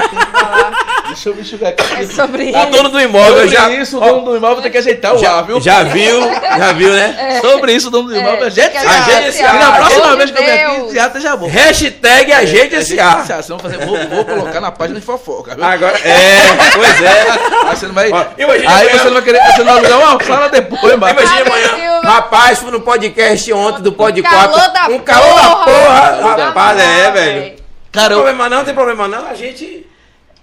Deixa 1.09 1.28
eu 1.30 1.34
me 1.34 1.40
enxugar 1.40 1.70
aqui. 1.70 1.82
É 2.00 2.06
sobre 2.06 2.44
O 2.44 2.48
isso. 2.48 2.66
dono 2.70 2.88
do 2.90 3.00
imóvel 3.00 3.34
Sobre 3.34 3.48
já, 3.48 3.70
isso, 3.70 3.96
o 3.96 4.00
dono 4.00 4.20
do 4.24 4.36
imóvel 4.36 4.62
tem 4.62 4.70
que 4.70 4.78
ajeitar 4.78 5.16
o 5.16 5.18
já, 5.18 5.32
ar, 5.32 5.42
viu? 5.42 5.60
já 5.60 5.82
viu, 5.82 6.20
já 6.56 6.72
viu, 6.72 6.92
né? 6.92 7.40
Sobre 7.40 7.72
isso, 7.72 7.88
o 7.88 7.90
dono 7.90 8.09
do 8.09 8.16
imóvel 8.16 8.46
ajeita 8.46 8.78
É, 8.78 8.80
esse 8.80 8.86
fica 8.88 8.90
ar. 8.94 9.02
ajeita 9.09 9.28
esse 9.28 9.42
E 9.42 9.44
ar. 9.44 9.55
na 9.59 9.72
próxima 9.72 10.16
vez 10.16 10.30
que 10.30 10.38
eu 10.38 10.44
vier 10.44 10.59
Deus. 10.68 10.76
aqui, 10.78 10.86
esse 10.90 10.98
ar 11.00 11.06
esteja 11.09 11.36
bom. 11.36 11.48
Hashtag 11.48 12.30
esse 12.30 12.32
Ajeita 12.40 12.76
esse 12.76 13.00
ar, 13.00 13.26
fazer, 13.26 13.84
vou, 13.84 13.98
vou 14.09 14.24
colocar 14.24 14.60
na 14.60 14.70
página 14.70 15.00
de 15.00 15.05
fofoca, 15.05 15.56
viu? 15.56 15.64
Agora, 15.64 15.98
é, 15.98 16.38
pois 16.76 17.02
é. 17.02 17.26
Aí 17.68 17.76
você 17.76 17.86
não 17.88 17.94
vai. 17.94 18.09
Imagina 18.10 18.30
aí 18.55 18.62
amanhã- 18.88 18.92
você 18.98 19.05
não 19.06 19.12
vai 19.14 19.22
querer. 19.22 19.40
Você 19.42 19.59
não 19.59 19.64
vai 19.64 19.74
alugar 19.78 19.98
uma 19.98 20.24
sala 20.24 20.48
depois, 20.50 20.96
mano. 20.96 21.12
Imagina 21.20 21.40
amanhã. 21.42 22.00
Rapaz, 22.05 22.60
fui 22.60 22.70
no 22.70 22.80
podcast 22.80 23.52
ontem 23.52 23.82
do 23.82 23.92
Pod 23.92 24.22
calor 24.22 24.52
4. 24.52 24.72
da 24.72 24.88
um 24.88 24.98
calor 25.00 25.34
da 25.34 25.48
porra, 25.50 25.64
porra. 25.64 26.10
velho. 26.36 26.46
Rapaz, 26.46 26.78
é, 26.80 27.50
Não, 27.50 27.57
velho. 27.93 27.94
Não 27.94 28.02
Cara, 28.02 28.15
tem 28.15 28.16
problema 28.24 28.48
não, 28.48 28.56
não 28.59 28.65
tem 28.65 28.74
problema 28.74 29.09
não. 29.09 29.27
A 29.27 29.35
gente. 29.35 29.86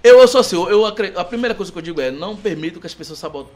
eu, 0.02 0.20
eu 0.20 0.28
sou 0.28 0.40
assim, 0.40 0.56
eu, 0.56 0.68
eu 0.70 0.86
a 0.86 1.24
primeira 1.24 1.54
coisa 1.54 1.70
que 1.70 1.78
eu 1.78 1.82
digo 1.82 2.00
é: 2.00 2.10
não 2.10 2.36
permito 2.36 2.80
que 2.80 2.86
as 2.86 2.94
pessoas 2.94 3.18
sabotem 3.18 3.52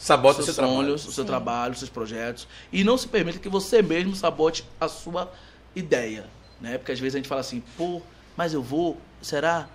seu 0.00 0.44
seus 0.44 0.56
trabalho. 0.56 0.76
sonhos, 0.76 1.06
o 1.06 1.12
seu 1.12 1.24
trabalho, 1.24 1.72
os 1.72 1.78
seus 1.78 1.90
projetos. 1.90 2.48
E 2.72 2.82
não 2.82 2.96
se 2.96 3.06
permita 3.06 3.38
que 3.38 3.48
você 3.48 3.82
mesmo 3.82 4.16
sabote 4.16 4.64
a 4.80 4.88
sua 4.88 5.30
ideia. 5.76 6.26
Né? 6.60 6.78
Porque 6.78 6.92
às 6.92 6.98
vezes 6.98 7.14
a 7.14 7.18
gente 7.18 7.28
fala 7.28 7.42
assim, 7.42 7.62
pô, 7.76 8.00
mas 8.36 8.54
eu 8.54 8.62
vou, 8.62 8.98
será? 9.20 9.68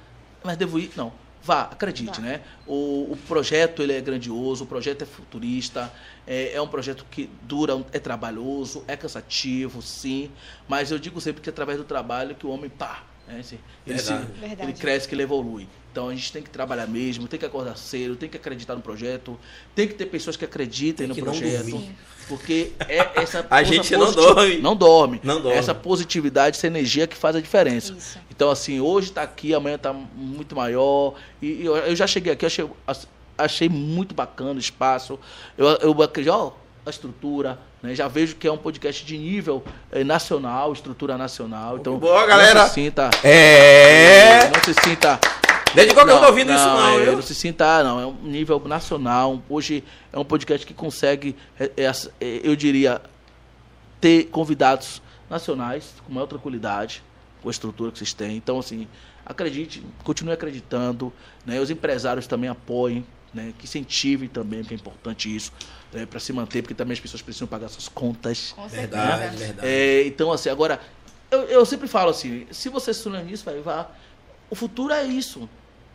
Mas 0.43 0.57
devo 0.57 0.79
ir? 0.79 0.91
Não. 0.95 1.11
Vá, 1.45 1.61
acredite, 1.61 2.19
Vá. 2.19 2.25
né? 2.25 2.41
O, 2.65 3.11
o 3.11 3.17
projeto 3.27 3.83
ele 3.83 3.93
é 3.93 4.01
grandioso, 4.01 4.63
o 4.63 4.67
projeto 4.67 5.03
é 5.03 5.05
futurista, 5.05 5.93
é, 6.25 6.53
é 6.53 6.59
um 6.59 6.67
projeto 6.67 7.05
que 7.11 7.29
dura, 7.43 7.85
é 7.93 7.99
trabalhoso, 7.99 8.83
é 8.87 8.97
cansativo, 8.97 9.79
sim. 9.79 10.31
Mas 10.67 10.89
eu 10.89 10.97
digo 10.97 11.21
sempre 11.21 11.43
que 11.43 11.49
é 11.49 11.51
através 11.51 11.77
do 11.77 11.83
trabalho 11.83 12.33
que 12.33 12.47
o 12.47 12.49
homem 12.49 12.67
pá, 12.67 13.03
né? 13.27 13.41
Ele, 13.85 13.99
ele 14.59 14.73
cresce, 14.73 15.07
que 15.07 15.13
ele 15.13 15.21
evolui. 15.21 15.67
Então 15.95 16.09
a 16.09 16.13
gente 16.13 16.29
tem 16.29 16.43
que 16.43 16.49
trabalhar 16.49 16.87
mesmo, 16.87 17.25
tem 17.25 17.39
que 17.39 17.45
acordar 17.45 17.77
cedo, 17.77 18.17
tem 18.17 18.27
que 18.27 18.35
acreditar 18.35 18.75
no 18.75 18.81
projeto, 18.81 19.39
tem 19.73 19.87
que 19.87 19.93
ter 19.93 20.07
pessoas 20.07 20.35
que 20.35 20.43
acreditem 20.43 21.07
Tem 21.07 21.15
que 21.15 21.21
no 21.21 21.27
não 21.27 21.33
projeto. 21.33 21.81
Porque 22.27 22.73
é 22.81 23.11
essa 23.23 23.47
A 23.49 23.63
gente 23.63 23.95
não 23.95 24.11
dorme. 24.11 24.57
Não 24.57 24.75
dorme. 24.75 25.21
Não 25.23 25.39
dorme. 25.39 25.57
Essa 25.57 25.73
positividade, 25.73 26.57
essa 26.57 26.67
energia 26.67 27.07
que 27.07 27.15
faz 27.15 27.37
a 27.37 27.39
diferença. 27.39 27.93
Isso. 27.93 28.19
Então, 28.29 28.51
assim, 28.51 28.81
hoje 28.81 29.13
tá 29.13 29.21
aqui, 29.21 29.53
amanhã 29.53 29.77
tá 29.77 29.93
muito 29.93 30.53
maior. 30.53 31.13
E, 31.41 31.61
e 31.61 31.65
eu, 31.65 31.77
eu 31.77 31.95
já 31.95 32.05
cheguei 32.05 32.33
aqui, 32.33 32.45
achei, 32.45 32.69
achei 33.37 33.69
muito 33.69 34.13
bacana 34.13 34.51
o 34.51 34.59
espaço. 34.59 35.17
Eu, 35.57 35.65
eu 35.77 36.03
acredito, 36.03 36.33
ó, 36.33 36.51
a 36.85 36.89
estrutura, 36.89 37.57
né? 37.81 37.95
Já 37.95 38.09
vejo 38.09 38.35
que 38.35 38.45
é 38.45 38.51
um 38.51 38.57
podcast 38.57 39.05
de 39.05 39.17
nível 39.17 39.63
eh, 39.93 40.03
nacional, 40.03 40.73
estrutura 40.73 41.17
nacional. 41.17 41.77
Então, 41.77 41.97
Boa, 41.97 42.25
galera. 42.25 42.63
Não 42.63 42.67
se 42.67 42.73
sinta. 42.73 43.09
É. 43.23 44.49
Não 44.49 44.61
se 44.61 44.73
sinta. 44.83 45.17
Desde 45.75 45.93
quando 45.93 46.09
eu 46.09 46.15
não 46.15 46.21
tô 46.21 46.29
ouvindo 46.29 46.53
isso 46.53 46.63
não, 46.63 46.89
é, 46.89 47.03
viu? 47.03 47.13
Não 47.13 47.21
se 47.21 47.35
sinta, 47.35 47.83
não. 47.83 47.99
É 47.99 48.05
um 48.05 48.13
nível 48.23 48.59
nacional. 48.65 49.41
Hoje 49.49 49.83
é 50.11 50.17
um 50.17 50.23
podcast 50.23 50.65
que 50.65 50.73
consegue, 50.73 51.35
é, 51.59 51.69
é, 51.75 51.85
é, 51.85 52.41
eu 52.43 52.55
diria, 52.55 53.01
ter 53.99 54.25
convidados 54.25 55.01
nacionais 55.29 55.93
com 56.05 56.13
maior 56.13 56.27
tranquilidade, 56.27 57.03
com 57.41 57.49
a 57.49 57.51
estrutura 57.51 57.91
que 57.91 57.97
vocês 57.97 58.13
têm. 58.13 58.37
Então, 58.37 58.57
assim, 58.57 58.87
acredite, 59.25 59.83
continue 60.03 60.33
acreditando. 60.33 61.11
Né? 61.45 61.59
Os 61.59 61.69
empresários 61.69 62.25
também 62.25 62.49
apoiem, 62.49 63.05
né? 63.33 63.53
que 63.59 63.65
incentivem 63.65 64.29
também, 64.29 64.61
porque 64.61 64.75
é 64.75 64.77
importante 64.77 65.35
isso, 65.35 65.51
né? 65.91 66.05
para 66.05 66.19
se 66.19 66.31
manter, 66.31 66.61
porque 66.61 66.73
também 66.73 66.93
as 66.93 66.99
pessoas 66.99 67.21
precisam 67.21 67.47
pagar 67.47 67.67
suas 67.67 67.89
contas. 67.89 68.53
Com 68.55 68.67
Verdade, 68.67 69.21
certeza. 69.21 69.45
verdade. 69.45 69.67
É, 69.67 70.07
então, 70.07 70.31
assim, 70.31 70.49
agora, 70.49 70.79
eu, 71.29 71.41
eu 71.43 71.65
sempre 71.65 71.87
falo 71.87 72.11
assim, 72.11 72.47
se 72.49 72.69
você 72.69 72.93
se 72.93 73.01
sonha 73.01 73.21
nisso, 73.21 73.43
vai, 73.43 73.59
vá. 73.59 73.89
O 74.49 74.55
futuro 74.55 74.93
é 74.93 75.03
isso. 75.03 75.49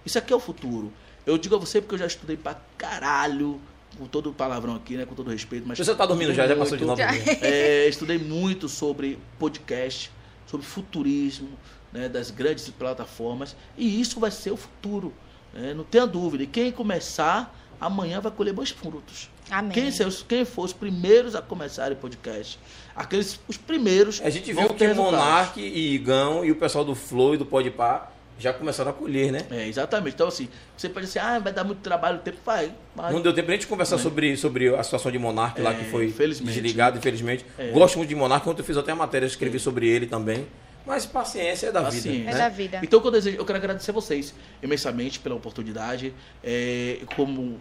Isso 0.05 0.18
aqui 0.18 0.32
é 0.32 0.36
o 0.36 0.40
futuro. 0.40 0.93
Eu 1.27 1.36
digo 1.39 1.55
a 1.55 1.59
você 1.59 1.81
porque 1.81 1.94
eu 1.94 1.98
já 1.98 2.06
estudei 2.06 2.36
pra 2.36 2.56
caralho, 2.78 3.60
com 3.98 4.06
todo 4.06 4.31
o 4.31 4.32
palavrão 4.32 4.74
aqui, 4.77 4.97
né? 4.97 5.05
Com 5.05 5.14
todo 5.14 5.31
respeito. 5.31 5.66
Mas 5.66 5.78
Você 5.78 5.94
tá 5.94 6.06
dormindo 6.06 6.32
já, 6.32 6.47
já 6.47 6.56
passou 6.56 6.77
de 6.78 6.85
muito. 6.85 6.98
novo. 7.01 7.12
É, 7.43 7.89
estudei 7.89 8.18
muito 8.18 8.68
sobre 8.68 9.18
podcast, 9.39 10.10
sobre 10.47 10.66
futurismo, 10.66 11.51
né, 11.93 12.09
das 12.09 12.31
grandes 12.31 12.68
plataformas, 12.70 13.56
e 13.77 14.01
isso 14.01 14.20
vai 14.20 14.31
ser 14.31 14.52
o 14.52 14.56
futuro. 14.56 15.12
né, 15.52 15.74
não 15.74 15.85
tenha 15.85 16.06
dúvida. 16.06 16.44
E 16.44 16.47
quem 16.47 16.70
começar, 16.70 17.55
amanhã 17.81 18.20
vai 18.20 18.31
colher 18.31 18.55
bons 18.55 18.70
frutos. 18.70 19.28
Amém. 19.51 19.72
Quem, 19.72 19.90
quem 20.28 20.44
for 20.44 20.64
os 20.64 20.72
primeiros 20.72 21.35
a 21.35 21.43
começarem 21.43 21.97
podcast, 21.98 22.59
aqueles 22.94 23.40
os 23.48 23.56
primeiros. 23.56 24.20
A 24.22 24.31
gente 24.31 24.52
vão 24.52 24.64
viu 24.68 24.74
ter 24.74 24.78
que 24.78 24.86
resultados. 24.86 25.18
Monark 25.20 25.60
e 25.60 25.94
Igão 25.94 26.44
e 26.44 26.52
o 26.52 26.56
pessoal 26.56 26.85
do 26.85 26.94
Flow 26.94 27.35
e 27.35 27.36
do 27.36 27.44
Podpah 27.44 28.12
já 28.41 28.53
começaram 28.53 28.91
a 28.91 28.95
colher, 28.95 29.31
né? 29.31 29.45
É, 29.51 29.69
exatamente. 29.69 30.15
Então, 30.15 30.29
assim, 30.29 30.49
você 30.77 30.89
pode 30.89 31.07
dizer, 31.07 31.21
ah, 31.21 31.39
vai 31.39 31.53
dar 31.53 31.62
muito 31.65 31.81
trabalho, 31.81 32.19
o 32.19 32.21
tempo 32.21 32.39
vai. 32.45 32.73
vai. 32.97 33.12
Não 33.12 33.21
deu 33.21 33.33
tempo 33.33 33.49
nem 33.51 33.59
de 33.59 33.67
conversar 33.67 33.97
É. 33.97 33.99
sobre, 33.99 34.37
sobre 34.37 34.75
a 34.75 34.83
situação 34.83 35.12
de 35.12 35.19
Monark 35.19 35.61
lá, 35.61 35.73
É, 35.73 35.75
que 35.75 35.85
foi 35.85 36.07
infelizmente. 36.07 36.55
desligado, 36.55 36.99
infelizmente. 36.99 37.45
É. 37.59 37.71
Gosto 37.71 37.97
muito 37.99 38.09
de 38.09 38.15
Monark, 38.17 38.49
ontem 38.49 38.61
eu 38.61 38.65
fiz 38.65 38.77
até 38.77 38.93
uma 38.93 39.05
matéria, 39.05 39.27
escrevi 39.27 39.59
sobre 39.59 39.87
ele 39.89 40.07
também. 40.07 40.47
Mas 40.87 41.05
paciência 41.07 41.67
é 41.69 41.73
da 41.73 41.81
vida. 41.83 41.93
Paciência. 41.95 42.31
É 42.31 42.33
né? 42.33 42.39
da 42.39 42.49
vida. 42.49 42.81
Então, 42.83 43.01
eu, 43.05 43.11
desejo, 43.11 43.37
eu 43.37 43.45
quero 43.45 43.59
agradecer 43.59 43.93
vocês 43.93 44.35
imensamente 44.62 45.21
pela 45.21 45.35
oportunidade. 45.35 46.15
É, 46.43 47.01
como 47.15 47.61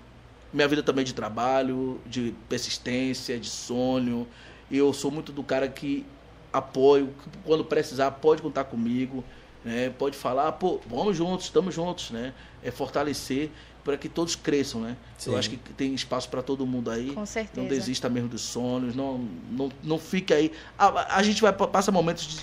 minha 0.54 0.68
vida 0.68 0.82
também 0.82 1.04
de 1.04 1.14
trabalho, 1.14 2.00
de 2.06 2.34
persistência, 2.48 3.38
de 3.38 3.50
sonho. 3.50 4.26
E 4.72 4.78
eu 4.78 4.92
sou 4.94 5.12
muito 5.12 5.32
do 5.32 5.44
cara 5.44 5.68
que 5.68 6.06
apoio. 6.52 7.14
Quando 7.46 7.64
precisar, 7.66 8.12
pode 8.12 8.42
contar 8.42 8.64
comigo. 8.64 9.24
Né? 9.64 9.92
Pode 9.98 10.18
falar, 10.18 10.52
pô, 10.54 10.80
vamos 10.88 11.16
juntos, 11.18 11.46
estamos 11.46 11.74
juntos, 11.74 12.12
né? 12.12 12.34
É 12.64 12.72
fortalecer 12.72 13.50
para 13.84 13.98
que 13.98 14.10
todos 14.10 14.36
cresçam, 14.36 14.82
né? 14.82 14.96
Sim. 15.18 15.32
Eu 15.32 15.38
acho 15.38 15.50
que 15.50 15.58
tem 15.74 15.94
espaço 15.94 16.30
para 16.30 16.42
todo 16.42 16.66
mundo 16.66 16.92
aí. 16.92 17.12
Com 17.12 17.26
certeza. 17.26 17.62
Não 17.62 17.68
desista 17.68 18.10
mesmo 18.10 18.30
dos 18.30 18.42
sonhos, 18.42 18.96
não, 18.96 19.26
não, 19.50 19.70
não 19.84 19.98
fica 19.98 20.36
aí. 20.36 20.52
A, 20.78 21.18
a 21.18 21.24
gente 21.24 21.42
vai 21.42 21.52
passa 21.54 21.92
momentos 21.92 22.28
de, 22.28 22.42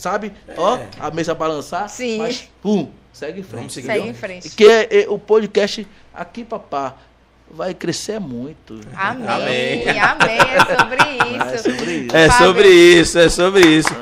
sabe? 0.00 0.32
Ó, 0.56 0.78
a 0.98 1.10
mesa 1.10 1.34
balançar, 1.34 1.88
Sim. 1.88 2.18
mas 2.18 2.48
pum, 2.62 2.90
segue 3.12 3.40
em 3.40 3.42
frente. 3.42 3.58
Vamos 3.58 3.72
seguir. 3.74 3.86
Segue 3.86 4.08
em 4.08 4.14
frente. 4.14 4.50
Que 4.50 4.64
é, 4.66 5.02
é, 5.02 5.08
o 5.08 5.18
podcast 5.18 5.86
aqui, 6.12 6.44
papá, 6.44 6.96
vai 7.50 7.74
crescer 7.74 8.18
muito. 8.18 8.80
Amém. 8.94 9.28
Amém. 9.28 10.00
Amém. 10.00 10.38
É 10.38 10.76
sobre 10.78 10.98
É 11.18 11.54
isso. 11.54 11.62
sobre 11.64 11.90
isso. 11.90 12.16
É 12.16 12.30
sobre 12.30 12.68
isso, 12.68 13.18
é 13.18 13.28
sobre 13.28 13.66
isso. 13.66 13.94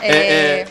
É, 0.00 0.08
É, 0.10 0.60
é, 0.60 0.68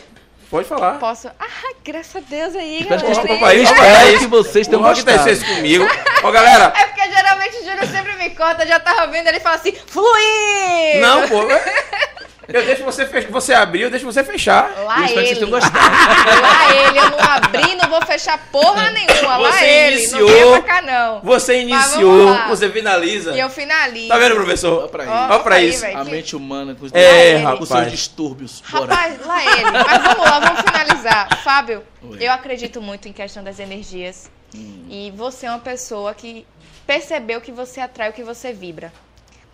Pode 0.50 0.66
falar. 0.66 0.98
Posso. 0.98 1.28
Ah, 1.28 1.72
graças 1.84 2.16
a 2.16 2.20
Deus 2.20 2.56
aí, 2.56 2.80
Espero 2.80 3.00
galera. 3.02 3.20
que- 3.20 3.32
Ó, 3.32 3.34
papai, 3.36 3.58
eu 3.58 3.62
isso, 3.64 3.72
espero 3.74 3.94
é 4.14 4.18
que 4.18 4.26
vocês 4.26 4.66
tenham 4.66 4.82
gostado. 4.82 5.30
isso 5.30 5.44
comigo. 5.46 5.84
Ó, 6.22 6.30
galera. 6.30 6.72
É 6.74 6.86
porque 6.86 7.02
geralmente 7.10 7.56
o 7.58 7.64
Júlio 7.64 7.86
sempre 7.88 8.12
me 8.14 8.30
conta, 8.30 8.62
eu 8.62 8.68
já 8.68 8.80
tava 8.80 9.06
vendo 9.08 9.26
ele 9.26 9.40
fala 9.40 9.56
assim, 9.56 9.72
fluir! 9.86 11.00
Não, 11.00 11.28
pô. 11.28 11.42
Eu 12.48 12.64
deixo 12.64 12.82
você 12.82 13.04
fechar. 13.04 13.30
Você 13.30 13.52
abrir, 13.52 13.82
eu 13.82 13.90
deixo 13.90 14.06
você 14.06 14.24
fechar. 14.24 14.70
Lá 14.84 15.00
Eu 15.00 15.04
espero 15.04 15.06
que 15.06 15.18
ele. 15.18 15.26
vocês 15.26 15.38
tenham 15.38 15.50
gostado. 15.50 15.76
Lá 16.40 16.74
ele, 16.74 16.98
eu 16.98 17.10
não 17.10 17.20
abri, 17.20 17.74
não 17.76 17.90
vou 17.90 18.02
fechar 18.06 18.38
porra 18.50 18.90
nenhuma. 18.90 19.36
Lá 19.36 19.52
Você 19.52 19.64
ele, 19.66 19.96
iniciou. 19.98 20.30
não 20.30 20.52
vem 20.52 20.62
pra 20.62 20.74
cá 20.74 20.82
não. 20.82 21.20
Você 21.20 21.52
Mas 21.52 21.62
iniciou, 21.92 22.18
vamos 22.26 22.34
lá. 22.40 22.48
você 22.48 22.70
finaliza. 22.70 23.32
E 23.34 23.40
eu 23.40 23.50
finalizo. 23.50 24.08
Tá 24.08 24.16
vendo, 24.18 24.34
professor? 24.34 24.84
Ó 24.84 24.88
pra. 24.88 25.28
Ó 25.30 25.38
pra 25.40 25.56
aí, 25.56 25.68
isso. 25.68 25.84
A 25.84 26.04
que- 26.04 26.10
mente 26.10 26.34
humana 26.34 26.74
com 26.74 26.86
os, 26.86 26.92
É, 26.94 27.42
com 27.58 27.66
seus 27.66 27.90
distúrbios. 27.90 28.62
Bora. 28.70 28.94
Rapaz, 28.94 29.26
lá 29.26 29.42
ele. 29.44 29.70
Mas 29.70 30.02
vamos 30.02 30.18
lá, 30.30 30.40
vamos 30.40 30.60
finalizar. 30.62 31.28
Fábio, 31.44 31.82
Oi. 32.02 32.16
eu 32.18 32.32
acredito 32.32 32.80
muito 32.80 33.06
em 33.08 33.12
questão 33.12 33.44
das 33.44 33.58
energias. 33.60 34.30
E 34.54 35.12
você 35.14 35.44
é 35.44 35.50
uma 35.50 35.58
pessoa 35.58 36.14
que 36.14 36.46
percebeu 36.86 37.40
que 37.42 37.52
você 37.52 37.80
atrai 37.82 38.08
o 38.08 38.12
que 38.14 38.22
você 38.22 38.52
vibra. 38.54 38.90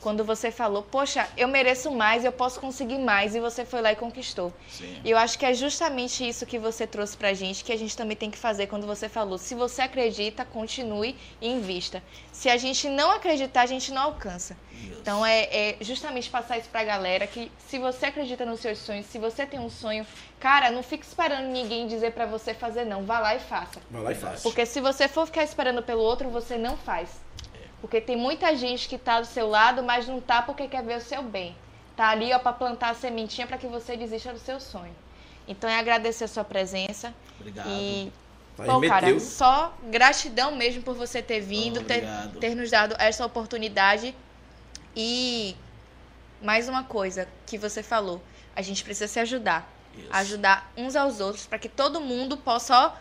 Quando 0.05 0.23
você 0.23 0.51
falou, 0.51 0.83
poxa, 0.83 1.27
eu 1.35 1.49
mereço 1.49 1.91
mais, 1.91 2.27
eu 2.27 2.31
posso 2.31 2.61
conseguir 2.61 2.99
mais, 2.99 3.35
e 3.35 3.41
você 3.41 3.65
foi 3.65 3.81
lá 3.81 3.91
e 3.91 3.97
conquistou. 3.97 4.53
Sim. 4.69 5.01
E 5.03 5.11
eu 5.11 5.17
acho 5.17 5.39
que 5.39 5.47
é 5.47 5.55
justamente 5.55 6.29
isso 6.29 6.45
que 6.45 6.59
você 6.59 6.87
trouxe 6.87 7.17
pra 7.17 7.33
gente, 7.33 7.65
que 7.65 7.73
a 7.73 7.79
gente 7.79 7.97
também 7.97 8.15
tem 8.15 8.31
que 8.31 8.37
fazer 8.37 8.67
quando 8.67 8.87
você 8.87 9.09
falou. 9.09 9.39
Se 9.39 9.55
você 9.55 9.81
acredita, 9.81 10.45
continue 10.45 11.17
e 11.41 11.49
invista. 11.49 12.03
Se 12.31 12.51
a 12.51 12.59
gente 12.59 12.87
não 12.87 13.13
acreditar, 13.13 13.63
a 13.63 13.67
gente 13.67 13.91
não 13.93 14.03
alcança. 14.03 14.55
Então 15.01 15.25
é, 15.25 15.45
é 15.45 15.77
justamente 15.81 16.29
passar 16.29 16.59
isso 16.59 16.69
pra 16.69 16.85
galera 16.85 17.27
que 17.27 17.51
se 17.67 17.79
você 17.79 18.05
acredita 18.05 18.45
nos 18.45 18.61
seus 18.61 18.77
sonhos, 18.81 19.07
se 19.07 19.19
você 19.19 19.47
tem 19.47 19.59
um 19.59 19.71
sonho, 19.71 20.07
cara, 20.39 20.71
não 20.71 20.83
fique 20.83 21.07
esperando 21.07 21.47
ninguém 21.47 21.87
dizer 21.87 22.13
pra 22.13 22.27
você 22.27 22.53
fazer 22.53 22.85
não, 22.85 23.07
vá 23.07 23.21
lá 23.21 23.37
e 23.37 23.41
faça. 23.41 23.81
Vai 23.91 24.03
lá 24.03 24.13
e 24.13 24.15
faz. 24.15 24.43
Porque 24.43 24.67
se 24.67 24.83
você 24.83 25.09
for 25.09 25.25
ficar 25.25 25.45
esperando 25.45 25.83
pelo 25.83 26.03
outro, 26.03 26.29
você 26.29 26.59
não 26.59 26.77
faz. 26.77 27.09
Porque 27.85 28.01
tem 28.01 28.17
muita 28.17 28.57
gente 28.57 28.89
que 28.89 28.97
tá 28.97 29.21
do 29.21 29.27
seu 29.27 29.47
lado, 29.47 29.83
mas 29.83 30.09
não 30.09 30.19
tá 30.19 30.41
porque 30.41 30.67
quer 30.67 30.83
ver 30.83 30.97
o 30.97 31.01
seu 31.03 31.23
bem. 31.23 31.55
Tá 31.95 32.09
ali, 32.09 32.33
ó, 32.33 32.39
pra 32.39 32.51
plantar 32.51 32.89
a 32.89 32.95
sementinha 32.95 33.47
pra 33.47 33.59
que 33.59 33.67
você 33.67 33.95
desista 33.95 34.33
do 34.33 34.39
seu 34.39 34.59
sonho. 34.59 34.97
Então 35.47 35.69
é 35.69 35.79
agradecer 35.79 36.25
a 36.25 36.29
sua 36.29 36.45
presença 36.45 37.15
Obrigado. 37.39 37.69
e 37.69 38.11
Bom, 38.57 38.81
cara, 38.89 39.09
meteu. 39.09 39.21
só 39.21 39.77
gratidão 39.91 40.57
mesmo 40.57 40.83
por 40.83 40.95
você 40.95 41.21
ter 41.21 41.41
vindo, 41.41 41.83
ter, 41.83 41.97
Obrigado. 41.97 42.39
ter 42.39 42.55
nos 42.55 42.71
dado 42.71 42.97
essa 42.99 43.27
oportunidade. 43.27 44.17
E 44.97 45.55
mais 46.41 46.71
uma 46.71 46.85
coisa 46.85 47.29
que 47.47 47.59
você 47.59 47.83
falou, 47.83 48.23
a 48.57 48.63
gente 48.63 48.83
precisa 48.83 49.09
se 49.09 49.21
ajudar. 49.21 49.71
Isso. 49.95 50.09
Ajudar 50.11 50.73
uns 50.75 50.97
aos 50.97 51.21
outros 51.21 51.45
para 51.45 51.59
que 51.59 51.69
todo 51.69 52.01
mundo 52.01 52.39
possa 52.39 52.87
ó, 52.87 52.93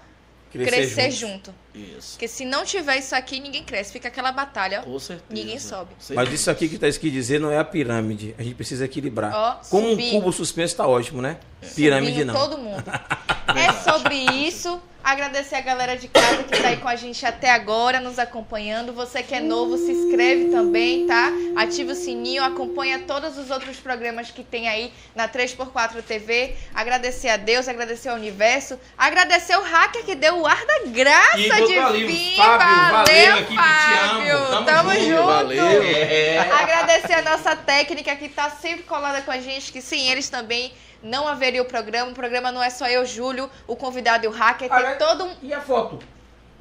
crescer, 0.51 1.09
junto. 1.09 1.55
Isso. 1.73 2.11
Porque 2.11 2.27
se 2.27 2.45
não 2.45 2.63
tiver 2.63 2.97
isso 2.97 3.15
aqui, 3.15 3.39
ninguém 3.39 3.63
cresce. 3.63 3.91
Fica 3.91 4.07
aquela 4.07 4.31
batalha, 4.31 4.81
ó. 4.81 4.83
Com 4.83 4.99
certeza. 4.99 5.25
Ninguém 5.29 5.59
sobe. 5.59 5.91
Mas 6.11 6.31
isso 6.31 6.51
aqui 6.51 6.69
que 6.69 6.77
tá 6.77 6.87
escrito 6.87 7.13
dizer 7.13 7.39
não 7.39 7.51
é 7.51 7.57
a 7.57 7.63
pirâmide. 7.63 8.35
A 8.37 8.43
gente 8.43 8.55
precisa 8.55 8.85
equilibrar. 8.85 9.33
Ó, 9.33 9.55
Como 9.69 9.89
subir. 9.89 10.09
um 10.09 10.11
cubo 10.19 10.31
suspenso 10.31 10.75
tá 10.75 10.87
ótimo, 10.87 11.21
né? 11.21 11.37
Pirâmide 11.75 12.13
Subindo 12.13 12.33
não. 12.33 12.39
todo 12.39 12.57
mundo. 12.57 12.83
é 13.55 13.73
sobre 13.91 14.15
isso. 14.15 14.79
Agradecer 15.03 15.55
a 15.55 15.61
galera 15.61 15.97
de 15.97 16.07
casa 16.07 16.43
que 16.43 16.61
tá 16.61 16.69
aí 16.69 16.77
com 16.77 16.87
a 16.87 16.95
gente 16.95 17.25
até 17.25 17.51
agora, 17.51 17.99
nos 17.99 18.17
acompanhando. 18.17 18.93
Você 18.93 19.21
que 19.21 19.35
é 19.35 19.41
novo, 19.41 19.77
se 19.77 19.91
inscreve 19.91 20.45
também, 20.45 21.05
tá? 21.05 21.29
Ativa 21.57 21.91
o 21.91 21.95
sininho, 21.95 22.41
acompanha 22.41 22.99
todos 22.99 23.37
os 23.37 23.51
outros 23.51 23.75
programas 23.75 24.31
que 24.31 24.45
tem 24.45 24.69
aí 24.69 24.93
na 25.13 25.27
3x4 25.27 26.01
TV. 26.03 26.55
Agradecer 26.73 27.27
a 27.27 27.35
Deus, 27.35 27.67
agradecer 27.67 28.07
ao 28.07 28.15
universo. 28.15 28.79
Agradecer 28.97 29.57
o 29.57 29.61
hacker 29.61 30.05
que 30.05 30.15
deu 30.15 30.39
o 30.39 30.47
ar 30.47 30.65
da 30.65 30.79
graça 30.85 31.62
E 31.69 31.75
botou 31.75 31.91
de 31.91 32.03
ali, 32.03 32.05
vir. 32.07 32.35
Fábio, 32.35 32.91
valeu, 32.91 33.37
equipe, 33.37 33.49
te 33.51 33.55
Fábio. 33.55 34.37
amo. 34.37 34.47
Tamo 34.49 34.65
Tamo 34.65 34.91
junto, 34.93 35.05
junto. 35.05 35.23
valeu. 35.25 35.83
É. 35.83 36.39
Agradecer 36.39 37.13
a 37.13 37.21
nossa 37.21 37.55
técnica 37.55 38.15
que 38.15 38.29
tá 38.29 38.49
sempre 38.49 38.83
colada 38.83 39.21
com 39.21 39.31
a 39.31 39.39
gente, 39.39 39.71
que 39.71 39.81
sem 39.81 40.09
eles 40.09 40.29
também 40.29 40.73
não 41.01 41.27
haveria 41.27 41.61
o 41.61 41.65
programa. 41.65 42.11
O 42.11 42.13
programa 42.13 42.51
não 42.51 42.63
é 42.63 42.69
só 42.69 42.87
eu, 42.87 43.05
Júlio, 43.05 43.49
o 43.67 43.75
convidado 43.75 44.25
e 44.25 44.27
o 44.27 44.31
hacker, 44.31 44.69
tem 44.69 44.77
Olha, 44.77 44.95
todo 44.95 45.25
um. 45.25 45.35
E 45.41 45.53
a 45.53 45.59
foto? 45.61 45.99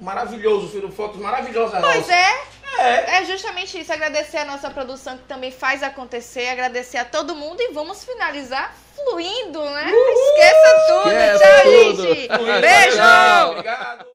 Maravilhoso, 0.01 0.69
filho. 0.69 0.91
Fotos 0.91 1.21
maravilhosas. 1.21 1.81
Pois 1.81 1.97
nossa. 1.99 2.13
é, 2.13 2.35
É. 2.79 3.17
é 3.19 3.25
justamente 3.25 3.79
isso. 3.81 3.93
Agradecer 3.93 4.39
a 4.39 4.45
nossa 4.45 4.69
produção 4.71 5.17
que 5.17 5.25
também 5.25 5.53
faz 5.53 5.83
acontecer, 5.83 6.49
agradecer 6.49 6.99
a 6.99 7.05
todo 7.05 7.37
mundo 7.37 7.61
e 7.61 7.73
vamos 7.73 8.05
finalizar 8.05 8.75
fluindo, 8.97 9.65
né? 9.65 9.91
Esqueça 9.93 10.87
tudo. 10.89 11.11
Esquece 11.11 11.39
Tchau, 11.45 11.63
tudo. 11.63 12.03
gente. 12.15 12.27
Fluindo, 12.37 12.61
Beijo! 12.61 12.97
valeu, 12.99 13.51
Obrigado. 13.51 14.07